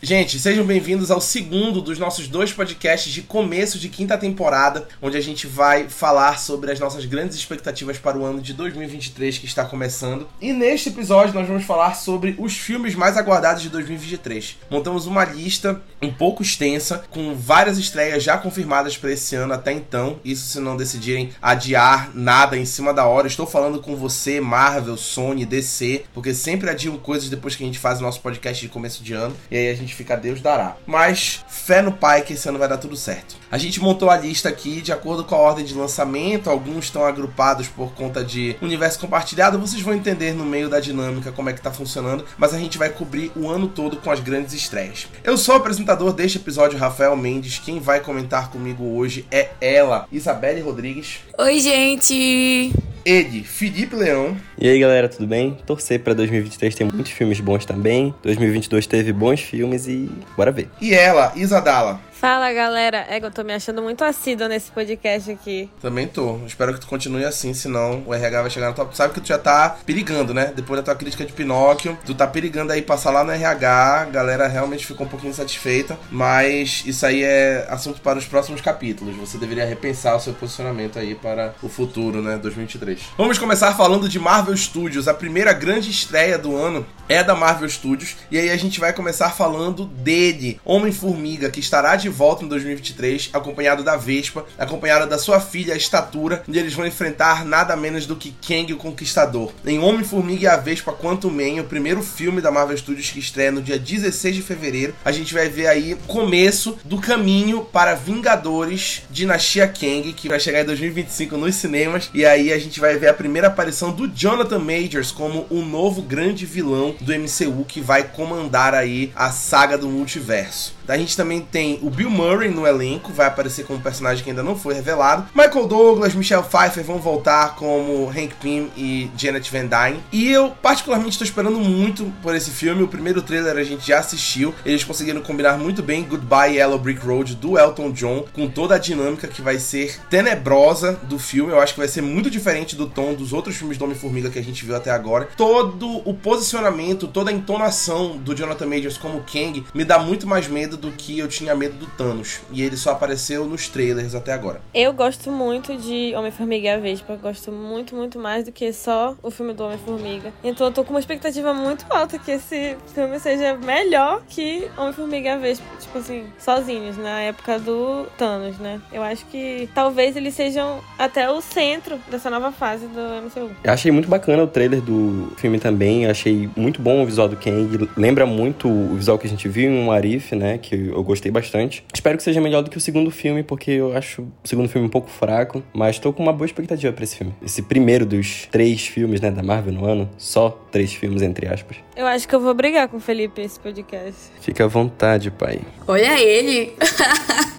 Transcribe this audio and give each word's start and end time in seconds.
Gente, 0.00 0.38
sejam 0.38 0.64
bem-vindos 0.64 1.10
ao 1.10 1.20
segundo 1.20 1.82
dos 1.82 1.98
nossos 1.98 2.28
dois 2.28 2.52
podcasts 2.52 3.12
de 3.12 3.20
começo 3.20 3.80
de 3.80 3.88
quinta 3.88 4.16
temporada, 4.16 4.86
onde 5.02 5.16
a 5.16 5.20
gente 5.20 5.44
vai 5.48 5.88
falar 5.88 6.38
sobre 6.38 6.70
as 6.70 6.78
nossas 6.78 7.04
grandes 7.04 7.36
expectativas 7.36 7.98
para 7.98 8.16
o 8.16 8.24
ano 8.24 8.40
de 8.40 8.54
2023 8.54 9.38
que 9.38 9.46
está 9.46 9.64
começando. 9.64 10.28
E 10.40 10.52
neste 10.52 10.90
episódio 10.90 11.34
nós 11.34 11.48
vamos 11.48 11.64
falar 11.64 11.94
sobre 11.94 12.36
os 12.38 12.56
filmes 12.56 12.94
mais 12.94 13.16
aguardados 13.16 13.60
de 13.60 13.70
2023. 13.70 14.58
Montamos 14.70 15.04
uma 15.06 15.24
lista 15.24 15.82
um 16.00 16.12
pouco 16.12 16.44
extensa, 16.44 17.02
com 17.10 17.34
várias 17.34 17.76
estreias 17.76 18.22
já 18.22 18.38
confirmadas 18.38 18.96
para 18.96 19.10
esse 19.10 19.34
ano 19.34 19.52
até 19.52 19.72
então. 19.72 20.20
Isso 20.24 20.46
se 20.46 20.60
não 20.60 20.76
decidirem 20.76 21.30
adiar 21.42 22.12
nada 22.14 22.56
em 22.56 22.64
cima 22.64 22.94
da 22.94 23.04
hora. 23.04 23.26
Estou 23.26 23.48
falando 23.48 23.80
com 23.80 23.96
você, 23.96 24.40
Marvel, 24.40 24.96
Sony, 24.96 25.44
DC, 25.44 26.04
porque 26.14 26.32
sempre 26.32 26.70
adiam 26.70 26.96
coisas 26.96 27.28
depois 27.28 27.56
que 27.56 27.64
a 27.64 27.66
gente 27.66 27.80
faz 27.80 27.98
o 27.98 28.02
nosso 28.02 28.20
podcast 28.20 28.64
de 28.64 28.70
começo 28.70 29.02
de 29.02 29.12
ano. 29.12 29.36
E 29.50 29.56
aí 29.56 29.70
a 29.70 29.74
gente 29.74 29.87
fica 29.94 30.16
Deus 30.16 30.40
dará. 30.40 30.76
Mas 30.86 31.44
fé 31.48 31.82
no 31.82 31.92
pai 31.92 32.22
que 32.22 32.32
esse 32.32 32.48
ano 32.48 32.58
vai 32.58 32.68
dar 32.68 32.78
tudo 32.78 32.96
certo. 32.96 33.36
A 33.50 33.56
gente 33.56 33.80
montou 33.80 34.10
a 34.10 34.16
lista 34.16 34.48
aqui 34.48 34.80
de 34.80 34.92
acordo 34.92 35.24
com 35.24 35.34
a 35.34 35.38
ordem 35.38 35.64
de 35.64 35.74
lançamento. 35.74 36.50
Alguns 36.50 36.86
estão 36.86 37.04
agrupados 37.04 37.66
por 37.68 37.92
conta 37.94 38.22
de 38.22 38.56
universo 38.60 38.98
compartilhado. 38.98 39.58
Vocês 39.58 39.82
vão 39.82 39.94
entender 39.94 40.34
no 40.34 40.44
meio 40.44 40.68
da 40.68 40.80
dinâmica 40.80 41.32
como 41.32 41.48
é 41.48 41.52
que 41.52 41.60
tá 41.60 41.72
funcionando. 41.72 42.24
Mas 42.36 42.52
a 42.52 42.58
gente 42.58 42.78
vai 42.78 42.90
cobrir 42.90 43.32
o 43.34 43.48
ano 43.48 43.68
todo 43.68 43.96
com 43.96 44.10
as 44.10 44.20
grandes 44.20 44.52
estreias. 44.52 45.08
Eu 45.24 45.36
sou 45.38 45.54
o 45.54 45.58
apresentador 45.58 46.12
deste 46.12 46.38
episódio, 46.38 46.78
Rafael 46.78 47.16
Mendes. 47.16 47.58
Quem 47.58 47.80
vai 47.80 48.00
comentar 48.00 48.50
comigo 48.50 48.84
hoje 48.96 49.26
é 49.30 49.50
ela, 49.60 50.06
Isabelle 50.12 50.60
Rodrigues. 50.60 51.20
Oi, 51.38 51.60
gente! 51.60 52.72
Ele, 53.04 53.42
Felipe 53.42 53.96
Leão. 53.96 54.36
E 54.60 54.68
aí, 54.68 54.80
galera, 54.80 55.08
tudo 55.08 55.24
bem? 55.24 55.56
Torcer 55.64 56.00
para 56.00 56.12
2023 56.14 56.74
tem 56.74 56.88
muitos 56.92 57.12
filmes 57.12 57.38
bons 57.38 57.64
também. 57.64 58.12
2022 58.24 58.88
teve 58.88 59.12
bons 59.12 59.40
filmes 59.40 59.86
e 59.86 60.10
bora 60.36 60.50
ver. 60.50 60.68
E 60.80 60.92
ela, 60.92 61.32
Isadala. 61.36 62.00
Fala 62.20 62.52
galera, 62.52 63.06
é, 63.08 63.24
eu 63.24 63.30
tô 63.30 63.44
me 63.44 63.54
achando 63.54 63.80
muito 63.80 64.02
assídua 64.02 64.48
nesse 64.48 64.72
podcast 64.72 65.30
aqui. 65.30 65.70
Também 65.80 66.08
tô. 66.08 66.40
Espero 66.44 66.74
que 66.74 66.80
tu 66.80 66.88
continue 66.88 67.24
assim, 67.24 67.54
senão 67.54 68.02
o 68.04 68.12
RH 68.12 68.42
vai 68.42 68.50
chegar 68.50 68.68
no 68.70 68.74
top. 68.74 68.96
Sabe 68.96 69.14
que 69.14 69.20
tu 69.20 69.28
já 69.28 69.38
tá 69.38 69.78
perigando, 69.86 70.34
né? 70.34 70.52
Depois 70.52 70.80
da 70.80 70.82
tua 70.82 70.96
crítica 70.96 71.24
de 71.24 71.32
Pinóquio, 71.32 71.96
tu 72.04 72.16
tá 72.16 72.26
perigando 72.26 72.72
aí 72.72 72.82
passar 72.82 73.12
lá 73.12 73.22
no 73.22 73.30
RH. 73.30 74.00
A 74.00 74.04
galera 74.06 74.48
realmente 74.48 74.84
ficou 74.84 75.06
um 75.06 75.08
pouquinho 75.08 75.30
insatisfeita. 75.30 75.96
Mas 76.10 76.82
isso 76.84 77.06
aí 77.06 77.22
é 77.22 77.68
assunto 77.70 78.00
para 78.00 78.18
os 78.18 78.26
próximos 78.26 78.60
capítulos. 78.60 79.14
Você 79.14 79.38
deveria 79.38 79.64
repensar 79.64 80.16
o 80.16 80.20
seu 80.20 80.32
posicionamento 80.32 80.98
aí 80.98 81.14
para 81.14 81.54
o 81.62 81.68
futuro, 81.68 82.20
né? 82.20 82.36
2023. 82.36 82.98
Vamos 83.16 83.38
começar 83.38 83.72
falando 83.76 84.08
de 84.08 84.18
Marvel 84.18 84.56
Studios. 84.56 85.06
A 85.06 85.14
primeira 85.14 85.52
grande 85.52 85.88
estreia 85.88 86.36
do 86.36 86.56
ano 86.56 86.84
é 87.08 87.22
da 87.22 87.36
Marvel 87.36 87.68
Studios. 87.68 88.16
E 88.28 88.36
aí 88.36 88.50
a 88.50 88.56
gente 88.56 88.80
vai 88.80 88.92
começar 88.92 89.30
falando 89.30 89.84
dele, 89.86 90.60
Homem-Formiga, 90.64 91.48
que 91.48 91.60
estará 91.60 91.94
de 91.94 92.07
volta 92.08 92.44
em 92.44 92.48
2023, 92.48 93.30
acompanhado 93.32 93.82
da 93.82 93.96
Vespa, 93.96 94.44
acompanhado 94.58 95.08
da 95.08 95.18
sua 95.18 95.40
filha, 95.40 95.74
a 95.74 95.76
Estatura, 95.76 96.42
e 96.48 96.58
eles 96.58 96.74
vão 96.74 96.86
enfrentar 96.86 97.44
nada 97.44 97.76
menos 97.76 98.06
do 98.06 98.16
que 98.16 98.34
Kang 98.46 98.72
o 98.72 98.76
Conquistador. 98.76 99.52
Em 99.66 99.78
Homem-Formiga 99.78 100.44
e 100.44 100.46
a 100.46 100.56
Vespa 100.56 100.92
Quantum 100.92 101.30
Man, 101.30 101.60
o 101.60 101.64
primeiro 101.64 102.02
filme 102.02 102.40
da 102.40 102.50
Marvel 102.50 102.76
Studios 102.76 103.10
que 103.10 103.18
estreia 103.18 103.52
no 103.52 103.62
dia 103.62 103.78
16 103.78 104.36
de 104.36 104.42
fevereiro, 104.42 104.94
a 105.04 105.12
gente 105.12 105.34
vai 105.34 105.48
ver 105.48 105.66
aí 105.66 105.94
o 105.94 105.98
começo 105.98 106.78
do 106.84 106.98
caminho 106.98 107.64
para 107.64 107.94
Vingadores 107.94 109.02
Dinastia 109.10 109.66
Kang, 109.68 110.12
que 110.12 110.28
vai 110.28 110.40
chegar 110.40 110.62
em 110.62 110.66
2025 110.66 111.36
nos 111.36 111.54
cinemas, 111.54 112.10
e 112.14 112.24
aí 112.24 112.52
a 112.52 112.58
gente 112.58 112.80
vai 112.80 112.96
ver 112.96 113.08
a 113.08 113.14
primeira 113.14 113.48
aparição 113.48 113.92
do 113.92 114.08
Jonathan 114.08 114.58
Majors 114.58 115.12
como 115.12 115.46
o 115.50 115.62
novo 115.62 116.02
grande 116.02 116.46
vilão 116.46 116.94
do 117.00 117.12
MCU 117.12 117.64
que 117.64 117.80
vai 117.80 118.04
comandar 118.04 118.74
aí 118.74 119.12
a 119.14 119.30
saga 119.30 119.76
do 119.76 119.88
multiverso. 119.88 120.77
A 120.88 120.96
gente 120.96 121.16
também 121.16 121.40
tem 121.40 121.78
o 121.82 121.90
Bill 121.90 122.10
Murray 122.10 122.48
no 122.48 122.66
elenco, 122.66 123.12
vai 123.12 123.26
aparecer 123.26 123.64
como 123.64 123.80
personagem 123.80 124.24
que 124.24 124.30
ainda 124.30 124.42
não 124.42 124.56
foi 124.56 124.74
revelado. 124.74 125.28
Michael 125.34 125.66
Douglas, 125.66 126.14
Michelle 126.14 126.42
Pfeiffer 126.42 126.82
vão 126.82 126.98
voltar 126.98 127.56
como 127.56 128.08
Hank 128.08 128.34
Pym 128.40 128.70
e 128.76 129.10
Janet 129.16 129.50
Van 129.52 129.66
Dyne. 129.66 130.02
E 130.10 130.30
eu 130.30 130.50
particularmente 130.62 131.12
estou 131.12 131.26
esperando 131.26 131.58
muito 131.58 132.10
por 132.22 132.34
esse 132.34 132.50
filme. 132.50 132.82
O 132.82 132.88
primeiro 132.88 133.20
trailer 133.20 133.56
a 133.56 133.62
gente 133.62 133.86
já 133.86 133.98
assistiu. 133.98 134.54
Eles 134.64 134.82
conseguiram 134.82 135.20
combinar 135.20 135.58
muito 135.58 135.82
bem 135.82 136.04
Goodbye 136.04 136.56
Yellow 136.56 136.78
Brick 136.78 137.04
Road 137.04 137.36
do 137.36 137.58
Elton 137.58 137.92
John 137.92 138.24
com 138.32 138.48
toda 138.48 138.76
a 138.76 138.78
dinâmica 138.78 139.28
que 139.28 139.42
vai 139.42 139.58
ser 139.58 140.00
tenebrosa 140.08 140.98
do 141.02 141.18
filme. 141.18 141.52
Eu 141.52 141.60
acho 141.60 141.74
que 141.74 141.80
vai 141.80 141.88
ser 141.88 142.00
muito 142.00 142.30
diferente 142.30 142.74
do 142.74 142.86
tom 142.86 143.12
dos 143.12 143.34
outros 143.34 143.56
filmes 143.56 143.76
do 143.76 143.84
Homem-Formiga 143.84 144.30
que 144.30 144.38
a 144.38 144.42
gente 144.42 144.64
viu 144.64 144.74
até 144.74 144.90
agora. 144.90 145.28
Todo 145.36 146.00
o 146.08 146.14
posicionamento, 146.14 147.06
toda 147.06 147.30
a 147.30 147.34
entonação 147.34 148.16
do 148.16 148.34
Jonathan 148.34 148.66
Majors 148.66 148.96
como 148.96 149.20
Kang 149.20 149.64
me 149.74 149.84
dá 149.84 149.98
muito 149.98 150.26
mais 150.26 150.48
medo 150.48 150.77
do 150.78 150.90
que 150.92 151.18
eu 151.18 151.28
tinha 151.28 151.54
medo 151.54 151.76
do 151.76 151.86
Thanos. 151.86 152.40
E 152.50 152.62
ele 152.62 152.76
só 152.76 152.92
apareceu 152.92 153.44
nos 153.44 153.68
trailers 153.68 154.14
até 154.14 154.32
agora. 154.32 154.60
Eu 154.72 154.92
gosto 154.92 155.30
muito 155.30 155.76
de 155.76 156.14
Homem-Formiga 156.14 156.68
e 156.68 156.70
a 156.70 156.78
Vespa. 156.78 157.16
Gosto 157.16 157.52
muito, 157.52 157.94
muito 157.94 158.18
mais 158.18 158.44
do 158.44 158.52
que 158.52 158.72
só 158.72 159.16
o 159.22 159.30
filme 159.30 159.52
do 159.52 159.64
Homem-Formiga. 159.64 160.32
Então 160.42 160.66
eu 160.66 160.72
tô 160.72 160.84
com 160.84 160.90
uma 160.90 161.00
expectativa 161.00 161.52
muito 161.52 161.84
alta 161.90 162.18
que 162.18 162.30
esse 162.30 162.76
filme 162.94 163.18
seja 163.18 163.56
melhor 163.56 164.22
que 164.28 164.68
Homem-Formiga 164.76 165.28
e 165.28 165.32
a 165.32 165.36
Vespa. 165.36 165.66
Tipo 165.80 165.98
assim, 165.98 166.24
sozinhos, 166.38 166.96
na 166.96 167.20
época 167.20 167.58
do 167.58 168.06
Thanos, 168.16 168.58
né? 168.58 168.80
Eu 168.92 169.02
acho 169.02 169.24
que 169.26 169.68
talvez 169.74 170.16
eles 170.16 170.34
sejam 170.34 170.80
até 170.98 171.30
o 171.30 171.40
centro 171.40 171.98
dessa 172.10 172.30
nova 172.30 172.52
fase 172.52 172.86
do 172.86 173.00
MCU. 173.24 173.50
Eu 173.62 173.72
achei 173.72 173.90
muito 173.90 174.08
bacana 174.08 174.42
o 174.42 174.46
trailer 174.46 174.80
do 174.80 175.32
filme 175.36 175.58
também. 175.58 176.04
Eu 176.04 176.10
achei 176.10 176.48
muito 176.56 176.80
bom 176.80 177.02
o 177.02 177.06
visual 177.06 177.28
do 177.28 177.36
Kang. 177.36 177.88
Lembra 177.96 178.26
muito 178.26 178.68
o 178.68 178.94
visual 178.94 179.18
que 179.18 179.26
a 179.26 179.30
gente 179.30 179.48
viu 179.48 179.70
em 179.70 179.84
um 179.84 179.90
Arif, 179.90 180.34
né? 180.34 180.58
Que 180.68 180.88
eu 180.88 181.02
gostei 181.02 181.32
bastante. 181.32 181.82
Espero 181.94 182.18
que 182.18 182.22
seja 182.22 182.42
melhor 182.42 182.60
do 182.60 182.68
que 182.68 182.76
o 182.76 182.80
segundo 182.80 183.10
filme, 183.10 183.42
porque 183.42 183.70
eu 183.70 183.96
acho 183.96 184.20
o 184.20 184.32
segundo 184.46 184.68
filme 184.68 184.86
um 184.86 184.90
pouco 184.90 185.08
fraco, 185.08 185.62
mas 185.72 185.98
tô 185.98 186.12
com 186.12 186.22
uma 186.22 186.32
boa 186.32 186.44
expectativa 186.44 186.92
para 186.92 187.04
esse 187.04 187.16
filme. 187.16 187.34
Esse 187.42 187.62
primeiro 187.62 188.04
dos 188.04 188.46
três 188.50 188.86
filmes, 188.86 189.18
né, 189.18 189.30
da 189.30 189.42
Marvel 189.42 189.72
no 189.72 189.86
ano, 189.86 190.10
só 190.18 190.50
três 190.70 190.92
filmes, 190.92 191.22
entre 191.22 191.48
aspas. 191.48 191.78
Eu 191.96 192.06
acho 192.06 192.28
que 192.28 192.34
eu 192.34 192.40
vou 192.40 192.52
brigar 192.52 192.86
com 192.88 192.98
o 192.98 193.00
Felipe 193.00 193.40
esse 193.40 193.58
podcast. 193.58 194.30
Fica 194.42 194.64
à 194.64 194.66
vontade, 194.66 195.30
pai. 195.30 195.60
Olha 195.86 196.20
ele! 196.20 196.74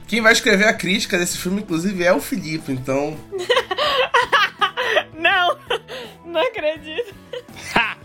Quem 0.07 0.21
vai 0.21 0.33
escrever 0.33 0.67
a 0.67 0.73
crítica 0.73 1.17
desse 1.17 1.39
filme, 1.39 1.61
inclusive, 1.61 2.03
é 2.03 2.13
o 2.13 2.19
Felipe, 2.19 2.71
então. 2.71 3.17
não! 5.19 5.57
Não 6.25 6.41
acredito. 6.41 7.13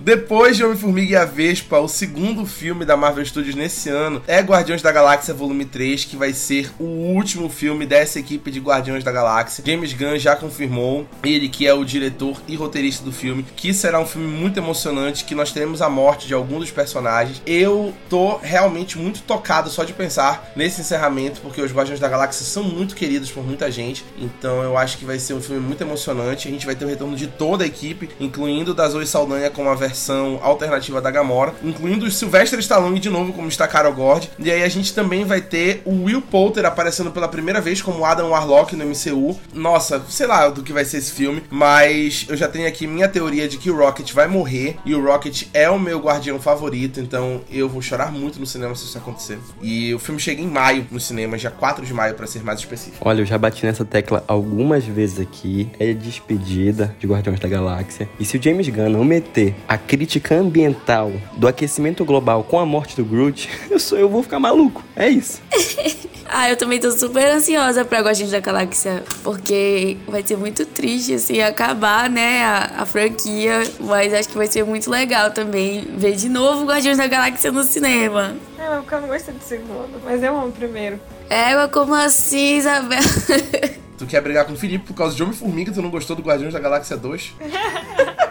Depois 0.00 0.56
de 0.56 0.64
Homem-Formiga 0.64 1.12
e 1.12 1.16
a 1.16 1.24
Vespa, 1.24 1.78
o 1.78 1.88
segundo 1.88 2.44
filme 2.44 2.84
da 2.84 2.96
Marvel 2.96 3.24
Studios 3.24 3.54
nesse 3.54 3.88
ano 3.88 4.22
é 4.26 4.40
Guardiões 4.40 4.82
da 4.82 4.92
Galáxia 4.92 5.32
Volume 5.32 5.64
3, 5.64 6.04
que 6.04 6.16
vai 6.16 6.32
ser 6.34 6.70
o 6.78 6.84
último 6.84 7.48
filme 7.48 7.86
dessa 7.86 8.18
equipe 8.18 8.50
de 8.50 8.60
Guardiões 8.60 9.02
da 9.02 9.10
Galáxia. 9.10 9.64
James 9.66 9.94
Gunn 9.94 10.18
já 10.18 10.36
confirmou, 10.36 11.06
ele 11.22 11.48
que 11.48 11.66
é 11.66 11.72
o 11.72 11.84
diretor 11.84 12.38
e 12.46 12.54
roteirista 12.54 13.02
do 13.02 13.12
filme, 13.12 13.46
que 13.56 13.72
será 13.72 13.98
um 13.98 14.06
filme 14.06 14.28
muito 14.28 14.58
emocionante, 14.58 15.24
que 15.24 15.34
nós 15.34 15.52
teremos 15.52 15.80
a 15.80 15.88
morte 15.88 16.26
de 16.26 16.34
algum 16.34 16.58
dos 16.58 16.70
personagens. 16.70 17.40
Eu 17.46 17.94
tô 18.10 18.36
realmente 18.36 18.98
muito 18.98 19.22
tocado 19.22 19.70
só 19.70 19.84
de 19.84 19.94
pensar 19.94 20.52
nesse 20.54 20.82
encerramento, 20.82 21.40
porque 21.40 21.62
os 21.62 21.72
Guardiões 21.72 22.00
da 22.00 22.08
Galáxia 22.08 22.44
são 22.44 22.62
muito 22.62 22.94
queridos 22.94 23.30
por 23.30 23.42
muita 23.42 23.70
gente, 23.70 24.04
então 24.18 24.62
eu 24.62 24.76
acho 24.76 24.98
que 24.98 25.04
vai 25.04 25.18
ser 25.18 25.32
um 25.32 25.40
filme 25.40 25.60
muito 25.60 25.82
emocionante. 25.82 26.48
A 26.48 26.50
gente 26.50 26.66
vai 26.66 26.74
ter 26.74 26.84
o 26.84 26.88
retorno 26.88 27.03
de 27.12 27.26
toda 27.26 27.64
a 27.64 27.66
equipe, 27.66 28.08
incluindo 28.18 28.74
da 28.74 28.88
Zoe 28.88 29.06
Saldanha 29.06 29.50
como 29.50 29.68
a 29.68 29.74
versão 29.74 30.38
alternativa 30.42 31.00
da 31.00 31.10
Gamora, 31.10 31.54
incluindo 31.62 32.06
o 32.06 32.10
Sylvester 32.10 32.58
Stallone 32.58 32.98
de 32.98 33.10
novo 33.10 33.32
como 33.32 33.48
está 33.48 33.68
Carol 33.68 33.92
Gord. 33.92 34.30
E 34.38 34.50
aí 34.50 34.62
a 34.62 34.68
gente 34.68 34.94
também 34.94 35.24
vai 35.24 35.40
ter 35.40 35.82
o 35.84 36.04
Will 36.04 36.22
Poulter 36.22 36.64
aparecendo 36.64 37.10
pela 37.10 37.28
primeira 37.28 37.60
vez 37.60 37.82
como 37.82 38.04
Adam 38.04 38.30
Warlock 38.30 38.74
no 38.76 38.84
MCU. 38.84 39.38
Nossa, 39.52 40.02
sei 40.08 40.26
lá 40.26 40.48
do 40.48 40.62
que 40.62 40.72
vai 40.72 40.84
ser 40.84 40.98
esse 40.98 41.12
filme, 41.12 41.42
mas 41.50 42.26
eu 42.28 42.36
já 42.36 42.48
tenho 42.48 42.66
aqui 42.66 42.86
minha 42.86 43.08
teoria 43.08 43.48
de 43.48 43.58
que 43.58 43.70
o 43.70 43.76
Rocket 43.76 44.12
vai 44.12 44.26
morrer 44.26 44.76
e 44.84 44.94
o 44.94 45.04
Rocket 45.04 45.48
é 45.52 45.68
o 45.68 45.78
meu 45.78 45.98
guardião 46.00 46.40
favorito, 46.40 47.00
então 47.00 47.40
eu 47.50 47.68
vou 47.68 47.82
chorar 47.82 48.12
muito 48.12 48.38
no 48.38 48.46
cinema 48.46 48.74
se 48.74 48.84
isso 48.84 48.98
acontecer. 48.98 49.38
E 49.62 49.92
o 49.94 49.98
filme 49.98 50.20
chega 50.20 50.40
em 50.40 50.46
maio 50.46 50.86
no 50.90 51.00
cinema, 51.00 51.36
já 51.36 51.50
4 51.50 51.84
de 51.84 51.92
maio 51.92 52.14
para 52.14 52.26
ser 52.26 52.42
mais 52.42 52.58
específico. 52.60 53.06
Olha, 53.06 53.20
eu 53.20 53.26
já 53.26 53.38
bati 53.38 53.64
nessa 53.64 53.84
tecla 53.84 54.24
algumas 54.26 54.84
vezes 54.84 55.20
aqui. 55.20 55.68
É 55.78 55.92
despedida 55.92 56.93
de 56.98 57.06
Guardiões 57.06 57.40
da 57.40 57.48
Galáxia. 57.48 58.08
E 58.18 58.24
se 58.24 58.36
o 58.36 58.42
James 58.42 58.68
Gunn 58.68 58.90
não 58.90 59.04
meter 59.04 59.54
a 59.68 59.76
crítica 59.76 60.34
ambiental 60.34 61.12
do 61.36 61.46
aquecimento 61.46 62.04
global 62.04 62.44
com 62.44 62.58
a 62.58 62.66
morte 62.66 62.96
do 62.96 63.04
Groot, 63.04 63.48
eu, 63.70 63.78
sou, 63.78 63.98
eu 63.98 64.08
vou 64.08 64.22
ficar 64.22 64.38
maluco. 64.38 64.82
É 64.96 65.08
isso. 65.08 65.40
ah, 66.28 66.48
eu 66.48 66.56
também 66.56 66.78
tô 66.78 66.90
super 66.90 67.26
ansiosa 67.26 67.84
pra 67.84 68.00
Guardiões 68.00 68.30
da 68.30 68.40
Galáxia, 68.40 69.02
porque 69.22 69.96
vai 70.06 70.22
ser 70.26 70.36
muito 70.36 70.64
triste, 70.66 71.14
assim, 71.14 71.40
acabar, 71.40 72.08
né, 72.10 72.44
a, 72.44 72.72
a 72.78 72.86
franquia, 72.86 73.62
mas 73.80 74.12
acho 74.12 74.28
que 74.28 74.36
vai 74.36 74.46
ser 74.46 74.64
muito 74.64 74.90
legal 74.90 75.30
também 75.30 75.82
ver 75.96 76.16
de 76.16 76.28
novo 76.28 76.64
Guardiões 76.64 76.98
da 76.98 77.06
Galáxia 77.06 77.52
no 77.52 77.62
cinema. 77.62 78.36
É, 78.58 78.76
porque 78.76 78.94
eu 78.94 79.00
não 79.00 79.08
gostei 79.08 79.34
do 79.34 79.42
segundo, 79.42 80.00
mas 80.04 80.22
eu 80.22 80.36
amo 80.36 80.48
o 80.48 80.52
primeiro. 80.52 80.98
É, 81.28 81.66
como 81.68 81.94
assim, 81.94 82.56
Isabel? 82.58 82.98
Tu 83.96 84.06
quer 84.06 84.20
brigar 84.20 84.44
com 84.44 84.52
o 84.52 84.56
Felipe 84.56 84.86
por 84.86 84.94
causa 84.94 85.14
de 85.14 85.22
Homem-Formiga, 85.22 85.72
tu 85.72 85.80
não 85.80 85.90
gostou 85.90 86.16
do 86.16 86.22
Guardiões 86.22 86.52
da 86.52 86.58
Galáxia 86.58 86.96
2? 86.96 87.34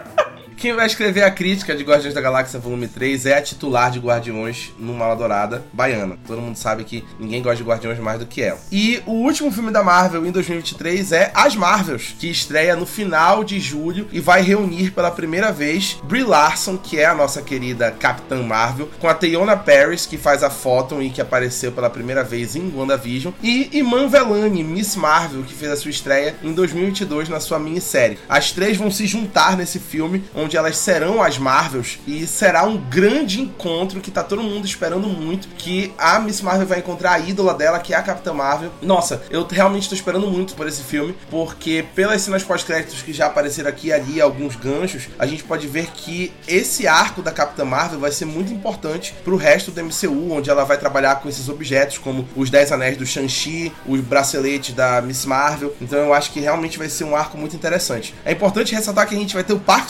Quem 0.64 0.72
vai 0.72 0.86
escrever 0.86 1.22
a 1.22 1.30
crítica 1.30 1.76
de 1.76 1.84
Guardiões 1.84 2.14
da 2.14 2.22
Galáxia 2.22 2.58
Volume 2.58 2.88
3 2.88 3.26
é 3.26 3.36
a 3.36 3.42
titular 3.42 3.90
de 3.90 3.98
Guardiões 3.98 4.72
no 4.78 4.94
Mala 4.94 5.14
Dourada, 5.14 5.62
Baiana. 5.74 6.16
Todo 6.26 6.40
mundo 6.40 6.56
sabe 6.56 6.84
que 6.84 7.04
ninguém 7.20 7.42
gosta 7.42 7.58
de 7.58 7.68
Guardiões 7.68 7.98
mais 7.98 8.18
do 8.18 8.24
que 8.24 8.40
ela. 8.40 8.58
E 8.72 9.02
o 9.04 9.12
último 9.12 9.52
filme 9.52 9.70
da 9.70 9.82
Marvel 9.82 10.24
em 10.24 10.30
2023 10.30 11.12
é 11.12 11.30
As 11.34 11.54
Marvels, 11.54 12.14
que 12.18 12.30
estreia 12.30 12.74
no 12.74 12.86
final 12.86 13.44
de 13.44 13.60
julho 13.60 14.08
e 14.10 14.20
vai 14.20 14.40
reunir 14.40 14.92
pela 14.92 15.10
primeira 15.10 15.52
vez 15.52 16.00
Brie 16.04 16.24
Larson, 16.24 16.78
que 16.78 16.98
é 16.98 17.04
a 17.04 17.14
nossa 17.14 17.42
querida 17.42 17.90
Capitã 17.90 18.42
Marvel, 18.42 18.88
com 18.98 19.06
a 19.06 19.12
Teyona 19.12 19.58
Paris, 19.58 20.06
que 20.06 20.16
faz 20.16 20.42
a 20.42 20.48
Photon 20.48 21.02
e 21.02 21.10
que 21.10 21.20
apareceu 21.20 21.72
pela 21.72 21.90
primeira 21.90 22.24
vez 22.24 22.56
em 22.56 22.72
WandaVision, 22.74 23.34
e 23.42 23.68
Iman 23.70 24.08
Velani, 24.08 24.64
Miss 24.64 24.96
Marvel, 24.96 25.42
que 25.42 25.52
fez 25.52 25.70
a 25.70 25.76
sua 25.76 25.90
estreia 25.90 26.36
em 26.42 26.54
2022 26.54 27.28
na 27.28 27.38
sua 27.38 27.58
minissérie. 27.58 28.18
As 28.26 28.50
três 28.50 28.78
vão 28.78 28.90
se 28.90 29.06
juntar 29.06 29.58
nesse 29.58 29.78
filme, 29.78 30.24
onde 30.34 30.53
elas 30.56 30.76
serão 30.76 31.22
as 31.22 31.38
Marvels, 31.38 31.98
e 32.06 32.26
será 32.26 32.64
um 32.64 32.76
grande 32.76 33.40
encontro 33.40 34.00
que 34.00 34.10
tá 34.10 34.22
todo 34.22 34.42
mundo 34.42 34.66
esperando 34.66 35.08
muito, 35.08 35.48
que 35.56 35.92
a 35.98 36.18
Miss 36.18 36.40
Marvel 36.40 36.66
vai 36.66 36.78
encontrar 36.78 37.12
a 37.12 37.18
ídola 37.18 37.54
dela, 37.54 37.78
que 37.78 37.92
é 37.94 37.96
a 37.96 38.02
Capitã 38.02 38.32
Marvel. 38.32 38.70
Nossa, 38.80 39.22
eu 39.30 39.46
realmente 39.46 39.88
tô 39.88 39.94
esperando 39.94 40.26
muito 40.28 40.54
por 40.54 40.66
esse 40.66 40.82
filme, 40.82 41.14
porque 41.30 41.84
pelas 41.94 42.22
cenas 42.22 42.42
pós-créditos 42.42 43.02
que 43.02 43.12
já 43.12 43.26
apareceram 43.26 43.68
aqui 43.68 43.88
e 43.88 43.92
ali, 43.92 44.20
alguns 44.20 44.56
ganchos, 44.56 45.08
a 45.18 45.26
gente 45.26 45.44
pode 45.44 45.66
ver 45.66 45.88
que 45.92 46.32
esse 46.46 46.86
arco 46.86 47.22
da 47.22 47.30
Capitã 47.30 47.64
Marvel 47.64 48.00
vai 48.00 48.12
ser 48.12 48.24
muito 48.24 48.52
importante 48.52 49.14
pro 49.24 49.36
resto 49.36 49.70
do 49.70 49.82
MCU, 49.82 50.32
onde 50.32 50.50
ela 50.50 50.64
vai 50.64 50.78
trabalhar 50.78 51.16
com 51.16 51.28
esses 51.28 51.48
objetos, 51.48 51.98
como 51.98 52.28
os 52.34 52.50
Dez 52.50 52.72
Anéis 52.72 52.96
do 52.96 53.06
Shang-Chi, 53.06 53.72
os 53.86 54.00
braceletes 54.00 54.74
da 54.74 55.00
Miss 55.02 55.24
Marvel. 55.24 55.74
Então 55.80 55.98
eu 55.98 56.14
acho 56.14 56.32
que 56.32 56.40
realmente 56.40 56.78
vai 56.78 56.88
ser 56.88 57.04
um 57.04 57.16
arco 57.16 57.36
muito 57.36 57.56
interessante. 57.56 58.14
É 58.24 58.32
importante 58.32 58.74
ressaltar 58.74 59.08
que 59.08 59.14
a 59.14 59.18
gente 59.18 59.34
vai 59.34 59.44
ter 59.44 59.52
o 59.52 59.60
Park 59.60 59.88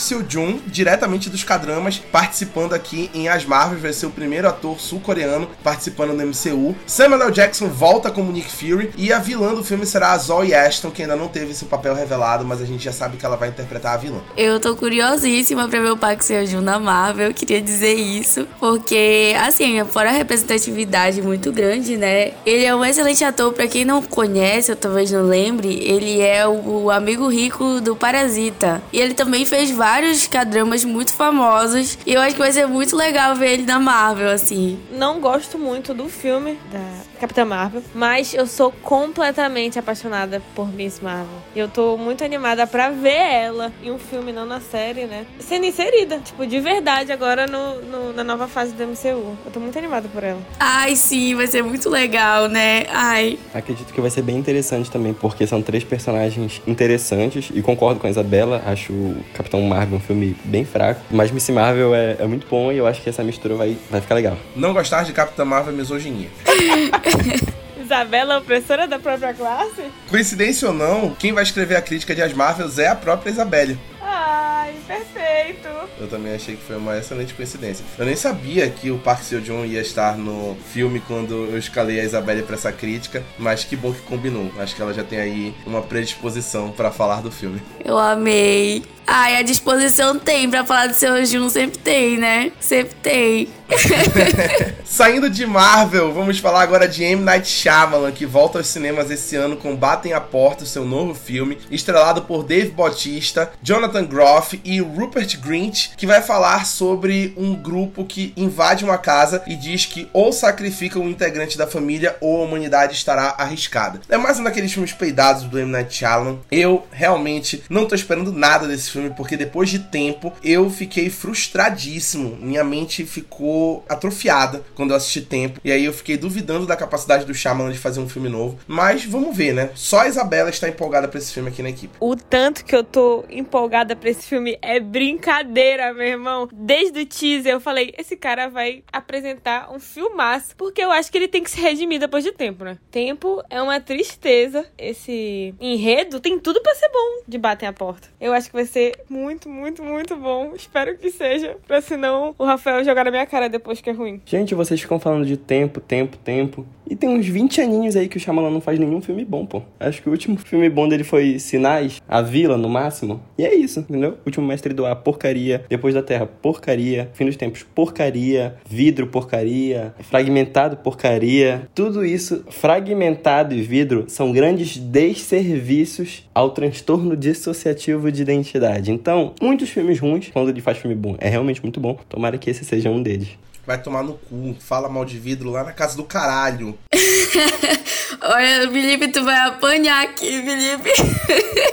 Diretamente 0.65 1.29
dos 1.29 1.43
Cadramas, 1.43 2.01
participando 2.11 2.73
aqui 2.73 3.09
em 3.13 3.27
As 3.27 3.45
Marvels, 3.45 3.81
vai 3.81 3.93
ser 3.93 4.05
o 4.05 4.11
primeiro 4.11 4.47
ator 4.47 4.79
sul-coreano 4.79 5.49
participando 5.63 6.15
do 6.15 6.25
MCU. 6.25 6.75
Samuel 6.85 7.23
L. 7.23 7.31
Jackson 7.31 7.67
volta 7.67 8.11
como 8.11 8.31
Nick 8.31 8.51
Fury 8.51 8.91
e 8.97 9.11
a 9.11 9.19
vilã 9.19 9.53
do 9.53 9.63
filme 9.63 9.85
será 9.85 10.11
a 10.11 10.17
Zoe 10.17 10.53
Ashton, 10.53 10.91
que 10.91 11.01
ainda 11.01 11.15
não 11.15 11.27
teve 11.27 11.53
seu 11.53 11.67
papel 11.67 11.93
revelado, 11.95 12.45
mas 12.45 12.61
a 12.61 12.65
gente 12.65 12.83
já 12.83 12.91
sabe 12.91 13.17
que 13.17 13.25
ela 13.25 13.35
vai 13.35 13.49
interpretar 13.49 13.93
a 13.93 13.97
vilã. 13.97 14.19
Eu 14.37 14.59
tô 14.59 14.75
curiosíssima 14.75 15.67
pra 15.67 15.81
ver 15.81 15.91
o 15.91 15.97
Park 15.97 16.21
Seo-joon 16.21 16.61
na 16.61 16.79
Marvel, 16.79 17.27
eu 17.27 17.33
queria 17.33 17.61
dizer 17.61 17.93
isso, 17.93 18.47
porque, 18.59 19.35
assim, 19.39 19.83
fora 19.85 20.09
a 20.09 20.13
representatividade 20.13 21.21
muito 21.21 21.51
grande, 21.51 21.97
né, 21.97 22.33
ele 22.45 22.65
é 22.65 22.75
um 22.75 22.83
excelente 22.83 23.23
ator, 23.23 23.53
pra 23.53 23.67
quem 23.67 23.85
não 23.85 24.01
conhece, 24.01 24.71
ou 24.71 24.77
talvez 24.77 25.11
não 25.11 25.23
lembre, 25.23 25.79
ele 25.83 26.21
é 26.21 26.47
o 26.47 26.89
amigo 26.91 27.27
rico 27.27 27.81
do 27.81 27.95
Parasita, 27.95 28.81
e 28.91 28.99
ele 28.99 29.13
também 29.13 29.45
fez 29.45 29.71
vários 29.71 30.27
cadramas 30.45 30.85
muito 30.85 31.11
famosos, 31.11 31.97
e 32.05 32.13
eu 32.13 32.21
acho 32.21 32.35
que 32.35 32.41
vai 32.41 32.51
ser 32.51 32.67
muito 32.67 32.95
legal 32.95 33.35
ver 33.35 33.53
ele 33.53 33.63
na 33.63 33.79
Marvel, 33.79 34.29
assim. 34.29 34.79
Não 34.91 35.19
gosto 35.19 35.57
muito 35.57 35.93
do 35.93 36.07
filme 36.07 36.59
da 36.71 36.79
Capitã 37.25 37.43
Marvel, 37.43 37.81
mas 37.95 38.35
eu 38.35 38.45
sou 38.45 38.71
completamente 38.83 39.79
apaixonada 39.79 40.39
por 40.53 40.71
Miss 40.71 40.99
Marvel. 40.99 41.39
Eu 41.55 41.67
tô 41.67 41.97
muito 41.97 42.23
animada 42.23 42.67
pra 42.67 42.91
ver 42.91 43.17
ela 43.17 43.73
em 43.81 43.89
um 43.89 43.97
filme, 43.97 44.31
não 44.31 44.45
na 44.45 44.61
série, 44.61 45.05
né? 45.05 45.25
Sendo 45.39 45.65
inserida, 45.65 46.19
tipo, 46.19 46.45
de 46.45 46.59
verdade 46.59 47.11
agora 47.11 47.47
no, 47.47 47.81
no, 47.81 48.13
na 48.13 48.23
nova 48.23 48.47
fase 48.47 48.73
do 48.73 48.83
MCU. 48.83 49.35
Eu 49.43 49.51
tô 49.51 49.59
muito 49.59 49.75
animada 49.75 50.07
por 50.07 50.23
ela. 50.23 50.39
Ai, 50.59 50.95
sim, 50.95 51.33
vai 51.33 51.47
ser 51.47 51.63
muito 51.63 51.89
legal, 51.89 52.47
né? 52.47 52.85
Ai. 52.91 53.39
Acredito 53.55 53.91
que 53.91 53.99
vai 53.99 54.11
ser 54.11 54.21
bem 54.21 54.37
interessante 54.37 54.91
também, 54.91 55.11
porque 55.11 55.47
são 55.47 55.63
três 55.63 55.83
personagens 55.83 56.61
interessantes 56.67 57.49
e 57.51 57.59
concordo 57.63 57.99
com 57.99 58.05
a 58.05 58.09
Isabela, 58.11 58.61
acho 58.67 58.93
o 58.93 59.25
Capitão 59.33 59.63
Marvel 59.63 59.97
um 59.97 60.01
filme 60.01 60.37
bem 60.45 60.63
fraco, 60.63 61.01
mas 61.09 61.31
Miss 61.31 61.49
Marvel 61.49 61.95
é, 61.95 62.17
é 62.19 62.27
muito 62.27 62.45
bom 62.47 62.71
e 62.71 62.77
eu 62.77 62.85
acho 62.85 63.01
que 63.01 63.09
essa 63.09 63.23
mistura 63.23 63.55
vai, 63.55 63.75
vai 63.89 63.99
ficar 63.99 64.13
legal. 64.13 64.37
Não 64.55 64.73
gostar 64.73 65.03
de 65.03 65.11
Capitã 65.11 65.43
Marvel 65.43 65.73
é 65.73 65.77
misoginia. 65.77 66.29
Isabela, 67.79 68.39
opressora 68.39 68.87
da 68.87 68.97
própria 68.97 69.33
classe? 69.33 69.83
Coincidência 70.09 70.67
ou 70.67 70.73
não, 70.73 71.13
quem 71.13 71.31
vai 71.31 71.43
escrever 71.43 71.75
a 71.75 71.81
crítica 71.81 72.15
de 72.15 72.21
As 72.21 72.33
Marvels 72.33 72.79
é 72.79 72.87
a 72.87 72.95
própria 72.95 73.29
Isabelle. 73.29 73.77
Ai, 74.01 74.73
perfeito. 74.87 75.67
Eu 75.99 76.07
também 76.07 76.33
achei 76.33 76.55
que 76.55 76.63
foi 76.63 76.77
uma 76.77 76.97
excelente 76.97 77.33
coincidência. 77.33 77.85
Eu 77.97 78.05
nem 78.05 78.15
sabia 78.15 78.69
que 78.69 78.89
o 78.89 78.97
Park 78.97 79.21
Seo-joon 79.23 79.65
ia 79.65 79.81
estar 79.81 80.17
no 80.17 80.57
filme 80.73 80.99
quando 80.99 81.33
eu 81.33 81.57
escalei 81.57 81.99
a 81.99 82.03
Isabelle 82.03 82.43
para 82.43 82.55
essa 82.55 82.71
crítica, 82.71 83.23
mas 83.37 83.63
que 83.63 83.75
bom 83.75 83.93
que 83.93 84.01
combinou. 84.01 84.51
Acho 84.57 84.75
que 84.75 84.81
ela 84.81 84.93
já 84.93 85.03
tem 85.03 85.19
aí 85.19 85.55
uma 85.65 85.81
predisposição 85.81 86.71
para 86.71 86.91
falar 86.91 87.21
do 87.21 87.31
filme. 87.31 87.61
Eu 87.83 87.97
amei. 87.97 88.83
Ai, 89.07 89.37
a 89.37 89.41
disposição 89.43 90.17
tem 90.17 90.49
pra 90.49 90.65
falar 90.65 90.87
do 90.87 90.93
seu 90.93 91.23
Jun, 91.25 91.47
sempre 91.49 91.77
tem, 91.77 92.17
né? 92.17 92.51
Sempre 92.59 92.95
tem. 92.95 93.49
Saindo 94.85 95.29
de 95.29 95.45
Marvel, 95.45 96.13
vamos 96.13 96.39
falar 96.39 96.61
agora 96.61 96.87
de 96.87 97.03
M. 97.03 97.23
Night 97.23 97.47
Shyamalan, 97.47 98.11
que 98.11 98.25
volta 98.25 98.59
aos 98.59 98.67
cinemas 98.67 99.09
esse 99.09 99.35
ano 99.35 99.57
com 99.57 99.75
Batem 99.75 100.13
a 100.13 100.21
Porta, 100.21 100.65
seu 100.65 100.85
novo 100.85 101.13
filme, 101.13 101.57
estrelado 101.69 102.23
por 102.23 102.43
Dave 102.43 102.71
Bautista, 102.71 103.51
Jonathan 103.61 104.05
Groff 104.05 104.59
e 104.63 104.79
Rupert 104.79 105.39
Grint, 105.39 105.89
que 105.97 106.05
vai 106.05 106.21
falar 106.21 106.65
sobre 106.65 107.33
um 107.37 107.55
grupo 107.55 108.05
que 108.05 108.33
invade 108.37 108.83
uma 108.83 108.97
casa 108.97 109.43
e 109.47 109.55
diz 109.55 109.85
que 109.85 110.09
ou 110.13 110.31
sacrifica 110.31 110.99
um 110.99 111.09
integrante 111.09 111.57
da 111.57 111.67
família 111.67 112.15
ou 112.21 112.41
a 112.41 112.45
humanidade 112.45 112.93
estará 112.93 113.35
arriscada. 113.37 113.99
É 114.09 114.17
mais 114.17 114.39
um 114.39 114.43
daqueles 114.43 114.71
filmes 114.71 114.93
peidados 114.93 115.43
do 115.43 115.59
M. 115.59 115.71
Night 115.71 115.93
Shyamalan. 115.93 116.37
Eu 116.51 116.85
realmente 116.91 117.63
não 117.69 117.85
tô 117.85 117.95
esperando 117.95 118.31
nada 118.31 118.67
desse 118.67 118.91
filme, 118.95 119.13
porque 119.15 119.35
depois 119.35 119.69
de 119.69 119.79
tempo 119.79 120.31
eu 120.43 120.69
fiquei 120.69 121.09
frustradíssimo. 121.09 122.37
Minha 122.41 122.63
mente 122.63 123.05
ficou 123.05 123.83
atrofiada 123.87 124.63
quando 124.75 124.91
eu 124.91 124.95
assisti 124.95 125.25
Tempo. 125.25 125.59
E 125.63 125.71
aí 125.71 125.83
eu 125.83 125.93
fiquei 125.93 126.17
duvidando 126.17 126.65
da 126.65 126.75
capacidade 126.75 127.25
do 127.25 127.33
Shyamalan 127.33 127.71
de 127.71 127.77
fazer 127.77 127.99
um 127.99 128.07
filme 128.07 128.29
novo. 128.29 128.59
Mas 128.67 129.03
vamos 129.03 129.35
ver, 129.35 129.53
né? 129.53 129.71
Só 129.75 130.01
a 130.01 130.07
Isabela 130.07 130.49
está 130.49 130.69
empolgada 130.69 131.07
pra 131.07 131.17
esse 131.17 131.33
filme 131.33 131.49
aqui 131.49 131.61
na 131.63 131.69
equipe. 131.69 131.95
O 131.99 132.15
tanto 132.15 132.63
que 132.63 132.75
eu 132.75 132.83
tô 132.83 133.25
empolgada 133.29 133.95
pra 133.95 134.09
esse 134.09 134.27
filme 134.27 134.57
é 134.61 134.79
brincadeira, 134.79 135.93
meu 135.93 136.05
irmão. 136.05 136.47
Desde 136.53 137.01
o 137.01 137.05
teaser 137.05 137.53
eu 137.53 137.59
falei, 137.59 137.93
esse 137.97 138.15
cara 138.15 138.47
vai 138.47 138.83
apresentar 138.91 139.71
um 139.73 139.79
filmaço. 139.79 140.55
Porque 140.55 140.81
eu 140.81 140.91
acho 140.91 141.11
que 141.11 141.17
ele 141.17 141.27
tem 141.27 141.43
que 141.43 141.51
se 141.51 141.59
redimir 141.59 141.99
depois 141.99 142.23
de 142.23 142.31
tempo, 142.31 142.63
né? 142.63 142.77
Tempo 142.91 143.43
é 143.49 143.61
uma 143.61 143.79
tristeza. 143.79 144.65
Esse 144.77 145.53
enredo 145.59 146.19
tem 146.19 146.39
tudo 146.39 146.61
pra 146.61 146.75
ser 146.75 146.89
bom 146.89 147.23
de 147.27 147.37
bater 147.37 147.65
a 147.65 147.73
porta. 147.73 148.07
Eu 148.21 148.31
acho 148.31 148.47
que 148.47 148.55
vai 148.55 148.65
ser 148.65 148.84
muito, 149.09 149.49
muito, 149.49 149.83
muito 149.83 150.15
bom. 150.15 150.53
Espero 150.55 150.97
que 150.97 151.09
seja. 151.09 151.57
Pra 151.67 151.81
senão 151.81 152.35
o 152.37 152.45
Rafael 152.45 152.83
jogar 152.83 153.05
na 153.05 153.11
minha 153.11 153.25
cara 153.25 153.47
depois 153.47 153.81
que 153.81 153.89
é 153.89 153.93
ruim. 153.93 154.21
Gente, 154.25 154.55
vocês 154.55 154.81
ficam 154.81 154.99
falando 154.99 155.25
de 155.25 155.37
tempo, 155.37 155.79
tempo, 155.79 156.17
tempo. 156.17 156.65
E 156.87 156.95
tem 156.95 157.09
uns 157.09 157.25
20 157.25 157.61
aninhos 157.61 157.95
aí 157.95 158.07
que 158.07 158.17
o 158.17 158.19
Shyamalan 158.19 158.51
não 158.51 158.61
faz 158.61 158.77
nenhum 158.77 159.01
filme 159.01 159.25
bom, 159.25 159.45
pô. 159.45 159.61
Acho 159.79 160.01
que 160.01 160.09
o 160.09 160.11
último 160.11 160.37
filme 160.37 160.69
bom 160.69 160.87
dele 160.87 161.03
foi 161.03 161.39
Sinais, 161.39 162.01
A 162.07 162.21
Vila, 162.21 162.57
no 162.57 162.69
máximo. 162.69 163.21
E 163.37 163.45
é 163.45 163.55
isso, 163.55 163.79
entendeu? 163.79 164.17
Último 164.25 164.45
Mestre 164.45 164.73
do 164.73 164.85
Ar, 164.85 164.95
porcaria. 164.97 165.65
Depois 165.67 165.95
da 165.95 166.03
Terra, 166.03 166.27
porcaria. 166.27 167.09
Fim 167.13 167.25
dos 167.25 167.35
Tempos, 167.35 167.63
porcaria. 167.63 168.55
Vidro, 168.69 169.07
porcaria. 169.07 169.95
Fragmentado, 170.01 170.77
porcaria. 170.77 171.67
Tudo 171.73 172.05
isso, 172.05 172.43
fragmentado 172.49 173.55
e 173.55 173.61
vidro, 173.61 174.05
são 174.07 174.31
grandes 174.31 174.77
desserviços 174.77 176.29
ao 176.33 176.51
transtorno 176.51 177.17
dissociativo 177.17 178.11
de 178.11 178.21
identidade. 178.21 178.74
Então, 178.87 179.33
muitos 179.41 179.69
filmes 179.69 179.99
ruins, 179.99 180.29
quando 180.31 180.49
ele 180.49 180.61
faz 180.61 180.77
filme 180.77 180.95
bom, 180.95 181.15
é 181.19 181.29
realmente 181.29 181.61
muito 181.61 181.79
bom. 181.79 181.97
Tomara 182.09 182.37
que 182.37 182.49
esse 182.49 182.63
seja 182.65 182.89
um 182.89 183.01
deles. 183.01 183.37
Vai 183.65 183.81
tomar 183.81 184.03
no 184.03 184.13
cu, 184.13 184.55
fala 184.59 184.89
mal 184.89 185.05
de 185.05 185.17
vidro 185.17 185.49
lá 185.49 185.63
na 185.63 185.71
casa 185.71 185.97
do 185.97 186.03
caralho. 186.03 186.77
Olha, 188.21 188.71
Felipe, 188.71 189.07
tu 189.09 189.23
vai 189.23 189.37
apanhar 189.47 190.03
aqui, 190.03 190.43
Felipe. 190.43 190.91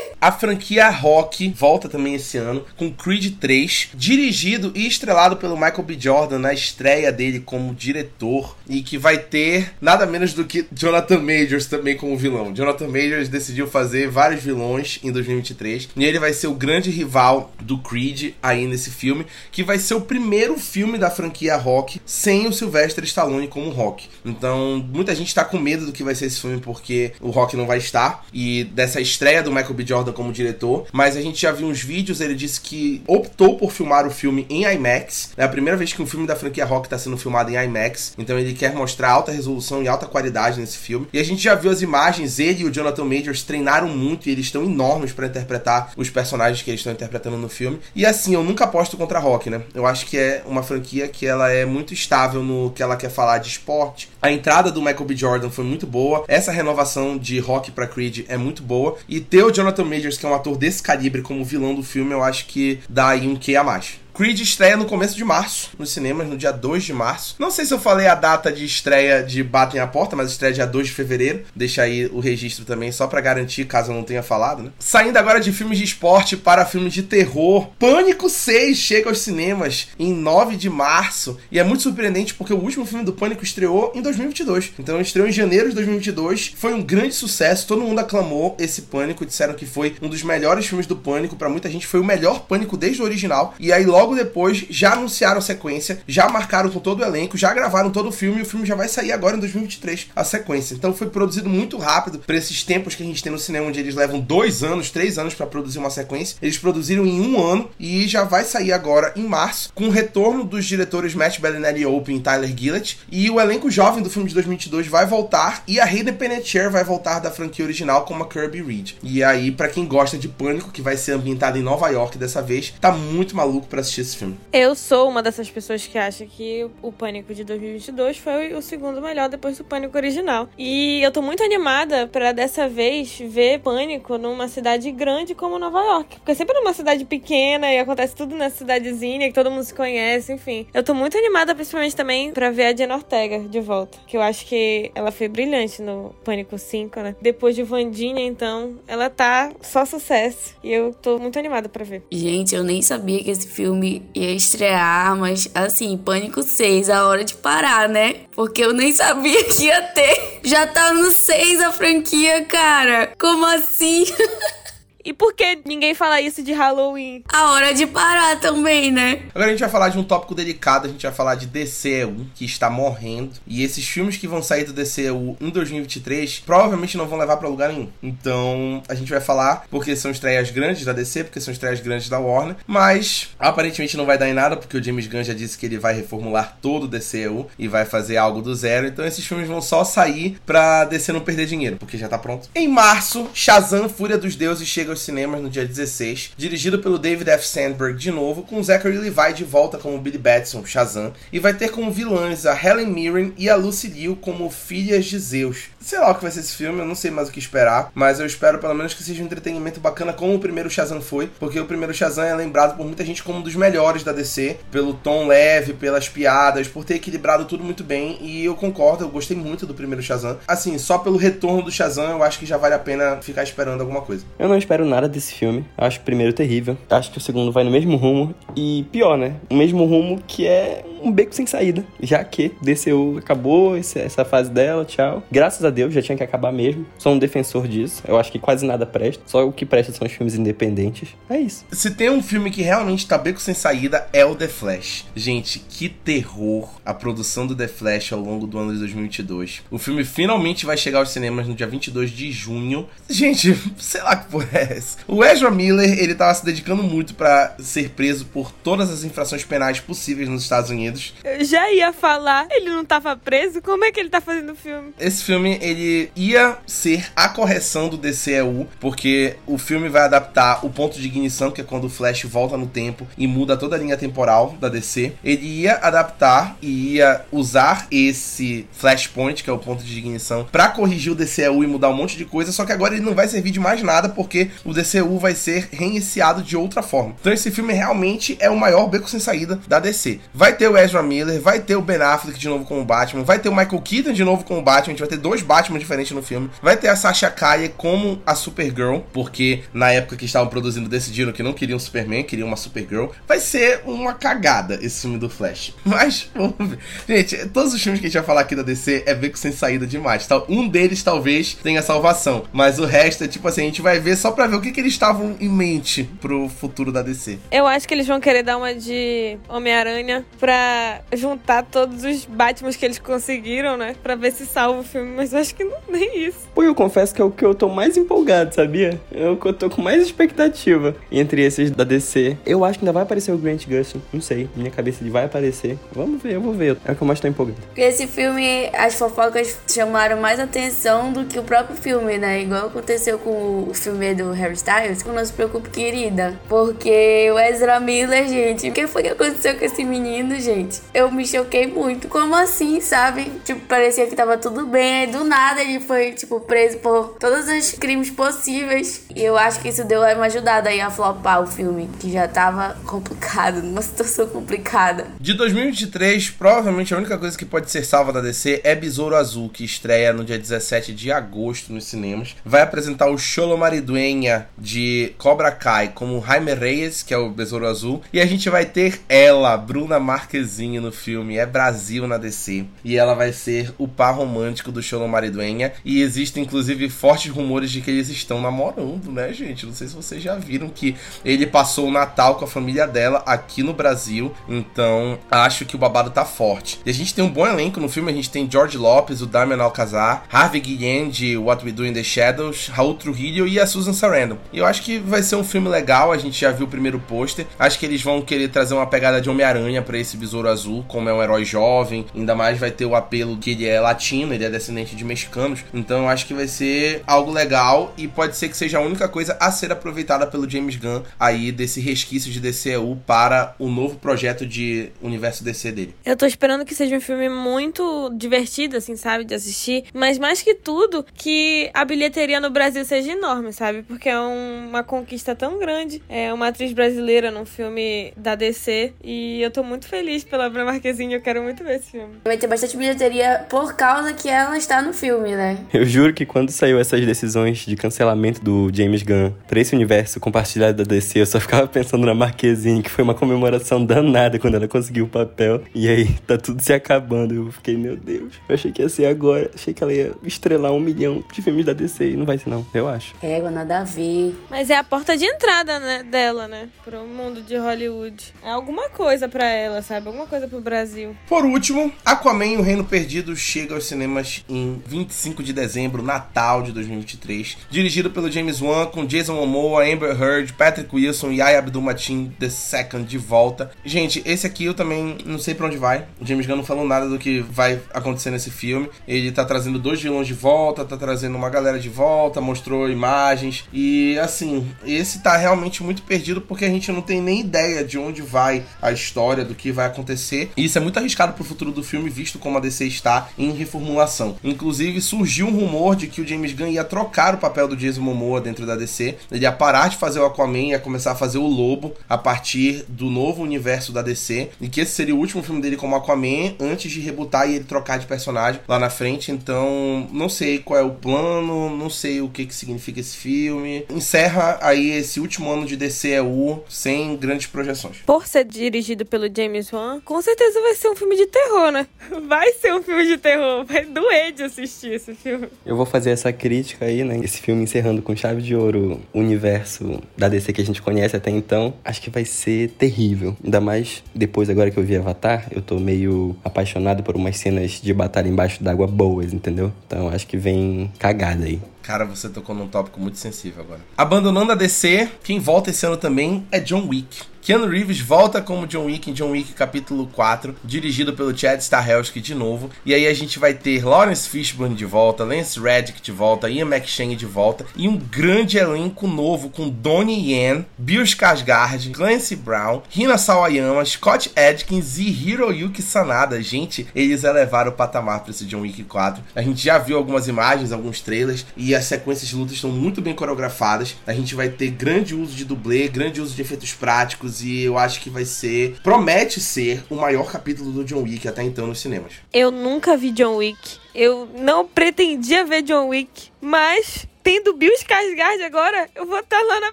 A 0.22 0.30
franquia 0.30 0.88
Rock 0.88 1.52
volta 1.58 1.88
também 1.88 2.14
esse 2.14 2.38
ano 2.38 2.64
com 2.76 2.92
Creed 2.92 3.40
3, 3.40 3.88
dirigido 3.92 4.70
e 4.72 4.86
estrelado 4.86 5.36
pelo 5.36 5.56
Michael 5.56 5.82
B. 5.82 5.96
Jordan 5.98 6.38
na 6.38 6.54
estreia 6.54 7.10
dele 7.10 7.40
como 7.40 7.74
diretor 7.74 8.56
e 8.68 8.82
que 8.82 8.96
vai 8.96 9.18
ter 9.18 9.72
nada 9.80 10.06
menos 10.06 10.32
do 10.32 10.44
que 10.44 10.64
Jonathan 10.72 11.18
Majors 11.18 11.66
também 11.66 11.96
como 11.96 12.16
vilão. 12.16 12.54
Jonathan 12.54 12.86
Majors 12.86 13.28
decidiu 13.28 13.66
fazer 13.66 14.10
vários 14.10 14.40
vilões 14.40 15.00
em 15.02 15.10
2023 15.10 15.88
e 15.96 16.04
ele 16.04 16.20
vai 16.20 16.32
ser 16.32 16.46
o 16.46 16.54
grande 16.54 16.88
rival 16.88 17.52
do 17.60 17.78
Creed 17.78 18.34
aí 18.40 18.68
nesse 18.68 18.92
filme, 18.92 19.26
que 19.50 19.64
vai 19.64 19.80
ser 19.80 19.94
o 19.94 20.02
primeiro 20.02 20.56
filme 20.56 20.98
da 20.98 21.10
franquia 21.10 21.56
Rock 21.56 21.81
sem 22.04 22.46
o 22.46 22.52
Sylvester 22.52 23.04
Stallone 23.04 23.48
como 23.48 23.70
Rock. 23.70 24.08
Então, 24.24 24.84
muita 24.92 25.14
gente 25.14 25.34
tá 25.34 25.44
com 25.44 25.58
medo 25.58 25.86
do 25.86 25.92
que 25.92 26.04
vai 26.04 26.14
ser 26.14 26.26
esse 26.26 26.40
filme 26.40 26.60
porque 26.60 27.12
o 27.20 27.30
Rock 27.30 27.56
não 27.56 27.66
vai 27.66 27.78
estar 27.78 28.24
e 28.32 28.64
dessa 28.64 29.00
estreia 29.00 29.42
do 29.42 29.50
Michael 29.50 29.74
B. 29.74 29.86
Jordan 29.86 30.12
como 30.12 30.32
diretor, 30.32 30.86
mas 30.92 31.16
a 31.16 31.20
gente 31.20 31.40
já 31.40 31.52
viu 31.52 31.66
uns 31.66 31.80
vídeos, 31.80 32.20
ele 32.20 32.34
disse 32.34 32.60
que 32.60 33.02
optou 33.06 33.56
por 33.56 33.72
filmar 33.72 34.06
o 34.06 34.10
filme 34.10 34.46
em 34.48 34.64
IMAX. 34.64 35.32
É 35.36 35.44
a 35.44 35.48
primeira 35.48 35.76
vez 35.76 35.92
que 35.92 36.02
um 36.02 36.06
filme 36.06 36.26
da 36.26 36.36
franquia 36.36 36.64
Rock 36.64 36.86
está 36.86 36.98
sendo 36.98 37.16
filmado 37.16 37.50
em 37.50 37.54
IMAX, 37.54 38.14
então 38.18 38.38
ele 38.38 38.54
quer 38.54 38.74
mostrar 38.74 39.10
alta 39.10 39.32
resolução 39.32 39.82
e 39.82 39.88
alta 39.88 40.06
qualidade 40.06 40.60
nesse 40.60 40.78
filme. 40.78 41.06
E 41.12 41.18
a 41.18 41.24
gente 41.24 41.42
já 41.42 41.54
viu 41.54 41.70
as 41.70 41.82
imagens, 41.82 42.38
ele 42.38 42.62
e 42.62 42.64
o 42.64 42.70
Jonathan 42.70 43.04
Majors 43.04 43.42
treinaram 43.42 43.88
muito 43.88 44.28
e 44.28 44.32
eles 44.32 44.46
estão 44.46 44.64
enormes 44.64 45.12
para 45.12 45.26
interpretar 45.26 45.92
os 45.96 46.10
personagens 46.10 46.62
que 46.62 46.70
eles 46.70 46.80
estão 46.80 46.92
interpretando 46.92 47.36
no 47.36 47.48
filme. 47.48 47.80
E 47.94 48.06
assim, 48.06 48.34
eu 48.34 48.42
nunca 48.42 48.64
aposto 48.64 48.96
contra 48.96 49.18
Rock, 49.18 49.50
né? 49.50 49.62
Eu 49.74 49.86
acho 49.86 50.06
que 50.06 50.16
é 50.16 50.42
uma 50.46 50.62
franquia 50.62 51.08
que 51.08 51.26
ela 51.26 51.50
é 51.50 51.64
muito 51.72 51.94
estável 51.94 52.42
no 52.42 52.70
que 52.70 52.82
ela 52.82 52.96
quer 52.96 53.10
falar 53.10 53.38
de 53.38 53.48
esporte. 53.48 54.08
A 54.20 54.30
entrada 54.30 54.70
do 54.70 54.80
Michael 54.80 55.04
B. 55.04 55.16
Jordan 55.16 55.50
foi 55.50 55.64
muito 55.64 55.86
boa. 55.86 56.24
Essa 56.28 56.52
renovação 56.52 57.18
de 57.18 57.38
Rock 57.38 57.70
para 57.70 57.86
Creed 57.86 58.26
é 58.28 58.36
muito 58.36 58.62
boa. 58.62 58.96
E 59.08 59.20
ter 59.20 59.42
o 59.42 59.50
Jonathan 59.50 59.84
Majors, 59.84 60.18
que 60.18 60.26
é 60.26 60.28
um 60.28 60.34
ator 60.34 60.56
desse 60.56 60.82
calibre 60.82 61.22
como 61.22 61.44
vilão 61.44 61.74
do 61.74 61.82
filme, 61.82 62.12
eu 62.12 62.22
acho 62.22 62.46
que 62.46 62.80
dá 62.88 63.08
aí 63.08 63.26
um 63.26 63.36
quê 63.36 63.56
a 63.56 63.64
mais. 63.64 64.01
Creed 64.14 64.40
estreia 64.40 64.76
no 64.76 64.84
começo 64.84 65.16
de 65.16 65.24
março, 65.24 65.70
nos 65.78 65.90
cinemas, 65.90 66.28
no 66.28 66.36
dia 66.36 66.52
2 66.52 66.84
de 66.84 66.92
março. 66.92 67.34
Não 67.38 67.50
sei 67.50 67.64
se 67.64 67.72
eu 67.72 67.78
falei 67.78 68.06
a 68.06 68.14
data 68.14 68.52
de 68.52 68.62
estreia 68.62 69.22
de 69.22 69.42
Batem 69.42 69.80
a 69.80 69.86
Porta, 69.86 70.14
mas 70.14 70.30
estreia 70.30 70.52
dia 70.52 70.66
2 70.66 70.88
de 70.88 70.92
fevereiro. 70.92 71.44
Deixa 71.56 71.80
aí 71.80 72.04
o 72.06 72.20
registro 72.20 72.66
também, 72.66 72.92
só 72.92 73.06
para 73.06 73.22
garantir, 73.22 73.64
caso 73.64 73.90
eu 73.90 73.96
não 73.96 74.02
tenha 74.02 74.22
falado, 74.22 74.64
né? 74.64 74.70
Saindo 74.78 75.16
agora 75.16 75.40
de 75.40 75.50
filmes 75.50 75.78
de 75.78 75.84
esporte 75.84 76.36
para 76.36 76.66
filmes 76.66 76.92
de 76.92 77.02
terror. 77.02 77.68
Pânico 77.78 78.28
6 78.28 78.76
chega 78.76 79.08
aos 79.08 79.18
cinemas 79.18 79.88
em 79.98 80.12
9 80.12 80.56
de 80.56 80.68
março. 80.68 81.38
E 81.50 81.58
é 81.58 81.64
muito 81.64 81.82
surpreendente 81.82 82.34
porque 82.34 82.52
o 82.52 82.58
último 82.58 82.84
filme 82.84 83.06
do 83.06 83.14
Pânico 83.14 83.42
estreou 83.42 83.92
em 83.94 84.02
2022. 84.02 84.72
Então 84.78 85.00
estreou 85.00 85.26
em 85.26 85.32
janeiro 85.32 85.70
de 85.70 85.74
2022. 85.74 86.52
Foi 86.58 86.74
um 86.74 86.82
grande 86.82 87.14
sucesso, 87.14 87.66
todo 87.66 87.80
mundo 87.80 88.00
aclamou 88.00 88.56
esse 88.60 88.82
Pânico. 88.82 89.24
Disseram 89.24 89.54
que 89.54 89.64
foi 89.64 89.96
um 90.02 90.08
dos 90.08 90.22
melhores 90.22 90.66
filmes 90.66 90.86
do 90.86 90.96
Pânico. 90.96 91.34
para 91.34 91.48
muita 91.48 91.70
gente 91.70 91.86
foi 91.86 92.00
o 92.00 92.04
melhor 92.04 92.40
Pânico 92.40 92.76
desde 92.76 93.00
o 93.00 93.04
original. 93.06 93.54
E 93.58 93.72
aí 93.72 93.86
logo 93.86 94.01
logo 94.02 94.16
depois 94.16 94.64
já 94.68 94.94
anunciaram 94.94 95.38
a 95.38 95.42
sequência, 95.42 96.00
já 96.08 96.28
marcaram 96.28 96.68
com 96.70 96.80
todo 96.80 97.00
o 97.00 97.04
elenco, 97.04 97.38
já 97.38 97.54
gravaram 97.54 97.90
todo 97.90 98.08
o 98.08 98.12
filme 98.12 98.40
e 98.40 98.42
o 98.42 98.46
filme 98.46 98.66
já 98.66 98.74
vai 98.74 98.88
sair 98.88 99.12
agora 99.12 99.36
em 99.36 99.40
2023, 99.40 100.08
a 100.14 100.24
sequência. 100.24 100.74
Então 100.74 100.92
foi 100.92 101.08
produzido 101.08 101.48
muito 101.48 101.78
rápido 101.78 102.18
para 102.18 102.36
esses 102.36 102.64
tempos 102.64 102.96
que 102.96 103.02
a 103.04 103.06
gente 103.06 103.22
tem 103.22 103.30
no 103.30 103.38
cinema, 103.38 103.68
onde 103.68 103.78
eles 103.78 103.94
levam 103.94 104.18
dois 104.18 104.64
anos, 104.64 104.90
três 104.90 105.18
anos 105.18 105.34
para 105.34 105.46
produzir 105.46 105.78
uma 105.78 105.88
sequência. 105.88 106.36
Eles 106.42 106.58
produziram 106.58 107.06
em 107.06 107.20
um 107.20 107.40
ano 107.40 107.70
e 107.78 108.08
já 108.08 108.24
vai 108.24 108.44
sair 108.44 108.72
agora 108.72 109.12
em 109.14 109.22
março, 109.22 109.72
com 109.72 109.86
o 109.86 109.90
retorno 109.90 110.42
dos 110.42 110.64
diretores 110.64 111.14
Matt 111.14 111.38
Bellinelli 111.38 111.86
Open 111.86 112.16
e 112.16 112.20
Tyler 112.20 112.52
Gillett. 112.56 112.98
E 113.08 113.30
o 113.30 113.40
elenco 113.40 113.70
jovem 113.70 114.02
do 114.02 114.10
filme 114.10 114.28
de 114.28 114.34
2022 114.34 114.88
vai 114.88 115.06
voltar 115.06 115.62
e 115.68 115.78
a 115.78 115.84
Hayden 115.84 116.14
Panettiere 116.14 116.70
vai 116.70 116.82
voltar 116.82 117.20
da 117.20 117.30
franquia 117.30 117.64
original 117.64 118.04
como 118.04 118.24
a 118.24 118.28
Kirby 118.28 118.62
Reed. 118.62 118.94
E 119.00 119.22
aí, 119.22 119.52
para 119.52 119.68
quem 119.68 119.86
gosta 119.86 120.18
de 120.18 120.26
Pânico, 120.26 120.72
que 120.72 120.82
vai 120.82 120.96
ser 120.96 121.12
ambientado 121.12 121.56
em 121.56 121.62
Nova 121.62 121.88
York 121.88 122.18
dessa 122.18 122.42
vez, 122.42 122.74
tá 122.80 122.90
muito 122.90 123.36
maluco 123.36 123.66
para 123.66 123.80
assistir 123.80 123.91
assistir 123.92 124.00
esse 124.00 124.16
filme. 124.16 124.38
Eu 124.52 124.74
sou 124.74 125.08
uma 125.08 125.22
dessas 125.22 125.50
pessoas 125.50 125.86
que 125.86 125.98
acha 125.98 126.24
que 126.24 126.66
o 126.80 126.90
Pânico 126.90 127.34
de 127.34 127.44
2022 127.44 128.18
foi 128.18 128.54
o 128.54 128.62
segundo 128.62 129.00
melhor 129.00 129.28
depois 129.28 129.58
do 129.58 129.64
Pânico 129.64 129.96
original. 129.96 130.48
E 130.56 131.02
eu 131.02 131.10
tô 131.10 131.20
muito 131.20 131.42
animada 131.42 132.06
para 132.06 132.32
dessa 132.32 132.68
vez 132.68 133.18
ver 133.18 133.60
Pânico 133.60 134.16
numa 134.16 134.48
cidade 134.48 134.90
grande 134.90 135.34
como 135.34 135.58
Nova 135.58 135.80
York. 135.80 136.16
Porque 136.16 136.34
sempre 136.34 136.58
numa 136.58 136.72
cidade 136.72 137.04
pequena 137.04 137.72
e 137.72 137.78
acontece 137.78 138.14
tudo 138.14 138.34
nessa 138.34 138.58
cidadezinha 138.58 139.28
que 139.28 139.34
todo 139.34 139.50
mundo 139.50 139.64
se 139.64 139.74
conhece, 139.74 140.32
enfim. 140.32 140.66
Eu 140.72 140.82
tô 140.82 140.94
muito 140.94 141.16
animada 141.16 141.54
principalmente 141.54 141.94
também 141.94 142.32
para 142.32 142.50
ver 142.50 142.66
a 142.66 142.76
Jenna 142.76 142.94
Ortega 142.94 143.40
de 143.40 143.60
volta, 143.60 143.98
que 144.06 144.16
eu 144.16 144.22
acho 144.22 144.46
que 144.46 144.90
ela 144.94 145.10
foi 145.10 145.28
brilhante 145.28 145.82
no 145.82 146.14
Pânico 146.24 146.58
5, 146.58 147.00
né? 147.00 147.16
Depois 147.20 147.54
de 147.54 147.62
Vandinha, 147.62 148.22
então, 148.22 148.76
ela 148.86 149.10
tá 149.10 149.52
só 149.60 149.84
sucesso. 149.84 150.54
E 150.62 150.72
eu 150.72 150.94
tô 150.94 151.18
muito 151.18 151.38
animada 151.38 151.68
para 151.68 151.84
ver. 151.84 152.02
Gente, 152.10 152.54
eu 152.54 152.62
nem 152.62 152.80
sabia 152.82 153.22
que 153.22 153.30
esse 153.30 153.48
filme 153.48 153.81
filme 153.82 154.08
ia 154.14 154.32
estrear, 154.32 155.16
mas 155.16 155.50
assim, 155.54 155.96
Pânico 155.96 156.42
6, 156.42 156.88
a 156.88 157.06
hora 157.06 157.24
de 157.24 157.34
parar, 157.34 157.88
né? 157.88 158.26
Porque 158.32 158.62
eu 158.62 158.72
nem 158.72 158.92
sabia 158.92 159.44
que 159.44 159.64
ia 159.64 159.82
ter. 159.82 160.40
Já 160.44 160.66
tá 160.66 160.94
no 160.94 161.10
6 161.10 161.60
a 161.60 161.72
franquia, 161.72 162.44
cara. 162.44 163.12
Como 163.18 163.44
assim? 163.44 164.04
E 165.04 165.12
por 165.12 165.34
que 165.34 165.60
ninguém 165.64 165.94
fala 165.94 166.20
isso 166.20 166.42
de 166.42 166.52
Halloween? 166.52 167.24
A 167.28 167.52
hora 167.52 167.74
de 167.74 167.86
parar 167.86 168.38
também, 168.40 168.90
né? 168.90 169.22
Agora 169.34 169.46
a 169.46 169.50
gente 169.50 169.60
vai 169.60 169.68
falar 169.68 169.88
de 169.88 169.98
um 169.98 170.04
tópico 170.04 170.34
delicado, 170.34 170.86
a 170.86 170.90
gente 170.90 171.02
vai 171.02 171.12
falar 171.12 171.34
de 171.34 171.46
DCU, 171.46 172.26
que 172.34 172.44
está 172.44 172.70
morrendo. 172.70 173.32
E 173.46 173.62
esses 173.64 173.86
filmes 173.86 174.16
que 174.16 174.28
vão 174.28 174.42
sair 174.42 174.64
do 174.64 174.72
DCU 174.72 175.36
em 175.40 175.50
2023 175.50 176.40
provavelmente 176.40 176.96
não 176.96 177.06
vão 177.06 177.18
levar 177.18 177.36
para 177.36 177.48
lugar 177.48 177.70
nenhum. 177.70 177.88
Então 178.02 178.82
a 178.88 178.94
gente 178.94 179.10
vai 179.10 179.20
falar 179.20 179.64
porque 179.70 179.96
são 179.96 180.10
estreias 180.10 180.50
grandes 180.50 180.84
da 180.84 180.92
DC, 180.92 181.24
porque 181.24 181.40
são 181.40 181.52
estreias 181.52 181.80
grandes 181.80 182.08
da 182.08 182.18
Warner, 182.18 182.56
mas 182.66 183.30
aparentemente 183.38 183.96
não 183.96 184.06
vai 184.06 184.16
dar 184.16 184.28
em 184.28 184.34
nada 184.34 184.56
porque 184.56 184.76
o 184.76 184.82
James 184.82 185.06
Gunn 185.06 185.24
já 185.24 185.34
disse 185.34 185.58
que 185.58 185.66
ele 185.66 185.78
vai 185.78 185.94
reformular 185.94 186.58
todo 186.62 186.84
o 186.84 186.88
DCU 186.88 187.48
e 187.58 187.66
vai 187.66 187.84
fazer 187.84 188.16
algo 188.16 188.40
do 188.40 188.54
zero. 188.54 188.86
Então 188.86 189.04
esses 189.04 189.26
filmes 189.26 189.48
vão 189.48 189.60
só 189.60 189.82
sair 189.84 190.38
pra 190.46 190.84
DC 190.84 191.12
não 191.12 191.20
perder 191.20 191.46
dinheiro, 191.46 191.76
porque 191.76 191.98
já 191.98 192.08
tá 192.08 192.18
pronto. 192.18 192.48
Em 192.54 192.68
março, 192.68 193.28
Shazam 193.34 193.88
Fúria 193.88 194.16
dos 194.16 194.36
Deuses 194.36 194.68
chega 194.68 194.91
cinemas 195.00 195.42
no 195.42 195.50
dia 195.50 195.66
16, 195.66 196.32
dirigido 196.36 196.78
pelo 196.78 196.98
David 196.98 197.28
F. 197.30 197.46
Sandberg 197.46 197.98
de 197.98 198.10
novo, 198.10 198.42
com 198.42 198.62
Zachary 198.62 198.98
Levi 198.98 199.32
de 199.34 199.44
volta 199.44 199.78
como 199.78 199.98
Billy 199.98 200.18
Batson, 200.18 200.64
Shazam, 200.64 201.12
e 201.32 201.38
vai 201.38 201.54
ter 201.54 201.70
como 201.70 201.90
vilãs 201.90 202.46
a 202.46 202.54
Helen 202.54 202.86
Mirren 202.86 203.32
e 203.36 203.48
a 203.48 203.56
Lucy 203.56 203.88
Liu 203.88 204.16
como 204.16 204.50
filhas 204.50 205.06
de 205.06 205.18
Zeus. 205.18 205.71
Sei 205.82 205.98
lá 205.98 206.12
o 206.12 206.14
que 206.14 206.22
vai 206.22 206.30
ser 206.30 206.40
esse 206.40 206.54
filme, 206.54 206.78
eu 206.78 206.86
não 206.86 206.94
sei 206.94 207.10
mais 207.10 207.28
o 207.28 207.32
que 207.32 207.40
esperar, 207.40 207.90
mas 207.92 208.20
eu 208.20 208.26
espero 208.26 208.58
pelo 208.58 208.72
menos 208.72 208.94
que 208.94 209.02
seja 209.02 209.20
um 209.20 209.26
entretenimento 209.26 209.80
bacana 209.80 210.12
como 210.12 210.34
o 210.34 210.38
primeiro 210.38 210.70
Shazam 210.70 211.00
foi, 211.00 211.28
porque 211.40 211.58
o 211.58 211.66
primeiro 211.66 211.92
Shazam 211.92 212.24
é 212.24 212.34
lembrado 212.34 212.76
por 212.76 212.86
muita 212.86 213.04
gente 213.04 213.22
como 213.22 213.38
um 213.38 213.42
dos 213.42 213.56
melhores 213.56 214.04
da 214.04 214.12
DC, 214.12 214.58
pelo 214.70 214.94
tom 214.94 215.26
leve, 215.26 215.72
pelas 215.72 216.08
piadas, 216.08 216.68
por 216.68 216.84
ter 216.84 216.94
equilibrado 216.94 217.46
tudo 217.46 217.64
muito 217.64 217.82
bem, 217.82 218.16
e 218.20 218.44
eu 218.44 218.54
concordo, 218.54 219.04
eu 219.04 219.08
gostei 219.08 219.36
muito 219.36 219.66
do 219.66 219.74
primeiro 219.74 220.02
Shazam. 220.02 220.38
Assim, 220.46 220.78
só 220.78 220.98
pelo 220.98 221.16
retorno 221.16 221.62
do 221.62 221.70
Shazam, 221.70 222.12
eu 222.12 222.22
acho 222.22 222.38
que 222.38 222.46
já 222.46 222.56
vale 222.56 222.74
a 222.74 222.78
pena 222.78 223.16
ficar 223.20 223.42
esperando 223.42 223.80
alguma 223.80 224.02
coisa. 224.02 224.24
Eu 224.38 224.48
não 224.48 224.56
espero 224.56 224.84
nada 224.84 225.08
desse 225.08 225.34
filme, 225.34 225.66
acho 225.76 225.98
o 225.98 226.04
primeiro 226.04 226.32
terrível, 226.32 226.78
acho 226.88 227.10
que 227.10 227.18
o 227.18 227.20
segundo 227.20 227.50
vai 227.50 227.64
no 227.64 227.72
mesmo 227.72 227.96
rumo, 227.96 228.32
e 228.54 228.86
pior, 228.92 229.18
né? 229.18 229.34
O 229.50 229.56
mesmo 229.56 229.84
rumo 229.84 230.22
que 230.28 230.46
é 230.46 230.84
um 231.02 231.10
beco 231.10 231.34
sem 231.34 231.46
saída, 231.46 231.84
já 232.00 232.22
que 232.22 232.54
DCU 232.62 233.18
acabou 233.18 233.76
essa 233.76 234.24
fase 234.24 234.48
dela, 234.48 234.84
tchau. 234.84 235.22
Graças 235.32 235.64
a 235.64 235.71
Deus, 235.72 235.92
já 235.92 236.00
tinha 236.00 236.16
que 236.16 236.22
acabar 236.22 236.52
mesmo. 236.52 236.86
Sou 236.98 237.12
um 237.12 237.18
defensor 237.18 237.66
disso. 237.66 238.02
Eu 238.06 238.18
acho 238.18 238.30
que 238.30 238.38
quase 238.38 238.64
nada 238.64 238.86
presta. 238.86 239.22
Só 239.26 239.46
o 239.46 239.52
que 239.52 239.66
presta 239.66 239.92
são 239.92 240.06
os 240.06 240.12
filmes 240.12 240.34
independentes. 240.34 241.10
É 241.28 241.38
isso. 241.38 241.64
Se 241.72 241.90
tem 241.90 242.10
um 242.10 242.22
filme 242.22 242.50
que 242.50 242.62
realmente 242.62 243.06
tá 243.06 243.18
beco 243.18 243.40
sem 243.40 243.54
saída, 243.54 244.06
é 244.12 244.24
o 244.24 244.34
The 244.34 244.48
Flash. 244.48 245.06
Gente, 245.16 245.58
que 245.58 245.88
terror 245.88 246.68
a 246.84 246.92
produção 246.92 247.46
do 247.46 247.56
The 247.56 247.68
Flash 247.68 248.12
ao 248.12 248.20
longo 248.20 248.46
do 248.46 248.58
ano 248.58 248.72
de 248.72 248.78
2022. 248.80 249.62
O 249.70 249.78
filme 249.78 250.04
finalmente 250.04 250.66
vai 250.66 250.76
chegar 250.76 250.98
aos 250.98 251.10
cinemas 251.10 251.48
no 251.48 251.54
dia 251.54 251.66
22 251.66 252.10
de 252.10 252.30
junho. 252.30 252.88
Gente, 253.08 253.56
sei 253.78 254.02
lá 254.02 254.16
que 254.16 254.30
porra 254.30 254.48
é 254.52 254.76
essa. 254.76 254.98
O 255.06 255.24
Ezra 255.24 255.50
Miller, 255.50 255.98
ele 255.98 256.14
tava 256.14 256.34
se 256.34 256.44
dedicando 256.44 256.82
muito 256.82 257.14
para 257.14 257.56
ser 257.58 257.90
preso 257.90 258.26
por 258.26 258.50
todas 258.50 258.90
as 258.90 259.04
infrações 259.04 259.44
penais 259.44 259.80
possíveis 259.80 260.28
nos 260.28 260.42
Estados 260.42 260.70
Unidos. 260.70 261.14
Eu 261.24 261.44
já 261.44 261.70
ia 261.72 261.92
falar, 261.92 262.46
ele 262.50 262.70
não 262.70 262.84
tava 262.84 263.16
preso? 263.16 263.62
Como 263.62 263.84
é 263.84 263.92
que 263.92 264.00
ele 264.00 264.08
tá 264.08 264.20
fazendo 264.20 264.52
o 264.52 264.56
filme? 264.56 264.92
Esse 264.98 265.24
filme, 265.24 265.58
ele 265.62 266.10
ia 266.16 266.58
ser 266.66 267.06
a 267.14 267.28
correção 267.28 267.88
do 267.88 267.96
DCEU, 267.96 268.66
porque 268.80 269.36
o 269.46 269.56
filme 269.56 269.88
vai 269.88 270.02
adaptar 270.02 270.66
o 270.66 270.70
ponto 270.70 271.00
de 271.00 271.06
ignição, 271.06 271.50
que 271.50 271.60
é 271.60 271.64
quando 271.64 271.84
o 271.84 271.88
Flash 271.88 272.24
volta 272.24 272.56
no 272.56 272.66
tempo 272.66 273.06
e 273.16 273.26
muda 273.26 273.56
toda 273.56 273.76
a 273.76 273.78
linha 273.78 273.96
temporal 273.96 274.56
da 274.60 274.68
DC. 274.68 275.12
Ele 275.24 275.46
ia 275.46 275.74
adaptar 275.76 276.56
e 276.60 276.94
ia 276.94 277.22
usar 277.30 277.86
esse 277.90 278.66
Flashpoint, 278.72 279.44
que 279.44 279.48
é 279.48 279.52
o 279.52 279.58
ponto 279.58 279.84
de 279.84 279.96
ignição, 279.96 280.46
para 280.50 280.68
corrigir 280.68 281.12
o 281.12 281.14
DCEU 281.14 281.62
e 281.62 281.66
mudar 281.66 281.90
um 281.90 281.94
monte 281.94 282.16
de 282.16 282.24
coisa, 282.24 282.50
só 282.50 282.64
que 282.64 282.72
agora 282.72 282.94
ele 282.94 283.04
não 283.04 283.14
vai 283.14 283.28
servir 283.28 283.52
de 283.52 283.60
mais 283.60 283.82
nada, 283.82 284.08
porque 284.08 284.50
o 284.64 284.72
DCU 284.72 285.18
vai 285.18 285.34
ser 285.34 285.68
reiniciado 285.70 286.42
de 286.42 286.56
outra 286.56 286.82
forma. 286.82 287.14
Então 287.20 287.32
esse 287.32 287.50
filme 287.50 287.72
realmente 287.72 288.36
é 288.40 288.50
o 288.50 288.58
maior 288.58 288.88
beco 288.88 289.08
sem 289.08 289.20
saída 289.20 289.60
da 289.68 289.78
DC. 289.78 290.18
Vai 290.34 290.56
ter 290.56 290.68
o 290.68 290.76
Ezra 290.76 291.02
Miller, 291.02 291.40
vai 291.40 291.60
ter 291.60 291.76
o 291.76 291.82
Ben 291.82 292.02
Affleck 292.02 292.38
de 292.38 292.48
novo 292.48 292.64
como 292.64 292.84
Batman, 292.84 293.22
vai 293.22 293.38
ter 293.38 293.48
o 293.48 293.54
Michael 293.54 293.80
Keaton 293.80 294.12
de 294.12 294.24
novo 294.24 294.44
como 294.44 294.60
Batman, 294.62 294.88
a 294.88 294.90
gente 294.90 295.00
vai 295.00 295.08
ter 295.08 295.18
dois 295.18 295.42
Batman 295.52 295.78
diferentes 295.78 296.12
no 296.12 296.22
filme. 296.22 296.48
Vai 296.62 296.78
ter 296.78 296.88
a 296.88 296.96
Sasha 296.96 297.30
Kaye 297.30 297.74
como 297.76 298.22
a 298.24 298.34
Supergirl, 298.34 299.00
porque 299.12 299.64
na 299.74 299.92
época 299.92 300.16
que 300.16 300.24
estavam 300.24 300.48
produzindo 300.48 300.88
decidiram 300.88 301.30
que 301.30 301.42
não 301.42 301.52
queriam 301.52 301.78
Superman, 301.78 302.22
queriam 302.22 302.48
uma 302.48 302.56
Supergirl. 302.56 303.08
Vai 303.28 303.38
ser 303.38 303.82
uma 303.84 304.14
cagada 304.14 304.78
esse 304.80 305.02
filme 305.02 305.18
do 305.18 305.28
Flash. 305.28 305.74
Mas, 305.84 306.30
vamos 306.34 306.54
ver. 306.58 306.78
Gente, 307.06 307.48
todos 307.48 307.74
os 307.74 307.82
filmes 307.82 308.00
que 308.00 308.06
a 308.06 308.08
gente 308.08 308.18
vai 308.18 308.26
falar 308.26 308.40
aqui 308.40 308.56
da 308.56 308.62
DC 308.62 309.02
é 309.04 309.14
beco 309.14 309.38
sem 309.38 309.52
saída 309.52 309.86
demais. 309.86 310.26
Um 310.48 310.66
deles 310.66 311.02
talvez 311.02 311.54
tenha 311.62 311.82
salvação, 311.82 312.44
mas 312.52 312.78
o 312.78 312.86
resto 312.86 313.24
é 313.24 313.28
tipo 313.28 313.46
assim, 313.46 313.62
a 313.62 313.64
gente 313.64 313.82
vai 313.82 314.00
ver 314.00 314.16
só 314.16 314.30
pra 314.30 314.46
ver 314.46 314.56
o 314.56 314.60
que, 314.60 314.72
que 314.72 314.80
eles 314.80 314.92
estavam 314.92 315.36
em 315.38 315.48
mente 315.48 316.04
pro 316.20 316.48
futuro 316.48 316.90
da 316.90 317.02
DC. 317.02 317.38
Eu 317.50 317.66
acho 317.66 317.86
que 317.86 317.92
eles 317.92 318.06
vão 318.06 318.18
querer 318.18 318.42
dar 318.42 318.56
uma 318.56 318.74
de 318.74 319.36
Homem-Aranha 319.48 320.24
pra 320.40 321.02
juntar 321.12 321.64
todos 321.64 322.04
os 322.04 322.24
Batmans 322.24 322.76
que 322.76 322.84
eles 322.84 322.98
conseguiram, 322.98 323.76
né? 323.76 323.94
Pra 324.02 324.14
ver 324.14 324.32
se 324.32 324.46
salva 324.46 324.80
o 324.80 324.84
filme, 324.84 325.14
mas 325.14 325.34
acho 325.42 325.54
que 325.54 325.64
não 325.64 325.76
nem 325.88 326.26
isso. 326.26 326.38
Pô, 326.54 326.62
eu 326.62 326.74
confesso 326.74 327.14
que 327.14 327.20
é 327.20 327.24
o 327.24 327.30
que 327.30 327.44
eu 327.44 327.54
tô 327.54 327.68
mais 327.68 327.96
empolgado, 327.96 328.54
sabia? 328.54 328.98
É 329.12 329.28
o 329.28 329.36
que 329.36 329.46
eu 329.46 329.52
tô 329.52 329.68
com 329.68 329.82
mais 329.82 330.02
expectativa 330.02 330.96
entre 331.10 331.42
esses 331.42 331.70
da 331.70 331.84
DC. 331.84 332.36
Eu 332.46 332.64
acho 332.64 332.78
que 332.78 332.84
ainda 332.84 332.92
vai 332.92 333.02
aparecer 333.02 333.32
o 333.32 333.38
Grant 333.38 333.66
Gustin, 333.66 334.00
não 334.12 334.20
sei. 334.20 334.48
Minha 334.56 334.70
cabeça 334.70 335.02
ele 335.02 335.10
vai 335.10 335.24
aparecer. 335.24 335.78
Vamos 335.92 336.22
ver, 336.22 336.34
eu 336.34 336.40
vou 336.40 336.54
ver. 336.54 336.78
É 336.84 336.92
o 336.92 336.96
que 336.96 337.02
eu 337.02 337.06
mais 337.06 337.20
tô 337.20 337.28
empolgado. 337.28 337.60
Porque 337.66 337.82
esse 337.82 338.06
filme, 338.06 338.70
as 338.72 338.94
fofocas 338.94 339.58
chamaram 339.68 340.20
mais 340.20 340.40
atenção 340.40 341.12
do 341.12 341.24
que 341.24 341.38
o 341.38 341.42
próprio 341.42 341.76
filme, 341.76 342.16
né? 342.16 342.42
Igual 342.42 342.66
aconteceu 342.66 343.18
com 343.18 343.66
o 343.68 343.74
filme 343.74 344.14
do 344.14 344.30
Harry 344.30 344.54
Styles, 344.54 345.02
com 345.02 345.12
Não 345.12 345.24
Se 345.24 345.32
Preocupe 345.32 345.68
Querida. 345.70 346.38
Porque 346.48 347.30
o 347.32 347.38
Ezra 347.38 347.80
Miller, 347.80 348.28
gente, 348.28 348.68
o 348.68 348.72
que 348.72 348.86
foi 348.86 349.02
que 349.02 349.08
aconteceu 349.08 349.58
com 349.58 349.64
esse 349.64 349.84
menino, 349.84 350.38
gente? 350.38 350.80
Eu 350.94 351.10
me 351.10 351.26
choquei 351.26 351.66
muito. 351.66 352.08
Como 352.08 352.34
assim, 352.34 352.80
sabe? 352.80 353.30
Tipo, 353.44 353.60
parecia 353.66 354.06
que 354.06 354.14
tava 354.14 354.38
tudo 354.38 354.66
bem, 354.66 355.02
aí 355.02 355.06
do 355.06 355.24
nada 355.32 355.62
ele 355.62 355.80
foi, 355.80 356.12
tipo, 356.12 356.40
preso 356.40 356.76
por 356.78 357.16
todos 357.18 357.48
os 357.48 357.72
crimes 357.72 358.10
possíveis. 358.10 359.06
E 359.16 359.22
eu 359.22 359.38
acho 359.38 359.60
que 359.60 359.68
isso 359.70 359.82
deu 359.82 360.02
uma 360.02 360.26
ajudada 360.26 360.68
aí 360.68 360.78
a 360.78 360.90
flopar 360.90 361.42
o 361.42 361.46
filme, 361.46 361.88
que 361.98 362.12
já 362.12 362.28
tava 362.28 362.76
complicado, 362.84 363.62
numa 363.64 363.80
situação 363.80 364.26
complicada. 364.26 365.06
De 365.18 365.32
2023, 365.32 366.28
provavelmente 366.30 366.92
a 366.92 366.98
única 366.98 367.16
coisa 367.16 367.38
que 367.38 367.46
pode 367.46 367.70
ser 367.70 367.82
salva 367.84 368.12
da 368.12 368.20
DC 368.20 368.60
é 368.62 368.74
Besouro 368.74 369.16
Azul, 369.16 369.48
que 369.48 369.64
estreia 369.64 370.12
no 370.12 370.22
dia 370.22 370.38
17 370.38 370.92
de 370.92 371.10
agosto 371.10 371.72
nos 371.72 371.84
cinemas. 371.84 372.36
Vai 372.44 372.60
apresentar 372.60 373.08
o 373.08 373.16
Cholo 373.16 373.56
Mariduenha 373.56 374.48
de 374.58 375.14
Cobra 375.16 375.50
Kai 375.50 375.92
como 375.94 376.22
Jaime 376.22 376.52
Reyes, 376.52 377.02
que 377.02 377.14
é 377.14 377.16
o 377.16 377.30
Besouro 377.30 377.66
Azul. 377.66 378.02
E 378.12 378.20
a 378.20 378.26
gente 378.26 378.50
vai 378.50 378.66
ter 378.66 379.00
ela, 379.08 379.56
Bruna 379.56 379.98
Marquezine, 379.98 380.78
no 380.78 380.92
filme. 380.92 381.38
É 381.38 381.46
Brasil 381.46 382.06
na 382.06 382.18
DC. 382.18 382.66
E 382.84 382.98
ela 382.98 383.14
vai 383.14 383.32
ser 383.32 383.72
o 383.78 383.88
par 383.88 384.14
romântico 384.14 384.70
do 384.70 384.82
Cholo 384.82 385.08
Mariduenha. 385.12 385.72
E 385.84 386.00
existem, 386.02 386.42
inclusive, 386.42 386.88
fortes 386.88 387.30
rumores 387.30 387.70
de 387.70 387.80
que 387.80 387.90
eles 387.90 388.08
estão 388.08 388.40
namorando, 388.40 389.12
né, 389.12 389.32
gente? 389.32 389.66
Não 389.66 389.74
sei 389.74 389.86
se 389.86 389.94
vocês 389.94 390.22
já 390.22 390.34
viram 390.36 390.68
que 390.68 390.96
ele 391.24 391.46
passou 391.46 391.86
o 391.86 391.90
Natal 391.90 392.36
com 392.36 392.44
a 392.44 392.48
família 392.48 392.86
dela 392.86 393.22
aqui 393.26 393.62
no 393.62 393.72
Brasil. 393.72 394.32
Então, 394.48 395.18
acho 395.30 395.64
que 395.64 395.76
o 395.76 395.78
babado 395.78 396.10
tá 396.10 396.24
forte. 396.24 396.80
E 396.84 396.90
a 396.90 396.94
gente 396.94 397.14
tem 397.14 397.24
um 397.24 397.30
bom 397.30 397.46
elenco 397.46 397.78
no 397.78 397.88
filme. 397.88 398.10
A 398.10 398.14
gente 398.14 398.30
tem 398.30 398.50
George 398.50 398.76
Lopes, 398.76 399.20
o 399.20 399.26
Damian 399.26 399.62
Alcazar, 399.62 400.24
Harvey 400.30 400.60
Guillen 400.60 401.08
de 401.08 401.36
What 401.36 401.64
We 401.64 401.72
Do 401.72 401.86
in 401.86 401.92
the 401.92 402.02
Shadows, 402.02 402.68
Raul 402.68 402.94
Trujillo 402.94 403.46
e 403.46 403.60
a 403.60 403.66
Susan 403.66 403.92
Sarandon. 403.92 404.38
E 404.52 404.58
eu 404.58 404.66
acho 404.66 404.82
que 404.82 404.98
vai 404.98 405.22
ser 405.22 405.36
um 405.36 405.44
filme 405.44 405.68
legal. 405.68 406.12
A 406.12 406.18
gente 406.18 406.40
já 406.40 406.50
viu 406.50 406.66
o 406.66 406.70
primeiro 406.70 406.98
pôster. 406.98 407.46
Acho 407.58 407.78
que 407.78 407.86
eles 407.86 408.02
vão 408.02 408.22
querer 408.22 408.48
trazer 408.48 408.74
uma 408.74 408.86
pegada 408.86 409.20
de 409.20 409.28
Homem-Aranha 409.28 409.82
para 409.82 409.98
esse 409.98 410.16
Besouro 410.16 410.48
Azul, 410.48 410.84
como 410.88 411.08
é 411.08 411.14
um 411.14 411.22
herói 411.22 411.44
jovem. 411.44 412.06
Ainda 412.14 412.34
mais 412.34 412.58
vai 412.58 412.70
ter 412.70 412.86
o 412.86 412.94
apelo 412.94 413.36
que 413.36 413.50
ele 413.50 413.66
é 413.66 413.80
latino, 413.80 414.32
ele 414.32 414.44
é 414.44 414.50
descendente 414.50 414.96
de 414.96 415.01
mexicanos. 415.02 415.64
Então 415.72 416.00
eu 416.02 416.08
acho 416.08 416.26
que 416.26 416.34
vai 416.34 416.46
ser 416.48 417.02
algo 417.06 417.30
legal 417.30 417.92
e 417.96 418.06
pode 418.08 418.36
ser 418.36 418.48
que 418.48 418.56
seja 418.56 418.78
a 418.78 418.80
única 418.80 419.08
coisa 419.08 419.36
a 419.40 419.50
ser 419.50 419.72
aproveitada 419.72 420.26
pelo 420.26 420.48
James 420.48 420.76
Gunn 420.76 421.02
aí 421.18 421.50
desse 421.52 421.80
resquício 421.80 422.30
de 422.30 422.40
DCU 422.40 422.96
para 423.06 423.54
o 423.58 423.68
novo 423.68 423.96
projeto 423.96 424.46
de 424.46 424.90
universo 425.00 425.44
DC 425.44 425.72
dele. 425.72 425.94
Eu 426.04 426.16
tô 426.16 426.26
esperando 426.26 426.64
que 426.64 426.74
seja 426.74 426.96
um 426.96 427.00
filme 427.00 427.28
muito 427.28 428.10
divertido, 428.16 428.76
assim, 428.76 428.96
sabe, 428.96 429.24
de 429.24 429.34
assistir. 429.34 429.84
Mas 429.92 430.18
mais 430.18 430.42
que 430.42 430.54
tudo, 430.54 431.04
que 431.14 431.70
a 431.74 431.84
bilheteria 431.84 432.40
no 432.40 432.50
Brasil 432.50 432.84
seja 432.84 433.12
enorme, 433.12 433.52
sabe? 433.52 433.82
Porque 433.82 434.08
é 434.08 434.18
um- 434.20 434.68
uma 434.68 434.82
conquista 434.82 435.34
tão 435.34 435.58
grande. 435.58 436.02
É 436.08 436.32
uma 436.32 436.48
atriz 436.48 436.72
brasileira 436.72 437.30
num 437.30 437.44
filme 437.44 438.12
da 438.16 438.34
DC. 438.34 438.92
E 439.02 439.40
eu 439.42 439.50
tô 439.50 439.62
muito 439.62 439.86
feliz 439.86 440.24
pela 440.24 440.48
Bruna 440.48 440.66
Marquezine. 440.66 441.14
Eu 441.14 441.20
quero 441.20 441.42
muito 441.42 441.62
ver 441.64 441.76
esse 441.76 441.90
filme. 441.90 442.16
Vai 442.24 442.36
ter 442.36 442.46
bastante 442.46 442.76
bilheteria 442.76 443.46
por 443.48 443.74
causa 443.74 444.12
que 444.12 444.28
ela 444.28 444.56
está 444.56 444.80
no 444.82 444.91
filme, 444.92 445.34
né? 445.34 445.58
Eu 445.72 445.84
juro 445.84 446.12
que 446.12 446.26
quando 446.26 446.50
saiu 446.50 446.78
essas 446.78 447.04
decisões 447.04 447.58
de 447.58 447.76
cancelamento 447.76 448.42
do 448.42 448.70
James 448.72 449.02
Gunn 449.02 449.32
pra 449.46 449.60
esse 449.60 449.74
universo 449.74 450.20
compartilhado 450.20 450.84
da 450.84 450.84
DC, 450.84 451.20
eu 451.20 451.26
só 451.26 451.40
ficava 451.40 451.66
pensando 451.66 452.06
na 452.06 452.14
Marquezine, 452.14 452.82
que 452.82 452.90
foi 452.90 453.04
uma 453.04 453.14
comemoração 453.14 453.84
danada 453.84 454.38
quando 454.38 454.54
ela 454.54 454.68
conseguiu 454.68 455.04
o 455.04 455.08
papel. 455.08 455.62
E 455.74 455.88
aí 455.88 456.08
tá 456.26 456.36
tudo 456.36 456.62
se 456.62 456.72
acabando. 456.72 457.34
Eu 457.34 457.52
fiquei, 457.52 457.76
meu 457.76 457.96
Deus. 457.96 458.34
Eu 458.48 458.54
achei 458.54 458.72
que 458.72 458.82
ia 458.82 458.88
ser 458.88 459.06
agora. 459.06 459.50
Achei 459.54 459.72
que 459.74 459.82
ela 459.82 459.92
ia 459.92 460.12
estrelar 460.24 460.72
um 460.72 460.80
milhão 460.80 461.24
de 461.32 461.42
filmes 461.42 461.64
da 461.64 461.72
DC. 461.72 462.10
E 462.10 462.16
não 462.16 462.26
vai 462.26 462.38
ser, 462.38 462.50
não. 462.50 462.66
Eu 462.74 462.88
acho. 462.88 463.14
Égua, 463.22 463.50
nada 463.50 463.80
a 463.80 463.84
ver. 463.84 464.34
Mas 464.50 464.70
é 464.70 464.76
a 464.76 464.84
porta 464.84 465.16
de 465.16 465.24
entrada, 465.24 465.78
né, 465.78 466.02
dela, 466.02 466.48
né? 466.48 466.68
Pro 466.84 467.06
mundo 467.06 467.42
de 467.42 467.56
Hollywood. 467.56 468.34
É 468.44 468.50
alguma 468.50 468.88
coisa 468.90 469.28
pra 469.28 469.46
ela, 469.46 469.82
sabe? 469.82 470.06
Alguma 470.06 470.26
coisa 470.26 470.48
pro 470.48 470.60
Brasil. 470.60 471.16
Por 471.28 471.44
último, 471.44 471.92
Aquaman, 472.04 472.58
o 472.58 472.62
Reino 472.62 472.84
Perdido, 472.84 473.34
chega 473.36 473.74
aos 473.74 473.84
cinemas 473.86 474.44
em 474.48 474.81
25 474.86 475.42
de 475.42 475.52
dezembro, 475.52 476.02
Natal 476.02 476.62
de 476.62 476.72
2023. 476.72 477.58
Dirigido 477.70 478.10
pelo 478.10 478.30
James 478.30 478.60
Wan, 478.60 478.86
com 478.86 479.06
Jason 479.06 479.34
Momoa, 479.34 479.84
Amber 479.84 480.20
Heard, 480.20 480.52
Patrick 480.54 480.94
Wilson 480.94 481.30
e 481.30 481.36
Yahya 481.36 481.58
Abdul-Mateen 481.58 482.32
II 482.40 483.02
de 483.04 483.18
volta. 483.18 483.70
Gente, 483.84 484.22
esse 484.24 484.46
aqui 484.46 484.64
eu 484.64 484.74
também 484.74 485.16
não 485.24 485.38
sei 485.38 485.54
pra 485.54 485.66
onde 485.66 485.76
vai. 485.76 486.06
O 486.20 486.26
James 486.26 486.46
Gunn 486.46 486.56
não 486.56 486.64
falou 486.64 486.86
nada 486.86 487.08
do 487.08 487.18
que 487.18 487.40
vai 487.40 487.80
acontecer 487.92 488.30
nesse 488.30 488.50
filme. 488.50 488.88
Ele 489.06 489.32
tá 489.32 489.44
trazendo 489.44 489.78
dois 489.78 490.00
vilões 490.00 490.26
de 490.26 490.34
volta, 490.34 490.84
tá 490.84 490.96
trazendo 490.96 491.36
uma 491.36 491.50
galera 491.50 491.78
de 491.78 491.88
volta, 491.88 492.40
mostrou 492.40 492.88
imagens. 492.90 493.64
E 493.72 494.18
assim, 494.18 494.68
esse 494.84 495.22
tá 495.22 495.36
realmente 495.36 495.82
muito 495.82 496.02
perdido 496.02 496.40
porque 496.40 496.64
a 496.64 496.70
gente 496.70 496.90
não 496.92 497.02
tem 497.02 497.20
nem 497.20 497.40
ideia 497.40 497.84
de 497.84 497.98
onde 497.98 498.22
vai 498.22 498.64
a 498.80 498.92
história, 498.92 499.44
do 499.44 499.54
que 499.54 499.72
vai 499.72 499.86
acontecer. 499.86 500.50
E 500.56 500.64
isso 500.64 500.78
é 500.78 500.80
muito 500.80 500.98
arriscado 500.98 501.32
pro 501.32 501.44
futuro 501.44 501.72
do 501.72 501.82
filme, 501.82 502.10
visto 502.10 502.38
como 502.38 502.58
a 502.58 502.60
DC 502.60 502.86
está 502.86 503.28
em 503.38 503.52
reformulação. 503.52 504.36
Inclusive, 504.42 504.71
surgiu 505.00 505.46
um 505.46 505.50
rumor 505.50 505.96
de 505.96 506.06
que 506.06 506.20
o 506.20 506.26
James 506.26 506.52
Gunn 506.52 506.68
ia 506.68 506.84
trocar 506.84 507.34
o 507.34 507.38
papel 507.38 507.68
do 507.68 507.76
Jason 507.76 508.00
Momoa 508.00 508.40
dentro 508.40 508.66
da 508.66 508.74
DC. 508.74 509.16
Ele 509.30 509.42
ia 509.42 509.52
parar 509.52 509.88
de 509.88 509.96
fazer 509.96 510.20
o 510.20 510.24
Aquaman 510.24 510.58
e 510.58 510.70
ia 510.70 510.78
começar 510.78 511.12
a 511.12 511.14
fazer 511.14 511.38
o 511.38 511.46
Lobo 511.46 511.94
a 512.08 512.18
partir 512.18 512.84
do 512.88 513.06
novo 513.06 513.42
universo 513.42 513.92
da 513.92 514.02
DC. 514.02 514.50
E 514.60 514.68
que 514.68 514.80
esse 514.80 514.92
seria 514.92 515.14
o 515.14 515.18
último 515.18 515.42
filme 515.42 515.60
dele 515.60 515.76
como 515.76 515.94
Aquaman 515.94 516.54
antes 516.58 516.90
de 516.90 517.00
rebutar 517.00 517.48
e 517.48 517.56
ele 517.56 517.64
trocar 517.64 517.98
de 517.98 518.06
personagem 518.06 518.60
lá 518.66 518.78
na 518.78 518.90
frente. 518.90 519.30
Então, 519.30 520.08
não 520.12 520.28
sei 520.28 520.58
qual 520.58 520.80
é 520.80 520.82
o 520.82 520.90
plano, 520.90 521.76
não 521.76 521.90
sei 521.90 522.20
o 522.20 522.28
que, 522.28 522.46
que 522.46 522.54
significa 522.54 523.00
esse 523.00 523.16
filme. 523.16 523.84
Encerra 523.90 524.58
aí 524.62 524.90
esse 524.90 525.20
último 525.20 525.50
ano 525.50 525.66
de 525.66 525.76
DCEU 525.76 526.64
sem 526.68 527.16
grandes 527.16 527.46
projeções. 527.46 527.98
Por 528.06 528.26
ser 528.26 528.44
dirigido 528.44 529.04
pelo 529.04 529.26
James 529.34 529.72
Wan, 529.72 530.00
com 530.04 530.20
certeza 530.20 530.60
vai 530.60 530.74
ser 530.74 530.88
um 530.88 530.96
filme 530.96 531.16
de 531.16 531.26
terror, 531.26 531.70
né? 531.70 531.86
Vai 532.28 532.52
ser 532.52 532.72
um 532.72 532.82
filme 532.82 533.06
de 533.06 533.18
terror. 533.18 533.64
Vai 533.64 533.84
doer 533.84 534.32
de 534.32 534.44
assistir 534.44 534.61
esse 534.64 535.14
filme. 535.14 535.48
Eu 535.64 535.76
vou 535.76 535.86
fazer 535.86 536.10
essa 536.10 536.32
crítica 536.32 536.84
aí, 536.84 537.04
né? 537.04 537.18
Esse 537.22 537.40
filme 537.40 537.62
encerrando 537.62 538.02
com 538.02 538.14
chave 538.14 538.42
de 538.42 538.54
ouro 538.54 539.00
o 539.12 539.18
universo 539.18 540.00
da 540.16 540.28
DC 540.28 540.52
que 540.52 540.60
a 540.60 540.64
gente 540.64 540.82
conhece 540.82 541.16
até 541.16 541.30
então. 541.30 541.74
Acho 541.84 542.00
que 542.00 542.10
vai 542.10 542.24
ser 542.24 542.70
terrível. 542.70 543.36
Ainda 543.42 543.60
mais 543.60 544.02
depois, 544.14 544.48
agora 544.50 544.70
que 544.70 544.78
eu 544.78 544.84
vi 544.84 544.96
Avatar, 544.96 545.46
eu 545.50 545.62
tô 545.62 545.78
meio 545.78 546.36
apaixonado 546.44 547.02
por 547.02 547.16
umas 547.16 547.36
cenas 547.36 547.80
de 547.82 547.92
batalha 547.92 548.28
embaixo 548.28 548.62
d'água 548.62 548.86
boas, 548.86 549.32
entendeu? 549.32 549.72
Então 549.86 550.08
acho 550.08 550.26
que 550.26 550.36
vem 550.36 550.90
cagada 550.98 551.44
aí. 551.44 551.60
Cara, 551.82 552.04
você 552.04 552.28
tocou 552.28 552.54
num 552.54 552.68
tópico 552.68 553.00
muito 553.00 553.18
sensível 553.18 553.62
agora. 553.62 553.80
Abandonando 553.96 554.52
a 554.52 554.54
DC, 554.54 555.08
quem 555.24 555.40
volta 555.40 555.70
esse 555.70 555.84
ano 555.84 555.96
também 555.96 556.46
é 556.52 556.60
John 556.60 556.86
Wick. 556.88 557.31
Keanu 557.42 557.66
Reeves 557.66 557.98
volta 557.98 558.40
como 558.40 558.68
John 558.68 558.84
Wick 558.84 559.10
em 559.10 559.12
John 559.12 559.32
Wick 559.32 559.52
capítulo 559.54 560.06
4, 560.06 560.54
dirigido 560.62 561.12
pelo 561.12 561.36
Chad 561.36 561.58
Stahelski 561.60 562.20
de 562.20 562.36
novo. 562.36 562.70
E 562.86 562.94
aí 562.94 563.04
a 563.04 563.12
gente 563.12 563.40
vai 563.40 563.52
ter 563.52 563.84
Lawrence 563.84 564.28
Fishburne 564.28 564.76
de 564.76 564.84
volta, 564.84 565.24
Lance 565.24 565.58
Reddick 565.58 566.00
de 566.00 566.12
volta, 566.12 566.48
Ian 566.48 566.66
McShane 566.66 567.16
de 567.16 567.26
volta 567.26 567.66
e 567.74 567.88
um 567.88 567.96
grande 567.96 568.58
elenco 568.58 569.08
novo 569.08 569.50
com 569.50 569.68
Donnie 569.68 570.32
Yen, 570.32 570.64
Bill 570.78 571.02
Skarsgård, 571.02 571.90
Clancy 571.90 572.36
Brown, 572.36 572.82
Hina 572.94 573.18
Sawayama, 573.18 573.84
Scott 573.84 574.30
Adkins 574.36 574.98
e 574.98 575.08
Hiroyuki 575.10 575.82
Sanada. 575.82 576.40
Gente, 576.40 576.86
eles 576.94 577.24
elevaram 577.24 577.72
o 577.72 577.74
patamar 577.74 578.20
para 578.20 578.30
esse 578.30 578.44
John 578.44 578.60
Wick 578.60 578.84
4. 578.84 579.20
A 579.34 579.42
gente 579.42 579.64
já 579.64 579.78
viu 579.78 579.96
algumas 579.96 580.28
imagens, 580.28 580.70
alguns 580.70 581.00
trailers 581.00 581.44
e 581.56 581.74
as 581.74 581.86
sequências 581.86 582.28
de 582.28 582.36
lutas 582.36 582.54
estão 582.54 582.70
muito 582.70 583.02
bem 583.02 583.16
coreografadas. 583.16 583.96
A 584.06 584.12
gente 584.12 584.32
vai 584.36 584.48
ter 584.48 584.70
grande 584.70 585.12
uso 585.12 585.34
de 585.34 585.44
dublê, 585.44 585.88
grande 585.88 586.20
uso 586.20 586.36
de 586.36 586.42
efeitos 586.42 586.72
práticos 586.72 587.31
e 587.40 587.62
eu 587.62 587.78
acho 587.78 588.00
que 588.00 588.10
vai 588.10 588.24
ser, 588.24 588.76
promete 588.82 589.40
ser 589.40 589.82
o 589.88 589.94
maior 589.94 590.30
capítulo 590.30 590.70
do 590.70 590.84
John 590.84 591.02
Wick 591.02 591.26
até 591.26 591.42
então 591.42 591.66
nos 591.66 591.80
cinemas. 591.80 592.12
Eu 592.32 592.50
nunca 592.50 592.96
vi 592.96 593.10
John 593.12 593.36
Wick. 593.36 593.78
Eu 593.94 594.28
não 594.34 594.66
pretendia 594.66 595.44
ver 595.44 595.62
John 595.62 595.88
Wick, 595.88 596.30
mas 596.40 597.06
tendo 597.22 597.54
Bill 597.54 597.72
Skarsgård 597.74 598.42
agora, 598.44 598.88
eu 598.94 599.06
vou 599.06 599.20
estar 599.20 599.40
lá 599.40 599.60
na 599.60 599.72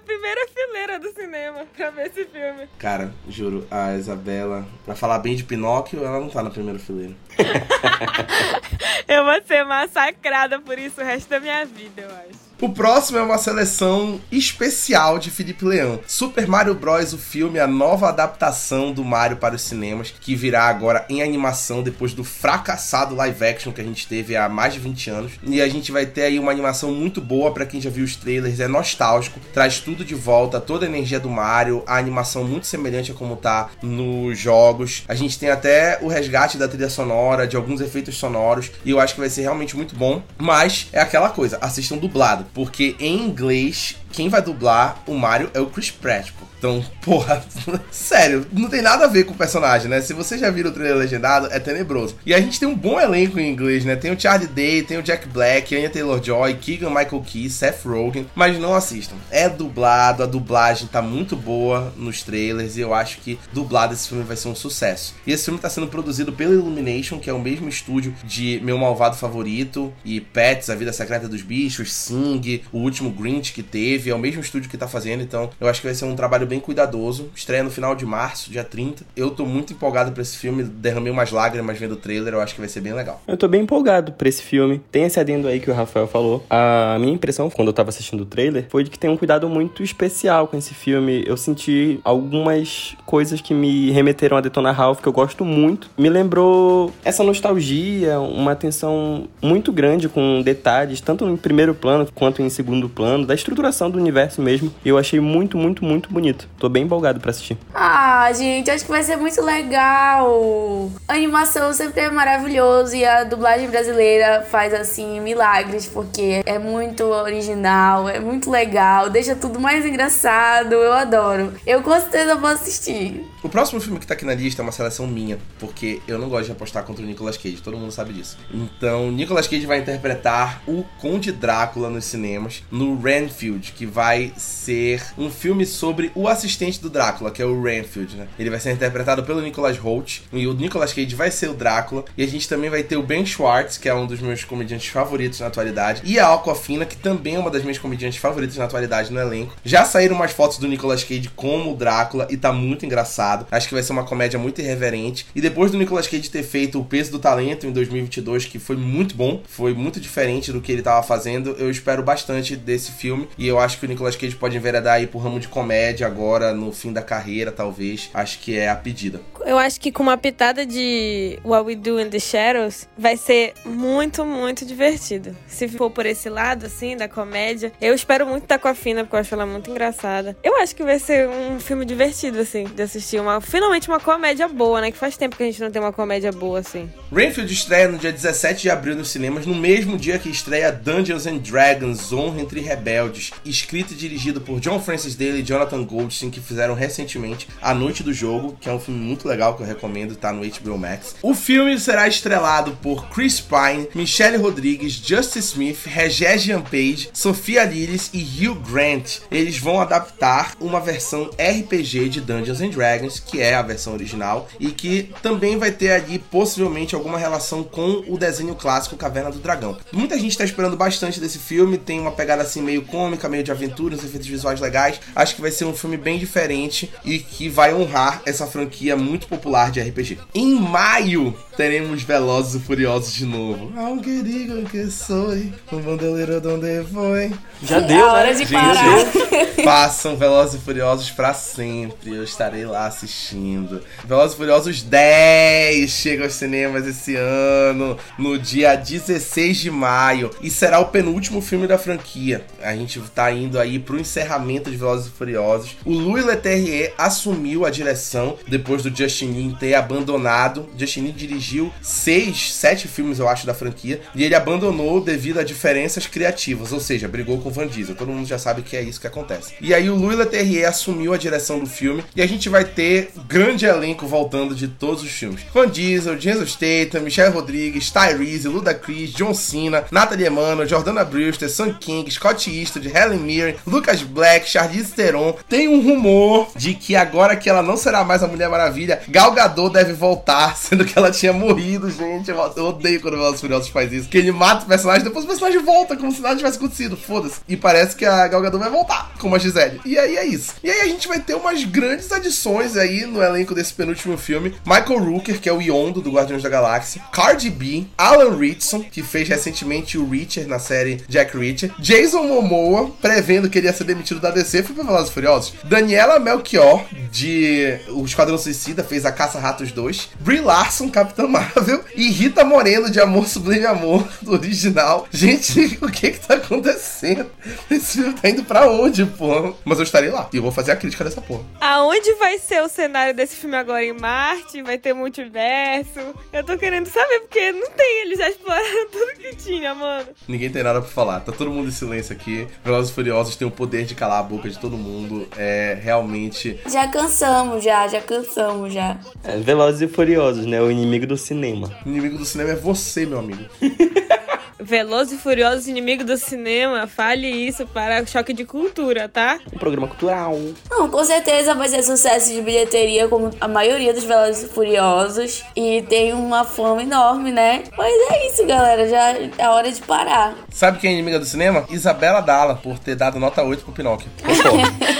primeira 0.00 0.40
fileira 0.48 0.98
do 0.98 1.12
cinema 1.12 1.66
pra 1.76 1.90
ver 1.90 2.06
esse 2.06 2.24
filme. 2.26 2.68
Cara, 2.78 3.12
juro, 3.28 3.66
a 3.70 3.94
Isabela, 3.94 4.66
pra 4.84 4.94
falar 4.94 5.18
bem 5.18 5.34
de 5.34 5.42
Pinóquio, 5.44 6.04
ela 6.04 6.20
não 6.20 6.28
tá 6.28 6.42
na 6.42 6.50
primeira 6.50 6.78
fileira. 6.78 7.14
Eu 9.08 9.24
vou 9.24 9.42
ser 9.44 9.64
massacrada 9.64 10.60
por 10.60 10.78
isso 10.78 11.00
o 11.00 11.04
resto 11.04 11.28
da 11.28 11.40
minha 11.40 11.64
vida, 11.64 12.02
eu 12.02 12.10
acho. 12.10 12.49
O 12.60 12.68
próximo 12.68 13.16
é 13.16 13.22
uma 13.22 13.38
seleção 13.38 14.20
especial 14.30 15.18
de 15.18 15.30
Felipe 15.30 15.64
Leão. 15.64 15.98
Super 16.06 16.46
Mario 16.46 16.74
Bros. 16.74 17.14
o 17.14 17.18
filme, 17.18 17.58
a 17.58 17.66
nova 17.66 18.10
adaptação 18.10 18.92
do 18.92 19.02
Mario 19.02 19.38
para 19.38 19.54
os 19.54 19.62
cinemas, 19.62 20.12
que 20.20 20.36
virá 20.36 20.64
agora 20.64 21.06
em 21.08 21.22
animação 21.22 21.82
depois 21.82 22.12
do 22.12 22.22
fracassado 22.22 23.14
live 23.14 23.46
action 23.46 23.72
que 23.72 23.80
a 23.80 23.84
gente 23.84 24.06
teve 24.06 24.36
há 24.36 24.46
mais 24.46 24.74
de 24.74 24.78
20 24.78 25.08
anos. 25.08 25.32
E 25.42 25.62
a 25.62 25.68
gente 25.70 25.90
vai 25.90 26.04
ter 26.04 26.24
aí 26.24 26.38
uma 26.38 26.52
animação 26.52 26.92
muito 26.92 27.18
boa 27.18 27.50
para 27.50 27.64
quem 27.64 27.80
já 27.80 27.88
viu 27.88 28.04
os 28.04 28.14
trailers, 28.14 28.60
é 28.60 28.68
nostálgico, 28.68 29.40
traz 29.54 29.80
tudo 29.80 30.04
de 30.04 30.14
volta, 30.14 30.60
toda 30.60 30.84
a 30.84 30.88
energia 30.88 31.18
do 31.18 31.30
Mario, 31.30 31.82
a 31.86 31.96
animação 31.96 32.44
muito 32.44 32.66
semelhante 32.66 33.10
a 33.10 33.14
como 33.14 33.36
tá 33.36 33.70
nos 33.82 34.38
jogos. 34.38 35.04
A 35.08 35.14
gente 35.14 35.38
tem 35.38 35.48
até 35.48 35.98
o 36.02 36.08
resgate 36.08 36.58
da 36.58 36.68
trilha 36.68 36.90
sonora, 36.90 37.46
de 37.46 37.56
alguns 37.56 37.80
efeitos 37.80 38.18
sonoros, 38.18 38.70
e 38.84 38.90
eu 38.90 39.00
acho 39.00 39.14
que 39.14 39.20
vai 39.20 39.30
ser 39.30 39.40
realmente 39.40 39.74
muito 39.74 39.96
bom. 39.96 40.22
Mas 40.36 40.88
é 40.92 41.00
aquela 41.00 41.30
coisa, 41.30 41.56
assistam 41.62 41.96
dublado, 41.96 42.49
porque 42.54 42.96
em 42.98 43.18
inglês 43.18 43.96
quem 44.12 44.28
vai 44.28 44.42
dublar 44.42 45.02
o 45.06 45.14
Mario 45.14 45.50
é 45.54 45.60
o 45.60 45.66
Chris 45.66 45.90
Pratt, 45.90 46.30
pô. 46.32 46.49
Então, 46.60 46.84
porra, 47.00 47.42
sério, 47.90 48.46
não 48.52 48.68
tem 48.68 48.82
nada 48.82 49.06
a 49.06 49.08
ver 49.08 49.24
com 49.24 49.32
o 49.32 49.36
personagem, 49.36 49.88
né? 49.88 50.02
Se 50.02 50.12
você 50.12 50.36
já 50.36 50.50
viu 50.50 50.66
o 50.66 50.70
trailer 50.70 50.94
legendado, 50.94 51.48
é 51.50 51.58
tenebroso. 51.58 52.16
E 52.26 52.34
a 52.34 52.40
gente 52.40 52.60
tem 52.60 52.68
um 52.68 52.76
bom 52.76 53.00
elenco 53.00 53.40
em 53.40 53.50
inglês, 53.50 53.82
né? 53.82 53.96
Tem 53.96 54.12
o 54.12 54.20
Charlie 54.20 54.46
Day, 54.46 54.82
tem 54.82 54.98
o 54.98 55.02
Jack 55.02 55.26
Black, 55.26 55.74
Anya 55.74 55.88
Taylor-Joy, 55.88 56.54
Keegan 56.56 56.90
Michael 56.90 57.22
Key, 57.26 57.48
Seth 57.48 57.86
Rogen, 57.86 58.26
mas 58.34 58.58
não 58.58 58.74
assistam. 58.74 59.16
É 59.30 59.48
dublado, 59.48 60.22
a 60.22 60.26
dublagem 60.26 60.86
tá 60.86 61.00
muito 61.00 61.34
boa 61.34 61.94
nos 61.96 62.22
trailers 62.22 62.76
e 62.76 62.82
eu 62.82 62.92
acho 62.92 63.20
que 63.20 63.38
dublado 63.54 63.94
esse 63.94 64.08
filme 64.08 64.24
vai 64.24 64.36
ser 64.36 64.48
um 64.48 64.54
sucesso. 64.54 65.14
E 65.26 65.32
esse 65.32 65.46
filme 65.46 65.58
tá 65.58 65.70
sendo 65.70 65.86
produzido 65.86 66.30
pela 66.30 66.52
Illumination, 66.52 67.18
que 67.18 67.30
é 67.30 67.32
o 67.32 67.40
mesmo 67.40 67.70
estúdio 67.70 68.14
de 68.22 68.60
Meu 68.62 68.76
Malvado 68.76 69.16
Favorito 69.16 69.90
e 70.04 70.20
Pets, 70.20 70.68
A 70.68 70.74
Vida 70.74 70.92
Secreta 70.92 71.26
dos 71.26 71.40
Bichos, 71.40 71.90
Sing, 71.90 72.62
o 72.70 72.80
último 72.80 73.10
Grinch 73.10 73.54
que 73.54 73.62
teve, 73.62 74.10
é 74.10 74.14
o 74.14 74.18
mesmo 74.18 74.42
estúdio 74.42 74.68
que 74.68 74.76
tá 74.76 74.86
fazendo, 74.86 75.22
então 75.22 75.48
eu 75.58 75.66
acho 75.66 75.80
que 75.80 75.86
vai 75.86 75.94
ser 75.94 76.04
um 76.04 76.14
trabalho 76.14 76.49
bem 76.50 76.60
cuidadoso. 76.60 77.30
Estreia 77.34 77.62
no 77.62 77.70
final 77.70 77.94
de 77.94 78.04
março, 78.04 78.50
dia 78.50 78.64
30. 78.64 79.04
Eu 79.16 79.30
tô 79.30 79.46
muito 79.46 79.72
empolgado 79.72 80.10
pra 80.10 80.20
esse 80.20 80.36
filme, 80.36 80.64
derramei 80.64 81.12
umas 81.12 81.30
lágrimas 81.30 81.78
vendo 81.78 81.92
o 81.92 81.96
trailer, 81.96 82.34
eu 82.34 82.40
acho 82.40 82.54
que 82.54 82.60
vai 82.60 82.68
ser 82.68 82.80
bem 82.80 82.92
legal. 82.92 83.22
Eu 83.26 83.36
tô 83.36 83.46
bem 83.46 83.62
empolgado 83.62 84.12
pra 84.12 84.28
esse 84.28 84.42
filme. 84.42 84.80
Tem 84.90 85.04
esse 85.04 85.20
adendo 85.20 85.46
aí 85.46 85.60
que 85.60 85.70
o 85.70 85.74
Rafael 85.74 86.08
falou. 86.08 86.44
A 86.50 86.96
minha 86.98 87.14
impressão, 87.14 87.48
quando 87.48 87.68
eu 87.68 87.72
tava 87.72 87.90
assistindo 87.90 88.22
o 88.22 88.26
trailer, 88.26 88.66
foi 88.68 88.82
de 88.82 88.90
que 88.90 88.98
tem 88.98 89.08
um 89.08 89.16
cuidado 89.16 89.48
muito 89.48 89.82
especial 89.82 90.48
com 90.48 90.56
esse 90.56 90.74
filme. 90.74 91.22
Eu 91.24 91.36
senti 91.36 92.00
algumas 92.02 92.96
coisas 93.06 93.40
que 93.40 93.54
me 93.54 93.92
remeteram 93.92 94.36
a 94.36 94.40
Detona 94.40 94.72
Ralph, 94.72 95.00
que 95.00 95.06
eu 95.06 95.12
gosto 95.12 95.44
muito. 95.44 95.88
Me 95.96 96.08
lembrou 96.08 96.92
essa 97.04 97.22
nostalgia, 97.22 98.18
uma 98.18 98.52
atenção 98.52 99.28
muito 99.40 99.72
grande 99.72 100.08
com 100.08 100.42
detalhes, 100.42 101.00
tanto 101.00 101.28
em 101.28 101.36
primeiro 101.36 101.74
plano 101.74 102.08
quanto 102.12 102.42
em 102.42 102.50
segundo 102.50 102.88
plano, 102.88 103.24
da 103.24 103.34
estruturação 103.34 103.88
do 103.88 103.98
universo 103.98 104.42
mesmo. 104.42 104.72
Eu 104.84 104.98
achei 104.98 105.20
muito, 105.20 105.56
muito, 105.56 105.84
muito 105.84 106.10
bonito. 106.12 106.39
Tô 106.58 106.68
bem 106.68 106.84
empolgado 106.84 107.20
para 107.20 107.30
assistir. 107.30 107.56
Ah, 107.74 108.30
gente, 108.32 108.70
acho 108.70 108.84
que 108.84 108.90
vai 108.90 109.02
ser 109.02 109.16
muito 109.16 109.40
legal. 109.42 110.90
A 111.08 111.14
animação 111.14 111.72
sempre 111.72 112.00
é 112.00 112.10
maravilhoso 112.10 112.94
e 112.94 113.04
a 113.04 113.24
dublagem 113.24 113.68
brasileira 113.68 114.46
faz 114.50 114.72
assim 114.74 115.20
milagres 115.20 115.86
porque 115.86 116.42
é 116.44 116.58
muito 116.58 117.04
original, 117.04 118.08
é 118.08 118.20
muito 118.20 118.50
legal, 118.50 119.10
deixa 119.10 119.34
tudo 119.34 119.60
mais 119.60 119.84
engraçado. 119.84 120.74
Eu 120.74 120.92
adoro. 120.92 121.52
Eu 121.66 121.82
com 121.82 121.92
certeza 121.92 122.36
vou 122.36 122.50
assistir. 122.50 123.24
O 123.42 123.48
próximo 123.48 123.80
filme 123.80 123.98
que 123.98 124.06
tá 124.06 124.14
aqui 124.14 124.24
na 124.24 124.34
lista 124.34 124.60
é 124.60 124.64
uma 124.64 124.72
seleção 124.72 125.06
minha, 125.06 125.38
porque 125.58 126.00
eu 126.06 126.18
não 126.18 126.28
gosto 126.28 126.46
de 126.46 126.52
apostar 126.52 126.84
contra 126.84 127.02
o 127.02 127.06
Nicolas 127.06 127.38
Cage, 127.38 127.62
todo 127.62 127.76
mundo 127.76 127.90
sabe 127.90 128.12
disso. 128.12 128.36
Então, 128.52 129.10
Nicolas 129.10 129.48
Cage 129.48 129.64
vai 129.64 129.78
interpretar 129.78 130.62
o 130.66 130.84
Conde 131.00 131.32
Drácula 131.32 131.88
nos 131.88 132.04
cinemas, 132.04 132.62
no 132.70 133.00
Renfield, 133.00 133.72
que 133.72 133.86
vai 133.86 134.32
ser 134.36 135.02
um 135.16 135.30
filme 135.30 135.64
sobre 135.64 136.12
o 136.14 136.28
assistente 136.30 136.80
do 136.80 136.90
Drácula, 136.90 137.30
que 137.30 137.42
é 137.42 137.44
o 137.44 137.62
Renfield, 137.62 138.16
né? 138.16 138.28
Ele 138.38 138.50
vai 138.50 138.60
ser 138.60 138.72
interpretado 138.72 139.22
pelo 139.22 139.40
Nicolas 139.40 139.78
Holt, 139.78 140.22
e 140.32 140.46
o 140.46 140.54
Nicolas 140.54 140.92
Cage 140.92 141.14
vai 141.14 141.30
ser 141.30 141.48
o 141.48 141.54
Drácula, 141.54 142.04
e 142.16 142.22
a 142.22 142.26
gente 142.26 142.48
também 142.48 142.70
vai 142.70 142.82
ter 142.82 142.96
o 142.96 143.02
Ben 143.02 143.24
Schwartz, 143.24 143.78
que 143.78 143.88
é 143.88 143.94
um 143.94 144.06
dos 144.06 144.20
meus 144.20 144.44
comediantes 144.44 144.88
favoritos 144.88 145.40
na 145.40 145.46
atualidade, 145.46 146.02
e 146.04 146.18
a 146.18 146.32
Aquafina, 146.32 146.84
que 146.84 146.96
também 146.96 147.36
é 147.36 147.38
uma 147.38 147.50
das 147.50 147.62
minhas 147.62 147.78
comediantes 147.78 148.18
favoritas 148.18 148.56
na 148.56 148.64
atualidade 148.64 149.12
no 149.12 149.20
elenco. 149.20 149.56
Já 149.64 149.84
saíram 149.84 150.16
umas 150.16 150.32
fotos 150.32 150.58
do 150.58 150.68
Nicolas 150.68 151.04
Cage 151.04 151.30
como 151.34 151.72
o 151.72 151.76
Drácula, 151.76 152.26
e 152.30 152.36
tá 152.36 152.52
muito 152.52 152.86
engraçado. 152.86 153.46
Acho 153.50 153.68
que 153.68 153.74
vai 153.74 153.82
ser 153.82 153.92
uma 153.92 154.04
comédia 154.04 154.38
muito 154.38 154.60
irreverente. 154.60 155.26
E 155.34 155.40
depois 155.40 155.70
do 155.70 155.78
Nicolas 155.78 156.06
Cage 156.06 156.30
ter 156.30 156.42
feito 156.42 156.80
O 156.80 156.84
Peso 156.84 157.10
do 157.10 157.18
Talento 157.18 157.66
em 157.66 157.72
2022, 157.72 158.46
que 158.46 158.58
foi 158.58 158.76
muito 158.76 159.14
bom, 159.14 159.42
foi 159.48 159.74
muito 159.74 160.00
diferente 160.00 160.52
do 160.52 160.60
que 160.60 160.72
ele 160.72 160.80
estava 160.80 161.02
fazendo, 161.02 161.56
eu 161.58 161.70
espero 161.70 162.02
bastante 162.02 162.56
desse 162.56 162.92
filme. 162.92 163.28
E 163.36 163.46
eu 163.46 163.58
acho 163.58 163.78
que 163.78 163.86
o 163.86 163.88
Nicolas 163.88 164.16
Cage 164.16 164.36
pode 164.36 164.56
enveredar 164.56 164.94
aí 164.94 165.06
pro 165.06 165.18
ramo 165.18 165.40
de 165.40 165.48
comédia 165.48 166.06
agora, 166.06 166.19
no 166.54 166.72
fim 166.72 166.92
da 166.92 167.02
carreira, 167.02 167.50
talvez. 167.50 168.10
Acho 168.12 168.38
que 168.38 168.56
é 168.56 168.68
a 168.68 168.76
pedida. 168.76 169.20
Eu 169.46 169.58
acho 169.58 169.80
que 169.80 169.90
com 169.90 170.02
uma 170.02 170.16
pitada 170.16 170.66
de 170.66 171.38
What 171.44 171.66
We 171.66 171.76
Do 171.76 172.00
in 172.00 172.10
the 172.10 172.18
Shadows, 172.18 172.88
vai 172.96 173.16
ser 173.16 173.54
muito, 173.64 174.24
muito 174.24 174.64
divertido. 174.66 175.34
Se 175.46 175.66
for 175.66 175.90
por 175.90 176.04
esse 176.06 176.28
lado, 176.28 176.66
assim, 176.66 176.96
da 176.96 177.08
comédia. 177.08 177.72
Eu 177.80 177.94
espero 177.94 178.26
muito 178.26 178.42
estar 178.44 178.58
com 178.58 178.68
a 178.68 178.74
Fina, 178.74 179.02
porque 179.02 179.16
eu 179.16 179.20
acho 179.20 179.34
ela 179.34 179.46
muito 179.46 179.70
engraçada. 179.70 180.36
Eu 180.42 180.56
acho 180.56 180.76
que 180.76 180.82
vai 180.82 180.98
ser 180.98 181.28
um 181.28 181.58
filme 181.58 181.84
divertido, 181.84 182.38
assim, 182.40 182.64
de 182.64 182.82
assistir. 182.82 183.20
Uma, 183.20 183.40
finalmente 183.40 183.88
uma 183.88 184.00
comédia 184.00 184.46
boa, 184.48 184.80
né? 184.80 184.90
Que 184.90 184.98
faz 184.98 185.16
tempo 185.16 185.36
que 185.36 185.42
a 185.42 185.46
gente 185.46 185.60
não 185.60 185.70
tem 185.70 185.80
uma 185.80 185.92
comédia 185.92 186.30
boa, 186.32 186.58
assim. 186.58 186.90
Rainfield 187.12 187.52
estreia 187.52 187.88
no 187.88 187.98
dia 187.98 188.12
17 188.12 188.62
de 188.62 188.70
abril 188.70 188.94
nos 188.94 189.08
cinemas, 189.08 189.46
no 189.46 189.54
mesmo 189.54 189.96
dia 189.96 190.18
que 190.18 190.28
estreia 190.28 190.70
Dungeons 190.70 191.26
and 191.26 191.38
Dragons 191.38 192.12
Honra 192.12 192.40
entre 192.40 192.60
Rebeldes, 192.60 193.30
escrito 193.44 193.92
e 193.92 193.96
dirigido 193.96 194.40
por 194.40 194.60
John 194.60 194.80
Francis 194.80 195.16
Daly 195.16 195.40
e 195.40 195.42
Jonathan 195.42 195.84
Que 196.10 196.40
fizeram 196.40 196.74
recentemente 196.74 197.48
A 197.62 197.72
Noite 197.72 198.02
do 198.02 198.12
Jogo, 198.12 198.56
que 198.60 198.68
é 198.68 198.72
um 198.72 198.80
filme 198.80 199.00
muito 199.00 199.26
legal 199.26 199.54
que 199.54 199.62
eu 199.62 199.66
recomendo, 199.66 200.16
tá 200.16 200.32
no 200.32 200.42
HBO 200.42 200.76
Max. 200.76 201.14
O 201.22 201.34
filme 201.34 201.78
será 201.78 202.06
estrelado 202.08 202.72
por 202.82 203.08
Chris 203.08 203.40
Pine, 203.40 203.88
Michelle 203.94 204.36
Rodrigues, 204.36 204.92
Justice 204.92 205.38
Smith, 205.38 205.86
Regé 205.86 206.36
Jean 206.36 206.62
Page, 206.62 207.10
Sofia 207.12 207.64
Lillis 207.64 208.10
e 208.12 208.20
Hugh 208.20 208.56
Grant. 208.56 209.20
Eles 209.30 209.58
vão 209.58 209.80
adaptar 209.80 210.54
uma 210.60 210.80
versão 210.80 211.30
RPG 211.38 212.08
de 212.08 212.20
Dungeons 212.20 212.60
and 212.60 212.70
Dragons, 212.70 213.20
que 213.20 213.40
é 213.40 213.54
a 213.54 213.62
versão 213.62 213.92
original, 213.92 214.48
e 214.58 214.72
que 214.72 215.12
também 215.22 215.56
vai 215.58 215.70
ter 215.70 215.92
ali 215.92 216.18
possivelmente 216.18 216.94
alguma 216.94 217.18
relação 217.18 217.62
com 217.62 218.04
o 218.08 218.18
desenho 218.18 218.54
clássico 218.54 218.96
Caverna 218.96 219.30
do 219.30 219.38
Dragão. 219.38 219.78
Muita 219.92 220.18
gente 220.18 220.36
tá 220.36 220.44
esperando 220.44 220.76
bastante 220.76 221.20
desse 221.20 221.38
filme, 221.38 221.78
tem 221.78 222.00
uma 222.00 222.12
pegada 222.12 222.42
assim 222.42 222.60
meio 222.60 222.82
cômica, 222.82 223.28
meio 223.28 223.44
de 223.44 223.52
aventura, 223.52 223.94
uns 223.94 224.04
efeitos 224.04 224.28
visuais 224.28 224.60
legais. 224.60 225.00
Acho 225.14 225.34
que 225.34 225.40
vai 225.40 225.50
ser 225.50 225.64
um 225.64 225.74
filme 225.74 225.96
bem 226.00 226.18
diferente 226.18 226.90
e 227.04 227.18
que 227.18 227.48
vai 227.48 227.72
honrar 227.74 228.22
essa 228.26 228.46
franquia 228.46 228.96
muito 228.96 229.26
popular 229.26 229.70
de 229.70 229.80
RPG. 229.80 230.18
Em 230.34 230.54
maio, 230.54 231.34
teremos 231.56 232.02
Velozes 232.02 232.54
e 232.54 232.64
Furiosos 232.64 233.12
de 233.12 233.24
novo. 233.26 233.72
Aunque 233.76 234.22
digo 234.22 234.62
que 234.68 234.90
sou, 234.90 235.30
um 235.72 235.80
bandeleiro 235.80 236.40
donde 236.40 236.82
foi. 236.92 237.30
Já 237.62 237.76
É 237.76 237.80
deu, 237.82 238.06
hora 238.06 238.26
né? 238.28 238.32
de 238.32 238.38
Gente, 238.38 238.50
parar. 238.52 239.06
Façam 239.62 240.16
Velozes 240.16 240.54
e 240.60 240.64
Furiosos 240.64 241.10
pra 241.10 241.34
sempre. 241.34 242.14
Eu 242.14 242.24
estarei 242.24 242.64
lá 242.64 242.86
assistindo. 242.86 243.82
Velozes 244.04 244.34
e 244.34 244.36
Furiosos 244.38 244.82
10 244.82 245.90
chega 245.90 246.24
aos 246.24 246.32
cinemas 246.34 246.86
esse 246.86 247.14
ano, 247.16 247.96
no 248.18 248.38
dia 248.38 248.74
16 248.74 249.56
de 249.58 249.70
maio. 249.70 250.30
E 250.40 250.50
será 250.50 250.80
o 250.80 250.86
penúltimo 250.86 251.40
filme 251.42 251.66
da 251.66 251.76
franquia. 251.78 252.44
A 252.62 252.74
gente 252.74 253.00
tá 253.14 253.30
indo 253.30 253.58
aí 253.58 253.78
pro 253.78 253.98
encerramento 254.00 254.70
de 254.70 254.76
Velozes 254.76 255.08
e 255.08 255.10
Furiosos. 255.10 255.76
O 255.84 255.92
Louis 255.92 256.24
Leterrier 256.24 256.92
assumiu 256.98 257.64
a 257.64 257.70
direção 257.70 258.36
depois 258.46 258.82
do 258.82 258.94
Justin 258.94 259.32
Lin 259.32 259.56
ter 259.58 259.74
abandonado. 259.74 260.68
Justin 260.76 261.02
Lin 261.02 261.12
dirigiu 261.12 261.72
seis, 261.82 262.52
sete 262.52 262.86
filmes, 262.86 263.18
eu 263.18 263.28
acho, 263.28 263.46
da 263.46 263.54
franquia. 263.54 264.00
E 264.14 264.24
ele 264.24 264.34
abandonou 264.34 265.00
devido 265.00 265.40
a 265.40 265.44
diferenças 265.44 266.06
criativas. 266.06 266.72
Ou 266.72 266.80
seja, 266.80 267.08
brigou 267.08 267.40
com 267.40 267.48
o 267.48 267.52
Van 267.52 267.66
Diesel. 267.66 267.94
Todo 267.94 268.12
mundo 268.12 268.26
já 268.26 268.38
sabe 268.38 268.62
que 268.62 268.76
é 268.76 268.82
isso 268.82 269.00
que 269.00 269.06
acontece. 269.06 269.54
E 269.60 269.72
aí 269.72 269.88
o 269.88 269.94
Louis 269.94 270.18
Leterrier 270.18 270.68
assumiu 270.68 271.12
a 271.12 271.18
direção 271.18 271.58
do 271.58 271.66
filme. 271.66 272.04
E 272.14 272.22
a 272.22 272.26
gente 272.26 272.48
vai 272.48 272.64
ter 272.64 273.10
grande 273.26 273.66
elenco 273.66 274.06
voltando 274.06 274.54
de 274.54 274.68
todos 274.68 275.02
os 275.02 275.10
filmes. 275.10 275.42
Van 275.52 275.68
Diesel, 275.68 276.16
Jason 276.16 276.46
Statham, 276.46 277.02
Michelle 277.02 277.32
Rodrigues, 277.32 277.90
Tyrese, 277.90 278.48
Ludacris, 278.48 279.10
John 279.10 279.34
Cena, 279.34 279.84
Natalie 279.90 280.26
Emmanuel, 280.26 280.68
Jordana 280.68 281.04
Brewster, 281.04 281.48
Sam 281.48 281.74
King, 281.74 282.10
Scott 282.10 282.50
Eastwood, 282.50 282.88
Helen 282.88 283.20
Mirren, 283.20 283.56
Lucas 283.66 284.02
Black, 284.02 284.48
Charlize 284.48 284.92
Theron. 284.92 285.36
Tem 285.48 285.69
um 285.70 285.80
rumor 285.80 286.48
de 286.56 286.74
que 286.74 286.96
agora 286.96 287.36
que 287.36 287.48
ela 287.48 287.62
não 287.62 287.76
será 287.76 288.04
mais 288.04 288.22
a 288.22 288.28
Mulher 288.28 288.48
Maravilha, 288.48 289.00
Gal 289.08 289.32
Gadot 289.32 289.72
deve 289.72 289.92
voltar, 289.92 290.56
sendo 290.58 290.84
que 290.84 290.98
ela 290.98 291.10
tinha 291.10 291.32
morrido, 291.32 291.90
gente. 291.90 292.30
Eu 292.30 292.66
odeio 292.66 293.00
quando 293.00 293.14
o 293.14 293.18
Velozes 293.18 293.40
Furiosos 293.40 293.68
faz 293.68 293.92
isso. 293.92 294.08
Que 294.08 294.18
ele 294.18 294.32
mata 294.32 294.64
o 294.64 294.68
personagem, 294.68 295.04
depois 295.04 295.24
o 295.24 295.28
personagem 295.28 295.62
volta, 295.62 295.96
como 295.96 296.12
se 296.12 296.20
nada 296.20 296.36
tivesse 296.36 296.56
acontecido. 296.56 296.96
Foda-se. 296.96 297.40
E 297.48 297.56
parece 297.56 297.96
que 297.96 298.04
a 298.04 298.26
Gal 298.28 298.40
Gadot 298.40 298.58
vai 298.58 298.70
voltar, 298.70 299.12
como 299.18 299.34
a 299.34 299.38
Gisele. 299.38 299.80
E 299.84 299.98
aí 299.98 300.16
é 300.16 300.24
isso. 300.24 300.54
E 300.62 300.70
aí 300.70 300.80
a 300.82 300.86
gente 300.86 301.08
vai 301.08 301.20
ter 301.20 301.34
umas 301.34 301.64
grandes 301.64 302.10
adições 302.12 302.76
aí 302.76 303.06
no 303.06 303.22
elenco 303.22 303.54
desse 303.54 303.72
penúltimo 303.74 304.16
filme: 304.16 304.54
Michael 304.64 305.04
Rooker, 305.04 305.40
que 305.40 305.48
é 305.48 305.52
o 305.52 305.60
Yondo 305.60 306.00
do 306.00 306.10
Guardiões 306.10 306.42
da 306.42 306.48
Galáxia, 306.48 307.02
Cardi 307.12 307.50
B, 307.50 307.84
Alan 307.96 308.36
Ritson, 308.36 308.82
que 308.82 309.02
fez 309.02 309.28
recentemente 309.28 309.98
o 309.98 310.08
Reacher 310.08 310.48
na 310.48 310.58
série 310.58 311.02
Jack 311.08 311.36
Reacher, 311.36 311.72
Jason 311.78 312.22
Momoa, 312.24 312.90
prevendo 313.00 313.48
que 313.48 313.58
ele 313.58 313.66
ia 313.66 313.72
ser 313.72 313.84
demitido 313.84 314.20
da 314.20 314.30
DC, 314.30 314.62
foi 314.62 314.74
pra 314.74 314.84
Velozes 314.84 315.10
Furiosos, 315.10 315.54
Daniela 315.64 316.18
Melchior, 316.18 316.84
de 317.10 317.78
O 317.88 318.04
Esquadrão 318.04 318.38
Suicida, 318.38 318.82
fez 318.82 319.04
a 319.04 319.12
Caça-Ratos 319.12 319.72
2, 319.72 320.10
Brie 320.20 320.40
Larson, 320.40 320.88
Capitã 320.88 321.26
Marvel, 321.26 321.84
e 321.94 322.08
Rita 322.10 322.44
Moreno, 322.44 322.90
de 322.90 323.00
Amor 323.00 323.26
Sublime 323.26 323.66
Amor, 323.66 324.06
do 324.22 324.32
original. 324.32 325.06
Gente, 325.10 325.78
o 325.82 325.90
que 325.90 326.12
que 326.12 326.26
tá 326.26 326.34
acontecendo? 326.34 327.30
Esse 327.70 327.98
filme 327.98 328.14
tá 328.14 328.28
indo 328.28 328.44
pra 328.44 328.70
onde, 328.70 329.04
pô? 329.04 329.54
Mas 329.64 329.78
eu 329.78 329.84
estarei 329.84 330.10
lá 330.10 330.28
e 330.32 330.36
eu 330.36 330.42
vou 330.42 330.52
fazer 330.52 330.72
a 330.72 330.76
crítica 330.76 331.04
dessa 331.04 331.20
porra. 331.20 331.44
Aonde 331.60 332.14
vai 332.14 332.38
ser 332.38 332.62
o 332.62 332.68
cenário 332.68 333.14
desse 333.14 333.36
filme 333.36 333.56
agora? 333.56 333.84
Em 333.84 333.92
Marte? 333.92 334.62
Vai 334.62 334.78
ter 334.78 334.92
multiverso? 334.92 336.00
Eu 336.32 336.44
tô 336.44 336.56
querendo 336.56 336.86
saber, 336.86 337.20
porque 337.20 337.52
não 337.52 337.70
tem, 337.70 338.02
eles 338.02 338.18
já 338.18 338.28
exploraram 338.28 338.88
tudo 338.90 339.12
que 339.18 339.36
tinha, 339.36 339.74
mano. 339.74 340.06
Ninguém 340.26 340.50
tem 340.50 340.62
nada 340.62 340.80
pra 340.80 340.90
falar, 340.90 341.20
tá 341.20 341.32
todo 341.32 341.50
mundo 341.50 341.68
em 341.68 341.72
silêncio 341.72 342.12
aqui. 342.14 342.46
Velozes 342.64 342.90
e 342.90 342.94
Furiosos 342.94 343.36
tem 343.36 343.46
o 343.46 343.50
poder 343.50 343.84
de 343.84 343.94
calar 343.94 344.20
a 344.20 344.22
boca 344.22 344.48
de 344.48 344.58
todo 344.58 344.76
mundo. 344.76 345.28
É 345.36 345.49
realmente. 345.80 346.58
Já 346.66 346.88
cansamos, 346.88 347.62
já, 347.62 347.86
já 347.88 348.00
cansamos, 348.00 348.72
já. 348.72 348.98
É, 349.24 349.36
Velozes 349.38 349.82
e 349.82 349.88
Furiosos, 349.88 350.46
né? 350.46 350.60
O 350.60 350.70
inimigo 350.70 351.06
do 351.06 351.16
cinema. 351.16 351.70
O 351.84 351.88
inimigo 351.88 352.18
do 352.18 352.24
cinema 352.24 352.50
é 352.50 352.56
você, 352.56 353.06
meu 353.06 353.18
amigo. 353.18 353.44
Velozes 354.62 355.14
e 355.14 355.16
Furiosos, 355.16 355.66
inimigo 355.66 356.04
do 356.04 356.16
cinema, 356.16 356.86
fale 356.86 357.26
isso 357.26 357.66
para 357.66 358.04
choque 358.04 358.32
de 358.32 358.44
cultura, 358.44 359.08
tá? 359.08 359.40
Um 359.52 359.58
programa 359.58 359.88
cultural. 359.88 360.38
Não, 360.70 360.88
com 360.88 361.02
certeza 361.02 361.54
vai 361.54 361.68
ser 361.68 361.82
sucesso 361.82 362.32
de 362.32 362.42
bilheteria, 362.42 363.08
como 363.08 363.30
a 363.40 363.48
maioria 363.48 363.94
dos 363.94 364.04
Velozes 364.04 364.44
e 364.44 364.48
Furiosos. 364.48 365.42
E 365.56 365.82
tem 365.88 366.12
uma 366.12 366.44
fama 366.44 366.82
enorme, 366.82 367.32
né? 367.32 367.64
Mas 367.76 367.92
é 368.10 368.28
isso, 368.28 368.46
galera. 368.46 368.86
Já 368.86 369.14
é 369.38 369.48
hora 369.48 369.72
de 369.72 369.80
parar. 369.80 370.36
Sabe 370.50 370.78
quem 370.78 370.90
é 370.90 370.92
inimiga 370.92 371.18
do 371.18 371.24
cinema? 371.24 371.64
Isabela 371.70 372.20
Dalla, 372.20 372.54
por 372.54 372.78
ter 372.78 372.94
dado 372.94 373.18
nota 373.18 373.42
8 373.42 373.64
pro 373.64 373.72
Pinóquio. 373.72 374.10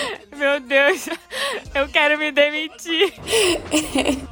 Meu 0.51 0.59
Deus, 0.59 1.09
eu 1.73 1.87
quero 1.87 2.19
me 2.19 2.33
demitir. 2.33 3.13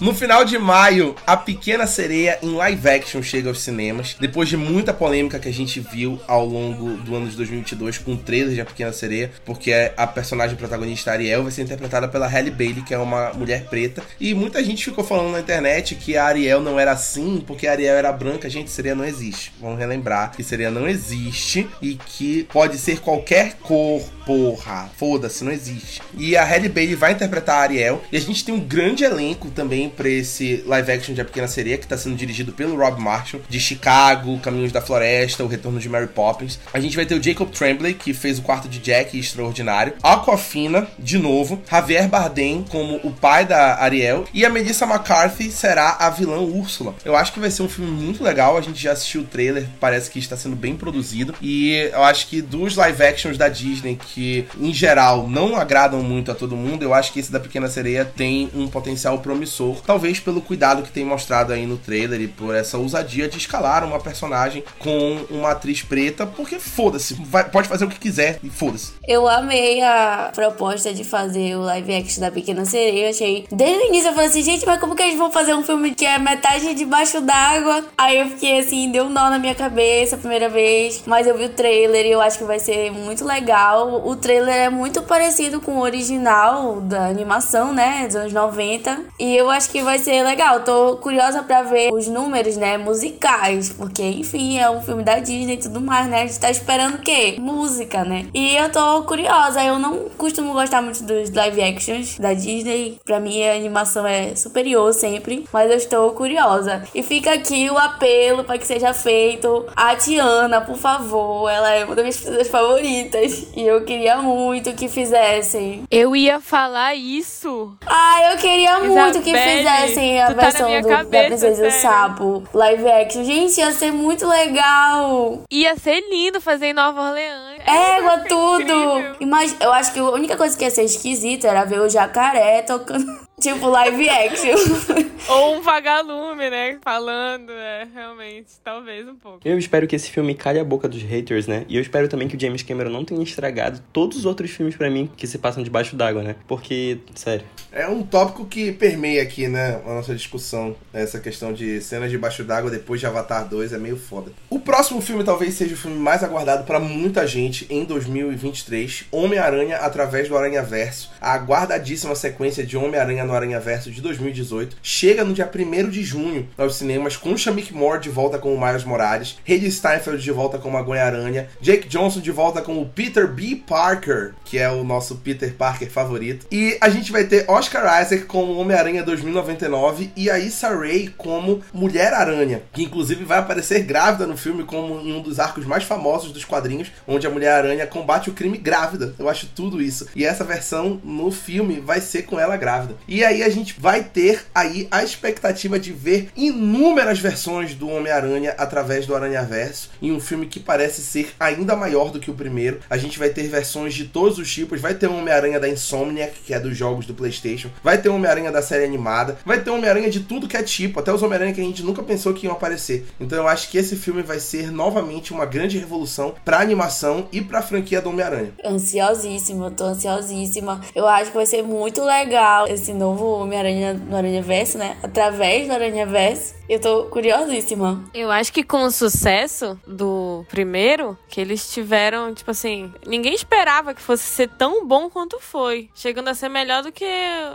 No 0.00 0.12
final 0.12 0.44
de 0.44 0.58
maio, 0.58 1.14
A 1.24 1.36
Pequena 1.36 1.86
Sereia 1.86 2.40
em 2.42 2.56
live 2.56 2.88
action 2.88 3.22
chega 3.22 3.48
aos 3.48 3.60
cinemas. 3.60 4.16
Depois 4.18 4.48
de 4.48 4.56
muita 4.56 4.92
polêmica 4.92 5.38
que 5.38 5.48
a 5.48 5.52
gente 5.52 5.78
viu 5.78 6.20
ao 6.26 6.44
longo 6.44 6.96
do 6.96 7.14
ano 7.14 7.28
de 7.28 7.36
2022 7.36 7.98
com 7.98 8.14
o 8.14 8.16
trailer 8.16 8.52
de 8.52 8.60
A 8.60 8.64
Pequena 8.64 8.92
Sereia, 8.92 9.30
porque 9.44 9.72
a 9.96 10.08
personagem 10.08 10.56
protagonista 10.56 11.12
Ariel 11.12 11.44
vai 11.44 11.52
ser 11.52 11.62
interpretada 11.62 12.08
pela 12.08 12.26
Halle 12.26 12.50
Bailey, 12.50 12.82
que 12.82 12.92
é 12.92 12.98
uma 12.98 13.32
mulher 13.34 13.66
preta. 13.66 14.02
E 14.18 14.34
muita 14.34 14.62
gente 14.64 14.84
ficou 14.84 15.04
falando 15.04 15.30
na 15.30 15.38
internet 15.38 15.94
que 15.94 16.16
a 16.16 16.24
Ariel 16.24 16.60
não 16.60 16.80
era 16.80 16.90
assim, 16.90 17.44
porque 17.46 17.68
a 17.68 17.70
Ariel 17.70 17.94
era 17.94 18.10
branca. 18.10 18.50
Gente, 18.50 18.72
sereia 18.72 18.96
não 18.96 19.04
existe. 19.04 19.52
Vamos 19.60 19.78
relembrar 19.78 20.32
que 20.32 20.42
sereia 20.42 20.70
não 20.70 20.88
existe 20.88 21.68
e 21.80 21.94
que 21.94 22.42
pode 22.52 22.76
ser 22.76 22.98
qualquer 22.98 23.54
cor, 23.62 24.02
porra. 24.28 24.90
Foda-se, 24.94 25.42
não 25.42 25.50
existe. 25.50 26.02
E 26.14 26.36
a 26.36 26.44
Halle 26.44 26.68
Bailey 26.68 26.94
vai 26.94 27.12
interpretar 27.12 27.56
a 27.56 27.62
Ariel. 27.62 28.02
E 28.12 28.16
a 28.18 28.20
gente 28.20 28.44
tem 28.44 28.54
um 28.54 28.60
grande 28.60 29.02
elenco 29.02 29.50
também 29.50 29.88
pra 29.88 30.06
esse 30.06 30.62
live 30.66 30.92
action 30.92 31.14
de 31.14 31.22
A 31.22 31.24
Pequena 31.24 31.48
Sereia, 31.48 31.78
que 31.78 31.86
tá 31.86 31.96
sendo 31.96 32.14
dirigido 32.14 32.52
pelo 32.52 32.76
Rob 32.76 33.00
Marshall, 33.00 33.42
de 33.48 33.58
Chicago, 33.58 34.38
Caminhos 34.40 34.70
da 34.70 34.82
Floresta, 34.82 35.42
O 35.42 35.46
Retorno 35.46 35.80
de 35.80 35.88
Mary 35.88 36.08
Poppins. 36.08 36.60
A 36.74 36.78
gente 36.78 36.94
vai 36.94 37.06
ter 37.06 37.14
o 37.14 37.22
Jacob 37.22 37.48
Tremblay, 37.50 37.94
que 37.94 38.12
fez 38.12 38.38
o 38.38 38.42
quarto 38.42 38.68
de 38.68 38.78
Jack 38.80 39.18
Extraordinário. 39.18 39.94
Aquafina, 40.02 40.86
de 40.98 41.16
novo. 41.16 41.62
Javier 41.70 42.06
Bardem 42.06 42.66
como 42.68 42.96
o 42.96 43.10
pai 43.10 43.46
da 43.46 43.82
Ariel. 43.82 44.26
E 44.34 44.44
a 44.44 44.50
Melissa 44.50 44.84
McCarthy 44.84 45.50
será 45.50 45.96
a 45.98 46.10
vilã 46.10 46.40
Úrsula. 46.40 46.94
Eu 47.02 47.16
acho 47.16 47.32
que 47.32 47.40
vai 47.40 47.50
ser 47.50 47.62
um 47.62 47.68
filme 47.68 47.90
muito 47.90 48.22
legal. 48.22 48.58
A 48.58 48.60
gente 48.60 48.82
já 48.82 48.92
assistiu 48.92 49.22
o 49.22 49.24
trailer, 49.24 49.66
parece 49.80 50.10
que 50.10 50.18
está 50.18 50.36
sendo 50.36 50.54
bem 50.54 50.76
produzido. 50.76 51.34
E 51.40 51.88
eu 51.90 52.04
acho 52.04 52.26
que 52.26 52.42
dos 52.42 52.76
live 52.76 53.02
actions 53.02 53.38
da 53.38 53.48
Disney, 53.48 53.96
que 53.96 54.17
em 54.60 54.72
geral 54.72 55.28
não 55.28 55.56
agradam 55.56 56.02
muito 56.02 56.30
a 56.30 56.34
todo 56.34 56.56
mundo, 56.56 56.82
eu 56.82 56.94
acho 56.94 57.12
que 57.12 57.20
esse 57.20 57.30
da 57.30 57.40
Pequena 57.40 57.68
Sereia 57.68 58.04
tem 58.04 58.50
um 58.54 58.68
potencial 58.68 59.18
promissor. 59.18 59.80
Talvez 59.86 60.20
pelo 60.20 60.40
cuidado 60.40 60.82
que 60.82 60.90
tem 60.90 61.04
mostrado 61.04 61.52
aí 61.52 61.66
no 61.66 61.76
trailer 61.76 62.20
e 62.20 62.28
por 62.28 62.54
essa 62.54 62.78
ousadia 62.78 63.28
de 63.28 63.38
escalar 63.38 63.84
uma 63.84 64.00
personagem 64.00 64.64
com 64.78 65.24
uma 65.30 65.52
atriz 65.52 65.82
preta, 65.82 66.26
porque 66.26 66.58
foda-se, 66.58 67.16
pode 67.52 67.68
fazer 67.68 67.84
o 67.84 67.88
que 67.88 67.98
quiser 67.98 68.38
e 68.42 68.50
foda-se. 68.50 68.92
Eu 69.06 69.28
amei 69.28 69.82
a 69.82 70.30
proposta 70.34 70.92
de 70.92 71.04
fazer 71.04 71.56
o 71.56 71.62
live 71.62 71.94
action 71.94 72.20
da 72.20 72.30
Pequena 72.30 72.64
Sereia. 72.64 73.06
Eu 73.06 73.10
achei. 73.10 73.46
Desde 73.50 73.84
o 73.84 73.86
início 73.88 74.08
eu 74.08 74.14
falei 74.14 74.28
assim, 74.28 74.42
gente, 74.42 74.66
mas 74.66 74.80
como 74.80 74.94
que 74.94 75.02
eles 75.02 75.18
vão 75.18 75.30
fazer 75.30 75.54
um 75.54 75.62
filme 75.62 75.94
que 75.94 76.04
é 76.04 76.18
metade 76.18 76.74
debaixo 76.74 77.20
d'água? 77.20 77.84
Aí 77.96 78.18
eu 78.18 78.26
fiquei 78.30 78.58
assim, 78.58 78.90
deu 78.90 79.04
um 79.04 79.08
nó 79.08 79.30
na 79.30 79.38
minha 79.38 79.54
cabeça 79.54 80.16
a 80.16 80.18
primeira 80.18 80.48
vez. 80.48 81.02
Mas 81.06 81.26
eu 81.26 81.36
vi 81.36 81.44
o 81.44 81.48
trailer 81.48 82.06
e 82.06 82.10
eu 82.10 82.20
acho 82.20 82.38
que 82.38 82.44
vai 82.44 82.58
ser 82.58 82.90
muito 82.90 83.24
legal. 83.24 84.02
O 84.08 84.16
trailer 84.16 84.54
é 84.54 84.70
muito 84.70 85.02
parecido 85.02 85.60
com 85.60 85.72
o 85.72 85.80
original 85.82 86.80
da 86.80 87.08
animação, 87.08 87.74
né? 87.74 88.06
Dos 88.06 88.16
anos 88.16 88.32
90. 88.32 89.00
E 89.20 89.36
eu 89.36 89.50
acho 89.50 89.68
que 89.68 89.82
vai 89.82 89.98
ser 89.98 90.22
legal. 90.22 90.60
Tô 90.60 90.96
curiosa 90.96 91.42
pra 91.42 91.62
ver 91.62 91.92
os 91.92 92.08
números, 92.08 92.56
né? 92.56 92.78
Musicais. 92.78 93.68
Porque, 93.68 94.02
enfim, 94.02 94.58
é 94.58 94.70
um 94.70 94.80
filme 94.80 95.02
da 95.02 95.18
Disney 95.18 95.56
e 95.56 95.58
tudo 95.58 95.82
mais, 95.82 96.08
né? 96.08 96.22
A 96.22 96.26
gente 96.26 96.40
tá 96.40 96.50
esperando 96.50 96.94
o 96.94 97.02
quê? 97.02 97.36
Música, 97.38 98.02
né? 98.02 98.24
E 98.32 98.56
eu 98.56 98.72
tô 98.72 99.02
curiosa. 99.02 99.62
Eu 99.62 99.78
não 99.78 100.08
costumo 100.16 100.54
gostar 100.54 100.80
muito 100.80 101.02
dos 101.04 101.30
live 101.30 101.60
actions 101.60 102.18
da 102.18 102.32
Disney. 102.32 102.98
Pra 103.04 103.20
mim, 103.20 103.44
a 103.44 103.56
animação 103.56 104.06
é 104.06 104.34
superior 104.34 104.90
sempre. 104.94 105.44
Mas 105.52 105.70
eu 105.70 105.76
estou 105.76 106.12
curiosa. 106.12 106.82
E 106.94 107.02
fica 107.02 107.34
aqui 107.34 107.68
o 107.68 107.76
apelo 107.76 108.42
pra 108.42 108.56
que 108.56 108.66
seja 108.66 108.94
feito. 108.94 109.66
A 109.76 109.94
Tiana, 109.96 110.62
por 110.62 110.78
favor. 110.78 111.50
Ela 111.50 111.74
é 111.74 111.84
uma 111.84 111.94
das 111.94 112.04
minhas 112.04 112.16
pessoas 112.16 112.48
favoritas. 112.48 113.48
E 113.54 113.66
eu 113.66 113.84
queria 113.84 113.97
muito 114.22 114.72
que 114.74 114.88
fizessem. 114.88 115.84
Eu 115.90 116.14
ia 116.14 116.40
falar 116.40 116.94
isso. 116.94 117.76
Ah, 117.86 118.30
eu 118.32 118.38
queria 118.38 118.78
muito 118.80 119.20
que 119.20 119.30
Isabelle, 119.30 119.58
fizessem 119.58 120.22
a 120.22 120.26
tá 120.28 120.32
versão 120.34 120.66
minha 120.68 120.82
do- 120.82 120.88
da 120.88 120.96
cabeça, 120.98 121.26
Princesa 121.28 121.64
do. 121.64 121.70
Sapo 121.70 122.42
live 122.54 122.88
action. 122.90 123.24
Gente, 123.24 123.58
ia 123.58 123.72
ser 123.72 123.92
muito 123.92 124.26
legal. 124.26 125.42
Ia 125.50 125.76
ser 125.76 126.00
lindo 126.10 126.40
fazer 126.40 126.66
em 126.66 126.72
Nova 126.74 127.00
Orleans. 127.08 127.58
Égua, 127.66 128.18
tudo. 128.28 128.62
incrível. 128.62 129.16
Imag... 129.20 129.56
Eu 129.60 129.72
acho 129.72 129.92
que 129.92 129.98
a 129.98 130.04
única 130.04 130.36
coisa 130.36 130.56
que 130.56 130.64
ia 130.64 130.70
ser 130.70 130.84
esquisita 130.84 131.48
era 131.48 131.64
ver 131.64 131.80
o 131.80 131.88
jacaré 131.88 132.62
tocando, 132.62 133.04
tipo, 133.40 133.68
live 133.68 134.08
action. 134.08 134.56
Ou 135.28 135.56
um 135.56 135.62
vagalume, 135.62 136.48
né? 136.48 136.78
Falando, 136.82 137.52
é, 137.52 137.86
realmente, 137.92 138.48
talvez 138.64 139.06
um 139.06 139.14
pouco. 139.14 139.40
Eu 139.44 139.58
espero 139.58 139.86
que 139.86 139.94
esse 139.94 140.10
filme 140.10 140.34
calhe 140.34 140.58
a 140.58 140.64
boca 140.64 140.88
dos 140.88 141.02
haters, 141.02 141.46
né? 141.46 141.66
E 141.68 141.76
eu 141.76 141.82
espero 141.82 142.08
também 142.08 142.28
que 142.28 142.36
o 142.36 142.40
James 142.40 142.62
Cameron 142.62 142.90
não 142.90 143.04
tenha 143.04 143.22
estragado 143.22 143.82
todos 143.92 144.16
os 144.16 144.24
outros 144.24 144.50
filmes 144.50 144.74
pra 144.74 144.88
mim 144.88 145.10
que 145.16 145.26
se 145.26 145.36
passam 145.36 145.62
debaixo 145.62 145.94
d'água, 145.96 146.22
né? 146.22 146.36
Porque, 146.46 146.98
sério. 147.14 147.44
É 147.70 147.86
um 147.86 148.02
tópico 148.02 148.46
que 148.46 148.72
permeia 148.72 149.22
aqui, 149.22 149.46
né, 149.48 149.82
a 149.84 149.94
nossa 149.94 150.14
discussão. 150.14 150.74
Essa 150.92 151.20
questão 151.20 151.52
de 151.52 151.80
cenas 151.82 152.10
debaixo 152.10 152.42
d'água 152.42 152.70
depois 152.70 152.98
de 152.98 153.06
Avatar 153.06 153.46
2 153.46 153.74
é 153.74 153.78
meio 153.78 153.98
foda. 153.98 154.32
O 154.48 154.58
próximo 154.58 155.02
filme 155.02 155.22
talvez 155.22 155.54
seja 155.54 155.74
o 155.74 155.78
filme 155.78 155.98
mais 155.98 156.24
aguardado 156.24 156.64
pra 156.64 156.80
muita 156.80 157.26
gente 157.26 157.66
em 157.68 157.84
2023, 157.84 159.04
Homem-Aranha 159.12 159.76
através 159.76 160.28
do 160.28 160.36
Aranha-Verso. 160.36 161.10
A 161.20 161.34
aguardadíssima 161.34 162.14
sequência 162.14 162.64
de 162.64 162.76
Homem-Aranha 162.76 163.24
no 163.28 163.34
Aranha-Verso 163.34 163.90
de 163.90 164.00
2018 164.00 164.78
chega 164.82 165.22
no 165.22 165.34
dia 165.34 165.48
1 165.48 165.90
de 165.90 166.02
junho 166.02 166.48
aos 166.56 166.76
cinemas 166.76 167.16
com 167.16 167.36
Shamik 167.36 167.72
Moore 167.72 168.00
de 168.00 168.08
volta 168.08 168.38
com 168.38 168.54
o 168.54 168.60
Miles 168.60 168.84
Morales, 168.84 169.38
Haley 169.46 169.70
Steinfeld 169.70 170.22
de 170.22 170.32
volta 170.32 170.58
como 170.58 170.76
a 170.78 170.82
Gwen-Aranha, 170.82 171.48
Jake 171.60 171.88
Johnson 171.88 172.20
de 172.20 172.32
volta 172.32 172.62
como 172.62 172.80
o 172.80 172.88
Peter 172.88 173.28
B. 173.28 173.62
Parker, 173.66 174.32
que 174.44 174.58
é 174.58 174.70
o 174.70 174.82
nosso 174.82 175.16
Peter 175.16 175.52
Parker 175.54 175.90
favorito. 175.90 176.46
E 176.50 176.78
a 176.80 176.88
gente 176.88 177.12
vai 177.12 177.24
ter 177.24 177.44
Oscar 177.48 178.02
Isaac 178.02 178.24
como 178.24 178.56
Homem-Aranha 178.56 179.02
2099 179.02 180.10
e 180.16 180.30
a 180.30 180.38
Issa 180.38 180.74
Rae 180.74 181.08
como 181.16 181.62
Mulher-Aranha, 181.72 182.62
que 182.72 182.82
inclusive 182.82 183.24
vai 183.24 183.38
aparecer 183.38 183.82
grávida 183.82 184.26
no 184.26 184.36
filme 184.36 184.64
como 184.64 185.00
em 185.00 185.12
um 185.12 185.20
dos 185.20 185.38
arcos 185.38 185.66
mais 185.66 185.84
famosos 185.84 186.32
dos 186.32 186.44
quadrinhos, 186.44 186.90
onde 187.06 187.26
a 187.26 187.30
Mulher-Aranha 187.30 187.86
combate 187.86 188.30
o 188.30 188.32
crime 188.32 188.56
grávida. 188.56 189.14
Eu 189.18 189.28
acho 189.28 189.48
tudo 189.54 189.82
isso. 189.82 190.08
E 190.16 190.24
essa 190.24 190.44
versão 190.44 191.00
no 191.04 191.30
filme 191.30 191.80
vai 191.80 192.00
ser 192.00 192.22
com 192.22 192.40
ela 192.40 192.56
grávida. 192.56 192.94
E 193.06 193.17
aí 193.24 193.42
a 193.42 193.48
gente 193.48 193.74
vai 193.78 194.02
ter 194.02 194.44
aí 194.54 194.86
a 194.90 195.02
expectativa 195.02 195.78
de 195.78 195.92
ver 195.92 196.30
inúmeras 196.36 197.18
versões 197.18 197.74
do 197.74 197.88
Homem-Aranha 197.88 198.54
através 198.58 199.06
do 199.06 199.14
Aranha-Verso, 199.14 199.90
em 200.00 200.12
um 200.12 200.20
filme 200.20 200.46
que 200.46 200.60
parece 200.60 201.02
ser 201.02 201.32
ainda 201.38 201.76
maior 201.76 202.10
do 202.10 202.20
que 202.20 202.30
o 202.30 202.34
primeiro. 202.34 202.80
A 202.88 202.96
gente 202.96 203.18
vai 203.18 203.30
ter 203.30 203.48
versões 203.48 203.94
de 203.94 204.04
todos 204.04 204.38
os 204.38 204.52
tipos, 204.52 204.80
vai 204.80 204.94
ter 204.94 205.08
um 205.08 205.18
Homem-Aranha 205.18 205.58
da 205.60 205.68
Insomniac, 205.68 206.40
que 206.44 206.54
é 206.54 206.60
dos 206.60 206.76
jogos 206.76 207.06
do 207.06 207.14
PlayStation, 207.14 207.70
vai 207.82 207.98
ter 207.98 208.08
um 208.08 208.16
Homem-Aranha 208.16 208.52
da 208.52 208.62
série 208.62 208.84
animada, 208.84 209.38
vai 209.44 209.60
ter 209.60 209.70
um 209.70 209.76
Homem-Aranha 209.76 210.10
de 210.10 210.20
tudo 210.20 210.48
que 210.48 210.56
é 210.56 210.62
tipo, 210.62 211.00
até 211.00 211.12
os 211.12 211.22
Homem-Aranha 211.22 211.54
que 211.54 211.60
a 211.60 211.64
gente 211.64 211.82
nunca 211.82 212.02
pensou 212.02 212.32
que 212.32 212.46
iam 212.46 212.52
aparecer. 212.52 213.06
Então 213.18 213.38
eu 213.38 213.48
acho 213.48 213.70
que 213.70 213.78
esse 213.78 213.96
filme 213.96 214.22
vai 214.22 214.38
ser 214.38 214.70
novamente 214.70 215.32
uma 215.32 215.44
grande 215.44 215.78
revolução 215.78 216.34
pra 216.44 216.60
animação 216.60 217.28
e 217.32 217.40
pra 217.40 217.62
franquia 217.62 218.00
do 218.00 218.10
Homem-Aranha. 218.10 218.52
Ansiosíssima, 218.64 219.70
tô 219.70 219.84
ansiosíssima. 219.84 220.80
Eu 220.94 221.06
acho 221.06 221.30
que 221.30 221.36
vai 221.36 221.46
ser 221.46 221.62
muito 221.62 222.02
legal 222.04 222.66
esse 222.68 222.92
novo 222.92 223.07
novo 223.08 223.42
Homem-Aranha 223.42 223.94
no 223.94 224.16
Aranha 224.16 224.42
Verso, 224.42 224.76
né? 224.76 224.96
Através 225.02 225.66
do 225.66 225.72
Aranha 225.72 226.06
Verso. 226.06 226.58
Eu 226.68 226.78
tô 226.78 227.04
curiosíssima. 227.04 228.04
Eu 228.12 228.30
acho 228.30 228.52
que 228.52 228.62
com 228.62 228.82
o 228.82 228.90
sucesso 228.90 229.80
do 229.86 230.44
primeiro, 230.50 231.16
que 231.26 231.40
eles 231.40 231.72
tiveram, 231.72 232.34
tipo 232.34 232.50
assim, 232.50 232.92
ninguém 233.06 233.32
esperava 233.32 233.94
que 233.94 234.02
fosse 234.02 234.24
ser 234.24 234.50
tão 234.50 234.86
bom 234.86 235.08
quanto 235.08 235.40
foi. 235.40 235.88
Chegando 235.94 236.28
a 236.28 236.34
ser 236.34 236.50
melhor 236.50 236.82
do 236.82 236.92
que 236.92 237.06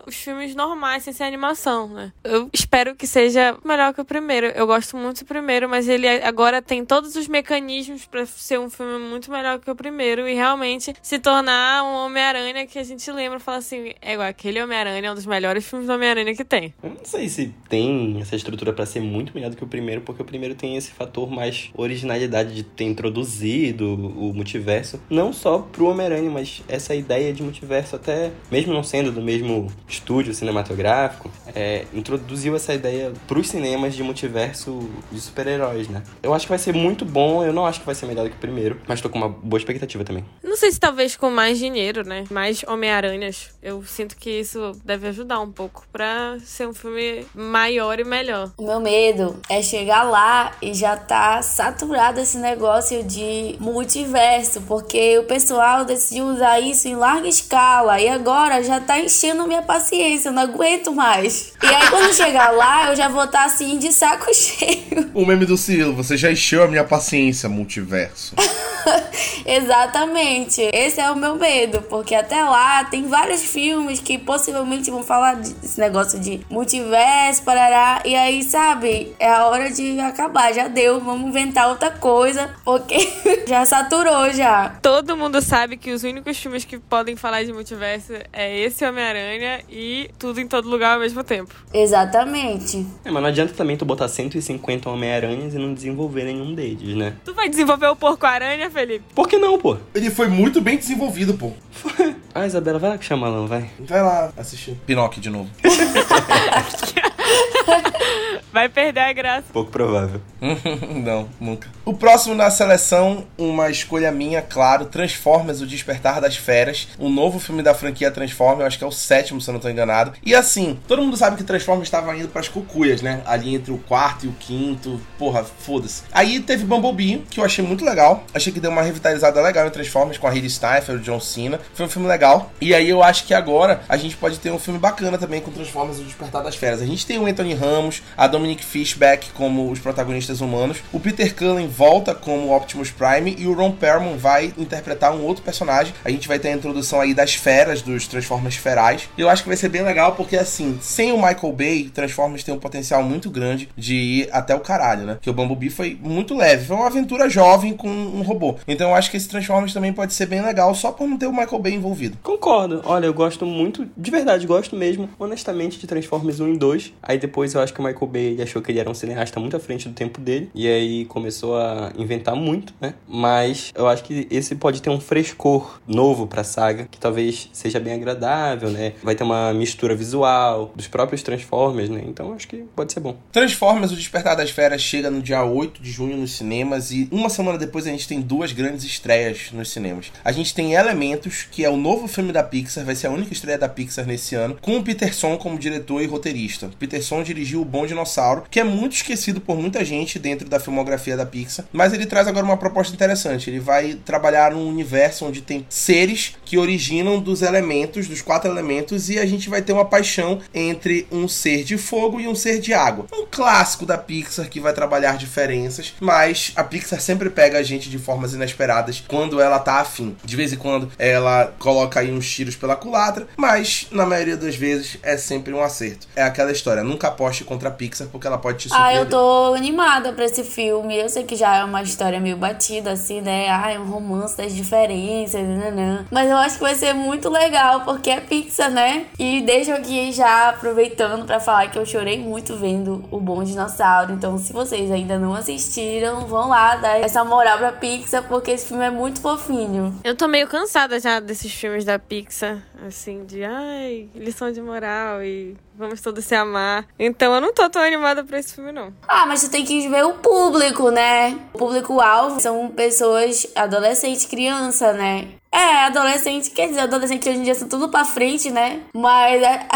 os 0.07 0.15
filmes 0.15 0.55
normais, 0.55 1.03
sem 1.03 1.13
ser 1.13 1.25
animação, 1.25 1.87
né? 1.89 2.11
Eu 2.23 2.49
espero 2.51 2.95
que 2.95 3.05
seja 3.05 3.55
melhor 3.63 3.93
que 3.93 4.01
o 4.01 4.05
primeiro. 4.05 4.47
Eu 4.47 4.65
gosto 4.65 4.97
muito 4.97 5.23
do 5.23 5.27
primeiro, 5.27 5.69
mas 5.69 5.87
ele 5.87 6.07
agora 6.07 6.59
tem 6.59 6.83
todos 6.83 7.15
os 7.15 7.27
mecanismos 7.27 8.07
para 8.07 8.25
ser 8.25 8.59
um 8.59 8.69
filme 8.69 8.97
muito 8.97 9.31
melhor 9.31 9.59
que 9.59 9.69
o 9.69 9.75
primeiro 9.75 10.27
e 10.27 10.33
realmente 10.33 10.95
se 11.03 11.19
tornar 11.19 11.83
um 11.83 12.05
Homem-Aranha 12.05 12.65
que 12.65 12.79
a 12.79 12.83
gente 12.83 13.11
lembra 13.11 13.37
e 13.37 13.41
fala 13.41 13.59
assim: 13.59 13.93
é 14.01 14.13
igual 14.13 14.27
aquele 14.27 14.59
Homem-Aranha 14.59 15.07
é 15.07 15.11
um 15.11 15.15
dos 15.15 15.27
melhores 15.27 15.42
filmes 15.65 15.87
do 15.87 15.93
Homem-Aranha 15.93 16.35
que 16.35 16.43
tem. 16.43 16.73
Eu 16.81 16.89
não 16.89 17.05
sei 17.05 17.27
se 17.29 17.53
tem 17.69 18.19
essa 18.21 18.35
estrutura 18.35 18.73
para 18.73 18.85
ser 18.85 18.99
muito 18.99 19.33
melhor 19.33 19.49
do 19.49 19.57
que 19.57 19.63
o 19.63 19.67
primeiro, 19.67 20.01
porque 20.01 20.21
o 20.21 20.25
primeiro 20.25 20.55
tem 20.55 20.77
esse 20.77 20.91
fator 20.91 21.29
mais 21.29 21.69
originalidade 21.75 22.53
de 22.53 22.63
ter 22.63 22.85
introduzido 22.85 23.93
o 23.93 24.33
multiverso, 24.33 24.99
não 25.09 25.33
só 25.33 25.59
pro 25.59 25.87
Homem-Aranha, 25.87 26.29
mas 26.29 26.63
essa 26.67 26.95
ideia 26.95 27.33
de 27.33 27.43
multiverso, 27.43 27.95
até 27.95 28.31
mesmo 28.51 28.73
não 28.73 28.83
sendo 28.83 29.11
do 29.11 29.21
mesmo 29.21 29.67
estúdio 29.87 30.33
cinematográfico, 30.33 31.31
é, 31.55 31.85
introduziu 31.93 32.55
essa 32.55 32.73
ideia 32.73 33.11
pros 33.27 33.49
cinemas 33.49 33.95
de 33.95 34.03
multiverso 34.03 34.89
de 35.11 35.19
super-heróis, 35.19 35.87
né? 35.87 36.03
Eu 36.21 36.33
acho 36.33 36.45
que 36.45 36.49
vai 36.49 36.59
ser 36.59 36.73
muito 36.73 37.05
bom, 37.05 37.43
eu 37.43 37.53
não 37.53 37.65
acho 37.65 37.79
que 37.79 37.85
vai 37.85 37.95
ser 37.95 38.05
melhor 38.05 38.23
do 38.23 38.29
que 38.29 38.37
o 38.37 38.39
primeiro, 38.39 38.79
mas 38.87 39.01
tô 39.01 39.09
com 39.09 39.17
uma 39.17 39.29
boa 39.29 39.59
expectativa 39.59 40.03
também. 40.03 40.23
Não 40.43 40.55
sei 40.55 40.71
se 40.71 40.79
talvez 40.79 41.15
com 41.15 41.29
mais 41.29 41.57
dinheiro, 41.57 42.07
né? 42.07 42.23
Mais 42.29 42.63
Homem-Aranhas. 42.67 43.49
Eu 43.61 43.83
sinto 43.83 44.15
que 44.15 44.29
isso 44.29 44.71
deve 44.83 45.07
ajudar 45.07 45.32
um 45.39 45.51
pouco 45.51 45.83
pra 45.91 46.37
ser 46.43 46.67
um 46.67 46.73
filme 46.73 47.25
maior 47.33 47.99
e 47.99 48.03
melhor. 48.03 48.51
O 48.57 48.65
meu 48.65 48.79
medo 48.79 49.39
é 49.49 49.61
chegar 49.61 50.03
lá 50.03 50.51
e 50.61 50.73
já 50.73 50.95
tá 50.95 51.41
saturado 51.41 52.19
esse 52.19 52.37
negócio 52.37 53.03
de 53.03 53.55
multiverso, 53.59 54.61
porque 54.61 55.17
o 55.19 55.23
pessoal 55.23 55.85
decidiu 55.85 56.25
usar 56.25 56.59
isso 56.59 56.87
em 56.87 56.95
larga 56.95 57.27
escala 57.27 57.99
e 57.99 58.07
agora 58.07 58.63
já 58.63 58.79
tá 58.79 58.99
enchendo 58.99 59.47
minha 59.47 59.61
paciência, 59.61 60.29
eu 60.29 60.33
não 60.33 60.43
aguento 60.43 60.93
mais. 60.93 61.53
E 61.61 61.67
aí 61.67 61.89
quando 61.89 62.13
chegar 62.13 62.51
lá, 62.51 62.89
eu 62.89 62.95
já 62.95 63.07
vou 63.07 63.23
estar 63.23 63.39
tá, 63.39 63.45
assim 63.45 63.77
de 63.77 63.91
saco 63.91 64.31
cheio. 64.33 65.11
O 65.13 65.25
meme 65.25 65.45
do 65.45 65.57
Cirilo, 65.57 65.93
você 65.93 66.17
já 66.17 66.31
encheu 66.31 66.63
a 66.63 66.67
minha 66.67 66.83
paciência, 66.83 67.47
multiverso. 67.47 68.35
Exatamente. 69.45 70.69
Esse 70.73 70.99
é 70.99 71.09
o 71.11 71.15
meu 71.15 71.35
medo, 71.35 71.81
porque 71.83 72.15
até 72.15 72.43
lá 72.43 72.83
tem 72.85 73.07
vários 73.07 73.43
filmes 73.43 73.99
que 73.99 74.17
possivelmente 74.17 74.89
vão 74.91 75.03
falar 75.03 75.22
desse 75.31 75.79
negócio 75.79 76.19
de 76.19 76.41
multiverso, 76.49 77.43
parará, 77.43 78.01
e 78.05 78.15
aí, 78.15 78.43
sabe, 78.43 79.15
é 79.19 79.29
a 79.29 79.45
hora 79.47 79.71
de 79.71 79.99
acabar, 79.99 80.53
já 80.53 80.67
deu, 80.67 80.99
vamos 80.99 81.29
inventar 81.29 81.69
outra 81.69 81.91
coisa, 81.91 82.49
porque 82.65 82.97
já 83.47 83.65
saturou 83.65 84.31
já. 84.31 84.75
Todo 84.81 85.15
mundo 85.15 85.41
sabe 85.41 85.77
que 85.77 85.91
os 85.91 86.03
únicos 86.03 86.37
filmes 86.37 86.65
que 86.65 86.77
podem 86.77 87.15
falar 87.15 87.43
de 87.43 87.53
multiverso 87.53 88.13
é 88.31 88.59
esse 88.59 88.85
Homem-Aranha 88.85 89.61
e 89.69 90.09
tudo 90.19 90.41
em 90.41 90.47
todo 90.47 90.69
lugar 90.69 90.95
ao 90.95 90.99
mesmo 90.99 91.23
tempo. 91.23 91.53
Exatamente. 91.73 92.85
É, 93.05 93.11
mas 93.11 93.21
não 93.21 93.29
adianta 93.29 93.53
também 93.53 93.77
tu 93.77 93.85
botar 93.85 94.07
150 94.07 94.89
Homem-Aranhas 94.89 95.53
e 95.53 95.57
não 95.57 95.73
desenvolver 95.73 96.23
nenhum 96.25 96.53
deles, 96.53 96.95
né? 96.95 97.13
Tu 97.23 97.33
vai 97.33 97.49
desenvolver 97.49 97.87
o 97.87 97.95
Porco-Aranha, 97.95 98.69
Felipe? 98.69 99.05
Por 99.13 99.27
que 99.27 99.37
não, 99.37 99.57
pô? 99.57 99.77
Ele 99.93 100.09
foi 100.09 100.27
muito 100.27 100.61
bem 100.61 100.77
desenvolvido, 100.77 101.33
pô. 101.33 101.51
ah, 102.33 102.45
Isabela, 102.45 102.79
vai 102.79 102.89
lá 102.91 102.97
que 102.97 103.05
chama 103.05 103.27
Alan, 103.27 103.45
vai. 103.45 103.69
Vai 103.79 104.01
lá 104.01 104.31
assistir 104.37 104.75
Pinóquio 104.85 105.12
de 105.19 105.29
novo. 105.29 105.49
Vai 108.53 108.69
perder 108.69 108.99
a 108.99 109.13
graça. 109.13 109.45
Pouco 109.51 109.71
provável. 109.71 110.21
não, 111.03 111.27
nunca. 111.39 111.67
O 111.83 111.93
próximo 111.93 112.35
na 112.35 112.51
seleção, 112.51 113.25
uma 113.35 113.69
escolha 113.69 114.11
minha, 114.11 114.41
claro, 114.41 114.85
Transformers, 114.85 115.59
O 115.61 115.65
Despertar 115.65 116.21
das 116.21 116.37
Feras. 116.37 116.87
Um 116.99 117.09
novo 117.09 117.39
filme 117.39 117.63
da 117.63 117.73
franquia 117.73 118.11
Transformers, 118.11 118.67
acho 118.67 118.77
que 118.77 118.83
é 118.83 118.87
o 118.87 118.91
sétimo, 118.91 119.41
se 119.41 119.49
eu 119.49 119.53
não 119.53 119.59
tô 119.59 119.69
enganado. 119.69 120.13
E 120.23 120.35
assim, 120.35 120.79
todo 120.87 121.01
mundo 121.01 121.17
sabe 121.17 121.35
que 121.35 121.43
Transformers 121.43 121.87
estava 121.87 122.15
indo 122.15 122.27
pras 122.27 122.47
cucuias, 122.47 123.01
né? 123.01 123.21
Ali 123.25 123.55
entre 123.55 123.71
o 123.71 123.77
quarto 123.79 124.27
e 124.27 124.29
o 124.29 124.33
quinto. 124.33 125.01
Porra, 125.17 125.43
foda-se. 125.43 126.03
Aí 126.11 126.39
teve 126.39 126.63
Bumblebee, 126.63 127.23
que 127.29 127.39
eu 127.39 127.45
achei 127.45 127.65
muito 127.65 127.83
legal. 127.83 128.23
Achei 128.35 128.53
que 128.53 128.59
deu 128.59 128.69
uma 128.69 128.83
revitalizada 128.83 129.41
legal 129.41 129.65
em 129.65 129.71
Transformers 129.71 130.19
com 130.19 130.27
a 130.27 130.29
Hayley 130.29 130.49
Steinfeld, 130.49 131.01
o 131.01 131.03
John 131.03 131.19
Cena. 131.19 131.59
Foi 131.73 131.85
um 131.87 131.89
filme 131.89 132.07
legal. 132.07 132.51
E 132.61 132.73
aí 132.75 132.87
eu 132.87 133.01
acho 133.01 133.25
que 133.25 133.33
agora 133.33 133.81
a 133.89 133.97
gente 133.97 134.15
pode 134.15 134.39
ter 134.39 134.51
um 134.51 134.59
filme 134.59 134.79
bacana 134.79 135.17
também 135.17 135.41
com 135.41 135.51
Transformers, 135.51 135.99
O 135.99 136.03
Despertar 136.03 136.43
das 136.43 136.55
Feras. 136.55 136.79
A 136.79 136.85
gente 136.85 137.05
tem 137.05 137.12
o 137.17 137.25
Anthony 137.25 137.53
Ramos, 137.53 138.01
a 138.17 138.27
Dominic 138.27 138.63
Fishback 138.63 139.31
como 139.33 139.71
os 139.71 139.79
protagonistas 139.79 140.41
humanos. 140.41 140.77
O 140.91 140.99
Peter 140.99 141.33
Cullen 141.35 141.67
volta 141.67 142.13
como 142.13 142.55
Optimus 142.55 142.91
Prime 142.91 143.35
e 143.37 143.47
o 143.47 143.53
Ron 143.53 143.71
Perlman 143.71 144.17
vai 144.17 144.53
interpretar 144.57 145.13
um 145.13 145.23
outro 145.23 145.43
personagem. 145.43 145.93
A 146.03 146.09
gente 146.09 146.27
vai 146.27 146.39
ter 146.39 146.49
a 146.49 146.53
introdução 146.53 146.99
aí 146.99 147.13
das 147.13 147.35
feras, 147.35 147.81
dos 147.81 148.07
Transformers 148.07 148.55
ferais. 148.55 149.09
E 149.17 149.21
eu 149.21 149.29
acho 149.29 149.43
que 149.43 149.49
vai 149.49 149.57
ser 149.57 149.69
bem 149.69 149.81
legal 149.81 150.13
porque, 150.13 150.37
assim, 150.37 150.77
sem 150.81 151.11
o 151.11 151.17
Michael 151.17 151.53
Bay, 151.53 151.89
Transformers 151.93 152.43
tem 152.43 152.53
um 152.53 152.59
potencial 152.59 153.03
muito 153.03 153.29
grande 153.29 153.69
de 153.77 153.95
ir 153.95 154.29
até 154.31 154.55
o 154.55 154.59
caralho, 154.59 155.05
né? 155.05 155.17
Que 155.21 155.29
o 155.29 155.33
Bumblebee 155.33 155.69
foi 155.69 155.97
muito 156.01 156.35
leve. 156.35 156.65
Foi 156.65 156.75
uma 156.75 156.87
aventura 156.87 157.29
jovem 157.29 157.73
com 157.73 157.89
um 157.89 158.21
robô. 158.21 158.55
Então 158.67 158.89
eu 158.89 158.95
acho 158.95 159.11
que 159.11 159.17
esse 159.17 159.27
Transformers 159.27 159.73
também 159.73 159.93
pode 159.93 160.13
ser 160.13 160.25
bem 160.25 160.41
legal 160.41 160.73
só 160.75 160.91
por 160.91 161.07
não 161.07 161.17
ter 161.17 161.27
o 161.27 161.31
Michael 161.31 161.59
Bay 161.59 161.73
envolvido. 161.73 162.17
Concordo. 162.21 162.81
Olha, 162.85 163.05
eu 163.05 163.13
gosto 163.13 163.45
muito, 163.45 163.87
de 163.95 164.11
verdade, 164.11 164.45
gosto 164.47 164.75
mesmo, 164.75 165.09
honestamente, 165.19 165.79
de 165.79 165.87
Transformers 165.87 166.39
1 166.39 166.53
e 166.53 166.57
2. 166.57 166.93
Aí 167.03 167.17
depois 167.17 167.53
eu 167.53 167.61
acho 167.61 167.73
que 167.73 167.79
o 167.79 167.83
Michael 167.83 168.07
Bay 168.07 168.41
achou 168.41 168.61
que 168.61 168.71
ele 168.71 168.79
era 168.79 168.89
um 168.89 168.93
cineasta 168.93 169.39
muito 169.39 169.55
à 169.55 169.59
frente 169.59 169.87
do 169.87 169.93
tempo 169.93 170.21
dele. 170.21 170.49
E 170.55 170.67
aí 170.67 171.05
começou 171.05 171.57
a 171.57 171.91
inventar 171.97 172.35
muito, 172.35 172.73
né? 172.79 172.93
Mas 173.07 173.71
eu 173.75 173.87
acho 173.87 174.03
que 174.03 174.27
esse 174.31 174.55
pode 174.55 174.81
ter 174.81 174.89
um 174.89 174.99
frescor 174.99 175.79
novo 175.87 176.25
pra 176.27 176.43
saga, 176.43 176.87
que 176.89 176.97
talvez 176.97 177.49
seja 177.51 177.79
bem 177.79 177.93
agradável, 177.93 178.69
né? 178.69 178.93
Vai 179.03 179.15
ter 179.15 179.23
uma 179.23 179.53
mistura 179.53 179.95
visual 179.95 180.71
dos 180.75 180.87
próprios 180.87 181.21
Transformers, 181.21 181.89
né? 181.89 182.03
Então 182.07 182.33
acho 182.33 182.47
que 182.47 182.57
pode 182.75 182.93
ser 182.93 182.99
bom. 182.99 183.17
Transformers, 183.31 183.91
o 183.91 183.95
Despertar 183.95 184.35
das 184.35 184.49
Feras 184.49 184.81
chega 184.81 185.11
no 185.11 185.21
dia 185.21 185.43
8 185.43 185.81
de 185.81 185.91
junho 185.91 186.17
nos 186.17 186.31
cinemas 186.37 186.91
e 186.91 187.07
uma 187.11 187.29
semana 187.29 187.57
depois 187.57 187.85
a 187.85 187.89
gente 187.89 188.07
tem 188.07 188.21
duas 188.21 188.51
grandes 188.51 188.83
estreias 188.85 189.51
nos 189.51 189.69
cinemas. 189.69 190.11
A 190.23 190.31
gente 190.31 190.53
tem 190.53 190.73
Elementos, 190.73 191.47
que 191.49 191.63
é 191.63 191.69
o 191.69 191.77
novo 191.77 192.07
filme 192.07 192.31
da 192.31 192.43
Pixar, 192.43 192.85
vai 192.85 192.95
ser 192.95 193.07
a 193.07 193.11
única 193.11 193.33
estreia 193.33 193.57
da 193.57 193.69
Pixar 193.69 194.05
nesse 194.05 194.35
ano, 194.35 194.57
com 194.61 194.77
o 194.77 194.83
Peterson 194.83 195.37
como 195.37 195.57
diretor 195.57 196.01
e 196.01 196.05
roteirista. 196.05 196.69
Peterson 196.93 197.23
dirigiu 197.23 197.61
O 197.61 197.65
Bom 197.65 197.87
Dinossauro, 197.87 198.43
que 198.51 198.59
é 198.59 198.63
muito 198.63 198.95
esquecido 198.95 199.41
por 199.41 199.57
muita 199.57 199.83
gente 199.83 200.19
dentro 200.19 200.47
da 200.47 200.59
filmografia 200.59 201.17
da 201.17 201.25
Pixar, 201.25 201.65
mas 201.73 201.91
ele 201.91 202.05
traz 202.05 202.27
agora 202.27 202.45
uma 202.45 202.55
proposta 202.55 202.93
interessante. 202.93 203.49
Ele 203.49 203.59
vai 203.59 203.95
trabalhar 203.95 204.51
num 204.51 204.69
universo 204.69 205.25
onde 205.25 205.41
tem 205.41 205.65
seres 205.67 206.35
que 206.45 206.55
originam 206.55 207.19
dos 207.19 207.41
elementos, 207.41 208.07
dos 208.07 208.21
quatro 208.21 208.51
elementos, 208.51 209.09
e 209.09 209.17
a 209.17 209.25
gente 209.25 209.49
vai 209.49 209.63
ter 209.63 209.73
uma 209.73 209.85
paixão 209.85 210.39
entre 210.53 211.07
um 211.11 211.27
ser 211.27 211.63
de 211.63 211.79
fogo 211.79 212.19
e 212.19 212.27
um 212.27 212.35
ser 212.35 212.59
de 212.59 212.75
água. 212.75 213.07
Um 213.11 213.25
clássico 213.25 213.87
da 213.87 213.97
Pixar 213.97 214.47
que 214.47 214.59
vai 214.59 214.71
trabalhar 214.71 215.17
diferenças, 215.17 215.95
mas 215.99 216.51
a 216.55 216.63
Pixar 216.63 217.01
sempre 217.01 217.31
pega 217.31 217.57
a 217.57 217.63
gente 217.63 217.89
de 217.89 217.97
formas 217.97 218.35
inesperadas 218.35 219.03
quando 219.07 219.41
ela 219.41 219.57
tá 219.57 219.79
afim. 219.79 220.15
De 220.23 220.35
vez 220.35 220.53
em 220.53 220.57
quando 220.57 220.91
ela 220.99 221.53
coloca 221.57 221.99
aí 221.99 222.11
uns 222.11 222.29
tiros 222.29 222.55
pela 222.55 222.75
culatra, 222.75 223.27
mas 223.35 223.87
na 223.89 224.05
maioria 224.05 224.37
das 224.37 224.55
vezes 224.55 224.97
é 225.01 225.17
sempre 225.17 225.53
um 225.53 225.63
acerto. 225.63 226.07
É 226.15 226.21
aquela 226.21 226.51
história, 226.51 226.82
nunca 226.83 227.07
aposte 227.07 227.43
contra 227.43 227.69
a 227.69 227.71
Pixar 227.71 228.07
porque 228.07 228.27
ela 228.27 228.37
pode 228.37 228.59
te 228.59 228.69
surpreender. 228.69 228.97
Ah, 228.97 229.01
eu 229.01 229.09
tô 229.09 229.53
animada 229.53 230.13
pra 230.13 230.25
esse 230.25 230.43
filme. 230.43 230.95
Eu 230.97 231.09
sei 231.09 231.23
que 231.23 231.35
já 231.35 231.57
é 231.57 231.63
uma 231.63 231.81
história 231.81 232.19
meio 232.19 232.37
batida, 232.37 232.91
assim, 232.91 233.21
né? 233.21 233.49
Ah, 233.49 233.71
é 233.71 233.79
um 233.79 233.85
romance 233.85 234.35
das 234.37 234.53
diferenças, 234.53 235.41
nanã. 235.41 236.05
Mas 236.11 236.29
eu 236.29 236.37
acho 236.37 236.55
que 236.55 236.63
vai 236.63 236.75
ser 236.75 236.93
muito 236.93 237.29
legal 237.29 237.81
porque 237.81 238.09
é 238.09 238.19
Pixar, 238.19 238.71
né? 238.71 239.05
E 239.17 239.41
deixo 239.41 239.71
aqui 239.71 240.11
já 240.11 240.49
aproveitando 240.49 241.25
pra 241.25 241.39
falar 241.39 241.69
que 241.69 241.77
eu 241.77 241.85
chorei 241.85 242.19
muito 242.19 242.55
vendo 242.55 243.03
O 243.11 243.19
Bom 243.19 243.43
Dinossauro. 243.43 244.13
Então, 244.13 244.37
se 244.37 244.53
vocês 244.53 244.91
ainda 244.91 245.17
não 245.17 245.33
assistiram, 245.33 246.21
vão 246.27 246.49
lá 246.49 246.75
dar 246.75 246.99
essa 246.99 247.23
moral 247.23 247.57
pra 247.57 247.71
Pixar 247.71 248.23
porque 248.23 248.51
esse 248.51 248.67
filme 248.67 248.85
é 248.85 248.89
muito 248.89 249.21
fofinho. 249.21 249.99
Eu 250.03 250.15
tô 250.15 250.27
meio 250.27 250.47
cansada 250.47 250.99
já 250.99 251.19
desses 251.19 251.51
filmes 251.51 251.85
da 251.85 251.97
Pixar, 251.97 252.57
assim, 252.87 253.25
de 253.25 253.43
ai, 253.43 254.09
lição 254.15 254.51
de 254.51 254.61
moral 254.61 255.23
e 255.23 255.55
vamos 255.75 256.01
todos 256.01 256.25
se 256.25 256.35
amar. 256.35 256.85
Então 256.97 257.33
eu 257.33 257.41
não 257.41 257.53
tô 257.53 257.69
tão 257.69 257.81
animada 257.81 258.23
pra 258.23 258.39
esse 258.39 258.53
filme, 258.53 258.71
não. 258.71 258.93
Ah, 259.07 259.25
mas 259.25 259.41
tu 259.41 259.49
tem 259.49 259.65
que 259.65 259.87
ver 259.87 260.05
o 260.05 260.13
público, 260.13 260.89
né? 260.89 261.39
O 261.53 261.57
público-alvo 261.57 262.39
são 262.39 262.69
pessoas, 262.69 263.47
adolescentes, 263.55 264.25
criança, 264.25 264.93
né? 264.93 265.27
É, 265.53 265.85
adolescente, 265.85 266.49
quer 266.49 266.67
dizer, 266.67 266.79
adolescente 266.79 267.29
hoje 267.29 267.37
em 267.37 267.43
dia 267.43 267.53
são 267.53 267.69
tudo 267.69 267.87
pra 267.87 268.03
frente, 268.03 268.49
né? 268.49 268.79
Mas 268.91 269.43
a, 269.43 269.67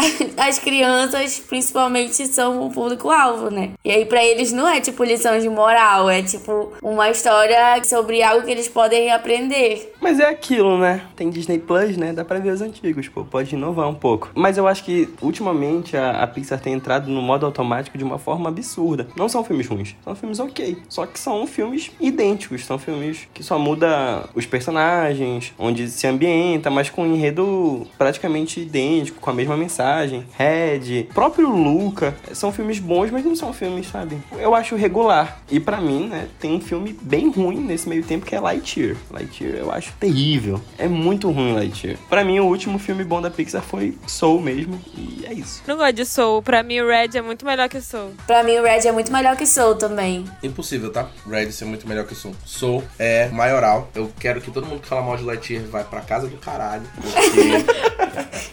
as 0.48 0.58
crianças, 0.58 1.38
principalmente, 1.38 2.26
são 2.26 2.66
o 2.66 2.70
público-alvo, 2.70 3.48
né? 3.48 3.70
E 3.84 3.90
aí, 3.92 4.04
pra 4.04 4.24
eles, 4.24 4.50
não 4.50 4.66
é 4.66 4.80
tipo 4.80 5.04
lição 5.04 5.38
de 5.38 5.48
moral, 5.48 6.10
é 6.10 6.20
tipo 6.20 6.72
uma 6.82 7.08
história 7.10 7.82
sobre 7.84 8.24
algo 8.24 8.44
que 8.44 8.50
eles 8.50 8.66
podem 8.66 9.12
aprender. 9.12 9.94
Mas 10.00 10.18
é 10.18 10.28
aquilo, 10.28 10.76
né? 10.78 11.02
Tem 11.14 11.30
Disney 11.30 11.60
Plus, 11.60 11.96
né? 11.96 12.12
Dá 12.12 12.24
pra 12.24 12.40
ver 12.40 12.52
os 12.52 12.60
antigos, 12.60 13.06
pô. 13.08 13.24
Pode 13.24 13.54
inovar 13.54 13.88
um 13.88 13.94
pouco. 13.94 14.30
Mas 14.34 14.58
eu 14.58 14.66
acho 14.66 14.82
que, 14.82 15.08
ultimamente, 15.22 15.96
a, 15.96 16.22
a 16.22 16.26
Pixar 16.26 16.58
tem 16.58 16.72
entrado 16.72 17.08
no 17.08 17.22
modo 17.22 17.46
automático 17.46 17.96
de 17.96 18.02
uma 18.02 18.18
forma 18.18 18.48
absurda. 18.48 19.06
Não 19.16 19.28
são 19.28 19.44
filmes 19.44 19.68
ruins, 19.68 19.94
são 20.02 20.16
filmes 20.16 20.40
ok. 20.40 20.78
Só 20.88 21.06
que 21.06 21.20
são 21.20 21.46
filmes 21.46 21.92
idênticos, 22.00 22.64
são 22.64 22.78
filmes 22.78 23.28
que 23.32 23.44
só 23.44 23.58
muda 23.60 24.28
os 24.34 24.44
personagens, 24.44 25.52
onde 25.68 25.88
se 25.88 26.06
ambienta, 26.06 26.70
mas 26.70 26.90
com 26.90 27.02
um 27.02 27.14
enredo 27.14 27.86
praticamente 27.96 28.60
idêntico, 28.60 29.20
com 29.20 29.30
a 29.30 29.34
mesma 29.34 29.56
mensagem. 29.56 30.26
Red, 30.36 31.04
próprio 31.14 31.48
Luca, 31.48 32.14
são 32.32 32.52
filmes 32.52 32.78
bons, 32.78 33.10
mas 33.10 33.24
não 33.24 33.36
são 33.36 33.52
filmes, 33.52 33.88
sabe? 33.88 34.18
Eu 34.38 34.54
acho 34.54 34.76
regular. 34.76 35.42
E 35.50 35.60
para 35.60 35.80
mim, 35.80 36.08
né, 36.08 36.28
tem 36.38 36.52
um 36.52 36.60
filme 36.60 36.96
bem 37.00 37.30
ruim 37.30 37.60
nesse 37.60 37.88
meio 37.88 38.02
tempo 38.02 38.26
que 38.26 38.34
é 38.34 38.40
Lightyear. 38.40 38.96
Lightyear 39.10 39.56
eu 39.56 39.72
acho 39.72 39.92
terrível. 39.98 40.60
É 40.76 40.88
muito 40.88 41.30
ruim 41.30 41.54
Lightyear. 41.54 41.96
Para 42.08 42.24
mim, 42.24 42.38
o 42.40 42.46
último 42.46 42.78
filme 42.78 43.04
bom 43.04 43.20
da 43.20 43.30
Pixar 43.30 43.62
foi 43.62 43.96
Soul 44.06 44.40
mesmo, 44.40 44.80
e 44.96 45.24
é 45.26 45.32
isso. 45.32 45.62
Não 45.66 45.76
gosto 45.76 45.94
de 45.94 46.04
Soul. 46.04 46.42
Pra 46.42 46.62
mim, 46.62 46.80
o 46.80 46.88
Red 46.88 47.10
é 47.14 47.22
muito 47.22 47.44
melhor 47.44 47.68
que 47.68 47.80
Soul. 47.80 48.12
Pra 48.26 48.42
mim, 48.42 48.56
o 48.58 48.62
Red 48.62 48.86
é 48.86 48.92
muito 48.92 49.12
melhor 49.12 49.36
que 49.36 49.46
Soul 49.46 49.74
também. 49.74 50.24
Impossível, 50.42 50.90
tá? 50.90 51.08
Red 51.28 51.52
ser 51.52 51.64
muito 51.64 51.86
melhor 51.88 52.06
que 52.06 52.14
Soul. 52.14 52.34
Soul 52.44 52.82
é 52.98 53.28
maioral. 53.28 53.90
Eu 53.94 54.10
quero 54.18 54.40
que 54.40 54.50
todo 54.50 54.66
mundo 54.66 54.80
que 54.80 54.88
fala 54.88 55.02
mal 55.02 55.16
de 55.16 55.24
Lightyear 55.24 55.57
vai 55.66 55.84
pra 55.84 56.00
casa 56.00 56.26
do 56.28 56.36
caralho. 56.36 56.82
Porque 57.00 57.78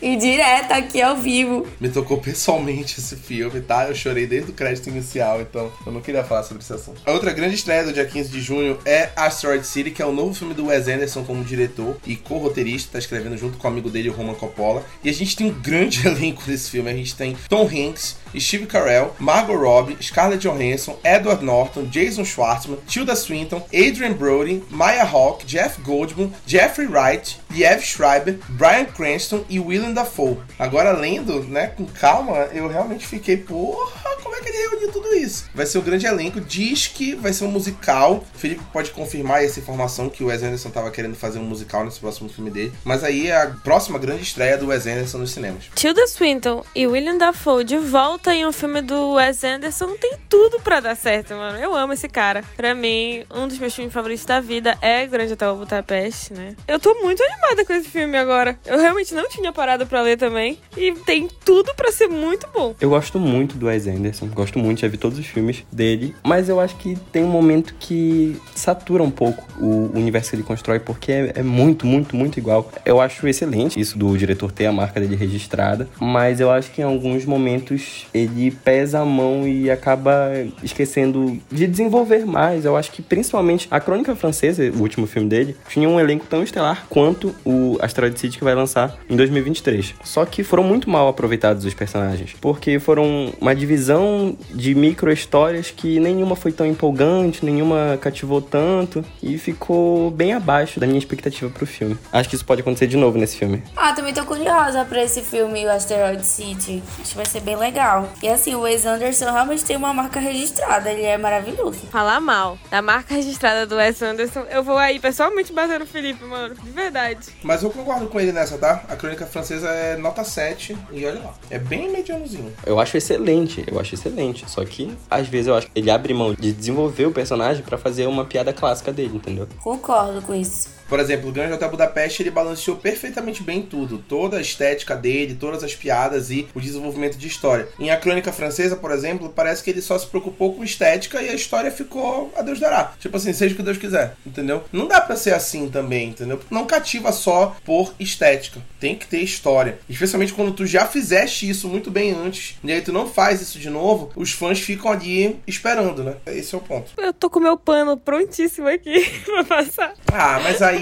E 0.02 0.16
direto 0.18 0.72
aqui 0.72 1.02
ao 1.02 1.18
vivo. 1.18 1.66
me 1.80 1.90
tocou 1.90 2.18
pessoalmente 2.20 3.00
esse 3.00 3.16
filme, 3.16 3.62
tá? 3.62 3.88
Eu 3.88 3.96
chorei 3.96 4.28
desde 4.28 4.52
o 4.52 4.54
crédito 4.54 4.90
inicial, 4.90 5.42
então 5.42 5.72
eu 5.86 5.92
não 5.92 6.02
queria 6.02 6.24
falar 6.24 6.44
sobre 6.44 6.62
esse 6.64 6.74
assunto. 6.74 7.02
A 7.06 7.12
outra 7.12 7.32
grande 7.32 7.56
estreia 7.56 7.84
do 7.84 7.94
dia 7.94 8.06
15 8.06 8.30
de 8.30 8.42
junho 8.42 8.78
é 8.86 9.10
Asteroid 9.16 9.66
City, 9.66 9.92
que 9.92 10.02
é 10.02 10.06
o 10.06 10.12
novo 10.12 10.34
filme 10.34 10.54
do 10.54 10.68
Wes 10.68 10.88
Anderson 10.88 11.24
como 11.24 11.44
diretor 11.44 11.98
e 12.06 12.16
co-roteirista, 12.16 12.94
tá 12.94 13.00
escrevendo 13.00 13.38
junto 13.38 13.58
com 13.58 13.68
o 13.68 13.72
amigo 13.72 13.90
dele, 13.90 14.10
o 14.10 14.14
Roman 14.14 14.36
Coppola. 14.36 14.84
E 15.04 15.10
a 15.10 15.14
gente 15.14 15.36
tem 15.36 15.48
um 15.48 15.54
grande 15.54 16.06
elenco 16.08 16.44
desse 16.46 16.70
filme. 16.70 16.90
A 16.90 16.94
gente 16.94 17.16
tem 17.16 17.36
Tom 17.50 17.64
Hanks, 17.68 18.18
Steve 18.38 18.66
Carell, 18.68 19.16
Margot 19.18 19.56
Robbie, 19.56 19.98
Scarlett 20.02 20.46
Johansson, 20.46 21.00
Edward 21.04 21.44
Norton, 21.44 21.86
Jason 21.86 22.26
Schwartzman, 22.26 22.78
Tilda 22.88 23.16
Swinton, 23.16 23.66
Adrian 23.74 24.14
Brody, 24.14 24.62
Maya 24.70 25.04
Hawke, 25.06 25.46
Jeff 25.46 25.82
Goldblum, 25.82 26.32
Jeffrey 26.46 26.88
right 26.96 27.38
Liev 27.56 27.82
Schreiber, 27.82 28.38
Bryan 28.50 28.86
Cranston 28.86 29.46
e 29.48 29.62
Willem 29.62 29.94
Dafoe. 29.94 30.38
Agora, 30.60 30.92
lendo, 30.92 31.42
né, 31.44 31.68
com 31.68 31.86
calma, 31.86 32.50
eu 32.52 32.68
realmente 32.68 33.08
fiquei, 33.08 33.38
porra, 33.38 34.16
como 34.22 34.36
é 34.36 34.42
que 34.42 34.50
ele 34.50 34.68
reuniu 34.70 34.92
tudo 34.92 35.14
isso? 35.16 35.46
Vai 35.56 35.66
ser 35.66 35.78
um 35.78 35.82
grande 35.82 36.06
elenco, 36.06 36.42
diz 36.42 36.88
que 36.88 37.16
vai 37.16 37.32
ser 37.32 37.46
um 37.46 37.52
musical. 37.52 38.26
O 38.36 38.38
Felipe 38.38 38.62
pode 38.74 38.92
confirmar 38.92 39.42
essa 39.44 39.60
informação 39.60 40.10
que 40.10 40.22
o 40.22 40.28
Wes 40.28 40.44
Anderson 40.44 40.70
tava 40.70 40.92
querendo 40.92 41.16
fazer 41.16 41.40
um 41.40 41.44
musical 41.44 41.86
nesse 41.86 42.00
próximo 42.00 42.28
filme 42.28 42.52
dele. 42.52 42.74
Mas 42.84 43.04
aí 43.06 43.28
é 43.28 43.42
a 43.42 43.48
próxima 43.48 43.98
grande 43.98 44.24
estreia 44.24 44.58
do 44.58 44.68
Wes 44.68 44.86
Anderson 44.86 45.20
nos 45.20 45.32
cinemas. 45.32 45.66
Tilda 45.76 46.06
Swinton 46.08 46.66
e 46.76 46.86
William 46.86 47.18
Dafoe 47.18 47.64
de 47.64 47.78
volta 47.78 48.34
em 48.34 48.46
um 48.46 48.52
filme 48.52 48.82
do 48.82 49.14
Wes 49.14 49.44
Anderson 49.46 49.96
tem 49.96 50.18
tudo 50.28 50.60
pra 50.60 50.82
dar 50.82 50.96
certo, 50.96 51.34
mano. 51.34 51.58
Eu 51.58 51.74
amo 51.74 51.94
esse 51.94 52.10
cara. 52.10 52.44
Pra 52.58 52.76
mim, 52.76 53.24
um 53.32 53.48
dos 53.48 53.58
meus 53.58 53.74
filmes 53.74 53.94
favoritos 53.94 54.26
da 54.26 54.42
vida 54.42 54.78
é 54.82 55.06
Grande 55.06 55.34
Hotel 55.34 55.56
Budapeste, 55.56 56.34
né? 56.34 56.56
Eu 56.68 56.80
tô 56.80 56.94
muito 56.96 57.24
animada 57.24 57.45
com 57.66 57.74
esse 57.74 57.90
filme 57.90 58.18
agora. 58.18 58.58
Eu 58.66 58.80
realmente 58.80 59.14
não 59.14 59.28
tinha 59.28 59.52
parado 59.52 59.86
pra 59.86 60.02
ler 60.02 60.18
também. 60.18 60.58
E 60.78 60.92
tem 61.06 61.28
tudo 61.44 61.74
pra 61.76 61.92
ser 61.92 62.08
muito 62.08 62.48
bom. 62.54 62.76
Eu 62.80 62.90
gosto 62.90 63.20
muito 63.20 63.56
do 63.56 63.68
Wes 63.68 63.88
Anderson, 63.88 64.28
gosto 64.28 64.60
muito, 64.60 64.82
já 64.82 64.88
vi 64.88 64.98
todos 64.98 65.18
os 65.18 65.26
filmes 65.26 65.64
dele, 65.72 66.16
mas 66.24 66.50
eu 66.50 66.60
acho 66.60 66.76
que 66.78 66.98
tem 67.12 67.24
um 67.24 67.30
momento 67.30 67.76
que 67.80 68.36
satura 68.54 69.04
um 69.04 69.12
pouco 69.12 69.46
o 69.60 69.92
universo 69.94 70.32
que 70.32 70.36
ele 70.38 70.44
constrói, 70.44 70.80
porque 70.80 71.12
é, 71.12 71.34
é 71.36 71.44
muito, 71.44 71.86
muito, 71.86 72.16
muito 72.16 72.38
igual. 72.38 72.70
Eu 72.86 73.00
acho 73.00 73.28
excelente 73.28 73.80
isso 73.80 73.98
do 73.98 74.18
diretor 74.18 74.52
ter 74.52 74.66
a 74.66 74.72
marca 74.72 75.00
dele 75.00 75.16
registrada, 75.16 75.88
mas 76.00 76.40
eu 76.40 76.52
acho 76.52 76.72
que 76.72 76.82
em 76.82 76.86
alguns 76.86 77.26
momentos 77.26 78.08
ele 78.14 78.52
pesa 78.52 79.00
a 79.00 79.06
mão 79.06 79.48
e 79.48 79.70
acaba 79.70 80.32
esquecendo 80.64 81.40
de 81.52 81.68
desenvolver 81.68 82.26
mais. 82.26 82.66
Eu 82.66 82.76
acho 82.76 82.92
que 82.92 83.02
principalmente 83.02 83.68
a 83.70 83.80
Crônica 83.80 84.16
Francesa, 84.16 84.64
o 84.72 84.82
último 84.82 85.08
filme 85.08 85.28
dele, 85.28 85.56
tinha 85.70 85.88
um 85.88 86.00
elenco 86.00 86.26
tão 86.30 86.44
estelar 86.44 86.86
quanto 86.90 87.35
o 87.44 87.78
Asteroid 87.82 88.20
City 88.20 88.38
que 88.38 88.44
vai 88.44 88.56
lançar 88.56 88.98
em 89.10 89.16
2023. 89.16 89.96
Só 90.04 90.26
que 90.26 90.44
foram 90.44 90.64
muito 90.64 90.90
mal 90.90 91.08
aproveitados 91.08 91.66
os 91.66 91.74
personagens, 91.74 92.36
porque 92.40 92.80
foram 92.80 93.34
uma 93.40 93.56
divisão 93.56 94.38
de 94.54 94.76
micro 94.76 95.12
histórias 95.12 95.72
que 95.72 96.00
nenhuma 96.00 96.36
foi 96.36 96.52
tão 96.52 96.66
empolgante, 96.66 97.46
nenhuma 97.46 97.98
cativou 98.02 98.42
tanto 98.42 99.04
e 99.22 99.38
ficou 99.38 100.12
bem 100.12 100.34
abaixo 100.34 100.80
da 100.80 100.88
minha 100.88 101.00
expectativa 101.00 101.50
pro 101.50 101.66
filme. 101.66 101.98
Acho 102.12 102.30
que 102.30 102.36
isso 102.36 102.46
pode 102.46 102.62
acontecer 102.62 102.88
de 102.88 102.98
novo 102.98 103.18
nesse 103.18 103.38
filme. 103.38 103.64
Ah, 103.76 103.94
também 103.94 104.14
tô 104.14 104.24
curiosa 104.26 104.86
pra 104.86 105.04
esse 105.04 105.22
filme, 105.22 105.66
o 105.66 105.72
Asteroid 105.72 106.26
City. 106.26 106.82
Acho 107.00 107.12
que 107.12 107.16
vai 107.16 107.26
ser 107.26 107.42
bem 107.42 107.56
legal. 107.56 108.10
E 108.22 108.28
assim, 108.28 108.56
o 108.56 108.62
Wes 108.62 108.86
Anderson 108.86 109.32
realmente 109.32 109.64
tem 109.64 109.76
uma 109.76 109.94
marca 109.94 110.20
registrada, 110.20 110.92
ele 110.92 111.04
é 111.04 111.18
maravilhoso. 111.18 111.80
Falar 111.92 112.20
mal 112.20 112.58
da 112.70 112.82
marca 112.82 113.14
registrada 113.16 113.66
do 113.66 113.76
Wes 113.76 114.02
Anderson, 114.02 114.46
eu 114.50 114.64
vou 114.64 114.78
aí 114.78 115.00
pessoalmente 115.00 115.54
bater 115.54 115.80
no 115.80 115.86
Felipe, 115.86 116.24
mano. 116.24 116.56
De 116.56 116.72
verdade. 116.72 117.15
Mas 117.44 117.64
eu 117.64 117.70
concordo 117.70 118.08
com 118.08 118.20
ele 118.20 118.32
nessa, 118.32 118.58
tá? 118.58 118.84
A 118.88 118.96
Crônica 118.96 119.26
Francesa 119.26 119.70
é 119.70 119.98
nota 119.98 120.24
7 120.24 120.78
e 120.92 121.06
olha 121.06 121.20
lá. 121.20 121.34
É 121.50 121.60
bem 121.60 121.92
medianozinho. 121.92 122.54
Eu 122.66 122.80
acho 122.80 122.98
excelente, 122.98 123.64
eu 123.68 123.80
acho 123.80 123.96
excelente. 123.96 124.50
Só 124.50 124.64
que, 124.66 124.96
às 125.10 125.28
vezes, 125.28 125.48
eu 125.48 125.56
acho 125.56 125.68
que 125.68 125.80
ele 125.80 125.90
abre 125.92 126.14
mão 126.14 126.34
de 126.34 126.52
desenvolver 126.52 127.06
o 127.06 127.12
personagem 127.12 127.64
pra 127.64 127.78
fazer 127.78 128.08
uma 128.08 128.26
piada 128.26 128.54
clássica 128.54 128.92
dele, 128.92 129.16
entendeu? 129.16 129.48
Concordo 129.62 130.22
com 130.22 130.34
isso. 130.34 130.70
Por 130.88 131.00
exemplo, 131.00 131.30
o 131.30 131.32
Grande 131.32 131.54
Hotel 131.54 131.70
Budapeste 131.70 132.22
ele 132.22 132.32
balanceou 132.32 132.78
perfeitamente 132.78 133.42
bem 133.42 133.62
tudo, 133.62 133.98
toda 133.98 134.38
a 134.38 134.42
estética 134.42 134.96
dele, 134.96 135.36
todas 135.40 135.64
as 135.64 135.76
piadas 135.76 136.30
e 136.30 136.48
o 136.54 136.62
desenvolvimento 136.62 137.18
de 137.18 137.28
história. 137.28 137.68
Em 137.80 137.90
A 137.90 137.98
Crônica 137.98 138.32
Francesa, 138.32 138.76
por 138.76 138.92
exemplo, 138.92 139.30
parece 139.30 139.64
que 139.64 139.70
ele 139.70 139.82
só 139.82 139.98
se 139.98 140.08
preocupou 140.08 140.54
com 140.54 140.64
estética 140.64 141.22
e 141.22 141.30
a 141.30 141.34
história 141.34 141.72
ficou 141.72 142.32
a 142.36 142.42
Deus 142.42 142.60
dará. 142.60 142.94
Tipo 143.00 143.18
assim, 143.18 143.34
seja 143.34 143.54
o 143.54 143.58
que 143.58 143.64
Deus 143.64 143.78
quiser, 143.78 144.16
entendeu? 144.26 144.64
Não 144.72 144.88
dá 144.88 145.02
pra 145.02 145.16
ser 145.16 145.34
assim 145.34 145.70
também, 145.70 146.10
entendeu? 146.10 146.40
Não 146.50 146.66
cativa 146.66 147.12
só 147.12 147.56
por 147.66 147.94
estética. 148.00 148.62
Tem 148.80 148.96
que 148.96 149.08
ter 149.08 149.20
história. 149.22 149.80
Especialmente 149.90 150.34
quando 150.34 150.54
tu 150.54 150.66
já 150.66 150.86
fizeste 150.86 151.50
isso 151.50 151.68
muito 151.68 151.90
bem 151.90 152.12
antes, 152.12 152.56
e 152.64 152.72
aí 152.72 152.82
tu 152.82 152.92
não 152.94 153.08
faz 153.08 153.42
isso 153.42 153.60
de 153.60 153.70
novo, 153.70 154.12
os 154.16 154.32
fãs 154.32 154.60
ficam 154.60 154.92
ali 154.92 155.40
esperando, 155.48 156.04
né? 156.04 156.16
Esse 156.28 156.54
é 156.54 156.58
o 156.58 156.62
ponto. 156.62 156.92
Eu 156.98 157.14
tô 157.14 157.30
com 157.30 157.40
meu 157.40 157.58
pano 157.58 157.98
prontíssimo 157.98 158.68
aqui 158.68 159.10
pra 159.26 159.44
passar. 159.44 159.94
Ah, 160.12 160.40
mas 160.44 160.62
aí. 160.62 160.75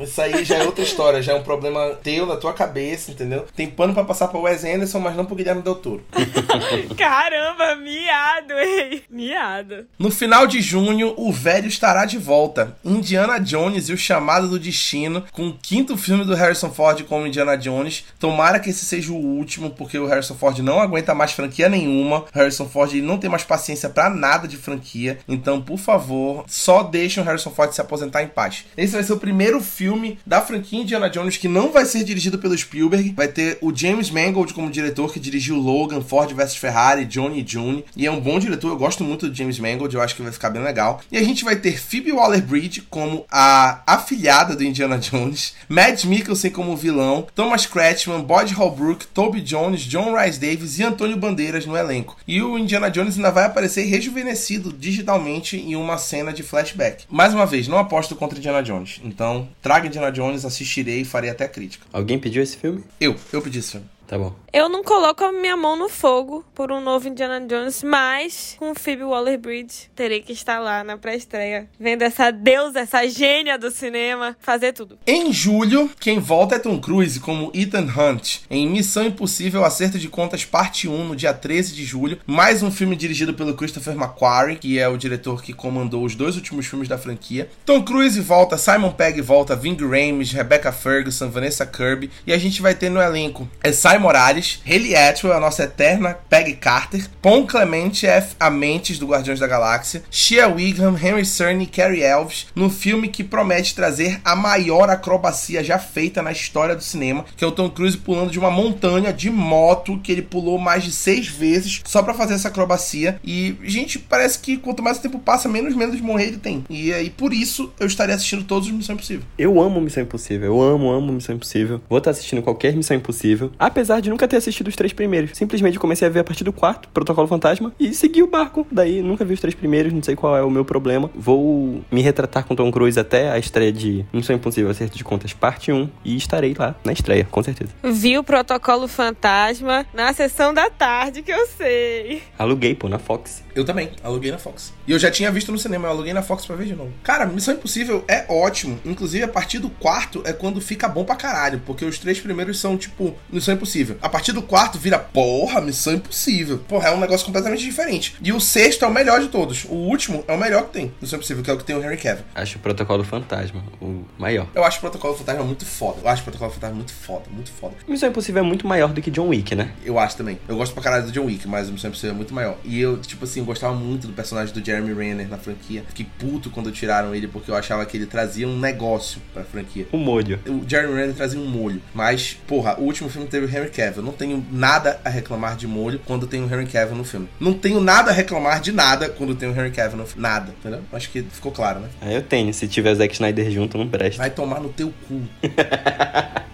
Isso 0.00 0.20
aí 0.20 0.44
já 0.44 0.56
é 0.56 0.64
outra 0.64 0.84
história, 0.84 1.22
já 1.22 1.32
é 1.32 1.36
um 1.36 1.42
problema 1.42 1.90
teu, 2.02 2.26
da 2.26 2.36
tua 2.36 2.52
cabeça, 2.52 3.10
entendeu? 3.10 3.46
Tem 3.54 3.68
pano 3.68 3.94
pra 3.94 4.04
passar 4.04 4.28
pro 4.28 4.42
Wes 4.42 4.64
Anderson, 4.64 5.00
mas 5.00 5.16
não 5.16 5.24
pro 5.24 5.36
Guilherme 5.36 5.62
Del 5.62 5.74
Toro. 5.74 6.04
Caramba, 6.96 7.76
miado, 7.76 8.52
ei. 8.54 9.02
Miado. 9.10 9.86
No 9.98 10.10
final 10.10 10.46
de 10.46 10.60
junho, 10.60 11.14
o 11.16 11.32
velho 11.32 11.68
estará 11.68 12.04
de 12.04 12.18
volta. 12.18 12.76
Indiana 12.84 13.38
Jones 13.38 13.88
e 13.88 13.92
o 13.92 13.98
Chamado 13.98 14.48
do 14.48 14.58
Destino, 14.58 15.24
com 15.32 15.48
o 15.48 15.54
quinto 15.54 15.96
filme 15.96 16.24
do 16.24 16.34
Harrison 16.34 16.70
Ford 16.70 17.02
como 17.04 17.26
Indiana 17.26 17.56
Jones. 17.56 18.04
Tomara 18.18 18.60
que 18.60 18.70
esse 18.70 18.84
seja 18.84 19.12
o 19.12 19.16
último, 19.16 19.70
porque 19.70 19.98
o 19.98 20.06
Harrison 20.06 20.34
Ford 20.34 20.58
não 20.58 20.80
aguenta 20.80 21.14
mais 21.14 21.32
franquia 21.32 21.68
nenhuma. 21.68 22.20
O 22.20 22.26
Harrison 22.32 22.66
Ford 22.68 22.92
não 22.94 23.18
tem 23.18 23.30
mais 23.30 23.44
paciência 23.44 23.88
pra 23.88 24.08
nada 24.08 24.46
de 24.46 24.56
franquia. 24.56 25.18
Então, 25.28 25.60
por 25.60 25.78
favor, 25.78 26.44
só 26.46 26.82
deixem 26.82 27.22
o 27.22 27.26
Harrison 27.26 27.50
Ford 27.50 27.72
se 27.72 27.80
aposentar 27.80 28.22
em 28.22 28.28
paz. 28.28 28.64
Esse 28.76 28.94
vai 28.94 29.02
ser 29.02 29.15
o 29.16 29.20
primeiro 29.20 29.60
filme 29.60 30.18
da 30.24 30.40
franquia 30.40 30.80
Indiana 30.80 31.10
Jones 31.10 31.36
que 31.36 31.48
não 31.48 31.72
vai 31.72 31.84
ser 31.84 32.04
dirigido 32.04 32.38
pelo 32.38 32.56
Spielberg. 32.56 33.12
Vai 33.16 33.28
ter 33.28 33.58
o 33.60 33.74
James 33.74 34.10
Mangold 34.10 34.54
como 34.54 34.70
diretor, 34.70 35.12
que 35.12 35.20
dirigiu 35.20 35.56
Logan, 35.56 36.00
Ford 36.00 36.32
vs 36.32 36.56
Ferrari, 36.56 37.04
Johnny 37.04 37.44
June. 37.46 37.84
E 37.96 38.06
é 38.06 38.10
um 38.10 38.20
bom 38.20 38.38
diretor, 38.38 38.68
eu 38.68 38.76
gosto 38.76 39.02
muito 39.02 39.28
do 39.28 39.34
James 39.34 39.58
Mangold, 39.58 39.94
eu 39.94 40.02
acho 40.02 40.14
que 40.14 40.22
vai 40.22 40.32
ficar 40.32 40.50
bem 40.50 40.62
legal. 40.62 41.00
E 41.10 41.18
a 41.18 41.22
gente 41.22 41.44
vai 41.44 41.56
ter 41.56 41.80
Phoebe 41.80 42.12
Waller-Bridge 42.12 42.82
como 42.90 43.24
a 43.30 43.82
afilhada 43.86 44.54
do 44.54 44.64
Indiana 44.64 44.98
Jones, 44.98 45.54
Mads 45.68 46.04
Mikkelsen 46.04 46.50
como 46.50 46.76
vilão, 46.76 47.26
Thomas 47.34 47.66
Kretschmann, 47.66 48.22
Boyd 48.22 48.52
Holbrook, 48.54 49.06
Toby 49.08 49.40
Jones, 49.40 49.82
John 49.82 50.14
Rhys 50.14 50.38
Davis 50.38 50.78
e 50.78 50.84
Antônio 50.84 51.16
Bandeiras 51.16 51.66
no 51.66 51.76
elenco. 51.76 52.16
E 52.26 52.42
o 52.42 52.58
Indiana 52.58 52.90
Jones 52.90 53.16
ainda 53.16 53.30
vai 53.30 53.44
aparecer 53.44 53.84
rejuvenescido 53.84 54.72
digitalmente 54.72 55.56
em 55.56 55.76
uma 55.76 55.98
cena 55.98 56.32
de 56.32 56.42
flashback. 56.42 57.04
Mais 57.08 57.32
uma 57.32 57.46
vez, 57.46 57.68
não 57.68 57.78
aposto 57.78 58.14
contra 58.14 58.38
Indiana 58.38 58.62
Jones. 58.62 59.00
Então, 59.06 59.48
traga 59.62 59.86
Indiana 59.86 60.10
Jones, 60.10 60.44
assistirei 60.44 61.02
e 61.02 61.04
farei 61.04 61.30
até 61.30 61.46
crítica. 61.46 61.86
Alguém 61.92 62.18
pediu 62.18 62.42
esse 62.42 62.56
filme? 62.56 62.84
Eu, 63.00 63.16
eu 63.32 63.40
pedi 63.40 63.60
esse 63.60 63.72
filme. 63.72 63.86
Tá 64.06 64.18
bom. 64.18 64.34
Eu 64.56 64.70
não 64.70 64.82
coloco 64.82 65.22
a 65.22 65.30
minha 65.30 65.54
mão 65.54 65.76
no 65.76 65.86
fogo 65.86 66.42
por 66.54 66.72
um 66.72 66.80
novo 66.80 67.06
Indiana 67.06 67.46
Jones, 67.46 67.82
mas 67.82 68.56
com 68.58 68.74
Phoebe 68.74 69.02
Waller-Bridge 69.02 69.90
terei 69.94 70.22
que 70.22 70.32
estar 70.32 70.58
lá 70.60 70.82
na 70.82 70.96
pré-estreia, 70.96 71.68
vendo 71.78 72.00
essa 72.00 72.30
deusa, 72.30 72.80
essa 72.80 73.06
gênia 73.06 73.58
do 73.58 73.70
cinema, 73.70 74.34
fazer 74.40 74.72
tudo. 74.72 74.98
Em 75.06 75.30
julho, 75.30 75.90
quem 76.00 76.18
volta 76.18 76.54
é 76.54 76.58
Tom 76.58 76.80
Cruise 76.80 77.20
como 77.20 77.52
Ethan 77.52 77.84
Hunt 77.84 78.38
em 78.48 78.66
Missão 78.66 79.04
Impossível 79.04 79.62
Acerto 79.62 79.98
de 79.98 80.08
Contas 80.08 80.46
Parte 80.46 80.88
1 80.88 81.04
no 81.04 81.14
dia 81.14 81.34
13 81.34 81.74
de 81.74 81.84
julho, 81.84 82.18
mais 82.26 82.62
um 82.62 82.70
filme 82.70 82.96
dirigido 82.96 83.34
pelo 83.34 83.54
Christopher 83.54 83.92
McQuarrie, 83.92 84.56
que 84.56 84.78
é 84.78 84.88
o 84.88 84.96
diretor 84.96 85.42
que 85.42 85.52
comandou 85.52 86.02
os 86.02 86.14
dois 86.14 86.34
últimos 86.34 86.64
filmes 86.64 86.88
da 86.88 86.96
franquia. 86.96 87.50
Tom 87.66 87.82
Cruise 87.82 88.18
volta, 88.22 88.56
Simon 88.56 88.92
Pegg 88.92 89.20
volta, 89.20 89.54
Ving 89.54 89.76
Rhames, 89.76 90.32
Rebecca 90.32 90.72
Ferguson, 90.72 91.28
Vanessa 91.28 91.66
Kirby, 91.66 92.10
e 92.26 92.32
a 92.32 92.38
gente 92.38 92.62
vai 92.62 92.74
ter 92.74 92.88
no 92.88 93.02
elenco 93.02 93.46
é 93.62 93.70
Sai 93.70 93.98
Morales, 93.98 94.45
Haley 94.66 94.96
Atwell, 94.96 95.34
a 95.34 95.40
nossa 95.40 95.64
eterna 95.64 96.16
Peggy 96.28 96.54
Carter, 96.54 97.08
Pon 97.20 97.46
Clemente 97.46 98.06
F. 98.06 98.34
Amentes 98.38 98.98
do 98.98 99.06
Guardiões 99.06 99.40
da 99.40 99.46
Galáxia, 99.46 100.02
Shia 100.10 100.48
Wigham, 100.48 100.96
Henry 100.96 101.24
Cerny 101.24 101.64
e 101.64 101.66
Carrie 101.66 102.02
Elves, 102.02 102.46
no 102.54 102.70
filme 102.70 103.08
que 103.08 103.24
promete 103.24 103.74
trazer 103.74 104.20
a 104.24 104.36
maior 104.36 104.90
acrobacia 104.90 105.62
já 105.62 105.78
feita 105.78 106.22
na 106.22 106.32
história 106.32 106.74
do 106.74 106.82
cinema, 106.82 107.24
que 107.36 107.44
é 107.44 107.46
o 107.46 107.52
Tom 107.52 107.70
Cruise 107.70 107.96
pulando 107.96 108.30
de 108.30 108.38
uma 108.38 108.50
montanha 108.50 109.12
de 109.12 109.30
moto, 109.30 109.98
que 110.02 110.12
ele 110.12 110.22
pulou 110.22 110.58
mais 110.58 110.84
de 110.84 110.92
seis 110.92 111.26
vezes 111.26 111.82
só 111.84 112.02
para 112.02 112.14
fazer 112.14 112.34
essa 112.34 112.48
acrobacia. 112.48 113.18
E, 113.24 113.56
gente, 113.64 113.98
parece 113.98 114.38
que 114.38 114.56
quanto 114.56 114.82
mais 114.82 114.98
o 114.98 115.02
tempo 115.02 115.18
passa, 115.18 115.48
menos 115.48 115.74
menos 115.74 115.96
de 115.96 116.02
morrer 116.02 116.28
ele 116.28 116.38
tem. 116.38 116.64
E 116.68 116.92
aí, 116.92 117.10
por 117.10 117.32
isso, 117.32 117.72
eu 117.78 117.86
estaria 117.86 118.14
assistindo 118.14 118.44
todos 118.44 118.68
os 118.68 118.74
Missão 118.74 118.94
Impossível. 118.94 119.24
Eu 119.38 119.60
amo 119.60 119.80
Missão 119.80 120.02
Impossível, 120.02 120.46
eu 120.46 120.62
amo, 120.62 120.90
amo 120.90 121.12
Missão 121.12 121.34
Impossível. 121.34 121.80
Vou 121.88 121.98
estar 121.98 122.10
assistindo 122.10 122.42
qualquer 122.42 122.74
Missão 122.74 122.96
Impossível, 122.96 123.50
apesar 123.58 124.00
de 124.00 124.10
nunca 124.10 124.28
ter 124.28 124.35
assistido 124.36 124.68
os 124.68 124.76
três 124.76 124.92
primeiros. 124.92 125.30
Simplesmente 125.34 125.78
comecei 125.78 126.06
a 126.06 126.10
ver 126.10 126.20
a 126.20 126.24
partir 126.24 126.44
do 126.44 126.52
quarto, 126.52 126.88
Protocolo 126.88 127.26
Fantasma, 127.26 127.72
e 127.78 127.92
segui 127.94 128.22
o 128.22 128.26
barco. 128.26 128.66
Daí 128.70 129.02
nunca 129.02 129.24
vi 129.24 129.34
os 129.34 129.40
três 129.40 129.54
primeiros, 129.54 129.92
não 129.92 130.02
sei 130.02 130.16
qual 130.16 130.36
é 130.36 130.42
o 130.42 130.50
meu 130.50 130.64
problema. 130.64 131.10
Vou 131.14 131.82
me 131.90 132.02
retratar 132.02 132.44
com 132.44 132.54
Tom 132.54 132.70
Cruise 132.70 132.98
até 132.98 133.30
a 133.30 133.38
estreia 133.38 133.72
de 133.72 134.04
Missão 134.12 134.36
Impossível 134.36 134.70
Acerto 134.70 134.96
de 134.96 135.04
Contas 135.04 135.32
Parte 135.32 135.72
1 135.72 135.88
e 136.04 136.16
estarei 136.16 136.54
lá 136.58 136.74
na 136.84 136.92
estreia, 136.92 137.26
com 137.30 137.42
certeza. 137.42 137.70
Vi 137.82 138.18
o 138.18 138.24
Protocolo 138.24 138.88
Fantasma 138.88 139.86
na 139.92 140.12
sessão 140.12 140.52
da 140.52 140.70
tarde, 140.70 141.22
que 141.22 141.32
eu 141.32 141.46
sei. 141.46 142.22
Aluguei, 142.38 142.74
pô, 142.74 142.88
na 142.88 142.98
Fox. 142.98 143.44
Eu 143.54 143.64
também, 143.64 143.90
aluguei 144.04 144.30
na 144.30 144.36
Fox. 144.36 144.74
E 144.86 144.92
eu 144.92 144.98
já 144.98 145.10
tinha 145.10 145.32
visto 145.32 145.50
no 145.50 145.58
cinema, 145.58 145.88
eu 145.88 145.92
aluguei 145.92 146.12
na 146.12 146.22
Fox 146.22 146.44
pra 146.44 146.54
ver 146.56 146.66
de 146.66 146.74
novo. 146.74 146.92
Cara, 147.02 147.24
Missão 147.24 147.54
Impossível 147.54 148.04
é 148.06 148.26
ótimo. 148.28 148.78
Inclusive, 148.84 149.24
a 149.24 149.28
partir 149.28 149.58
do 149.58 149.70
quarto 149.70 150.22
é 150.26 150.32
quando 150.32 150.60
fica 150.60 150.86
bom 150.88 151.04
pra 151.04 151.16
caralho. 151.16 151.62
Porque 151.64 151.84
os 151.84 151.98
três 151.98 152.20
primeiros 152.20 152.60
são, 152.60 152.76
tipo, 152.76 153.14
Missão 153.32 153.54
Impossível. 153.54 153.96
A 154.02 154.08
partir 154.16 154.32
do 154.32 154.40
quarto 154.40 154.78
vira, 154.78 154.98
porra, 154.98 155.60
Missão 155.60 155.92
Impossível. 155.92 156.56
Porra, 156.66 156.88
é 156.88 156.90
um 156.90 156.98
negócio 156.98 157.26
completamente 157.26 157.62
diferente. 157.62 158.16
E 158.22 158.32
o 158.32 158.40
sexto 158.40 158.82
é 158.86 158.88
o 158.88 158.90
melhor 158.90 159.20
de 159.20 159.28
todos. 159.28 159.66
O 159.66 159.74
último 159.74 160.24
é 160.26 160.32
o 160.32 160.38
melhor 160.38 160.64
que 160.64 160.72
tem. 160.72 160.92
Missão 161.02 161.18
Impossível, 161.18 161.44
que 161.44 161.50
é 161.50 161.52
o 161.52 161.58
que 161.58 161.64
tem 161.64 161.76
o 161.76 161.84
Henry 161.84 161.98
Cavill. 161.98 162.24
Acho 162.34 162.56
o 162.56 162.60
Protocolo 162.62 163.04
Fantasma 163.04 163.62
o 163.78 164.06
maior. 164.16 164.48
Eu 164.54 164.64
acho 164.64 164.78
o 164.78 164.80
Protocolo 164.80 165.14
Fantasma 165.14 165.44
muito 165.44 165.66
foda. 165.66 165.98
Eu 166.02 166.08
acho 166.08 166.22
o 166.22 166.24
Protocolo 166.24 166.50
Fantasma 166.50 166.76
muito 166.76 166.94
foda, 166.94 167.24
muito 167.30 167.50
foda. 167.50 167.74
Missão 167.86 168.08
Impossível 168.08 168.42
é 168.42 168.46
muito 168.46 168.66
maior 168.66 168.90
do 168.90 169.02
que 169.02 169.10
John 169.10 169.28
Wick, 169.28 169.54
né? 169.54 169.70
Eu 169.84 169.98
acho 169.98 170.16
também. 170.16 170.38
Eu 170.48 170.56
gosto 170.56 170.72
pra 170.72 170.82
caralho 170.82 171.04
do 171.04 171.12
John 171.12 171.26
Wick, 171.26 171.46
mas 171.46 171.68
o 171.68 171.72
Missão 171.72 171.88
Impossível 171.88 172.14
é 172.14 172.16
muito 172.16 172.32
maior. 172.32 172.56
E 172.64 172.80
eu, 172.80 172.96
tipo 172.96 173.24
assim, 173.24 173.44
gostava 173.44 173.74
muito 173.74 174.06
do 174.06 174.14
personagem 174.14 174.54
do 174.54 174.64
Jeremy 174.64 174.94
Renner 174.94 175.28
na 175.28 175.36
franquia. 175.36 175.84
Fiquei 175.88 176.06
puto 176.18 176.48
quando 176.48 176.72
tiraram 176.72 177.14
ele, 177.14 177.28
porque 177.28 177.50
eu 177.50 177.54
achava 177.54 177.84
que 177.84 177.98
ele 177.98 178.06
trazia 178.06 178.48
um 178.48 178.58
negócio 178.58 179.20
pra 179.34 179.44
franquia. 179.44 179.86
O 179.92 179.98
molho. 179.98 180.40
O 180.46 180.64
Jeremy 180.66 180.94
Renner 180.94 181.14
trazia 181.14 181.38
um 181.38 181.46
molho. 181.46 181.82
Mas, 181.92 182.38
porra, 182.46 182.80
o 182.80 182.84
último 182.84 183.10
filme 183.10 183.28
teve 183.28 183.44
o 183.44 183.48
Henry 183.48 183.68
Cavill. 183.68 184.02
Não 184.06 184.12
tenho 184.12 184.46
nada 184.52 185.00
a 185.04 185.08
reclamar 185.08 185.56
de 185.56 185.66
molho 185.66 186.00
quando 186.06 186.28
tem 186.28 186.40
o 186.40 186.44
Henry 186.44 186.66
Cavill 186.66 186.96
no 186.96 187.02
filme. 187.02 187.28
Não 187.40 187.52
tenho 187.52 187.80
nada 187.80 188.12
a 188.12 188.14
reclamar 188.14 188.60
de 188.60 188.70
nada 188.70 189.08
quando 189.08 189.34
tem 189.34 189.48
o 189.48 189.52
Henry 189.52 189.72
Cavill 189.72 189.98
no 189.98 190.06
filme. 190.06 190.22
Nada, 190.22 190.54
entendeu? 190.60 190.80
Acho 190.92 191.10
que 191.10 191.22
ficou 191.22 191.50
claro, 191.50 191.80
né? 191.80 191.88
Aí 192.00 192.14
eu 192.14 192.22
tenho. 192.22 192.54
Se 192.54 192.68
tiver 192.68 192.94
Zack 192.94 193.12
Snyder 193.14 193.50
junto, 193.50 193.76
não 193.76 193.88
presta. 193.88 194.18
Vai 194.18 194.30
tomar 194.30 194.60
no 194.60 194.68
teu 194.68 194.94
cu. 195.08 195.22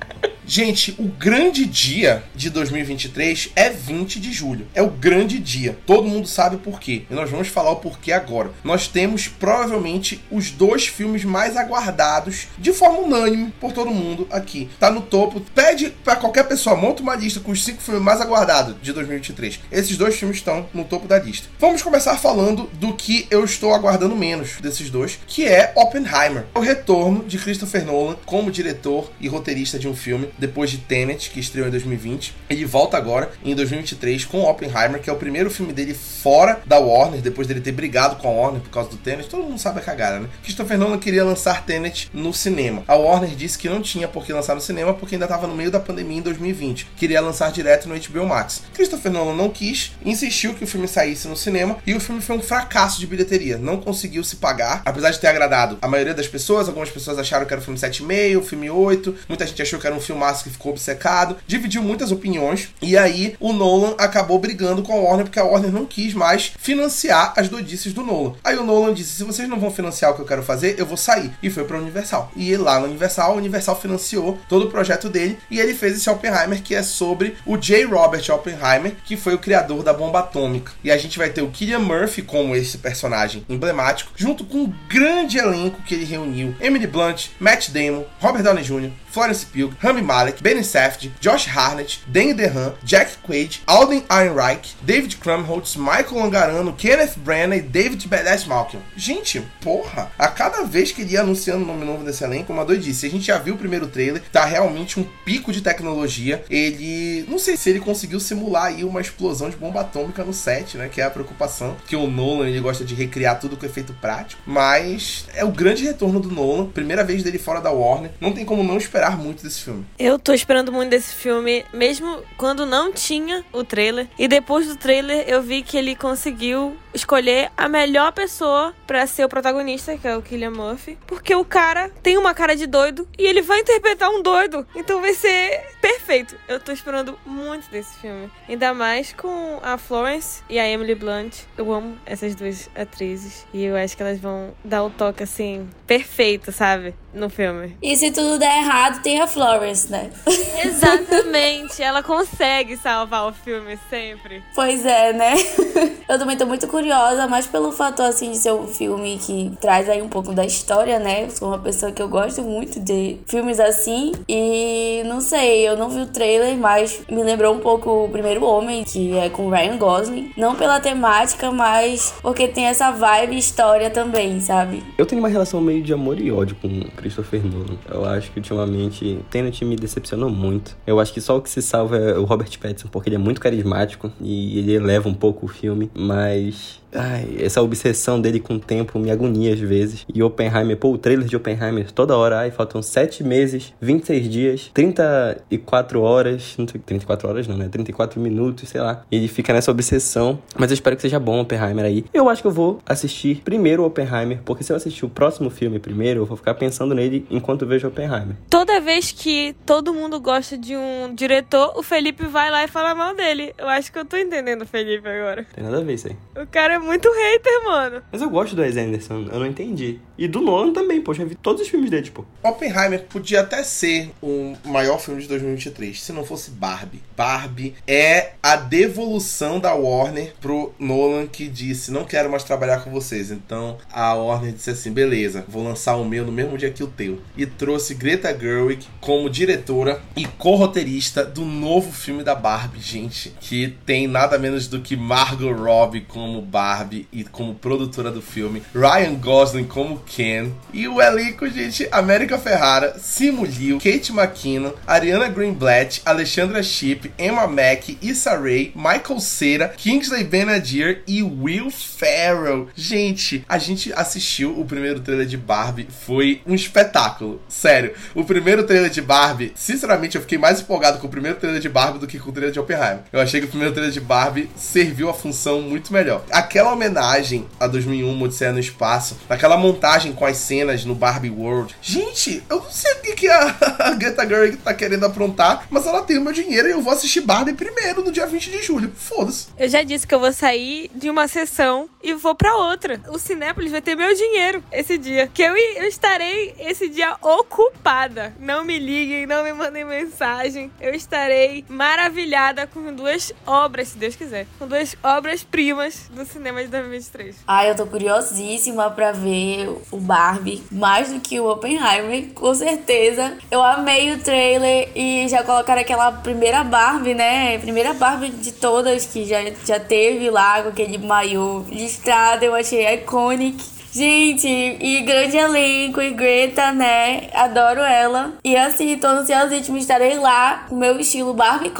Gente, 0.44 0.94
o 0.98 1.04
grande 1.04 1.64
dia 1.64 2.24
de 2.34 2.50
2023 2.50 3.50
é 3.54 3.70
20 3.70 4.18
de 4.18 4.32
julho. 4.32 4.66
É 4.74 4.82
o 4.82 4.90
grande 4.90 5.38
dia. 5.38 5.78
Todo 5.86 6.08
mundo 6.08 6.26
sabe 6.26 6.56
por 6.56 6.80
quê. 6.80 7.04
E 7.08 7.14
nós 7.14 7.30
vamos 7.30 7.46
falar 7.46 7.70
o 7.70 7.76
porquê 7.76 8.10
agora. 8.10 8.50
Nós 8.64 8.88
temos 8.88 9.28
provavelmente 9.28 10.22
os 10.30 10.50
dois 10.50 10.88
filmes 10.88 11.24
mais 11.24 11.56
aguardados 11.56 12.48
de 12.58 12.72
forma 12.72 12.98
unânime 12.98 13.52
por 13.60 13.72
todo 13.72 13.90
mundo 13.90 14.26
aqui. 14.30 14.68
Tá 14.80 14.90
no 14.90 15.02
topo. 15.02 15.40
Pede 15.54 15.90
para 16.02 16.16
qualquer 16.16 16.44
pessoa, 16.48 16.74
monta 16.74 17.02
uma 17.02 17.14
lista 17.14 17.38
com 17.38 17.52
os 17.52 17.64
cinco 17.64 17.80
filmes 17.80 18.02
mais 18.02 18.20
aguardados 18.20 18.74
de 18.82 18.92
2023. 18.92 19.60
Esses 19.70 19.96
dois 19.96 20.16
filmes 20.16 20.38
estão 20.38 20.68
no 20.74 20.84
topo 20.84 21.06
da 21.06 21.20
lista. 21.20 21.48
Vamos 21.60 21.82
começar 21.82 22.16
falando 22.16 22.68
do 22.74 22.94
que 22.94 23.28
eu 23.30 23.44
estou 23.44 23.72
aguardando 23.72 24.16
menos 24.16 24.60
desses 24.60 24.90
dois, 24.90 25.20
que 25.26 25.46
é 25.46 25.72
Oppenheimer. 25.76 26.46
O 26.54 26.60
retorno 26.60 27.24
de 27.24 27.38
Christopher 27.38 27.86
Nolan 27.86 28.16
como 28.26 28.50
diretor 28.50 29.10
e 29.20 29.28
roteirista 29.28 29.78
de 29.78 29.86
um 29.86 29.94
filme 29.94 30.31
depois 30.38 30.70
de 30.70 30.78
Tenet, 30.78 31.30
que 31.30 31.40
estreou 31.40 31.68
em 31.68 31.70
2020. 31.70 32.34
Ele 32.48 32.64
volta 32.64 32.96
agora 32.96 33.30
em 33.44 33.54
2023 33.54 34.24
com 34.24 34.42
Oppenheimer, 34.42 35.00
que 35.00 35.10
é 35.10 35.12
o 35.12 35.16
primeiro 35.16 35.50
filme 35.50 35.72
dele 35.72 35.94
fora 35.94 36.60
da 36.66 36.78
Warner, 36.78 37.20
depois 37.20 37.46
dele 37.46 37.60
ter 37.60 37.72
brigado 37.72 38.16
com 38.16 38.28
a 38.28 38.30
Warner 38.30 38.60
por 38.60 38.70
causa 38.70 38.90
do 38.90 38.96
Tenet. 38.96 39.28
Todo 39.28 39.44
mundo 39.44 39.58
sabe 39.58 39.80
a 39.80 39.82
cagada, 39.82 40.20
né? 40.20 40.28
Christopher 40.42 40.78
Nolan 40.78 40.98
queria 40.98 41.24
lançar 41.24 41.64
Tenet 41.64 42.10
no 42.12 42.32
cinema. 42.32 42.82
A 42.86 42.96
Warner 42.96 43.30
disse 43.30 43.58
que 43.58 43.68
não 43.68 43.82
tinha 43.82 44.08
por 44.08 44.24
que 44.24 44.32
lançar 44.32 44.54
no 44.54 44.60
cinema 44.60 44.94
porque 44.94 45.14
ainda 45.14 45.26
estava 45.26 45.46
no 45.46 45.54
meio 45.54 45.70
da 45.70 45.80
pandemia 45.80 46.18
em 46.18 46.22
2020. 46.22 46.88
Queria 46.96 47.20
lançar 47.20 47.50
direto 47.52 47.88
no 47.88 47.94
HBO 47.94 48.26
Max. 48.26 48.62
Christopher 48.74 49.12
Nolan 49.12 49.34
não 49.34 49.50
quis, 49.50 49.92
insistiu 50.04 50.54
que 50.54 50.64
o 50.64 50.66
filme 50.66 50.88
saísse 50.88 51.28
no 51.28 51.36
cinema 51.36 51.78
e 51.86 51.94
o 51.94 52.00
filme 52.00 52.20
foi 52.20 52.36
um 52.36 52.42
fracasso 52.42 53.00
de 53.00 53.06
bilheteria. 53.06 53.58
Não 53.58 53.78
conseguiu 53.78 54.24
se 54.24 54.36
pagar, 54.36 54.82
apesar 54.84 55.10
de 55.10 55.18
ter 55.18 55.26
agradado 55.26 55.78
a 55.82 55.88
maioria 55.88 56.14
das 56.14 56.28
pessoas. 56.28 56.68
Algumas 56.68 56.90
pessoas 56.90 57.18
acharam 57.18 57.46
que 57.46 57.52
era 57.52 57.60
um 57.60 57.64
filme 57.64 57.78
7,5, 57.78 58.38
um 58.38 58.42
filme 58.42 58.70
8. 58.70 59.16
Muita 59.28 59.46
gente 59.46 59.60
achou 59.60 59.78
que 59.78 59.86
era 59.86 59.94
um 59.94 60.00
filme 60.00 60.21
que 60.42 60.50
ficou 60.50 60.72
obcecado, 60.72 61.36
dividiu 61.46 61.82
muitas 61.82 62.12
opiniões, 62.12 62.68
e 62.80 62.96
aí 62.96 63.34
o 63.40 63.52
Nolan 63.52 63.94
acabou 63.98 64.38
brigando 64.38 64.82
com 64.82 64.92
a 64.92 64.96
Warner 64.96 65.26
porque 65.26 65.38
a 65.38 65.44
Warner 65.44 65.72
não 65.72 65.86
quis 65.86 66.14
mais 66.14 66.52
financiar 66.58 67.32
as 67.36 67.48
doidices 67.48 67.92
do 67.92 68.02
Nolan. 68.04 68.34
Aí 68.44 68.56
o 68.56 68.64
Nolan 68.64 68.94
disse: 68.94 69.16
se 69.16 69.24
vocês 69.24 69.48
não 69.48 69.58
vão 69.58 69.70
financiar 69.70 70.10
o 70.10 70.14
que 70.14 70.20
eu 70.20 70.26
quero 70.26 70.42
fazer, 70.42 70.78
eu 70.78 70.86
vou 70.86 70.96
sair. 70.96 71.32
E 71.42 71.50
foi 71.50 71.64
pra 71.64 71.78
Universal. 71.78 72.30
E 72.36 72.56
lá 72.56 72.78
no 72.78 72.86
Universal, 72.86 73.32
a 73.32 73.36
Universal 73.36 73.80
financiou 73.80 74.38
todo 74.48 74.66
o 74.66 74.70
projeto 74.70 75.08
dele 75.08 75.38
e 75.50 75.58
ele 75.58 75.74
fez 75.74 75.96
esse 75.96 76.10
Oppenheimer 76.10 76.62
que 76.62 76.74
é 76.74 76.82
sobre 76.82 77.36
o 77.46 77.56
J. 77.56 77.84
Robert 77.84 78.24
Oppenheimer, 78.30 78.94
que 79.04 79.16
foi 79.16 79.34
o 79.34 79.38
criador 79.38 79.82
da 79.82 79.92
bomba 79.92 80.20
atômica. 80.20 80.72
E 80.84 80.90
a 80.90 80.98
gente 80.98 81.18
vai 81.18 81.30
ter 81.30 81.42
o 81.42 81.50
Killian 81.50 81.80
Murphy 81.80 82.22
como 82.22 82.54
esse 82.54 82.78
personagem 82.78 83.44
emblemático, 83.48 84.12
junto 84.16 84.44
com 84.44 84.58
um 84.58 84.74
grande 84.88 85.38
elenco 85.38 85.82
que 85.82 85.94
ele 85.94 86.04
reuniu: 86.04 86.54
Emily 86.60 86.86
Blunt, 86.86 87.28
Matt 87.40 87.70
Damon, 87.70 88.04
Robert 88.20 88.42
Downey 88.42 88.64
Jr., 88.64 88.90
Florence 89.12 89.44
Pugh, 89.44 89.70
Rami 89.78 90.00
Malek, 90.00 90.42
Ben 90.42 90.62
Safdie, 90.62 91.12
Josh 91.20 91.46
Harnett, 91.46 92.00
Danny 92.06 92.32
DeHaan, 92.32 92.72
Jack 92.82 93.18
Quaid, 93.22 93.60
Alden 93.66 94.02
Ehrenreich, 94.10 94.74
David 94.80 95.18
Krumholtz, 95.18 95.76
Michael 95.76 96.24
Angarano, 96.24 96.72
Kenneth 96.72 97.18
Branagh 97.18 97.58
e 97.58 97.60
David 97.62 98.08
Badass 98.08 98.46
Malcolm. 98.46 98.82
Gente, 98.96 99.42
porra, 99.60 100.10
a 100.18 100.28
cada 100.28 100.62
vez 100.62 100.92
que 100.92 101.02
ele 101.02 101.12
ia 101.12 101.20
anunciando 101.20 101.62
o 101.62 101.66
nome 101.66 101.84
novo 101.84 102.04
desse 102.04 102.24
elenco, 102.24 102.54
uma 102.54 102.64
doidice. 102.64 103.04
A 103.04 103.10
gente 103.10 103.26
já 103.26 103.36
viu 103.38 103.54
o 103.54 103.58
primeiro 103.58 103.86
trailer, 103.86 104.22
tá 104.32 104.46
realmente 104.46 104.98
um 104.98 105.06
pico 105.26 105.52
de 105.52 105.60
tecnologia. 105.60 106.42
Ele, 106.48 107.26
não 107.28 107.38
sei 107.38 107.58
se 107.58 107.68
ele 107.68 107.80
conseguiu 107.80 108.18
simular 108.18 108.64
aí 108.64 108.82
uma 108.82 109.00
explosão 109.00 109.50
de 109.50 109.56
bomba 109.56 109.82
atômica 109.82 110.24
no 110.24 110.32
set, 110.32 110.78
né, 110.78 110.88
que 110.88 111.02
é 111.02 111.04
a 111.04 111.10
preocupação, 111.10 111.76
que 111.86 111.94
o 111.96 112.06
Nolan 112.06 112.48
ele 112.48 112.60
gosta 112.60 112.82
de 112.82 112.94
recriar 112.94 113.38
tudo 113.38 113.58
com 113.58 113.66
efeito 113.66 113.92
prático, 114.00 114.40
mas 114.46 115.26
é 115.34 115.44
o 115.44 115.52
grande 115.52 115.84
retorno 115.84 116.18
do 116.18 116.30
Nolan, 116.30 116.66
primeira 116.66 117.04
vez 117.04 117.22
dele 117.22 117.38
fora 117.38 117.60
da 117.60 117.70
Warner. 117.70 118.10
Não 118.18 118.32
tem 118.32 118.46
como 118.46 118.62
não 118.62 118.78
esperar 118.78 119.01
muito 119.10 119.42
desse 119.42 119.62
filme. 119.62 119.86
Eu 119.98 120.18
tô 120.18 120.32
esperando 120.32 120.72
muito 120.72 120.90
desse 120.90 121.14
filme, 121.14 121.64
mesmo 121.72 122.22
quando 122.36 122.64
não 122.66 122.92
tinha 122.92 123.44
o 123.52 123.64
trailer. 123.64 124.08
E 124.18 124.28
depois 124.28 124.66
do 124.66 124.76
trailer, 124.76 125.24
eu 125.28 125.42
vi 125.42 125.62
que 125.62 125.76
ele 125.76 125.94
conseguiu 125.94 126.76
escolher 126.94 127.50
a 127.56 127.68
melhor 127.68 128.12
pessoa 128.12 128.74
para 128.86 129.06
ser 129.06 129.24
o 129.24 129.28
protagonista, 129.28 129.96
que 129.96 130.06
é 130.06 130.16
o 130.16 130.22
Killian 130.22 130.50
Murphy. 130.50 130.98
Porque 131.06 131.34
o 131.34 131.44
cara 131.44 131.90
tem 132.02 132.18
uma 132.18 132.34
cara 132.34 132.54
de 132.54 132.66
doido 132.66 133.08
e 133.18 133.26
ele 133.26 133.42
vai 133.42 133.60
interpretar 133.60 134.10
um 134.10 134.22
doido. 134.22 134.66
Então 134.74 135.00
vai 135.00 135.14
ser 135.14 135.64
perfeito. 135.80 136.36
Eu 136.46 136.60
tô 136.60 136.72
esperando 136.72 137.18
muito 137.24 137.70
desse 137.70 137.98
filme. 137.98 138.30
Ainda 138.48 138.74
mais 138.74 139.12
com 139.12 139.58
a 139.62 139.78
Florence 139.78 140.42
e 140.48 140.58
a 140.58 140.68
Emily 140.68 140.94
Blunt. 140.94 141.40
Eu 141.56 141.72
amo 141.72 141.98
essas 142.04 142.34
duas 142.34 142.68
atrizes. 142.74 143.46
E 143.52 143.64
eu 143.64 143.76
acho 143.76 143.96
que 143.96 144.02
elas 144.02 144.18
vão 144.18 144.54
dar 144.64 144.84
o 144.84 144.90
toque, 144.90 145.22
assim, 145.22 145.68
perfeito, 145.86 146.52
sabe? 146.52 146.94
No 147.14 147.28
filme. 147.28 147.76
E 147.82 147.96
se 147.96 148.10
tudo 148.10 148.38
der 148.38 148.58
errado, 148.58 149.02
tem 149.02 149.20
a 149.20 149.26
Florence, 149.26 149.90
né? 149.90 150.10
Exatamente. 150.64 151.82
ela 151.82 152.02
consegue 152.02 152.76
salvar 152.76 153.28
o 153.28 153.32
filme 153.32 153.78
sempre. 153.88 154.42
Pois 154.54 154.84
é, 154.84 155.12
né? 155.12 155.34
Eu 156.08 156.18
também 156.18 156.36
tô 156.36 156.46
muito 156.46 156.66
curiosa, 156.68 157.26
mas 157.26 157.46
pelo 157.46 157.72
fator, 157.72 158.06
assim, 158.06 158.32
de 158.32 158.38
ser 158.38 158.52
um 158.52 158.66
filme 158.66 159.18
que 159.18 159.52
traz 159.60 159.88
aí 159.88 160.02
um 160.02 160.08
pouco 160.08 160.32
da 160.34 160.44
história, 160.44 160.98
né? 160.98 161.24
Eu 161.24 161.30
sou 161.30 161.48
uma 161.48 161.58
pessoa 161.58 161.92
que 161.92 162.02
eu 162.02 162.08
gosto 162.08 162.42
muito 162.42 162.78
de 162.80 163.18
filmes 163.26 163.58
assim. 163.58 164.12
E 164.28 165.02
não 165.06 165.20
sei, 165.20 165.66
eu 165.66 165.76
não 165.76 165.88
vi 165.88 166.00
o 166.00 166.06
trailer, 166.06 166.56
mas 166.56 167.02
me 167.10 167.22
lembrou 167.22 167.54
um 167.54 167.60
pouco 167.60 168.04
o 168.04 168.08
Primeiro 168.08 168.44
Homem, 168.44 168.84
que 168.84 169.16
é 169.16 169.28
com 169.30 169.48
Ryan 169.48 169.76
Gosling. 169.76 170.32
Não 170.36 170.54
pela 170.54 170.80
temática, 170.80 171.50
mas 171.50 172.14
porque 172.22 172.48
tem 172.48 172.66
essa 172.66 172.90
vibe 172.90 173.36
história 173.36 173.90
também, 173.90 174.40
sabe? 174.40 174.82
Eu 174.98 175.06
tenho 175.06 175.20
uma 175.20 175.28
relação 175.28 175.60
meio 175.60 175.82
de 175.82 175.92
amor 175.92 176.20
e 176.20 176.30
ódio 176.30 176.56
com 176.60 176.68
Christopher 177.02 177.44
Nolan. 177.44 177.76
Eu 177.90 178.04
acho 178.04 178.30
que 178.30 178.38
ultimamente 178.38 179.18
Tenet 179.30 179.64
me 179.64 179.76
decepcionou 179.76 180.30
muito. 180.30 180.76
Eu 180.86 181.00
acho 181.00 181.12
que 181.12 181.20
só 181.20 181.36
o 181.36 181.42
que 181.42 181.50
se 181.50 181.60
salva 181.60 181.96
é 181.96 182.18
o 182.18 182.24
Robert 182.24 182.58
Pattinson, 182.58 182.88
porque 182.88 183.08
ele 183.08 183.16
é 183.16 183.18
muito 183.18 183.40
carismático 183.40 184.10
e 184.20 184.58
ele 184.58 184.72
eleva 184.72 185.08
um 185.08 185.14
pouco 185.14 185.46
o 185.46 185.48
filme, 185.48 185.90
mas 185.94 186.81
Ai, 186.94 187.36
essa 187.40 187.62
obsessão 187.62 188.20
dele 188.20 188.38
com 188.40 188.54
o 188.54 188.60
tempo 188.60 188.98
me 188.98 189.10
agonia 189.10 189.52
às 189.54 189.60
vezes. 189.60 190.04
E 190.12 190.22
Oppenheimer, 190.22 190.76
pô, 190.76 190.92
o 190.92 190.98
trailer 190.98 191.26
de 191.26 191.36
Oppenheimer 191.36 191.90
toda 191.90 192.16
hora, 192.16 192.40
ai, 192.40 192.50
faltam 192.50 192.82
7 192.82 193.24
meses, 193.24 193.72
26 193.80 194.28
dias, 194.28 194.70
34 194.74 196.00
horas, 196.00 196.56
34 196.84 197.28
horas 197.28 197.48
não, 197.48 197.56
né? 197.56 197.68
34 197.68 198.20
minutos, 198.20 198.68
sei 198.68 198.80
lá. 198.80 199.04
E 199.10 199.16
ele 199.16 199.28
fica 199.28 199.52
nessa 199.52 199.70
obsessão. 199.70 200.38
Mas 200.56 200.70
eu 200.70 200.74
espero 200.74 200.96
que 200.96 201.02
seja 201.02 201.18
bom 201.18 201.40
Oppenheimer 201.40 201.84
aí. 201.84 202.04
Eu 202.12 202.28
acho 202.28 202.42
que 202.42 202.48
eu 202.48 202.52
vou 202.52 202.80
assistir 202.86 203.40
primeiro 203.44 203.84
Oppenheimer, 203.84 204.40
porque 204.44 204.62
se 204.62 204.72
eu 204.72 204.76
assistir 204.76 205.04
o 205.04 205.08
próximo 205.08 205.50
filme 205.50 205.78
primeiro, 205.78 206.20
eu 206.20 206.26
vou 206.26 206.36
ficar 206.36 206.54
pensando 206.54 206.94
nele 206.94 207.26
enquanto 207.30 207.66
vejo 207.66 207.88
Oppenheimer. 207.88 208.36
Toda 208.50 208.80
vez 208.80 209.12
que 209.12 209.54
todo 209.64 209.94
mundo 209.94 210.20
gosta 210.20 210.58
de 210.58 210.76
um 210.76 211.14
diretor, 211.14 211.72
o 211.76 211.82
Felipe 211.82 212.26
vai 212.26 212.50
lá 212.50 212.64
e 212.64 212.68
fala 212.68 212.94
mal 212.94 213.14
dele. 213.14 213.54
Eu 213.56 213.68
acho 213.68 213.90
que 213.90 213.98
eu 213.98 214.04
tô 214.04 214.16
entendendo 214.16 214.62
o 214.62 214.66
Felipe 214.66 215.08
agora. 215.08 215.46
Tem 215.54 215.64
nada 215.64 215.78
a 215.78 215.84
ver 215.84 215.94
isso 215.94 216.08
aí. 216.08 216.16
O 216.42 216.46
cara 216.46 216.74
é 216.74 216.78
muito 216.82 217.08
hater, 217.10 217.64
mano. 217.64 218.02
Mas 218.10 218.20
eu 218.20 218.30
gosto 218.30 218.54
do 218.54 218.62
Wes 218.62 218.76
Anderson, 218.76 219.26
eu 219.32 219.38
não 219.38 219.46
entendi. 219.46 219.98
E 220.18 220.28
do 220.28 220.40
Nolan 220.40 220.72
também, 220.72 221.00
poxa, 221.00 221.22
eu 221.22 221.28
vi 221.28 221.34
todos 221.34 221.62
os 221.62 221.68
filmes 221.68 221.90
dele, 221.90 222.02
tipo. 222.02 222.26
Oppenheimer 222.42 223.04
podia 223.04 223.40
até 223.40 223.62
ser 223.62 224.10
o 224.22 224.54
maior 224.64 224.98
filme 224.98 225.22
de 225.22 225.28
2023, 225.28 226.00
se 226.00 226.12
não 226.12 226.24
fosse 226.24 226.50
Barbie. 226.50 227.02
Barbie 227.16 227.74
é 227.86 228.32
a 228.42 228.56
devolução 228.56 229.60
da 229.60 229.74
Warner 229.74 230.34
pro 230.40 230.72
Nolan 230.78 231.26
que 231.26 231.48
disse: 231.48 231.90
Não 231.90 232.04
quero 232.04 232.30
mais 232.30 232.44
trabalhar 232.44 232.82
com 232.82 232.90
vocês. 232.90 233.30
Então 233.30 233.78
a 233.90 234.14
Warner 234.14 234.52
disse 234.52 234.70
assim: 234.70 234.92
Beleza, 234.92 235.44
vou 235.48 235.64
lançar 235.64 235.96
o 235.96 236.04
meu 236.04 236.24
no 236.24 236.32
mesmo 236.32 236.58
dia 236.58 236.70
que 236.70 236.82
o 236.82 236.88
teu. 236.88 237.20
E 237.36 237.46
trouxe 237.46 237.94
Greta 237.94 238.36
Gerwig 238.36 238.86
como 239.00 239.30
diretora 239.30 240.02
e 240.16 240.26
co-roteirista 240.26 241.24
do 241.24 241.44
novo 241.44 241.92
filme 241.92 242.22
da 242.22 242.34
Barbie, 242.34 242.80
gente. 242.80 243.32
Que 243.40 243.76
tem 243.86 244.06
nada 244.06 244.38
menos 244.38 244.68
do 244.68 244.80
que 244.80 244.96
Margot 244.96 245.52
Robbie 245.52 246.02
como 246.02 246.40
Barbie. 246.40 246.71
Barbie 246.72 247.06
e 247.12 247.22
como 247.22 247.54
produtora 247.54 248.10
do 248.10 248.22
filme, 248.22 248.62
Ryan 248.74 249.14
Gosling 249.16 249.64
como 249.64 249.98
Ken 250.06 250.52
e 250.72 250.88
o 250.88 251.02
elenco, 251.02 251.46
gente, 251.46 251.86
América 251.92 252.38
Ferrara, 252.38 252.98
Simu 252.98 253.44
Liu, 253.44 253.76
Kate 253.76 254.10
McKinnon, 254.10 254.72
Ariana 254.86 255.28
Greenblatt, 255.28 256.00
Alexandra 256.02 256.62
Shipp, 256.62 257.12
Emma 257.18 257.46
Mack, 257.46 257.98
Issa 258.00 258.38
Rae, 258.38 258.72
Michael 258.74 259.20
Cera, 259.20 259.68
Kingsley 259.68 260.24
Ben-Adir 260.24 261.02
e 261.06 261.22
Will 261.22 261.70
Ferrell. 261.70 262.68
Gente, 262.74 263.44
a 263.46 263.58
gente 263.58 263.92
assistiu 263.92 264.58
o 264.58 264.64
primeiro 264.64 265.00
trailer 265.00 265.26
de 265.26 265.36
Barbie, 265.36 265.88
foi 266.06 266.40
um 266.46 266.54
espetáculo, 266.54 267.42
sério. 267.50 267.92
O 268.14 268.24
primeiro 268.24 268.64
trailer 268.64 268.88
de 268.88 269.02
Barbie, 269.02 269.52
sinceramente, 269.54 270.16
eu 270.16 270.22
fiquei 270.22 270.38
mais 270.38 270.62
empolgado 270.62 270.98
com 270.98 271.06
o 271.06 271.10
primeiro 271.10 271.36
trailer 271.38 271.60
de 271.60 271.68
Barbie 271.68 271.98
do 271.98 272.06
que 272.06 272.18
com 272.18 272.30
o 272.30 272.32
trailer 272.32 272.52
de 272.52 272.60
Oppenheimer. 272.60 273.02
Eu 273.12 273.20
achei 273.20 273.40
que 273.40 273.46
o 273.46 273.50
primeiro 273.50 273.74
trailer 273.74 273.92
de 273.92 274.00
Barbie 274.00 274.48
serviu 274.56 275.10
a 275.10 275.14
função 275.14 275.60
muito 275.60 275.92
melhor. 275.92 276.24
Aquela 276.30 276.61
aquela 276.62 276.72
homenagem 276.74 277.46
a 277.58 277.66
2001, 277.66 278.22
Odisseia 278.22 278.52
no 278.52 278.60
Espaço, 278.60 279.18
naquela 279.28 279.56
montagem 279.56 280.12
com 280.12 280.24
as 280.24 280.36
cenas 280.36 280.84
no 280.84 280.94
Barbie 280.94 281.30
World. 281.30 281.74
Gente, 281.82 282.42
eu 282.48 282.58
não 282.58 282.70
sei 282.70 282.92
o 282.92 283.00
que, 283.00 283.12
que 283.14 283.28
a, 283.28 283.56
a 283.80 283.90
Greta 283.94 284.26
Gerwig 284.26 284.58
tá 284.58 284.72
querendo 284.72 285.04
aprontar, 285.04 285.66
mas 285.68 285.86
ela 285.86 286.02
tem 286.02 286.18
o 286.18 286.20
meu 286.20 286.32
dinheiro 286.32 286.68
e 286.68 286.70
eu 286.70 286.80
vou 286.80 286.92
assistir 286.92 287.22
Barbie 287.22 287.54
primeiro, 287.54 288.04
no 288.04 288.12
dia 288.12 288.26
20 288.26 288.50
de 288.50 288.62
julho. 288.62 288.92
Foda-se. 288.94 289.48
Eu 289.58 289.68
já 289.68 289.82
disse 289.82 290.06
que 290.06 290.14
eu 290.14 290.20
vou 290.20 290.32
sair 290.32 290.88
de 290.94 291.10
uma 291.10 291.26
sessão 291.26 291.88
e 292.02 292.14
vou 292.14 292.34
para 292.34 292.54
outra. 292.54 293.00
O 293.08 293.18
Cinépolis 293.18 293.72
vai 293.72 293.80
ter 293.80 293.96
meu 293.96 294.14
dinheiro 294.14 294.62
esse 294.70 294.96
dia. 294.96 295.28
Que 295.32 295.42
eu, 295.42 295.56
eu 295.56 295.88
estarei 295.88 296.54
esse 296.58 296.88
dia 296.88 297.16
ocupada. 297.20 298.34
Não 298.38 298.64
me 298.64 298.78
liguem, 298.78 299.26
não 299.26 299.42
me 299.42 299.52
mandem 299.52 299.84
mensagem. 299.84 300.70
Eu 300.80 300.94
estarei 300.94 301.64
maravilhada 301.68 302.66
com 302.66 302.92
duas 302.94 303.32
obras, 303.46 303.88
se 303.88 303.98
Deus 303.98 304.14
quiser. 304.14 304.46
Com 304.58 304.66
duas 304.66 304.96
obras-primas 305.02 306.08
do 306.10 306.24
cinema 306.24 306.51
cinema 306.52 306.62
de 306.62 306.68
2023. 306.68 307.36
Ai, 307.46 307.70
eu 307.70 307.76
tô 307.76 307.86
curiosíssima 307.86 308.90
pra 308.90 309.12
ver 309.12 309.68
o 309.90 309.96
Barbie, 309.96 310.62
mais 310.70 311.10
do 311.10 311.20
que 311.20 311.40
o 311.40 311.50
Oppenheimer, 311.50 312.28
com 312.34 312.54
certeza. 312.54 313.36
Eu 313.50 313.62
amei 313.62 314.12
o 314.12 314.18
trailer 314.18 314.90
e 314.94 315.26
já 315.28 315.42
colocaram 315.42 315.80
aquela 315.80 316.12
primeira 316.12 316.62
Barbie, 316.62 317.14
né? 317.14 317.58
Primeira 317.58 317.94
Barbie 317.94 318.30
de 318.30 318.52
todas 318.52 319.06
que 319.06 319.24
já, 319.24 319.38
já 319.64 319.80
teve 319.80 320.30
lá 320.30 320.62
com 320.62 320.68
aquele 320.68 320.98
maiô 320.98 321.64
listrado, 321.68 322.44
eu 322.44 322.54
achei 322.54 322.86
iconic. 322.94 323.81
Gente, 323.94 324.48
e 324.48 325.02
grande 325.02 325.36
elenco, 325.36 326.00
e 326.00 326.12
Greta, 326.12 326.72
né? 326.72 327.28
Adoro 327.34 327.80
ela. 327.80 328.32
E 328.42 328.56
assim, 328.56 328.96
tô 328.96 329.06
ansiosíssima, 329.06 329.76
estarei 329.76 330.18
lá 330.18 330.64
com 330.66 330.76
meu 330.76 330.98
estilo 330.98 331.34
Barbie 331.34 331.70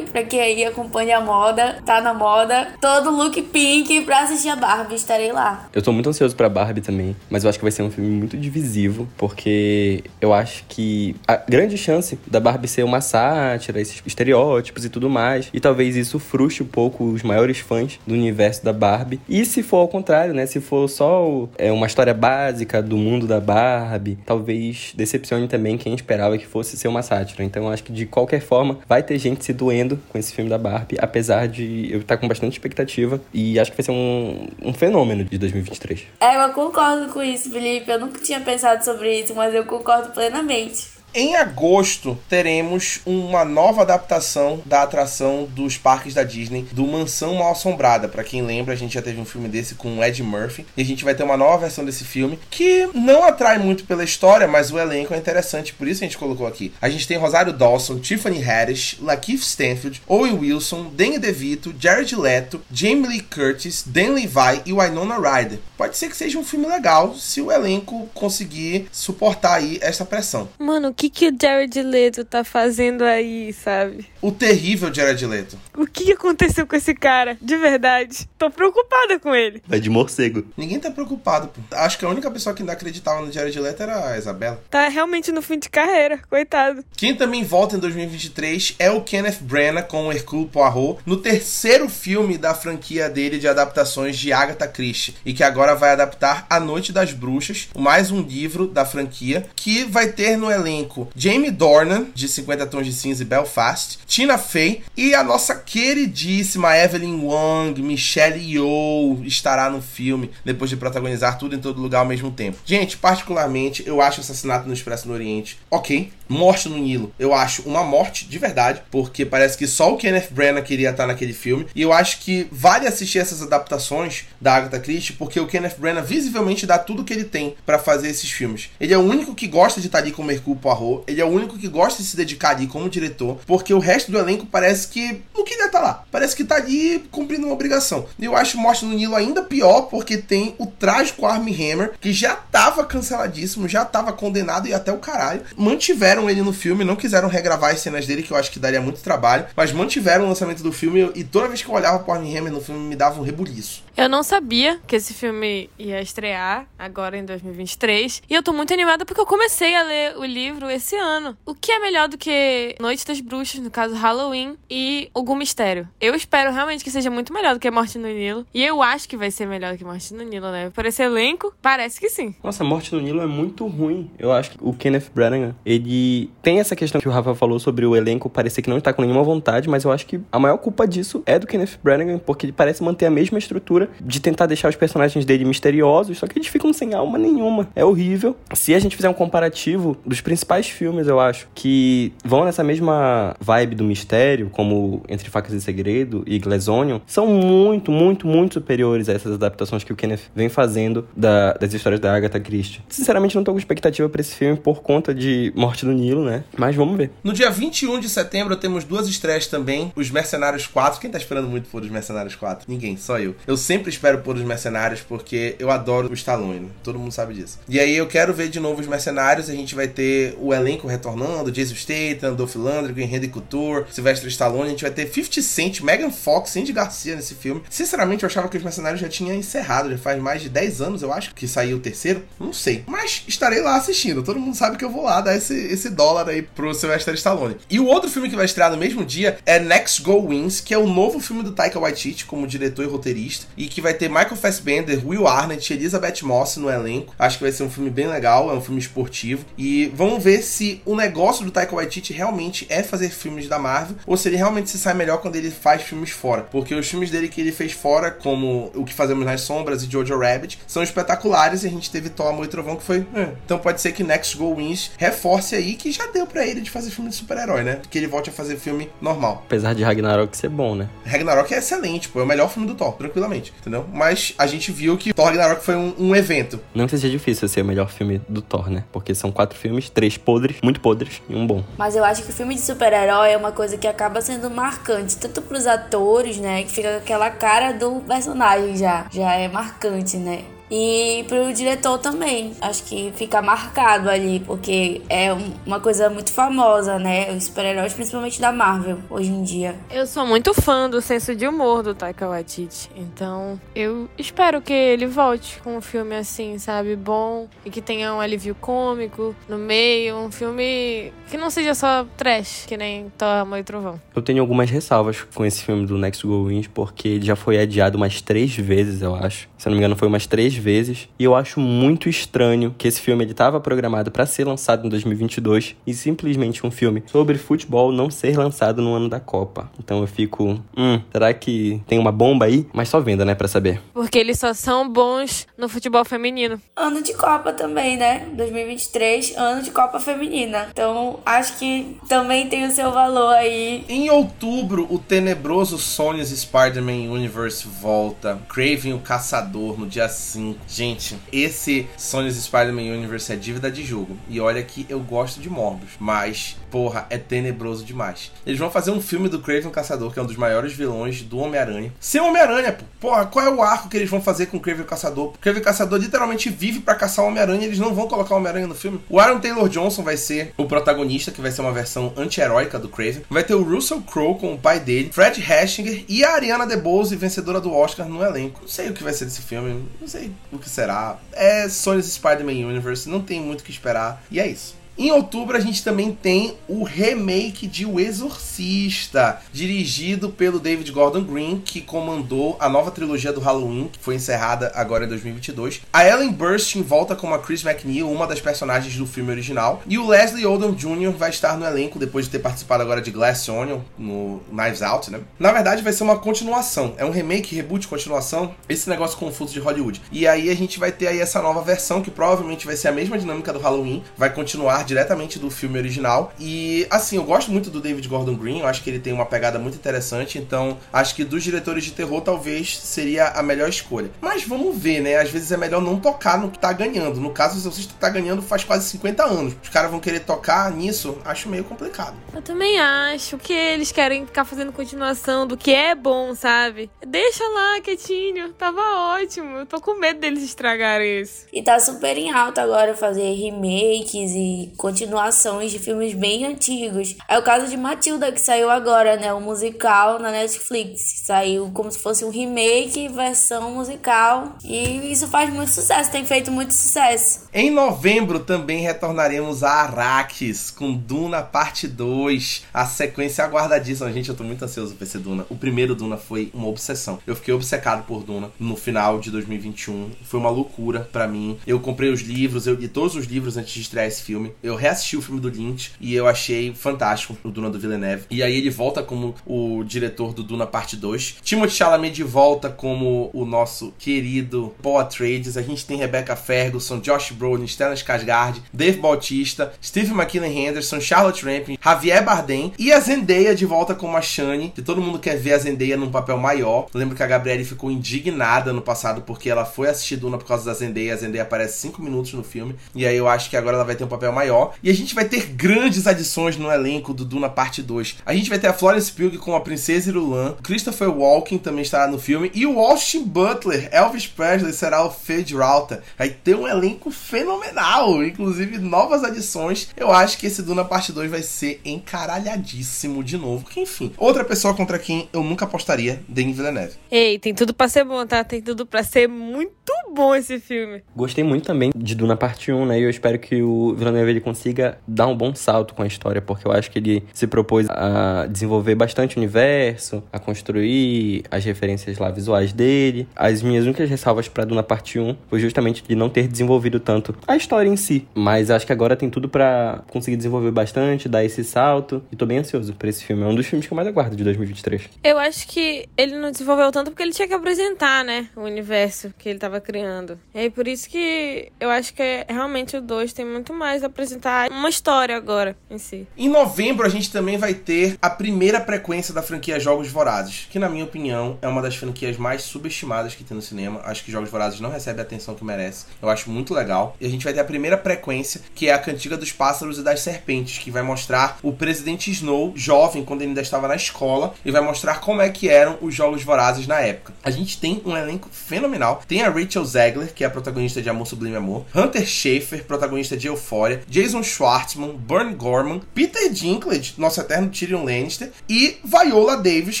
pra 0.10 0.22
quem 0.22 0.40
aí 0.40 0.64
acompanha 0.64 1.18
a 1.18 1.20
moda, 1.20 1.76
tá 1.84 2.00
na 2.00 2.14
moda. 2.14 2.68
Todo 2.80 3.10
look 3.10 3.42
pink 3.42 4.00
pra 4.02 4.20
assistir 4.20 4.48
a 4.48 4.56
Barbie, 4.56 4.94
estarei 4.94 5.30
lá. 5.30 5.68
Eu 5.74 5.82
tô 5.82 5.92
muito 5.92 6.08
ansioso 6.08 6.34
pra 6.34 6.48
Barbie 6.48 6.80
também, 6.80 7.14
mas 7.28 7.44
eu 7.44 7.50
acho 7.50 7.58
que 7.58 7.64
vai 7.64 7.72
ser 7.72 7.82
um 7.82 7.90
filme 7.90 8.08
muito 8.10 8.38
divisivo, 8.38 9.06
porque 9.18 10.04
eu 10.22 10.32
acho 10.32 10.64
que 10.70 11.16
a 11.26 11.36
grande 11.36 11.76
chance 11.76 12.18
da 12.26 12.40
Barbie 12.40 12.66
ser 12.66 12.82
uma 12.82 13.02
sátira, 13.02 13.78
esses 13.78 14.02
estereótipos 14.06 14.86
e 14.86 14.88
tudo 14.88 15.10
mais, 15.10 15.50
e 15.52 15.60
talvez 15.60 15.96
isso 15.96 16.18
frustre 16.18 16.62
um 16.62 16.66
pouco 16.66 17.04
os 17.04 17.22
maiores 17.22 17.58
fãs 17.58 18.00
do 18.06 18.14
universo 18.14 18.64
da 18.64 18.72
Barbie. 18.72 19.20
E 19.28 19.44
se 19.44 19.62
for 19.62 19.78
ao 19.78 19.88
contrário, 19.88 20.32
né? 20.32 20.46
Se 20.46 20.60
for 20.60 20.88
só 20.88 21.46
é 21.58 21.72
uma 21.72 21.86
história 21.86 22.14
básica 22.14 22.80
do 22.80 22.96
mundo 22.96 23.26
da 23.26 23.40
Barbie, 23.40 24.18
talvez 24.24 24.92
decepcione 24.94 25.48
também 25.48 25.76
quem 25.76 25.94
esperava 25.94 26.38
que 26.38 26.46
fosse 26.46 26.76
ser 26.76 26.88
uma 26.88 27.02
sátira. 27.02 27.42
Então 27.42 27.68
acho 27.68 27.82
que 27.82 27.92
de 27.92 28.06
qualquer 28.06 28.40
forma 28.40 28.78
vai 28.88 29.02
ter 29.02 29.18
gente 29.18 29.44
se 29.44 29.52
doendo 29.52 30.00
com 30.08 30.16
esse 30.18 30.32
filme 30.32 30.48
da 30.48 30.56
Barbie, 30.56 30.96
apesar 31.00 31.48
de 31.48 31.92
eu 31.92 32.00
estar 32.00 32.16
com 32.16 32.28
bastante 32.28 32.52
expectativa 32.52 33.20
e 33.34 33.58
acho 33.58 33.70
que 33.70 33.76
vai 33.76 33.84
ser 33.84 33.90
um, 33.90 34.48
um 34.62 34.72
fenômeno 34.72 35.24
de 35.24 35.36
2023. 35.36 36.06
É, 36.20 36.44
eu 36.44 36.50
concordo 36.50 37.12
com 37.12 37.22
isso, 37.22 37.50
Felipe. 37.50 37.90
Eu 37.90 37.98
nunca 37.98 38.20
tinha 38.20 38.40
pensado 38.40 38.84
sobre 38.84 39.20
isso, 39.20 39.34
mas 39.34 39.54
eu 39.54 39.64
concordo 39.64 40.10
plenamente. 40.10 40.97
Em 41.14 41.36
agosto, 41.36 42.18
teremos 42.28 43.00
uma 43.06 43.42
nova 43.44 43.80
adaptação 43.80 44.60
da 44.66 44.82
atração 44.82 45.48
dos 45.50 45.78
parques 45.78 46.12
da 46.12 46.22
Disney, 46.22 46.66
do 46.70 46.86
Mansão 46.86 47.34
Mal 47.36 47.52
Assombrada. 47.52 48.06
Para 48.06 48.22
quem 48.22 48.42
lembra, 48.42 48.74
a 48.74 48.76
gente 48.76 48.94
já 48.94 49.00
teve 49.00 49.18
um 49.18 49.24
filme 49.24 49.48
desse 49.48 49.74
com 49.74 49.98
o 49.98 50.04
Ed 50.04 50.22
Murphy. 50.22 50.66
E 50.76 50.82
a 50.82 50.84
gente 50.84 51.04
vai 51.04 51.14
ter 51.14 51.22
uma 51.22 51.36
nova 51.36 51.62
versão 51.62 51.84
desse 51.84 52.04
filme 52.04 52.38
que 52.50 52.88
não 52.94 53.24
atrai 53.24 53.58
muito 53.58 53.84
pela 53.84 54.04
história, 54.04 54.46
mas 54.46 54.70
o 54.70 54.78
elenco 54.78 55.14
é 55.14 55.16
interessante, 55.16 55.72
por 55.72 55.88
isso 55.88 56.04
a 56.04 56.06
gente 56.06 56.18
colocou 56.18 56.46
aqui. 56.46 56.72
A 56.80 56.90
gente 56.90 57.08
tem 57.08 57.16
Rosário 57.16 57.54
Dawson, 57.54 57.98
Tiffany 57.98 58.44
Haddish, 58.44 58.98
Lakeith 59.00 59.40
Stanfield, 59.40 60.02
Owen 60.06 60.38
Wilson, 60.38 60.90
Danny 60.94 61.18
DeVito, 61.18 61.74
Jared 61.78 62.14
Leto, 62.14 62.60
Jamie 62.70 63.08
Lee 63.08 63.20
Curtis, 63.22 63.82
Dan 63.86 64.12
Levi 64.12 64.62
e 64.66 64.72
Winona 64.74 65.16
Ryder. 65.16 65.58
Pode 65.76 65.96
ser 65.96 66.08
que 66.10 66.16
seja 66.16 66.38
um 66.38 66.44
filme 66.44 66.66
legal 66.66 67.14
se 67.14 67.40
o 67.40 67.50
elenco 67.50 68.08
conseguir 68.12 68.88
suportar 68.92 69.54
aí 69.54 69.78
essa 69.80 70.04
pressão. 70.04 70.48
Mano, 70.58 70.92
que, 70.98 71.08
que 71.08 71.28
o 71.28 71.36
Jared 71.40 71.80
Leto 71.80 72.24
tá 72.24 72.42
fazendo 72.42 73.04
aí, 73.04 73.52
sabe? 73.52 74.04
O 74.20 74.32
terrível 74.32 74.92
Jared 74.92 75.24
Leto. 75.24 75.56
O 75.76 75.86
que 75.86 76.10
aconteceu 76.10 76.66
com 76.66 76.74
esse 76.74 76.92
cara? 76.92 77.38
De 77.40 77.56
verdade. 77.56 78.28
Tô 78.36 78.50
preocupada 78.50 79.16
com 79.20 79.32
ele. 79.32 79.62
Vai 79.64 79.78
de 79.78 79.88
morcego. 79.88 80.44
Ninguém 80.56 80.80
tá 80.80 80.90
preocupado, 80.90 81.48
pô. 81.48 81.60
Acho 81.70 81.96
que 81.96 82.04
a 82.04 82.08
única 82.08 82.28
pessoa 82.32 82.52
que 82.52 82.62
ainda 82.62 82.72
acreditava 82.72 83.24
no 83.24 83.30
Jared 83.30 83.60
Leto 83.60 83.80
era 83.80 84.10
a 84.10 84.18
Isabela. 84.18 84.60
Tá 84.68 84.88
realmente 84.88 85.30
no 85.30 85.40
fim 85.40 85.60
de 85.60 85.68
carreira, 85.68 86.18
coitado. 86.28 86.84
Quem 86.96 87.14
também 87.14 87.44
volta 87.44 87.76
em 87.76 87.78
2023 87.78 88.74
é 88.80 88.90
o 88.90 89.02
Kenneth 89.02 89.38
Branagh 89.40 89.86
com 89.86 90.08
o 90.08 90.12
Hercule 90.12 90.48
Poirot, 90.48 91.00
no 91.06 91.18
terceiro 91.18 91.88
filme 91.88 92.36
da 92.36 92.54
franquia 92.54 93.08
dele 93.08 93.38
de 93.38 93.46
adaptações 93.46 94.18
de 94.18 94.32
Agatha 94.32 94.66
Christie, 94.66 95.14
e 95.24 95.32
que 95.32 95.44
agora 95.44 95.76
vai 95.76 95.90
adaptar 95.90 96.44
A 96.50 96.58
Noite 96.58 96.92
das 96.92 97.12
Bruxas, 97.12 97.68
mais 97.78 98.10
um 98.10 98.20
livro 98.20 98.66
da 98.66 98.84
franquia, 98.84 99.46
que 99.54 99.84
vai 99.84 100.08
ter 100.08 100.36
no 100.36 100.50
elenco 100.50 100.87
elenco 100.88 101.08
Jamie 101.14 101.50
Dornan, 101.50 102.06
de 102.14 102.26
50 102.26 102.66
Tons 102.66 102.86
de 102.86 102.92
Cinza 102.92 103.22
e 103.22 103.26
Belfast, 103.26 103.98
Tina 104.06 104.38
Fey 104.38 104.82
e 104.96 105.14
a 105.14 105.22
nossa 105.22 105.54
queridíssima 105.54 106.76
Evelyn 106.76 107.20
Wang, 107.22 107.80
Michelle 107.82 108.40
Yeoh 108.40 109.22
estará 109.24 109.68
no 109.68 109.82
filme 109.82 110.30
depois 110.44 110.70
de 110.70 110.76
protagonizar 110.76 111.38
tudo 111.38 111.54
em 111.54 111.60
todo 111.60 111.80
lugar 111.80 112.00
ao 112.00 112.06
mesmo 112.06 112.30
tempo. 112.30 112.58
Gente, 112.64 112.96
particularmente, 112.96 113.86
eu 113.86 114.00
acho 114.00 114.20
Assassinato 114.20 114.66
no 114.66 114.74
Expresso 114.74 115.06
do 115.06 115.12
Oriente 115.12 115.58
ok. 115.70 116.10
Morte 116.28 116.68
no 116.68 116.76
Nilo, 116.76 117.12
eu 117.18 117.34
acho 117.34 117.62
uma 117.62 117.82
morte 117.82 118.26
de 118.26 118.38
verdade, 118.38 118.82
porque 118.90 119.24
parece 119.24 119.56
que 119.56 119.66
só 119.66 119.92
o 119.92 119.96
Kenneth 119.96 120.28
Branagh 120.30 120.62
queria 120.62 120.90
estar 120.90 121.06
naquele 121.06 121.32
filme. 121.32 121.66
E 121.74 121.82
eu 121.82 121.92
acho 121.92 122.20
que 122.20 122.46
vale 122.50 122.86
assistir 122.86 123.18
essas 123.18 123.42
adaptações 123.42 124.24
da 124.40 124.54
Agatha 124.54 124.78
Christie, 124.78 125.14
porque 125.14 125.40
o 125.40 125.46
Kenneth 125.46 125.76
Branagh 125.78 126.04
visivelmente 126.04 126.66
dá 126.66 126.78
tudo 126.78 127.04
que 127.04 127.12
ele 127.12 127.24
tem 127.24 127.56
para 127.64 127.78
fazer 127.78 128.08
esses 128.08 128.30
filmes. 128.30 128.70
Ele 128.80 128.94
é 128.94 128.98
o 128.98 129.02
único 129.02 129.34
que 129.34 129.46
gosta 129.46 129.80
de 129.80 129.86
estar 129.86 129.98
ali 129.98 130.12
com 130.12 130.24
o 130.24 130.30
Hercule 130.30 130.58
Poirot, 130.58 131.04
ele 131.06 131.20
é 131.20 131.24
o 131.24 131.28
único 131.28 131.58
que 131.58 131.68
gosta 131.68 132.02
de 132.02 132.08
se 132.08 132.16
dedicar 132.16 132.50
ali 132.50 132.66
como 132.66 132.88
diretor, 132.88 133.38
porque 133.46 133.72
o 133.72 133.78
resto 133.78 134.10
do 134.10 134.18
elenco 134.18 134.46
parece 134.46 134.88
que 134.88 135.22
não 135.34 135.44
queria 135.44 135.66
estar 135.66 135.80
lá. 135.80 136.04
Parece 136.10 136.36
que 136.36 136.44
tá 136.44 136.56
ali 136.56 137.04
cumprindo 137.10 137.46
uma 137.46 137.54
obrigação. 137.54 138.06
E 138.18 138.24
eu 138.24 138.36
acho 138.36 138.58
Morte 138.58 138.84
no 138.84 138.94
Nilo 138.94 139.14
ainda 139.14 139.42
pior, 139.42 139.82
porque 139.82 140.16
tem 140.16 140.54
o 140.58 140.66
trágico 140.66 141.26
Armie 141.26 141.54
Hammer, 141.54 141.92
que 142.00 142.12
já 142.12 142.34
tava 142.34 142.84
canceladíssimo, 142.84 143.68
já 143.68 143.84
tava 143.84 144.12
condenado 144.12 144.66
e 144.68 144.74
até 144.74 144.92
o 144.92 144.98
caralho. 144.98 145.42
Mantiveram 145.56 146.17
ele 146.28 146.40
no 146.40 146.52
filme, 146.52 146.84
não 146.84 146.96
quiseram 146.96 147.28
regravar 147.28 147.72
as 147.72 147.80
cenas 147.80 148.06
dele, 148.06 148.22
que 148.22 148.30
eu 148.30 148.36
acho 148.36 148.50
que 148.50 148.58
daria 148.58 148.80
muito 148.80 149.00
trabalho, 149.00 149.44
mas 149.54 149.72
mantiveram 149.72 150.24
o 150.24 150.28
lançamento 150.28 150.62
do 150.62 150.72
filme 150.72 151.10
e 151.14 151.22
toda 151.22 151.48
vez 151.48 151.60
que 151.60 151.68
eu 151.68 151.74
olhava 151.74 151.98
Hammer 152.08 152.50
no 152.52 152.60
filme 152.60 152.80
me 152.80 152.96
dava 152.96 153.20
um 153.20 153.24
rebuliço. 153.24 153.82
Eu 153.98 154.08
não 154.08 154.22
sabia 154.22 154.78
que 154.86 154.94
esse 154.94 155.12
filme 155.12 155.68
ia 155.76 156.00
estrear 156.00 156.68
agora 156.78 157.18
em 157.18 157.24
2023. 157.24 158.22
E 158.30 158.32
eu 158.32 158.44
tô 158.44 158.52
muito 158.52 158.72
animada 158.72 159.04
porque 159.04 159.20
eu 159.20 159.26
comecei 159.26 159.74
a 159.74 159.82
ler 159.82 160.16
o 160.16 160.24
livro 160.24 160.70
esse 160.70 160.94
ano. 160.94 161.36
O 161.44 161.52
que 161.52 161.72
é 161.72 161.80
melhor 161.80 162.06
do 162.06 162.16
que 162.16 162.76
Noite 162.78 163.04
das 163.04 163.20
Bruxas, 163.20 163.58
no 163.58 163.72
caso 163.72 163.96
Halloween, 163.96 164.56
e 164.70 165.10
Algum 165.12 165.34
Mistério? 165.34 165.88
Eu 166.00 166.14
espero 166.14 166.52
realmente 166.52 166.84
que 166.84 166.92
seja 166.92 167.10
muito 167.10 167.32
melhor 167.32 167.54
do 167.54 167.60
que 167.60 167.68
Morte 167.72 167.98
no 167.98 168.06
Nilo. 168.06 168.46
E 168.54 168.64
eu 168.64 168.80
acho 168.84 169.08
que 169.08 169.16
vai 169.16 169.32
ser 169.32 169.46
melhor 169.46 169.72
do 169.72 169.78
que 169.78 169.84
Morte 169.84 170.14
no 170.14 170.22
Nilo, 170.22 170.48
né? 170.52 170.70
Por 170.70 170.86
esse 170.86 171.02
elenco, 171.02 171.52
parece 171.60 171.98
que 171.98 172.08
sim. 172.08 172.36
Nossa, 172.40 172.62
Morte 172.62 172.94
no 172.94 173.00
Nilo 173.00 173.20
é 173.20 173.26
muito 173.26 173.66
ruim. 173.66 174.08
Eu 174.16 174.30
acho 174.30 174.52
que 174.52 174.58
o 174.60 174.72
Kenneth 174.72 175.10
Branagh, 175.12 175.56
ele 175.66 176.30
tem 176.40 176.60
essa 176.60 176.76
questão 176.76 177.00
que 177.00 177.08
o 177.08 177.10
Rafa 177.10 177.34
falou 177.34 177.58
sobre 177.58 177.84
o 177.84 177.96
elenco 177.96 178.30
parecer 178.30 178.62
que 178.62 178.70
não 178.70 178.78
está 178.78 178.92
com 178.92 179.02
nenhuma 179.02 179.24
vontade, 179.24 179.68
mas 179.68 179.82
eu 179.82 179.90
acho 179.90 180.06
que 180.06 180.20
a 180.30 180.38
maior 180.38 180.58
culpa 180.58 180.86
disso 180.86 181.20
é 181.26 181.36
do 181.36 181.48
Kenneth 181.48 181.80
Branagh, 181.82 182.20
porque 182.20 182.46
ele 182.46 182.52
parece 182.52 182.80
manter 182.80 183.06
a 183.06 183.10
mesma 183.10 183.40
estrutura 183.40 183.87
de 184.00 184.20
tentar 184.20 184.46
deixar 184.46 184.68
os 184.68 184.76
personagens 184.76 185.24
dele 185.24 185.44
misteriosos, 185.44 186.18
só 186.18 186.26
que 186.26 186.38
eles 186.38 186.48
ficam 186.48 186.72
sem 186.72 186.94
alma 186.94 187.18
nenhuma. 187.18 187.68
É 187.74 187.84
horrível. 187.84 188.36
Se 188.54 188.74
a 188.74 188.78
gente 188.78 188.96
fizer 188.96 189.08
um 189.08 189.14
comparativo 189.14 189.96
dos 190.06 190.20
principais 190.20 190.68
filmes, 190.68 191.06
eu 191.06 191.18
acho, 191.18 191.48
que 191.54 192.12
vão 192.24 192.44
nessa 192.44 192.62
mesma 192.62 193.34
vibe 193.40 193.74
do 193.74 193.84
mistério, 193.84 194.48
como 194.50 195.02
Entre 195.08 195.28
Facas 195.28 195.52
e 195.52 195.60
Segredo 195.60 196.22
e 196.26 196.38
Glass 196.38 196.68
são 197.06 197.26
muito, 197.26 197.90
muito, 197.90 198.26
muito 198.26 198.54
superiores 198.54 199.08
a 199.08 199.12
essas 199.12 199.32
adaptações 199.32 199.84
que 199.84 199.92
o 199.92 199.96
Kenneth 199.96 200.20
vem 200.34 200.48
fazendo 200.48 201.08
da, 201.16 201.54
das 201.54 201.72
histórias 201.72 202.00
da 202.00 202.14
Agatha 202.14 202.38
Christie. 202.38 202.82
Sinceramente, 202.88 203.36
não 203.36 203.44
tô 203.44 203.52
com 203.52 203.58
expectativa 203.58 204.08
para 204.08 204.20
esse 204.20 204.34
filme 204.34 204.56
por 204.56 204.82
conta 204.82 205.14
de 205.14 205.52
Morte 205.56 205.84
do 205.84 205.92
Nilo, 205.92 206.24
né? 206.24 206.44
Mas 206.56 206.76
vamos 206.76 206.96
ver. 206.96 207.10
No 207.22 207.32
dia 207.32 207.50
21 207.50 208.00
de 208.00 208.08
setembro 208.08 208.56
temos 208.56 208.84
duas 208.84 209.08
estreias 209.08 209.46
também, 209.46 209.92
Os 209.96 210.10
Mercenários 210.10 210.66
4. 210.66 211.00
Quem 211.00 211.10
tá 211.10 211.18
esperando 211.18 211.48
muito 211.48 211.68
por 211.68 211.82
Os 211.82 211.90
Mercenários 211.90 212.34
4? 212.34 212.66
Ninguém, 212.68 212.96
só 212.96 213.18
eu. 213.18 213.34
Eu 213.46 213.56
sempre 213.56 213.77
espero 213.86 214.18
por 214.18 214.36
Os 214.36 214.42
Mercenários 214.42 215.00
porque 215.00 215.54
eu 215.58 215.70
adoro 215.70 216.10
o 216.10 216.14
Stallone, 216.14 216.70
todo 216.82 216.98
mundo 216.98 217.12
sabe 217.12 217.34
disso. 217.34 217.58
E 217.68 217.78
aí 217.78 217.96
eu 217.96 218.06
quero 218.06 218.32
ver 218.32 218.48
de 218.48 218.58
novo 218.58 218.80
Os 218.80 218.86
Mercenários, 218.86 219.50
a 219.50 219.54
gente 219.54 219.74
vai 219.74 219.86
ter 219.86 220.36
o 220.40 220.54
elenco 220.54 220.86
retornando, 220.86 221.52
Jason 221.52 221.74
Statham, 221.74 222.34
Dolph 222.34 222.56
Lundgren, 222.56 223.04
Henry 223.04 223.28
Couture, 223.28 223.84
Sylvester 223.90 224.28
Stallone, 224.28 224.66
a 224.66 224.70
gente 224.70 224.82
vai 224.82 224.90
ter 224.90 225.06
50 225.06 225.42
Cent, 225.42 225.80
Megan 225.80 226.10
Fox, 226.10 226.56
Andy 226.56 226.72
Garcia 226.72 227.14
nesse 227.14 227.34
filme. 227.34 227.62
Sinceramente, 227.68 228.22
eu 228.22 228.28
achava 228.28 228.48
que 228.48 228.56
Os 228.56 228.62
Mercenários 228.62 229.00
já 229.00 229.08
tinha 229.08 229.34
encerrado, 229.34 229.90
já 229.90 229.98
faz 229.98 230.20
mais 230.20 230.42
de 230.42 230.48
10 230.48 230.80
anos, 230.80 231.02
eu 231.02 231.12
acho, 231.12 231.34
que 231.34 231.46
saiu 231.46 231.76
o 231.76 231.80
terceiro. 231.80 232.22
Não 232.38 232.52
sei, 232.52 232.84
mas 232.86 233.24
estarei 233.26 233.60
lá 233.60 233.76
assistindo. 233.76 234.22
Todo 234.22 234.40
mundo 234.40 234.56
sabe 234.56 234.76
que 234.76 234.84
eu 234.84 234.90
vou 234.90 235.04
lá 235.04 235.20
dar 235.20 235.36
esse, 235.36 235.54
esse 235.54 235.90
dólar 235.90 236.28
aí 236.28 236.42
pro 236.42 236.74
Sylvester 236.74 237.14
Stallone. 237.14 237.56
E 237.68 237.78
o 237.78 237.86
outro 237.86 238.10
filme 238.10 238.28
que 238.28 238.36
vai 238.36 238.44
estrear 238.44 238.70
no 238.70 238.76
mesmo 238.76 239.04
dia 239.04 239.38
é 239.44 239.58
Next 239.58 240.02
Go 240.02 240.28
Wins, 240.28 240.60
que 240.60 240.74
é 240.74 240.78
o 240.78 240.86
novo 240.86 241.20
filme 241.20 241.42
do 241.42 241.52
Taika 241.52 241.78
Waititi 241.78 242.24
como 242.24 242.46
diretor 242.46 242.84
e 242.84 242.88
roteirista, 242.88 243.46
e 243.58 243.66
que 243.66 243.80
vai 243.80 243.92
ter 243.92 244.08
Michael 244.08 244.36
Fassbender, 244.36 245.06
Will 245.06 245.26
Arnett, 245.26 245.72
Elizabeth 245.72 246.22
Moss 246.22 246.56
no 246.56 246.70
elenco. 246.70 247.14
Acho 247.18 247.38
que 247.38 247.44
vai 247.44 247.52
ser 247.52 247.64
um 247.64 247.70
filme 247.70 247.90
bem 247.90 248.06
legal, 248.06 248.50
é 248.50 248.54
um 248.54 248.60
filme 248.60 248.80
esportivo. 248.80 249.44
E 249.58 249.92
vamos 249.94 250.22
ver 250.22 250.42
se 250.42 250.80
o 250.86 250.94
negócio 250.94 251.44
do 251.44 251.50
Taika 251.50 251.74
Waititi 251.74 252.12
realmente 252.12 252.66
é 252.70 252.82
fazer 252.82 253.10
filmes 253.10 253.48
da 253.48 253.58
Marvel, 253.58 253.96
ou 254.06 254.16
se 254.16 254.28
ele 254.28 254.36
realmente 254.36 254.70
se 254.70 254.78
sai 254.78 254.94
melhor 254.94 255.18
quando 255.18 255.36
ele 255.36 255.50
faz 255.50 255.82
filmes 255.82 256.10
fora. 256.10 256.42
Porque 256.42 256.74
os 256.74 256.88
filmes 256.88 257.10
dele 257.10 257.28
que 257.28 257.40
ele 257.40 257.52
fez 257.52 257.72
fora, 257.72 258.10
como 258.10 258.70
O 258.74 258.84
que 258.84 258.94
Fazemos 258.98 259.24
nas 259.24 259.42
Sombras 259.42 259.82
e 259.82 259.90
Jojo 259.90 260.18
Rabbit, 260.18 260.58
são 260.66 260.82
espetaculares 260.82 261.62
e 261.62 261.66
a 261.66 261.70
gente 261.70 261.90
teve 261.90 262.10
Thor, 262.10 262.28
Amor 262.28 262.44
e 262.44 262.48
Trovão 262.48 262.76
que 262.76 262.82
foi... 262.82 263.06
Eh. 263.14 263.28
Então 263.44 263.58
pode 263.58 263.80
ser 263.80 263.92
que 263.92 264.02
Next 264.02 264.36
Go 264.36 264.54
Wins 264.54 264.90
reforce 264.98 265.54
aí 265.54 265.74
que 265.74 265.90
já 265.92 266.06
deu 266.06 266.26
para 266.26 266.46
ele 266.46 266.60
de 266.60 266.70
fazer 266.70 266.90
filme 266.90 267.10
de 267.10 267.16
super-herói, 267.16 267.62
né? 267.62 267.80
Que 267.90 267.96
ele 267.96 268.06
volte 268.06 268.30
a 268.30 268.32
fazer 268.32 268.56
filme 268.56 268.90
normal. 269.00 269.44
Apesar 269.46 269.74
de 269.74 269.82
Ragnarok 269.82 270.36
ser 270.36 270.48
bom, 270.48 270.74
né? 270.74 270.88
Ragnarok 271.04 271.54
é 271.54 271.58
excelente, 271.58 272.08
pô. 272.08 272.20
É 272.20 272.22
o 272.22 272.26
melhor 272.26 272.50
filme 272.50 272.66
do 272.66 272.74
Thor, 272.74 272.92
tranquilamente, 272.92 273.47
entendeu? 273.58 273.86
Mas 273.92 274.34
a 274.38 274.46
gente 274.46 274.72
viu 274.72 274.96
que 274.96 275.12
Thor 275.12 275.26
Ragnarok 275.26 275.64
foi 275.64 275.76
um, 275.76 275.94
um 275.98 276.16
evento. 276.16 276.60
Não 276.74 276.86
que 276.86 276.90
seja 276.90 277.08
difícil 277.08 277.48
ser 277.48 277.62
o 277.62 277.64
melhor 277.64 277.90
filme 277.90 278.20
do 278.28 278.42
Thor, 278.42 278.70
né? 278.70 278.84
Porque 278.92 279.14
são 279.14 279.30
quatro 279.30 279.58
filmes, 279.58 279.88
três 279.90 280.16
podres, 280.16 280.56
muito 280.62 280.80
podres 280.80 281.22
e 281.28 281.34
um 281.34 281.46
bom. 281.46 281.62
Mas 281.76 281.96
eu 281.96 282.04
acho 282.04 282.22
que 282.22 282.30
o 282.30 282.34
filme 282.34 282.54
de 282.54 282.60
super-herói 282.60 283.30
é 283.30 283.36
uma 283.36 283.52
coisa 283.52 283.76
que 283.76 283.86
acaba 283.86 284.20
sendo 284.20 284.50
marcante, 284.50 285.16
tanto 285.16 285.42
pros 285.42 285.66
atores, 285.66 286.38
né? 286.38 286.62
Que 286.62 286.70
fica 286.70 286.90
com 286.90 286.96
aquela 286.98 287.30
cara 287.30 287.72
do 287.72 288.00
personagem 288.00 288.76
já. 288.76 289.06
Já 289.10 289.34
é 289.34 289.48
marcante, 289.48 290.16
né? 290.16 290.44
E 290.70 291.24
pro 291.28 291.52
diretor 291.52 291.98
também. 291.98 292.52
Acho 292.60 292.84
que 292.84 293.12
fica 293.16 293.40
marcado 293.40 294.10
ali, 294.10 294.40
porque 294.40 295.02
é 295.08 295.34
uma 295.66 295.80
coisa 295.80 296.10
muito 296.10 296.32
famosa, 296.32 296.98
né? 296.98 297.32
Os 297.32 297.44
super-heróis, 297.44 297.92
principalmente 297.92 298.40
da 298.40 298.52
Marvel, 298.52 298.98
hoje 299.08 299.30
em 299.30 299.42
dia. 299.42 299.76
Eu 299.90 300.06
sou 300.06 300.26
muito 300.26 300.52
fã 300.54 300.88
do 300.88 301.00
senso 301.00 301.34
de 301.34 301.46
humor 301.46 301.82
do 301.82 301.94
Taika 301.94 302.28
Waititi. 302.28 302.90
Então, 302.96 303.58
eu 303.74 304.08
espero 304.18 304.60
que 304.60 304.72
ele 304.72 305.06
volte 305.06 305.60
com 305.62 305.76
um 305.76 305.80
filme 305.80 306.14
assim, 306.14 306.58
sabe? 306.58 306.96
Bom 306.96 307.48
e 307.64 307.70
que 307.70 307.80
tenha 307.80 308.12
um 308.14 308.20
alívio 308.20 308.54
cômico 308.54 309.34
no 309.48 309.58
meio. 309.58 310.16
Um 310.16 310.30
filme 310.30 311.12
que 311.30 311.36
não 311.36 311.50
seja 311.50 311.74
só 311.74 312.06
trash, 312.16 312.64
que 312.66 312.76
nem 312.76 313.10
Thor, 313.16 313.28
Amor 313.28 313.58
e 313.58 313.64
Trovão. 313.64 314.00
Eu 314.14 314.22
tenho 314.22 314.40
algumas 314.40 314.70
ressalvas 314.70 315.22
com 315.34 315.44
esse 315.44 315.62
filme 315.62 315.86
do 315.86 315.96
Next 315.96 316.26
Go 316.26 316.46
Wins, 316.46 316.66
porque 316.66 317.08
ele 317.08 317.26
já 317.26 317.36
foi 317.36 317.58
adiado 317.58 317.96
umas 317.96 318.20
três 318.20 318.54
vezes, 318.54 319.02
eu 319.02 319.14
acho. 319.14 319.48
Se 319.56 319.68
eu 319.68 319.70
não 319.70 319.76
me 319.76 319.78
engano, 319.78 319.96
foi 319.96 320.08
umas 320.08 320.26
três 320.26 320.54
vezes. 320.58 321.08
E 321.18 321.24
eu 321.24 321.34
acho 321.34 321.60
muito 321.60 322.08
estranho 322.08 322.74
que 322.76 322.86
esse 322.86 323.00
filme 323.00 323.24
ele 323.24 323.32
estava 323.32 323.60
programado 323.60 324.10
para 324.10 324.26
ser 324.26 324.44
lançado 324.44 324.86
em 324.86 324.90
2022 324.90 325.76
e 325.86 325.94
simplesmente 325.94 326.66
um 326.66 326.70
filme 326.70 327.02
sobre 327.06 327.38
futebol 327.38 327.90
não 327.92 328.10
ser 328.10 328.36
lançado 328.36 328.82
no 328.82 328.94
ano 328.94 329.08
da 329.08 329.20
Copa. 329.20 329.70
Então 329.78 330.00
eu 330.00 330.06
fico, 330.06 330.60
hum, 330.76 331.00
será 331.12 331.32
que 331.32 331.80
tem 331.86 331.98
uma 331.98 332.12
bomba 332.12 332.46
aí? 332.46 332.66
Mas 332.72 332.88
só 332.88 333.00
venda, 333.00 333.24
né, 333.24 333.34
para 333.34 333.48
saber. 333.48 333.80
Porque 333.94 334.18
eles 334.18 334.38
só 334.38 334.52
são 334.52 334.88
bons 334.88 335.46
no 335.56 335.68
futebol 335.68 336.04
feminino. 336.04 336.60
Ano 336.76 337.02
de 337.02 337.14
Copa 337.14 337.52
também, 337.52 337.96
né? 337.96 338.26
2023, 338.34 339.36
ano 339.36 339.62
de 339.62 339.70
Copa 339.70 340.00
feminina. 340.00 340.68
Então 340.70 341.20
acho 341.24 341.58
que 341.58 341.96
também 342.08 342.48
tem 342.48 342.66
o 342.66 342.70
seu 342.70 342.90
valor 342.90 343.34
aí. 343.34 343.84
Em 343.88 344.10
outubro, 344.10 344.86
o 344.90 344.98
tenebroso 344.98 345.78
Sony's 345.78 346.28
Spider-Man 346.28 347.10
Universe 347.10 347.66
volta. 347.66 348.38
Craven 348.48 348.94
o 348.94 348.98
Caçador 348.98 349.78
no 349.78 349.86
dia 349.86 350.08
5. 350.08 350.47
Gente, 350.66 351.16
esse 351.32 351.86
Sony's 351.96 352.36
Spider-Man 352.36 352.92
Universe 352.94 353.32
é 353.32 353.36
dívida 353.36 353.70
de 353.70 353.84
jogo. 353.84 354.16
E 354.28 354.40
olha 354.40 354.62
que 354.62 354.86
eu 354.88 355.00
gosto 355.00 355.40
de 355.40 355.48
Morbius, 355.48 355.92
mas 355.98 356.56
porra, 356.70 357.06
é 357.10 357.18
tenebroso 357.18 357.84
demais. 357.84 358.30
Eles 358.44 358.58
vão 358.58 358.70
fazer 358.70 358.90
um 358.90 359.00
filme 359.00 359.28
do 359.28 359.40
Craven 359.40 359.70
Caçador, 359.70 360.12
que 360.12 360.18
é 360.18 360.22
um 360.22 360.26
dos 360.26 360.36
maiores 360.36 360.72
vilões 360.72 361.22
do 361.22 361.38
Homem-Aranha. 361.38 361.92
Sem 362.00 362.20
Homem-Aranha, 362.20 362.72
pô. 362.72 362.84
Porra, 363.00 363.26
qual 363.26 363.44
é 363.44 363.48
o 363.48 363.62
arco 363.62 363.88
que 363.88 363.96
eles 363.96 364.10
vão 364.10 364.20
fazer 364.20 364.46
com 364.46 364.56
o 364.56 364.60
Craven 364.60 364.82
o 364.82 364.86
Caçador? 364.86 365.28
O 365.28 365.38
Craven 365.38 365.60
o 365.60 365.64
Caçador 365.64 365.98
literalmente 365.98 366.50
vive 366.50 366.80
para 366.80 366.94
caçar 366.94 367.24
o 367.24 367.28
Homem-Aranha 367.28 367.68
eles 367.68 367.78
não 367.78 367.94
vão 367.94 368.08
colocar 368.08 368.34
o 368.34 368.38
Homem-Aranha 368.38 368.66
no 368.66 368.74
filme. 368.74 369.00
O 369.08 369.18
Aaron 369.18 369.40
Taylor 369.40 369.68
Johnson 369.68 370.02
vai 370.02 370.16
ser 370.16 370.52
o 370.56 370.66
protagonista, 370.66 371.30
que 371.30 371.40
vai 371.40 371.50
ser 371.50 371.60
uma 371.60 371.72
versão 371.72 372.12
anti-heróica 372.16 372.78
do 372.78 372.88
Craven. 372.88 373.22
Vai 373.30 373.44
ter 373.44 373.54
o 373.54 373.62
Russell 373.62 374.02
Crowe 374.02 374.38
com 374.38 374.54
o 374.54 374.58
pai 374.58 374.80
dele, 374.80 375.10
Fred 375.12 375.42
Hastinger 375.42 376.04
e 376.08 376.24
a 376.24 376.34
Ariana 376.34 376.66
DeBose, 376.66 377.14
vencedora 377.16 377.60
do 377.60 377.72
Oscar, 377.72 378.08
no 378.08 378.22
elenco. 378.22 378.60
Não 378.62 378.68
sei 378.68 378.88
o 378.88 378.92
que 378.92 379.02
vai 379.02 379.12
ser 379.12 379.26
desse 379.26 379.42
filme, 379.42 379.84
não 380.00 380.08
sei 380.08 380.32
o 380.52 380.58
que 380.58 380.68
será. 380.68 381.18
É 381.32 381.68
Sony's 381.68 382.06
Spider-Man 382.06 382.66
Universe, 382.66 383.08
não 383.08 383.20
tem 383.20 383.40
muito 383.40 383.60
o 383.60 383.64
que 383.64 383.70
esperar. 383.70 384.22
E 384.30 384.40
é 384.40 384.46
isso. 384.46 384.77
Em 384.98 385.12
outubro 385.12 385.56
a 385.56 385.60
gente 385.60 385.84
também 385.84 386.10
tem 386.10 386.56
o 386.66 386.82
remake 386.82 387.68
de 387.68 387.86
O 387.86 388.00
Exorcista, 388.00 389.40
dirigido 389.52 390.28
pelo 390.28 390.58
David 390.58 390.90
Gordon 390.90 391.22
Green, 391.22 391.62
que 391.64 391.80
comandou 391.80 392.56
a 392.58 392.68
nova 392.68 392.90
trilogia 392.90 393.32
do 393.32 393.38
Halloween, 393.38 393.88
que 393.92 393.98
foi 394.00 394.16
encerrada 394.16 394.72
agora 394.74 395.04
em 395.04 395.08
2022. 395.08 395.82
A 395.92 396.04
Ellen 396.04 396.32
Burstyn 396.32 396.82
volta 396.82 397.14
como 397.14 397.32
a 397.32 397.38
Chris 397.38 397.64
McNeil, 397.64 398.10
uma 398.10 398.26
das 398.26 398.40
personagens 398.40 398.96
do 398.96 399.06
filme 399.06 399.30
original, 399.30 399.80
e 399.86 399.96
o 399.98 400.08
Leslie 400.08 400.44
Odom 400.44 400.72
Jr. 400.72 401.12
vai 401.16 401.30
estar 401.30 401.56
no 401.56 401.64
elenco 401.64 401.96
depois 401.96 402.24
de 402.24 402.32
ter 402.32 402.40
participado 402.40 402.82
agora 402.82 403.00
de 403.00 403.12
Glass 403.12 403.48
Onion 403.48 403.78
no 403.96 404.42
Knives 404.50 404.82
Out, 404.82 405.12
né? 405.12 405.20
Na 405.38 405.52
verdade 405.52 405.80
vai 405.80 405.92
ser 405.92 406.02
uma 406.02 406.18
continuação, 406.18 406.94
é 406.98 407.04
um 407.04 407.12
remake, 407.12 407.54
reboot, 407.54 407.86
continuação, 407.86 408.52
esse 408.68 408.90
negócio 408.90 409.16
confuso 409.16 409.52
de 409.52 409.60
Hollywood. 409.60 410.02
E 410.10 410.26
aí 410.26 410.50
a 410.50 410.56
gente 410.56 410.76
vai 410.76 410.90
ter 410.90 411.06
aí 411.06 411.20
essa 411.20 411.40
nova 411.40 411.62
versão 411.62 412.02
que 412.02 412.10
provavelmente 412.10 412.66
vai 412.66 412.74
ser 412.74 412.88
a 412.88 412.92
mesma 412.92 413.16
dinâmica 413.16 413.52
do 413.52 413.60
Halloween, 413.60 414.02
vai 414.16 414.34
continuar 414.34 414.87
diretamente 414.88 415.38
do 415.38 415.50
filme 415.50 415.78
original. 415.78 416.32
E 416.40 416.86
assim, 416.90 417.16
eu 417.16 417.24
gosto 417.24 417.52
muito 417.52 417.70
do 417.70 417.80
David 417.80 418.08
Gordon 418.08 418.34
Green, 418.34 418.60
eu 418.60 418.66
acho 418.66 418.82
que 418.82 418.90
ele 418.90 418.98
tem 418.98 419.12
uma 419.12 419.26
pegada 419.26 419.58
muito 419.58 419.76
interessante, 419.76 420.38
então 420.38 420.78
acho 420.92 421.14
que 421.14 421.24
dos 421.24 421.44
diretores 421.44 421.84
de 421.84 421.92
terror 421.92 422.20
talvez 422.22 422.78
seria 422.78 423.28
a 423.28 423.42
melhor 423.42 423.68
escolha. 423.68 424.10
Mas 424.20 424.44
vamos 424.44 424.76
ver, 424.76 425.00
né? 425.00 425.16
Às 425.16 425.30
vezes 425.30 425.52
é 425.52 425.56
melhor 425.56 425.82
não 425.82 426.00
tocar 426.00 426.38
no 426.38 426.50
que 426.50 426.58
tá 426.58 426.72
ganhando. 426.72 427.20
No 427.20 427.30
caso, 427.30 427.54
o 427.54 427.58
Exorcista 427.58 427.94
tá 428.00 428.08
ganhando 428.08 428.42
faz 428.42 428.64
quase 428.64 428.88
50 428.88 429.24
anos. 429.24 429.54
Os 429.62 429.68
caras 429.68 429.90
vão 429.90 430.00
querer 430.00 430.20
tocar 430.20 430.70
nisso, 430.70 431.18
acho 431.24 431.48
meio 431.48 431.64
complicado. 431.64 432.16
Eu 432.34 432.42
também 432.42 432.78
acho 432.78 433.36
que 433.38 433.52
eles 433.52 433.92
querem 433.92 434.24
ficar 434.24 434.44
fazendo 434.44 434.72
continuação 434.72 435.46
do 435.46 435.56
que 435.56 435.72
é 435.72 435.94
bom, 435.94 436.34
sabe? 436.34 436.90
Deixa 437.06 437.44
lá, 437.48 437.80
quietinho. 437.80 438.52
Tava 438.54 438.80
ótimo. 439.16 439.58
Eu 439.58 439.66
tô 439.66 439.80
com 439.80 439.94
medo 439.98 440.20
deles 440.20 440.42
estragarem 440.42 441.20
isso. 441.20 441.46
E 441.52 441.62
tá 441.62 441.78
super 441.78 442.16
em 442.16 442.30
alta 442.30 442.62
agora 442.62 442.94
fazer 442.94 443.34
remakes 443.34 444.32
e 444.32 444.72
continuações 444.78 445.72
de 445.72 445.78
filmes 445.78 446.14
bem 446.14 446.46
antigos. 446.46 447.16
É 447.28 447.36
o 447.36 447.42
caso 447.42 447.66
de 447.68 447.76
Matilda, 447.76 448.32
que 448.32 448.40
saiu 448.40 448.70
agora, 448.70 449.16
né? 449.16 449.32
O 449.34 449.40
musical 449.40 450.18
na 450.20 450.30
Netflix. 450.30 451.24
Saiu 451.24 451.70
como 451.74 451.90
se 451.90 451.98
fosse 451.98 452.24
um 452.24 452.30
remake, 452.30 453.08
versão 453.08 453.72
musical. 453.72 454.56
E 454.64 455.12
isso 455.12 455.26
faz 455.28 455.52
muito 455.52 455.72
sucesso, 455.72 456.10
tem 456.10 456.24
feito 456.24 456.50
muito 456.50 456.72
sucesso. 456.72 457.48
Em 457.52 457.70
novembro 457.70 458.40
também 458.40 458.80
retornaremos 458.80 459.64
a 459.64 459.82
Arrakis 459.82 460.70
com 460.70 460.92
Duna 460.92 461.42
Parte 461.42 461.88
2, 461.88 462.66
a 462.72 462.86
sequência 462.86 463.44
aguardadíssima. 463.44 464.12
Gente, 464.12 464.28
eu 464.28 464.36
tô 464.36 464.44
muito 464.44 464.64
ansioso 464.64 464.94
pra 464.94 465.04
esse 465.04 465.18
Duna. 465.18 465.44
O 465.50 465.56
primeiro 465.56 465.94
Duna 465.94 466.16
foi 466.16 466.50
uma 466.54 466.68
obsessão. 466.68 467.18
Eu 467.26 467.34
fiquei 467.34 467.52
obcecado 467.52 468.06
por 468.06 468.22
Duna 468.22 468.52
no 468.60 468.76
final 468.76 469.18
de 469.18 469.30
2021. 469.32 470.12
Foi 470.22 470.38
uma 470.38 470.50
loucura 470.50 471.08
para 471.12 471.26
mim. 471.26 471.58
Eu 471.66 471.80
comprei 471.80 472.10
os 472.10 472.20
livros, 472.20 472.68
eu 472.68 472.74
li 472.74 472.86
todos 472.86 473.16
os 473.16 473.26
livros 473.26 473.56
antes 473.56 473.72
de 473.72 473.80
estrear 473.80 474.06
esse 474.06 474.22
filme. 474.22 474.52
Eu 474.62 474.67
reassisti 474.74 475.16
o 475.16 475.22
filme 475.22 475.40
do 475.40 475.48
Lynch 475.48 475.92
e 476.00 476.14
eu 476.14 476.26
achei 476.26 476.74
fantástico 476.74 477.36
o 477.42 477.50
Duna 477.50 477.70
do 477.70 477.78
Villeneuve. 477.78 478.24
E 478.30 478.42
aí 478.42 478.56
ele 478.56 478.70
volta 478.70 479.02
como 479.02 479.34
o 479.46 479.82
diretor 479.84 480.32
do 480.32 480.42
Duna 480.42 480.66
Parte 480.66 480.96
2. 480.96 481.36
Timothée 481.42 481.76
Chalamet 481.76 482.14
de 482.14 482.24
volta 482.24 482.68
como 482.68 483.30
o 483.32 483.44
nosso 483.44 483.92
querido 483.98 484.74
Paul 484.82 484.98
Atreides. 484.98 485.56
A 485.56 485.62
gente 485.62 485.86
tem 485.86 485.96
Rebecca 485.96 486.36
Ferguson, 486.36 487.00
Josh 487.00 487.32
Brolin, 487.32 487.66
Stellan 487.66 487.94
Skarsgård, 487.94 488.60
Dave 488.72 488.98
Bautista, 488.98 489.72
Steve 489.82 490.12
McKinley 490.12 490.56
Henderson, 490.56 491.00
Charlotte 491.00 491.44
Rampling, 491.44 491.78
Javier 491.82 492.24
Bardem 492.24 492.72
e 492.78 492.92
a 492.92 493.00
Zendaya 493.00 493.54
de 493.54 493.66
volta 493.66 493.94
como 493.94 494.16
a 494.16 494.22
Shani. 494.22 494.70
Que 494.74 494.82
todo 494.82 495.00
mundo 495.00 495.18
quer 495.18 495.36
ver 495.36 495.54
a 495.54 495.58
Zendaya 495.58 495.96
num 495.96 496.10
papel 496.10 496.38
maior. 496.38 496.86
Eu 496.92 496.98
lembro 496.98 497.16
que 497.16 497.22
a 497.22 497.26
Gabriele 497.26 497.64
ficou 497.64 497.90
indignada 497.90 498.72
no 498.72 498.82
passado 498.82 499.22
porque 499.22 499.50
ela 499.50 499.64
foi 499.64 499.88
assistir 499.88 500.16
Duna 500.16 500.38
por 500.38 500.46
causa 500.46 500.64
da 500.64 500.74
Zendaya. 500.74 501.14
A 501.14 501.16
Zendaya 501.16 501.42
aparece 501.42 501.78
5 501.78 502.02
minutos 502.02 502.32
no 502.32 502.42
filme. 502.42 502.74
E 502.94 503.06
aí 503.06 503.16
eu 503.16 503.28
acho 503.28 503.50
que 503.50 503.56
agora 503.56 503.76
ela 503.76 503.84
vai 503.84 503.94
ter 503.94 504.04
um 504.04 504.08
papel 504.08 504.32
maior. 504.32 504.47
E 504.82 504.90
a 504.90 504.94
gente 504.94 505.14
vai 505.14 505.24
ter 505.24 505.46
grandes 505.46 506.06
adições 506.06 506.56
no 506.56 506.70
elenco 506.70 507.12
do 507.12 507.24
Duna 507.24 507.48
Parte 507.48 507.82
2. 507.82 508.18
A 508.24 508.34
gente 508.34 508.48
vai 508.48 508.58
ter 508.58 508.68
a 508.68 508.72
Florence 508.72 509.10
Pugh 509.12 509.38
com 509.38 509.54
a 509.54 509.60
Princesa 509.60 510.10
Irulan. 510.10 510.56
O 510.58 510.62
Christopher 510.62 511.10
Walken 511.10 511.58
também 511.58 511.82
estará 511.82 512.06
no 512.06 512.18
filme. 512.18 512.50
E 512.54 512.66
o 512.66 512.78
Austin 512.78 513.24
Butler, 513.24 513.88
Elvis 513.92 514.26
Presley, 514.26 514.72
será 514.72 515.04
o 515.04 515.10
Fade 515.10 515.54
Rauta. 515.54 516.02
Vai 516.16 516.30
ter 516.30 516.54
um 516.54 516.66
elenco 516.66 517.10
fenomenal. 517.10 518.24
Inclusive 518.24 518.78
novas 518.78 519.24
adições. 519.24 519.88
Eu 519.96 520.10
acho 520.10 520.38
que 520.38 520.46
esse 520.46 520.62
Duna 520.62 520.84
Parte 520.84 521.12
2 521.12 521.30
vai 521.30 521.42
ser 521.42 521.80
encaralhadíssimo 521.84 523.22
de 523.22 523.36
novo. 523.36 523.64
Porque, 523.64 523.80
enfim, 523.80 524.12
outra 524.16 524.44
pessoa 524.44 524.74
contra 524.74 524.98
quem 524.98 525.28
eu 525.32 525.42
nunca 525.42 525.64
apostaria, 525.64 526.22
Denis 526.28 526.56
Villeneuve. 526.56 526.94
Ei, 527.10 527.38
tem 527.38 527.54
tudo 527.54 527.74
pra 527.74 527.88
ser 527.88 528.04
bom, 528.04 528.24
tá? 528.26 528.42
Tem 528.44 528.60
tudo 528.60 528.86
pra 528.86 529.02
ser 529.02 529.28
muito 529.28 529.92
bom 530.14 530.34
esse 530.34 530.58
filme. 530.58 531.02
Gostei 531.14 531.44
muito 531.44 531.64
também 531.64 531.90
de 531.94 532.14
Duna 532.14 532.36
Parte 532.36 532.72
1, 532.72 532.86
né? 532.86 532.98
E 532.98 533.02
eu 533.02 533.10
espero 533.10 533.38
que 533.38 533.62
o 533.62 533.94
Villeneuve 533.94 534.30
ele 534.38 534.44
consiga 534.44 534.98
dar 535.06 535.26
um 535.26 535.36
bom 535.36 535.54
salto 535.54 535.94
com 535.94 536.02
a 536.02 536.06
história, 536.06 536.40
porque 536.40 536.66
eu 536.66 536.72
acho 536.72 536.90
que 536.90 536.98
ele 536.98 537.24
se 537.32 537.46
propôs 537.46 537.86
a 537.90 538.46
desenvolver 538.46 538.94
bastante 538.94 539.36
o 539.36 539.40
universo, 539.40 540.22
a 540.32 540.38
construir 540.38 541.42
as 541.50 541.64
referências 541.64 542.18
lá 542.18 542.30
visuais 542.30 542.72
dele. 542.72 543.28
As 543.36 543.62
minhas 543.62 543.84
únicas 543.84 544.08
ressalvas 544.08 544.48
para 544.48 544.64
Duna 544.64 544.82
Parte 544.82 545.18
1 545.18 545.36
foi 545.48 545.60
justamente 545.60 546.02
de 546.06 546.14
não 546.14 546.28
ter 546.28 546.48
desenvolvido 546.48 547.00
tanto 547.00 547.34
a 547.46 547.56
história 547.56 547.88
em 547.88 547.96
si, 547.96 548.26
mas 548.34 548.70
acho 548.70 548.86
que 548.86 548.92
agora 548.92 549.16
tem 549.16 549.28
tudo 549.28 549.48
para 549.48 550.02
conseguir 550.10 550.36
desenvolver 550.36 550.70
bastante, 550.70 551.28
dar 551.28 551.44
esse 551.44 551.64
salto, 551.64 552.22
e 552.30 552.36
tô 552.36 552.46
bem 552.46 552.58
ansioso 552.58 552.92
por 552.94 553.08
esse 553.08 553.24
filme. 553.24 553.42
É 553.42 553.46
um 553.46 553.54
dos 553.54 553.66
filmes 553.66 553.86
que 553.86 553.92
eu 553.92 553.96
mais 553.96 554.06
aguardo 554.06 554.36
de 554.36 554.44
2023. 554.44 555.08
Eu 555.24 555.38
acho 555.38 555.66
que 555.66 556.08
ele 556.16 556.36
não 556.36 556.50
desenvolveu 556.50 556.90
tanto 556.92 557.10
porque 557.10 557.22
ele 557.22 557.32
tinha 557.32 557.48
que 557.48 557.54
apresentar, 557.54 558.24
né? 558.24 558.48
O 558.56 558.62
universo 558.62 559.32
que 559.38 559.48
ele 559.48 559.58
tava 559.58 559.80
criando. 559.80 560.38
E 560.54 560.58
aí 560.60 560.70
por 560.70 560.86
isso 560.86 561.08
que 561.08 561.70
eu 561.80 561.90
acho 561.90 562.14
que 562.14 562.22
é, 562.22 562.46
realmente 562.48 562.96
o 562.96 563.00
2 563.00 563.32
tem 563.32 563.44
muito 563.44 563.72
mais 563.72 564.02
a 564.02 564.06
apresentar 564.06 564.27
uma 564.70 564.88
história 564.88 565.36
agora 565.36 565.76
em 565.90 565.98
si. 565.98 566.26
Em 566.36 566.48
novembro 566.48 567.06
a 567.06 567.08
gente 567.08 567.30
também 567.30 567.56
vai 567.56 567.74
ter 567.74 568.16
a 568.20 568.30
primeira 568.30 568.80
frequência 568.80 569.32
da 569.32 569.42
franquia 569.42 569.80
Jogos 569.80 570.08
Vorazes, 570.08 570.66
que 570.70 570.78
na 570.78 570.88
minha 570.88 571.04
opinião 571.04 571.58
é 571.62 571.68
uma 571.68 571.82
das 571.82 571.96
franquias 571.96 572.36
mais 572.36 572.62
subestimadas 572.62 573.34
que 573.34 573.44
tem 573.44 573.56
no 573.56 573.62
cinema. 573.62 574.00
Acho 574.04 574.24
que 574.24 574.32
Jogos 574.32 574.50
Vorazes 574.50 574.80
não 574.80 574.90
recebe 574.90 575.20
a 575.20 575.22
atenção 575.22 575.54
que 575.54 575.64
merece. 575.64 576.06
Eu 576.20 576.28
acho 576.28 576.50
muito 576.50 576.74
legal. 576.74 577.16
E 577.20 577.26
a 577.26 577.28
gente 577.28 577.44
vai 577.44 577.52
ter 577.52 577.60
a 577.60 577.64
primeira 577.64 577.96
frequência, 577.98 578.60
que 578.74 578.88
é 578.88 578.92
a 578.92 578.98
Cantiga 578.98 579.36
dos 579.36 579.52
Pássaros 579.52 579.98
e 579.98 580.02
das 580.02 580.20
Serpentes, 580.20 580.78
que 580.78 580.90
vai 580.90 581.02
mostrar 581.02 581.58
o 581.62 581.72
presidente 581.72 582.30
Snow 582.30 582.72
jovem 582.76 583.24
quando 583.24 583.42
ele 583.42 583.50
ainda 583.50 583.60
estava 583.60 583.88
na 583.88 583.96
escola 583.96 584.54
e 584.64 584.70
vai 584.70 584.80
mostrar 584.80 585.20
como 585.20 585.40
é 585.40 585.48
que 585.48 585.68
eram 585.68 585.98
os 586.00 586.14
Jogos 586.14 586.42
Vorazes 586.42 586.86
na 586.86 587.00
época. 587.00 587.32
A 587.42 587.50
gente 587.50 587.78
tem 587.80 588.02
um 588.04 588.16
elenco 588.16 588.48
fenomenal. 588.50 589.22
Tem 589.26 589.42
a 589.42 589.50
Rachel 589.50 589.84
Zegler, 589.84 590.32
que 590.34 590.44
é 590.44 590.46
a 590.46 590.50
protagonista 590.50 591.00
de 591.00 591.08
Amor 591.08 591.26
Sublime 591.26 591.56
Amor, 591.56 591.84
Hunter 591.94 592.26
Schafer, 592.26 592.84
protagonista 592.84 593.36
de 593.36 593.46
Euphoria, 593.46 594.02
Jason 594.18 594.42
Schwartzman, 594.42 595.16
Burn 595.16 595.54
Gorman, 595.54 596.02
Peter 596.12 596.50
Dinklage, 596.50 597.14
nosso 597.16 597.40
eterno 597.40 597.70
Tyrion 597.70 598.02
Lannister, 598.02 598.50
e 598.68 598.98
Viola 599.04 599.56
Davis, 599.56 600.00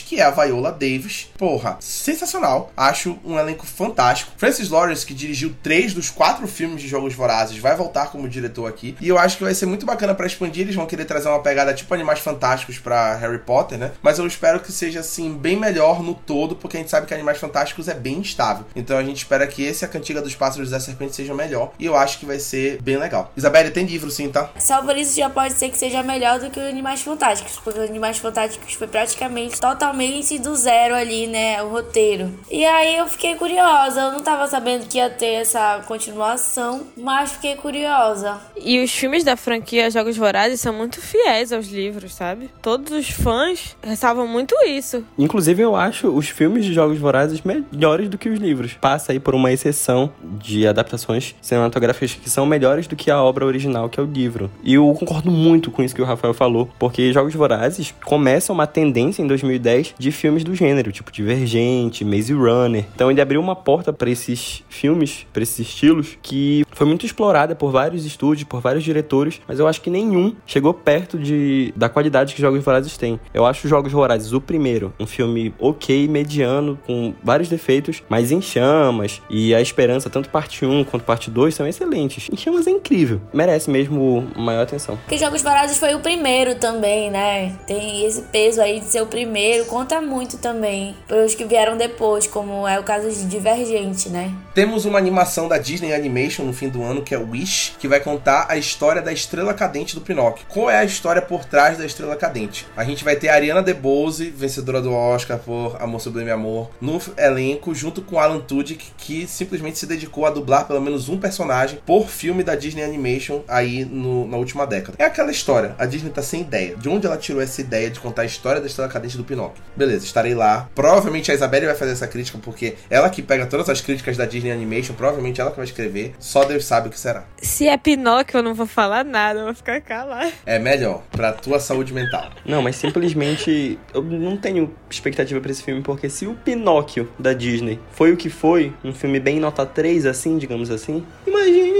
que 0.00 0.18
é 0.18 0.24
a 0.24 0.30
Viola 0.32 0.72
Davis. 0.72 1.30
Porra, 1.38 1.76
sensacional. 1.78 2.72
Acho 2.76 3.16
um 3.24 3.38
elenco 3.38 3.64
fantástico. 3.64 4.32
Francis 4.36 4.70
Lawrence, 4.70 5.06
que 5.06 5.14
dirigiu 5.14 5.54
três 5.62 5.94
dos 5.94 6.10
quatro 6.10 6.48
filmes 6.48 6.82
de 6.82 6.88
Jogos 6.88 7.14
Vorazes, 7.14 7.58
vai 7.58 7.76
voltar 7.76 8.10
como 8.10 8.28
diretor 8.28 8.66
aqui. 8.66 8.96
E 9.00 9.08
eu 9.08 9.16
acho 9.16 9.36
que 9.36 9.44
vai 9.44 9.54
ser 9.54 9.66
muito 9.66 9.86
bacana 9.86 10.16
para 10.16 10.26
expandir. 10.26 10.62
Eles 10.62 10.74
vão 10.74 10.86
querer 10.86 11.04
trazer 11.04 11.28
uma 11.28 11.38
pegada 11.38 11.72
tipo 11.72 11.94
Animais 11.94 12.18
Fantásticos 12.18 12.76
para 12.76 13.14
Harry 13.14 13.38
Potter, 13.38 13.78
né? 13.78 13.92
Mas 14.02 14.18
eu 14.18 14.26
espero 14.26 14.58
que 14.58 14.72
seja 14.72 14.98
assim 14.98 15.32
bem 15.32 15.54
melhor 15.54 16.02
no 16.02 16.12
todo, 16.12 16.56
porque 16.56 16.76
a 16.76 16.80
gente 16.80 16.90
sabe 16.90 17.06
que 17.06 17.14
Animais 17.14 17.38
Fantásticos 17.38 17.86
é 17.86 17.94
bem 17.94 18.18
instável. 18.18 18.66
Então 18.74 18.98
a 18.98 19.04
gente 19.04 19.18
espera 19.18 19.46
que 19.46 19.62
esse 19.62 19.84
A 19.84 19.88
Cantiga 19.88 20.20
dos 20.20 20.34
Pássaros 20.34 20.70
da 20.70 20.80
Serpente 20.80 21.14
seja 21.14 21.32
melhor. 21.34 21.72
E 21.78 21.86
eu 21.86 21.96
acho 21.96 22.18
que 22.18 22.26
vai 22.26 22.40
ser 22.40 22.82
bem 22.82 22.96
legal. 22.96 23.32
Isabelle, 23.36 23.70
tem 23.70 23.86
livro 23.86 24.07
sim, 24.10 24.30
tá? 24.30 24.50
Só 24.58 24.82
por 24.82 24.96
isso 24.96 25.16
já 25.16 25.30
pode 25.30 25.54
ser 25.54 25.68
que 25.70 25.78
seja 25.78 26.02
melhor 26.02 26.38
do 26.38 26.50
que 26.50 26.58
o 26.58 26.68
Animais 26.68 27.02
Fantásticos, 27.02 27.58
porque 27.62 27.78
o 27.78 27.82
Animais 27.82 28.18
Fantásticos 28.18 28.74
foi 28.74 28.86
praticamente 28.86 29.60
totalmente 29.60 30.38
do 30.38 30.54
zero 30.56 30.94
ali, 30.94 31.26
né? 31.26 31.62
O 31.62 31.68
roteiro. 31.68 32.32
E 32.50 32.64
aí 32.64 32.96
eu 32.96 33.06
fiquei 33.06 33.34
curiosa. 33.34 34.00
Eu 34.00 34.12
não 34.12 34.22
tava 34.22 34.46
sabendo 34.46 34.86
que 34.86 34.98
ia 34.98 35.10
ter 35.10 35.34
essa 35.34 35.82
continuação, 35.86 36.86
mas 36.96 37.32
fiquei 37.32 37.56
curiosa. 37.56 38.38
E 38.56 38.82
os 38.82 38.90
filmes 38.90 39.24
da 39.24 39.36
franquia 39.36 39.90
Jogos 39.90 40.16
Vorazes 40.16 40.60
são 40.60 40.72
muito 40.72 41.00
fiéis 41.00 41.52
aos 41.52 41.68
livros, 41.68 42.14
sabe? 42.14 42.50
Todos 42.62 42.92
os 42.92 43.10
fãs 43.10 43.76
ressalvam 43.82 44.26
muito 44.26 44.54
isso. 44.66 45.04
Inclusive, 45.18 45.62
eu 45.62 45.76
acho 45.76 46.08
os 46.08 46.28
filmes 46.28 46.64
de 46.64 46.72
Jogos 46.72 46.98
Vorazes 46.98 47.42
melhores 47.42 48.08
do 48.08 48.18
que 48.18 48.28
os 48.28 48.38
livros. 48.38 48.74
Passa 48.74 49.12
aí 49.12 49.20
por 49.20 49.34
uma 49.34 49.52
exceção 49.52 50.12
de 50.22 50.66
adaptações 50.66 51.34
cinematográficas 51.40 52.14
que 52.14 52.30
são 52.30 52.46
melhores 52.46 52.86
do 52.86 52.96
que 52.96 53.10
a 53.10 53.22
obra 53.22 53.44
original, 53.44 53.88
que 53.88 53.97
é 54.00 54.04
o 54.04 54.06
livro. 54.06 54.50
E 54.62 54.74
eu 54.74 54.94
concordo 54.98 55.30
muito 55.30 55.70
com 55.70 55.82
isso 55.82 55.94
que 55.94 56.02
o 56.02 56.04
Rafael 56.04 56.34
falou, 56.34 56.68
porque 56.78 57.12
Jogos 57.12 57.34
Vorazes 57.34 57.94
começa 58.04 58.52
uma 58.52 58.66
tendência 58.66 59.22
em 59.22 59.26
2010 59.26 59.94
de 59.98 60.12
filmes 60.12 60.44
do 60.44 60.54
gênero, 60.54 60.92
tipo 60.92 61.12
Divergente, 61.12 62.04
Maze 62.04 62.32
Runner. 62.32 62.84
Então 62.94 63.10
ele 63.10 63.20
abriu 63.20 63.40
uma 63.40 63.56
porta 63.56 63.92
para 63.92 64.10
esses 64.10 64.62
filmes, 64.68 65.26
para 65.32 65.42
esses 65.42 65.58
estilos, 65.58 66.18
que 66.22 66.64
foi 66.70 66.86
muito 66.86 67.04
explorada 67.04 67.54
por 67.54 67.70
vários 67.70 68.04
estúdios, 68.04 68.48
por 68.48 68.60
vários 68.60 68.84
diretores, 68.84 69.40
mas 69.46 69.58
eu 69.58 69.66
acho 69.66 69.80
que 69.80 69.90
nenhum 69.90 70.34
chegou 70.46 70.72
perto 70.72 71.18
de 71.18 71.72
da 71.76 71.88
qualidade 71.88 72.34
que 72.34 72.40
Jogos 72.40 72.64
Vorazes 72.64 72.96
tem. 72.96 73.18
Eu 73.32 73.44
acho 73.44 73.68
Jogos 73.68 73.92
Vorazes 73.92 74.32
o 74.32 74.40
primeiro, 74.40 74.92
um 74.98 75.06
filme 75.06 75.54
ok, 75.58 76.06
mediano, 76.08 76.78
com 76.86 77.14
vários 77.22 77.48
defeitos, 77.48 78.02
mas 78.08 78.30
em 78.30 78.40
chamas 78.40 79.20
e 79.28 79.54
a 79.54 79.60
esperança, 79.60 80.10
tanto 80.10 80.28
parte 80.28 80.64
1 80.64 80.84
quanto 80.84 81.04
parte 81.04 81.30
2, 81.30 81.54
são 81.54 81.66
excelentes. 81.66 82.28
Em 82.32 82.36
chamas 82.36 82.66
é 82.66 82.70
incrível. 82.70 83.20
Merece 83.32 83.70
mesmo 83.70 83.87
mesmo 83.88 84.30
maior 84.36 84.62
atenção. 84.62 84.96
Porque 84.96 85.18
Jogos 85.18 85.42
Vorazes 85.42 85.78
foi 85.78 85.94
o 85.94 86.00
primeiro 86.00 86.54
também, 86.56 87.10
né? 87.10 87.56
Tem 87.66 88.04
esse 88.04 88.22
peso 88.22 88.60
aí 88.60 88.80
de 88.80 88.86
ser 88.86 89.02
o 89.02 89.06
primeiro, 89.06 89.64
conta 89.66 90.00
muito 90.00 90.38
também 90.38 90.94
para 91.06 91.24
os 91.24 91.34
que 91.34 91.44
vieram 91.44 91.76
depois, 91.76 92.26
como 92.26 92.66
é 92.66 92.78
o 92.78 92.82
caso 92.82 93.08
de 93.10 93.24
Divergente, 93.24 94.08
né? 94.08 94.32
Temos 94.54 94.84
uma 94.84 94.98
animação 94.98 95.48
da 95.48 95.58
Disney 95.58 95.92
Animation 95.92 96.44
no 96.44 96.52
fim 96.52 96.68
do 96.68 96.82
ano, 96.82 97.02
que 97.02 97.14
é 97.14 97.18
Wish, 97.18 97.74
que 97.78 97.88
vai 97.88 98.00
contar 98.00 98.46
a 98.48 98.56
história 98.56 99.00
da 99.00 99.12
estrela 99.12 99.54
cadente 99.54 99.94
do 99.94 100.00
Pinóquio. 100.00 100.46
Qual 100.48 100.70
é 100.70 100.78
a 100.78 100.84
história 100.84 101.22
por 101.22 101.44
trás 101.44 101.78
da 101.78 101.86
estrela 101.86 102.16
cadente? 102.16 102.66
A 102.76 102.84
gente 102.84 103.04
vai 103.04 103.16
ter 103.16 103.28
a 103.28 103.34
Ariana 103.34 103.62
DeBose, 103.62 104.30
vencedora 104.30 104.80
do 104.80 104.92
Oscar 104.92 105.38
por 105.38 105.80
Amor 105.80 106.00
Sublime 106.00 106.30
Amor, 106.30 106.70
no 106.80 107.00
elenco, 107.16 107.74
junto 107.74 108.02
com 108.02 108.18
Alan 108.18 108.40
Tudyk, 108.40 108.92
que 108.96 109.26
simplesmente 109.26 109.78
se 109.78 109.86
dedicou 109.86 110.26
a 110.26 110.30
dublar 110.30 110.66
pelo 110.66 110.80
menos 110.80 111.08
um 111.08 111.18
personagem 111.18 111.78
por 111.86 112.08
filme 112.08 112.42
da 112.42 112.54
Disney 112.54 112.82
Animation 112.82 113.42
aí 113.46 113.77
no, 113.84 114.26
na 114.26 114.36
última 114.36 114.66
década. 114.66 114.96
É 114.98 115.04
aquela 115.04 115.30
história, 115.30 115.74
a 115.78 115.86
Disney 115.86 116.10
tá 116.10 116.22
sem 116.22 116.40
ideia. 116.40 116.76
De 116.76 116.88
onde 116.88 117.06
ela 117.06 117.16
tirou 117.16 117.40
essa 117.40 117.60
ideia 117.60 117.90
de 117.90 118.00
contar 118.00 118.22
a 118.22 118.24
história 118.24 118.60
da 118.60 118.66
estrela 118.66 118.90
cadente 118.90 119.16
do 119.16 119.24
Pinóquio? 119.24 119.62
Beleza, 119.76 120.04
estarei 120.04 120.34
lá. 120.34 120.68
Provavelmente 120.74 121.30
a 121.30 121.34
Isabelle 121.34 121.66
vai 121.66 121.74
fazer 121.74 121.92
essa 121.92 122.06
crítica, 122.06 122.38
porque 122.42 122.76
ela 122.90 123.10
que 123.10 123.22
pega 123.22 123.46
todas 123.46 123.68
as 123.68 123.80
críticas 123.80 124.16
da 124.16 124.24
Disney 124.24 124.50
Animation, 124.50 124.94
provavelmente 124.94 125.40
ela 125.40 125.50
que 125.50 125.56
vai 125.56 125.66
escrever. 125.66 126.14
Só 126.18 126.44
Deus 126.44 126.64
sabe 126.64 126.88
o 126.88 126.90
que 126.90 126.98
será. 126.98 127.24
Se 127.40 127.66
é 127.68 127.76
Pinóquio, 127.76 128.38
eu 128.38 128.42
não 128.42 128.54
vou 128.54 128.66
falar 128.66 129.04
nada, 129.04 129.40
eu 129.40 129.44
vou 129.46 129.54
ficar 129.54 129.80
calado. 129.80 130.32
É 130.44 130.58
melhor, 130.58 131.02
pra 131.10 131.32
tua 131.32 131.60
saúde 131.60 131.92
mental. 131.92 132.30
Não, 132.44 132.62
mas 132.62 132.76
simplesmente 132.76 133.78
eu 133.94 134.02
não 134.02 134.36
tenho 134.36 134.74
expectativa 134.90 135.40
para 135.40 135.50
esse 135.50 135.62
filme, 135.62 135.82
porque 135.82 136.08
se 136.08 136.26
o 136.26 136.34
Pinóquio 136.34 137.10
da 137.18 137.32
Disney 137.32 137.78
foi 137.92 138.12
o 138.12 138.16
que 138.16 138.30
foi, 138.30 138.72
um 138.84 138.92
filme 138.92 139.20
bem 139.20 139.40
nota 139.40 139.64
3, 139.64 140.06
assim, 140.06 140.38
digamos 140.38 140.70
assim, 140.70 141.04
imagine 141.26 141.78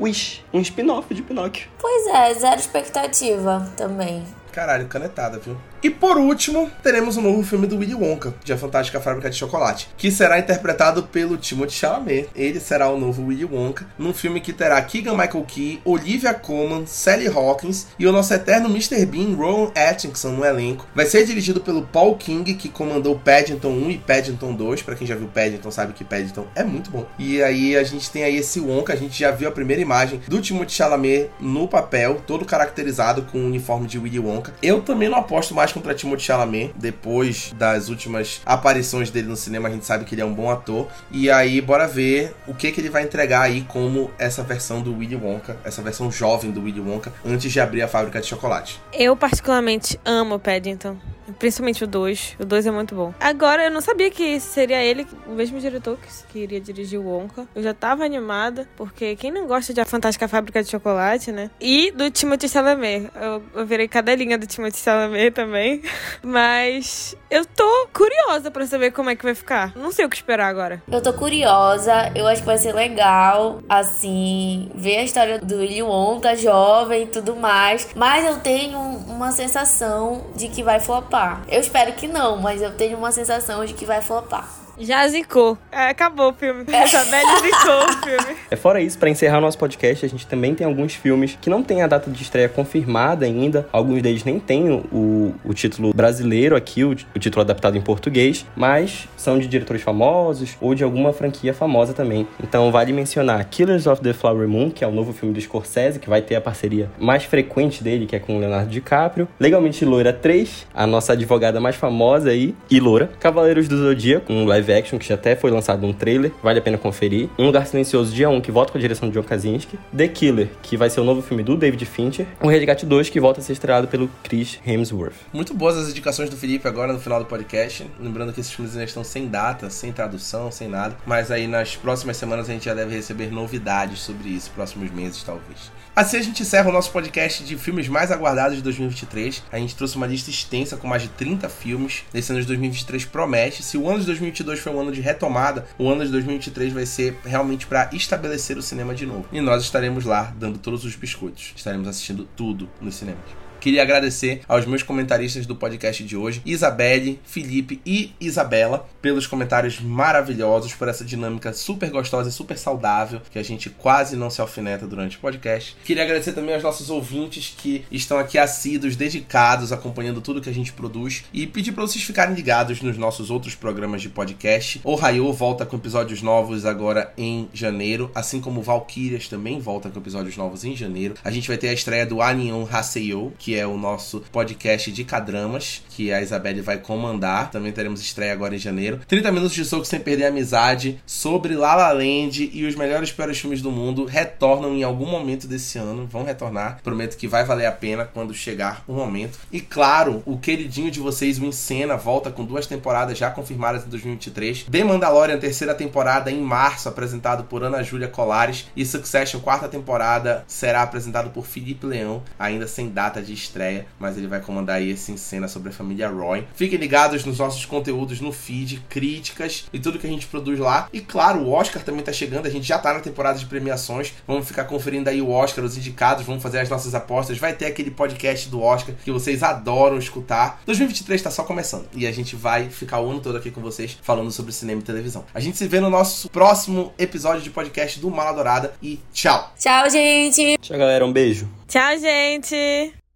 Wish, 0.00 0.42
um 0.50 0.62
spin-off 0.62 1.12
de 1.12 1.20
Pinóquio. 1.30 1.68
Pois 1.78 2.08
é, 2.08 2.34
zero 2.34 2.58
expectativa 2.58 3.64
também. 3.76 4.24
Caralho, 4.50 4.88
canetada, 4.88 5.38
viu? 5.38 5.56
E 5.82 5.88
por 5.88 6.18
último, 6.18 6.70
teremos 6.82 7.16
um 7.16 7.22
novo 7.22 7.42
filme 7.42 7.66
do 7.66 7.78
Willy 7.78 7.94
Wonka, 7.94 8.34
de 8.44 8.52
A 8.52 8.58
Fantástica 8.58 9.00
Fábrica 9.00 9.30
de 9.30 9.36
Chocolate, 9.36 9.88
que 9.96 10.10
será 10.10 10.38
interpretado 10.38 11.04
pelo 11.04 11.38
Timothée 11.38 11.74
Chalamet. 11.74 12.28
Ele 12.36 12.60
será 12.60 12.90
o 12.90 13.00
novo 13.00 13.24
Willy 13.24 13.46
Wonka, 13.46 13.86
num 13.98 14.12
filme 14.12 14.42
que 14.42 14.52
terá 14.52 14.80
Keegan 14.82 15.16
Michael 15.16 15.44
Key, 15.48 15.80
Olivia 15.82 16.34
Colman, 16.34 16.84
Sally 16.84 17.28
Hawkins 17.28 17.86
e 17.98 18.06
o 18.06 18.12
nosso 18.12 18.34
eterno 18.34 18.68
Mr. 18.68 19.06
Bean, 19.06 19.34
Rowan 19.34 19.70
Atkinson 19.74 20.32
no 20.32 20.44
elenco. 20.44 20.86
Vai 20.94 21.06
ser 21.06 21.24
dirigido 21.24 21.62
pelo 21.62 21.80
Paul 21.86 22.14
King, 22.16 22.52
que 22.54 22.68
comandou 22.68 23.18
Paddington 23.18 23.70
1 23.70 23.90
e 23.90 23.98
Paddington 23.98 24.52
2. 24.52 24.82
Para 24.82 24.96
quem 24.96 25.06
já 25.06 25.14
viu 25.14 25.28
Paddington 25.28 25.70
sabe 25.70 25.94
que 25.94 26.04
Paddington 26.04 26.46
é 26.54 26.62
muito 26.62 26.90
bom. 26.90 27.06
E 27.18 27.42
aí 27.42 27.74
a 27.74 27.84
gente 27.84 28.10
tem 28.10 28.24
aí 28.24 28.36
esse 28.36 28.60
Wonka, 28.60 28.92
a 28.92 28.96
gente 28.96 29.18
já 29.18 29.30
viu 29.30 29.48
a 29.48 29.52
primeira 29.52 29.80
imagem 29.80 30.20
do 30.28 30.42
Timothée 30.42 30.76
Chalamet 30.76 31.30
no 31.40 31.66
papel, 31.66 32.20
todo 32.26 32.44
caracterizado 32.44 33.22
com 33.22 33.38
o 33.38 33.46
uniforme 33.46 33.86
de 33.86 33.98
Willy 33.98 34.18
Wonka. 34.18 34.52
Eu 34.62 34.82
também 34.82 35.08
não 35.08 35.16
aposto 35.16 35.54
mais 35.54 35.69
contra 35.72 35.94
Timothée 35.94 36.24
Chalamet. 36.24 36.72
Depois 36.76 37.52
das 37.56 37.88
últimas 37.88 38.40
aparições 38.44 39.10
dele 39.10 39.28
no 39.28 39.36
cinema, 39.36 39.68
a 39.68 39.70
gente 39.70 39.84
sabe 39.84 40.04
que 40.04 40.14
ele 40.14 40.22
é 40.22 40.24
um 40.24 40.34
bom 40.34 40.50
ator. 40.50 40.88
E 41.10 41.30
aí, 41.30 41.60
bora 41.60 41.86
ver 41.86 42.34
o 42.46 42.54
que, 42.54 42.70
que 42.70 42.80
ele 42.80 42.90
vai 42.90 43.02
entregar 43.02 43.42
aí 43.42 43.62
como 43.62 44.10
essa 44.18 44.42
versão 44.42 44.80
do 44.82 44.96
Willy 44.96 45.16
Wonka, 45.16 45.56
essa 45.64 45.82
versão 45.82 46.10
jovem 46.10 46.50
do 46.50 46.62
Willy 46.62 46.80
Wonka, 46.80 47.12
antes 47.24 47.50
de 47.50 47.60
abrir 47.60 47.82
a 47.82 47.88
fábrica 47.88 48.20
de 48.20 48.26
chocolate. 48.26 48.80
Eu 48.92 49.16
particularmente 49.16 49.98
amo 50.04 50.38
Paddington. 50.38 50.96
Principalmente 51.38 51.84
o 51.84 51.86
2. 51.86 52.36
O 52.40 52.44
2 52.44 52.66
é 52.66 52.70
muito 52.70 52.94
bom. 52.94 53.14
Agora, 53.20 53.64
eu 53.64 53.70
não 53.70 53.80
sabia 53.80 54.10
que 54.10 54.40
seria 54.40 54.82
ele, 54.82 55.06
o 55.26 55.32
mesmo 55.32 55.58
diretor 55.60 55.98
que, 56.30 56.38
iria 56.40 56.60
dirigir 56.60 56.98
o 56.98 57.04
Wonka. 57.04 57.46
Eu 57.54 57.62
já 57.62 57.74
tava 57.74 58.04
animada, 58.04 58.68
porque 58.76 59.16
quem 59.16 59.30
não 59.30 59.46
gosta 59.46 59.74
de 59.74 59.80
A 59.80 59.84
Fantástica 59.84 60.28
Fábrica 60.28 60.62
de 60.62 60.70
Chocolate, 60.70 61.32
né? 61.32 61.50
E 61.60 61.90
do 61.90 62.10
Timothée 62.10 62.48
Chalamet. 62.48 63.10
Eu, 63.14 63.42
eu 63.54 63.66
virei 63.66 63.88
cadelinha 63.88 64.38
do 64.38 64.46
Timothée 64.46 64.80
Chalamet 64.80 65.30
também. 65.32 65.82
Mas 66.22 67.16
eu 67.30 67.44
tô 67.44 67.88
curiosa 67.92 68.50
pra 68.50 68.66
saber 68.66 68.90
como 68.92 69.10
é 69.10 69.16
que 69.16 69.24
vai 69.24 69.34
ficar. 69.34 69.72
Não 69.76 69.92
sei 69.92 70.04
o 70.04 70.08
que 70.08 70.16
esperar 70.16 70.48
agora. 70.48 70.82
Eu 70.90 71.02
tô 71.02 71.12
curiosa, 71.12 72.10
eu 72.14 72.26
acho 72.26 72.42
que 72.42 72.46
vai 72.46 72.58
ser 72.58 72.74
legal, 72.74 73.62
assim, 73.68 74.70
ver 74.74 74.98
a 74.98 75.04
história 75.04 75.38
do 75.38 75.58
Willy 75.58 75.82
Wonka 75.82 76.34
jovem 76.36 77.04
e 77.04 77.06
tudo 77.06 77.36
mais. 77.36 77.88
Mas 77.94 78.24
eu 78.26 78.38
tenho 78.38 78.78
uma 78.78 79.32
sensação 79.32 80.26
de 80.34 80.48
que 80.48 80.62
vai 80.62 80.80
flopar. 80.80 81.19
Eu 81.48 81.60
espero 81.60 81.92
que 81.92 82.06
não, 82.06 82.36
mas 82.36 82.62
eu 82.62 82.74
tenho 82.74 82.96
uma 82.98 83.12
sensação 83.12 83.64
de 83.64 83.74
que 83.74 83.84
vai 83.84 84.00
flopar. 84.00 84.48
Já 84.80 85.06
zicou. 85.06 85.58
É, 85.70 85.88
acabou 85.88 86.30
o 86.30 86.32
filme. 86.32 86.62
Isabelle 86.62 87.26
zicou 87.42 87.84
o 87.84 87.92
filme. 88.02 88.36
É 88.50 88.56
fora 88.56 88.80
isso, 88.80 88.98
para 88.98 89.10
encerrar 89.10 89.38
nosso 89.40 89.58
podcast, 89.58 90.06
a 90.06 90.08
gente 90.08 90.26
também 90.26 90.54
tem 90.54 90.66
alguns 90.66 90.94
filmes 90.94 91.36
que 91.38 91.50
não 91.50 91.62
tem 91.62 91.82
a 91.82 91.86
data 91.86 92.10
de 92.10 92.22
estreia 92.22 92.48
confirmada 92.48 93.26
ainda. 93.26 93.68
Alguns 93.72 94.00
deles 94.00 94.24
nem 94.24 94.40
têm 94.40 94.70
o, 94.70 95.34
o 95.44 95.52
título 95.52 95.92
brasileiro 95.92 96.56
aqui, 96.56 96.82
o, 96.82 96.92
o 96.92 97.18
título 97.18 97.42
adaptado 97.42 97.76
em 97.76 97.80
português, 97.80 98.46
mas 98.56 99.06
são 99.16 99.38
de 99.38 99.46
diretores 99.46 99.82
famosos 99.82 100.56
ou 100.60 100.74
de 100.74 100.82
alguma 100.82 101.12
franquia 101.12 101.52
famosa 101.52 101.92
também. 101.92 102.26
Então 102.42 102.72
vale 102.72 102.92
mencionar 102.92 103.44
Killers 103.50 103.86
of 103.86 104.00
the 104.00 104.14
Flower 104.14 104.48
Moon, 104.48 104.70
que 104.70 104.82
é 104.82 104.86
o 104.86 104.92
novo 104.92 105.12
filme 105.12 105.34
do 105.34 105.40
Scorsese, 105.40 105.98
que 105.98 106.08
vai 106.08 106.22
ter 106.22 106.36
a 106.36 106.40
parceria 106.40 106.90
mais 106.98 107.24
frequente 107.24 107.84
dele, 107.84 108.06
que 108.06 108.16
é 108.16 108.18
com 108.18 108.36
o 108.36 108.40
Leonardo 108.40 108.70
DiCaprio. 108.70 109.28
Legalmente 109.38 109.84
Loira 109.84 110.12
3, 110.12 110.66
a 110.74 110.86
nossa 110.86 111.12
advogada 111.12 111.60
mais 111.60 111.76
famosa 111.76 112.30
aí, 112.30 112.54
e 112.70 112.80
Loura. 112.80 113.10
Cavaleiros 113.20 113.68
do 113.68 113.76
Zodíaco, 113.76 114.32
um 114.32 114.46
live 114.46 114.69
action 114.72 114.98
que 114.98 115.06
já 115.06 115.14
até 115.14 115.36
foi 115.36 115.50
lançado 115.50 115.86
um 115.86 115.92
trailer, 115.92 116.32
vale 116.42 116.58
a 116.58 116.62
pena 116.62 116.78
conferir. 116.78 117.28
Um 117.38 117.46
Lugar 117.46 117.66
Silencioso 117.66 118.12
Dia 118.12 118.28
1, 118.28 118.40
que 118.40 118.50
volta 118.50 118.72
com 118.72 118.78
a 118.78 118.80
direção 118.80 119.08
de 119.08 119.14
John 119.14 119.22
Krasinski. 119.22 119.78
The 119.96 120.08
Killer, 120.08 120.48
que 120.62 120.76
vai 120.76 120.90
ser 120.90 121.00
o 121.00 121.04
novo 121.04 121.22
filme 121.22 121.42
do 121.42 121.56
David 121.56 121.84
Fincher. 121.84 122.26
O 122.40 122.48
Resgate 122.48 122.86
2, 122.86 123.08
que 123.08 123.20
volta 123.20 123.40
a 123.40 123.42
ser 123.42 123.52
estreado 123.52 123.88
pelo 123.88 124.10
Chris 124.22 124.58
Hemsworth. 124.66 125.14
Muito 125.32 125.54
boas 125.54 125.76
as 125.76 125.90
indicações 125.90 126.30
do 126.30 126.36
Felipe 126.36 126.66
agora 126.66 126.92
no 126.92 127.00
final 127.00 127.18
do 127.18 127.26
podcast. 127.26 127.86
Lembrando 127.98 128.32
que 128.32 128.40
esses 128.40 128.52
filmes 128.52 128.72
ainda 128.74 128.84
estão 128.84 129.04
sem 129.04 129.28
data, 129.28 129.70
sem 129.70 129.92
tradução, 129.92 130.50
sem 130.50 130.68
nada. 130.68 130.96
Mas 131.06 131.30
aí 131.30 131.46
nas 131.46 131.76
próximas 131.76 132.16
semanas 132.16 132.48
a 132.48 132.52
gente 132.52 132.64
já 132.64 132.74
deve 132.74 132.94
receber 132.94 133.30
novidades 133.30 134.00
sobre 134.00 134.30
isso, 134.30 134.50
próximos 134.50 134.90
meses 134.90 135.22
talvez. 135.22 135.70
Assim 135.94 136.16
a 136.16 136.22
gente 136.22 136.42
encerra 136.42 136.70
o 136.70 136.72
nosso 136.72 136.90
podcast 136.92 137.44
de 137.44 137.58
filmes 137.58 137.86
mais 137.86 138.10
aguardados 138.10 138.56
de 138.56 138.62
2023. 138.62 139.42
A 139.52 139.58
gente 139.58 139.76
trouxe 139.76 139.96
uma 139.96 140.06
lista 140.06 140.30
extensa 140.30 140.76
com 140.76 140.88
mais 140.88 141.02
de 141.02 141.08
30 141.08 141.48
filmes. 141.48 142.04
Esse 142.14 142.32
ano 142.32 142.40
de 142.40 142.46
2023 142.46 143.04
promete. 143.04 143.62
Se 143.62 143.76
o 143.76 143.88
ano 143.88 144.00
de 144.00 144.06
2022 144.06 144.49
foi 144.58 144.72
um 144.72 144.80
ano 144.80 144.92
de 144.92 145.00
retomada, 145.00 145.66
o 145.78 145.88
ano 145.88 146.04
de 146.04 146.10
2023 146.10 146.72
vai 146.72 146.86
ser 146.86 147.18
realmente 147.24 147.66
para 147.66 147.90
estabelecer 147.92 148.56
o 148.58 148.62
cinema 148.62 148.94
de 148.94 149.06
novo. 149.06 149.26
E 149.32 149.40
nós 149.40 149.62
estaremos 149.62 150.04
lá 150.04 150.32
dando 150.36 150.58
todos 150.58 150.84
os 150.84 150.96
biscoitos. 150.96 151.52
Estaremos 151.54 151.86
assistindo 151.86 152.26
tudo 152.36 152.68
nos 152.80 152.96
cinemas. 152.96 153.49
Queria 153.60 153.82
agradecer 153.82 154.40
aos 154.48 154.64
meus 154.64 154.82
comentaristas 154.82 155.44
do 155.44 155.54
podcast 155.54 156.02
de 156.02 156.16
hoje, 156.16 156.40
Isabelle, 156.46 157.20
Felipe 157.24 157.78
e 157.84 158.12
Isabela, 158.18 158.88
pelos 159.02 159.26
comentários 159.26 159.78
maravilhosos, 159.80 160.72
por 160.72 160.88
essa 160.88 161.04
dinâmica 161.04 161.52
super 161.52 161.90
gostosa 161.90 162.30
e 162.30 162.32
super 162.32 162.56
saudável, 162.56 163.20
que 163.30 163.38
a 163.38 163.42
gente 163.42 163.68
quase 163.68 164.16
não 164.16 164.30
se 164.30 164.40
alfineta 164.40 164.86
durante 164.86 165.18
o 165.18 165.20
podcast. 165.20 165.76
Queria 165.84 166.04
agradecer 166.04 166.32
também 166.32 166.54
aos 166.54 166.62
nossos 166.62 166.88
ouvintes 166.88 167.54
que 167.54 167.84
estão 167.92 168.18
aqui 168.18 168.38
assíduos, 168.38 168.96
dedicados, 168.96 169.72
acompanhando 169.72 170.22
tudo 170.22 170.40
que 170.40 170.48
a 170.48 170.54
gente 170.54 170.72
produz 170.72 171.24
e 171.30 171.46
pedir 171.46 171.72
para 171.72 171.82
vocês 171.82 172.02
ficarem 172.02 172.34
ligados 172.34 172.80
nos 172.80 172.96
nossos 172.96 173.30
outros 173.30 173.54
programas 173.54 174.00
de 174.00 174.08
podcast. 174.08 174.80
O 174.82 174.94
Raio 174.94 175.30
volta 175.34 175.66
com 175.66 175.76
episódios 175.76 176.22
novos 176.22 176.64
agora 176.64 177.12
em 177.18 177.46
janeiro, 177.52 178.10
assim 178.14 178.40
como 178.40 178.62
Valkyrias 178.62 179.28
também 179.28 179.60
volta 179.60 179.90
com 179.90 179.98
episódios 179.98 180.36
novos 180.38 180.64
em 180.64 180.74
janeiro. 180.74 181.14
A 181.22 181.30
gente 181.30 181.46
vai 181.46 181.58
ter 181.58 181.68
a 181.68 181.74
estreia 181.74 182.06
do 182.06 182.22
Anion 182.22 182.64
Haseyo, 182.70 183.34
que 183.38 183.49
é 183.54 183.66
o 183.66 183.76
nosso 183.76 184.22
podcast 184.32 184.90
de 184.92 185.04
cadramas, 185.04 185.82
que 185.90 186.12
a 186.12 186.20
Isabelle 186.20 186.60
vai 186.60 186.78
comandar. 186.78 187.50
Também 187.50 187.72
teremos 187.72 188.00
estreia 188.00 188.32
agora 188.32 188.54
em 188.54 188.58
janeiro. 188.58 189.00
30 189.06 189.32
minutos 189.32 189.54
de 189.54 189.64
soco 189.64 189.84
sem 189.84 190.00
perder 190.00 190.26
a 190.26 190.28
amizade 190.28 191.00
sobre 191.06 191.54
La 191.54 191.74
La 191.74 191.92
Land 191.92 192.50
e 192.52 192.64
os 192.64 192.74
melhores 192.74 193.12
piores 193.12 193.38
filmes 193.38 193.62
do 193.62 193.70
mundo 193.70 194.04
retornam 194.04 194.74
em 194.74 194.82
algum 194.82 195.06
momento 195.06 195.46
desse 195.46 195.78
ano. 195.78 196.06
Vão 196.06 196.24
retornar. 196.24 196.80
Prometo 196.82 197.16
que 197.16 197.28
vai 197.28 197.44
valer 197.44 197.66
a 197.66 197.72
pena 197.72 198.04
quando 198.04 198.34
chegar 198.34 198.84
o 198.86 198.92
momento. 198.92 199.38
E 199.52 199.60
claro, 199.60 200.22
o 200.26 200.38
queridinho 200.38 200.90
de 200.90 201.00
vocês, 201.00 201.38
o 201.38 201.44
Encena, 201.44 201.96
volta 201.96 202.30
com 202.30 202.44
duas 202.44 202.66
temporadas 202.66 203.18
já 203.18 203.30
confirmadas 203.30 203.84
em 203.84 203.88
2023. 203.88 204.64
The 204.64 204.84
Mandalorian, 204.84 205.38
terceira 205.38 205.74
temporada 205.74 206.30
em 206.30 206.40
março, 206.40 206.88
apresentado 206.88 207.44
por 207.44 207.62
Ana 207.62 207.82
Júlia 207.82 208.08
Colares. 208.08 208.66
E 208.76 208.84
Succession, 208.84 209.40
quarta 209.40 209.68
temporada, 209.68 210.44
será 210.46 210.82
apresentado 210.82 211.30
por 211.30 211.46
Felipe 211.46 211.86
Leão, 211.86 212.22
ainda 212.38 212.66
sem 212.66 212.88
data 212.88 213.22
de 213.22 213.32
estreia, 213.40 213.86
mas 213.98 214.16
ele 214.16 214.26
vai 214.26 214.40
comandar 214.40 214.76
aí 214.76 214.90
esse 214.90 215.16
cena 215.18 215.48
sobre 215.48 215.70
a 215.70 215.72
família 215.72 216.08
Roy. 216.08 216.46
Fiquem 216.54 216.78
ligados 216.78 217.24
nos 217.24 217.38
nossos 217.38 217.64
conteúdos 217.64 218.20
no 218.20 218.32
feed, 218.32 218.82
críticas 218.88 219.66
e 219.72 219.78
tudo 219.78 219.98
que 219.98 220.06
a 220.06 220.10
gente 220.10 220.26
produz 220.26 220.58
lá. 220.58 220.88
E 220.92 221.00
claro, 221.00 221.40
o 221.40 221.52
Oscar 221.52 221.82
também 221.82 222.02
tá 222.02 222.12
chegando, 222.12 222.46
a 222.46 222.50
gente 222.50 222.66
já 222.66 222.78
tá 222.78 222.94
na 222.94 223.00
temporada 223.00 223.38
de 223.38 223.46
premiações. 223.46 224.12
Vamos 224.26 224.46
ficar 224.46 224.64
conferindo 224.64 225.08
aí 225.08 225.20
o 225.20 225.30
Oscar, 225.30 225.64
os 225.64 225.76
indicados, 225.76 226.24
vamos 226.24 226.42
fazer 226.42 226.60
as 226.60 226.68
nossas 226.68 226.94
apostas. 226.94 227.38
Vai 227.38 227.52
ter 227.52 227.66
aquele 227.66 227.90
podcast 227.90 228.48
do 228.48 228.62
Oscar 228.62 228.94
que 229.04 229.10
vocês 229.10 229.42
adoram 229.42 229.98
escutar. 229.98 230.60
2023 230.66 231.22
tá 231.22 231.30
só 231.30 231.42
começando 231.42 231.88
e 231.94 232.06
a 232.06 232.12
gente 232.12 232.36
vai 232.36 232.68
ficar 232.68 233.00
o 233.00 233.10
ano 233.10 233.20
todo 233.20 233.36
aqui 233.36 233.50
com 233.50 233.60
vocês 233.60 233.98
falando 234.02 234.30
sobre 234.30 234.52
cinema 234.52 234.80
e 234.80 234.84
televisão. 234.84 235.24
A 235.34 235.40
gente 235.40 235.56
se 235.56 235.66
vê 235.66 235.80
no 235.80 235.90
nosso 235.90 236.28
próximo 236.30 236.92
episódio 236.98 237.42
de 237.42 237.50
podcast 237.50 237.98
do 238.00 238.10
Mala 238.10 238.32
Dourada 238.32 238.74
e 238.82 239.00
tchau. 239.12 239.52
Tchau, 239.58 239.90
gente. 239.90 240.58
Tchau, 240.58 240.78
galera. 240.78 241.04
Um 241.04 241.12
beijo. 241.12 241.48
Tchau, 241.68 241.98
gente! 241.98 243.09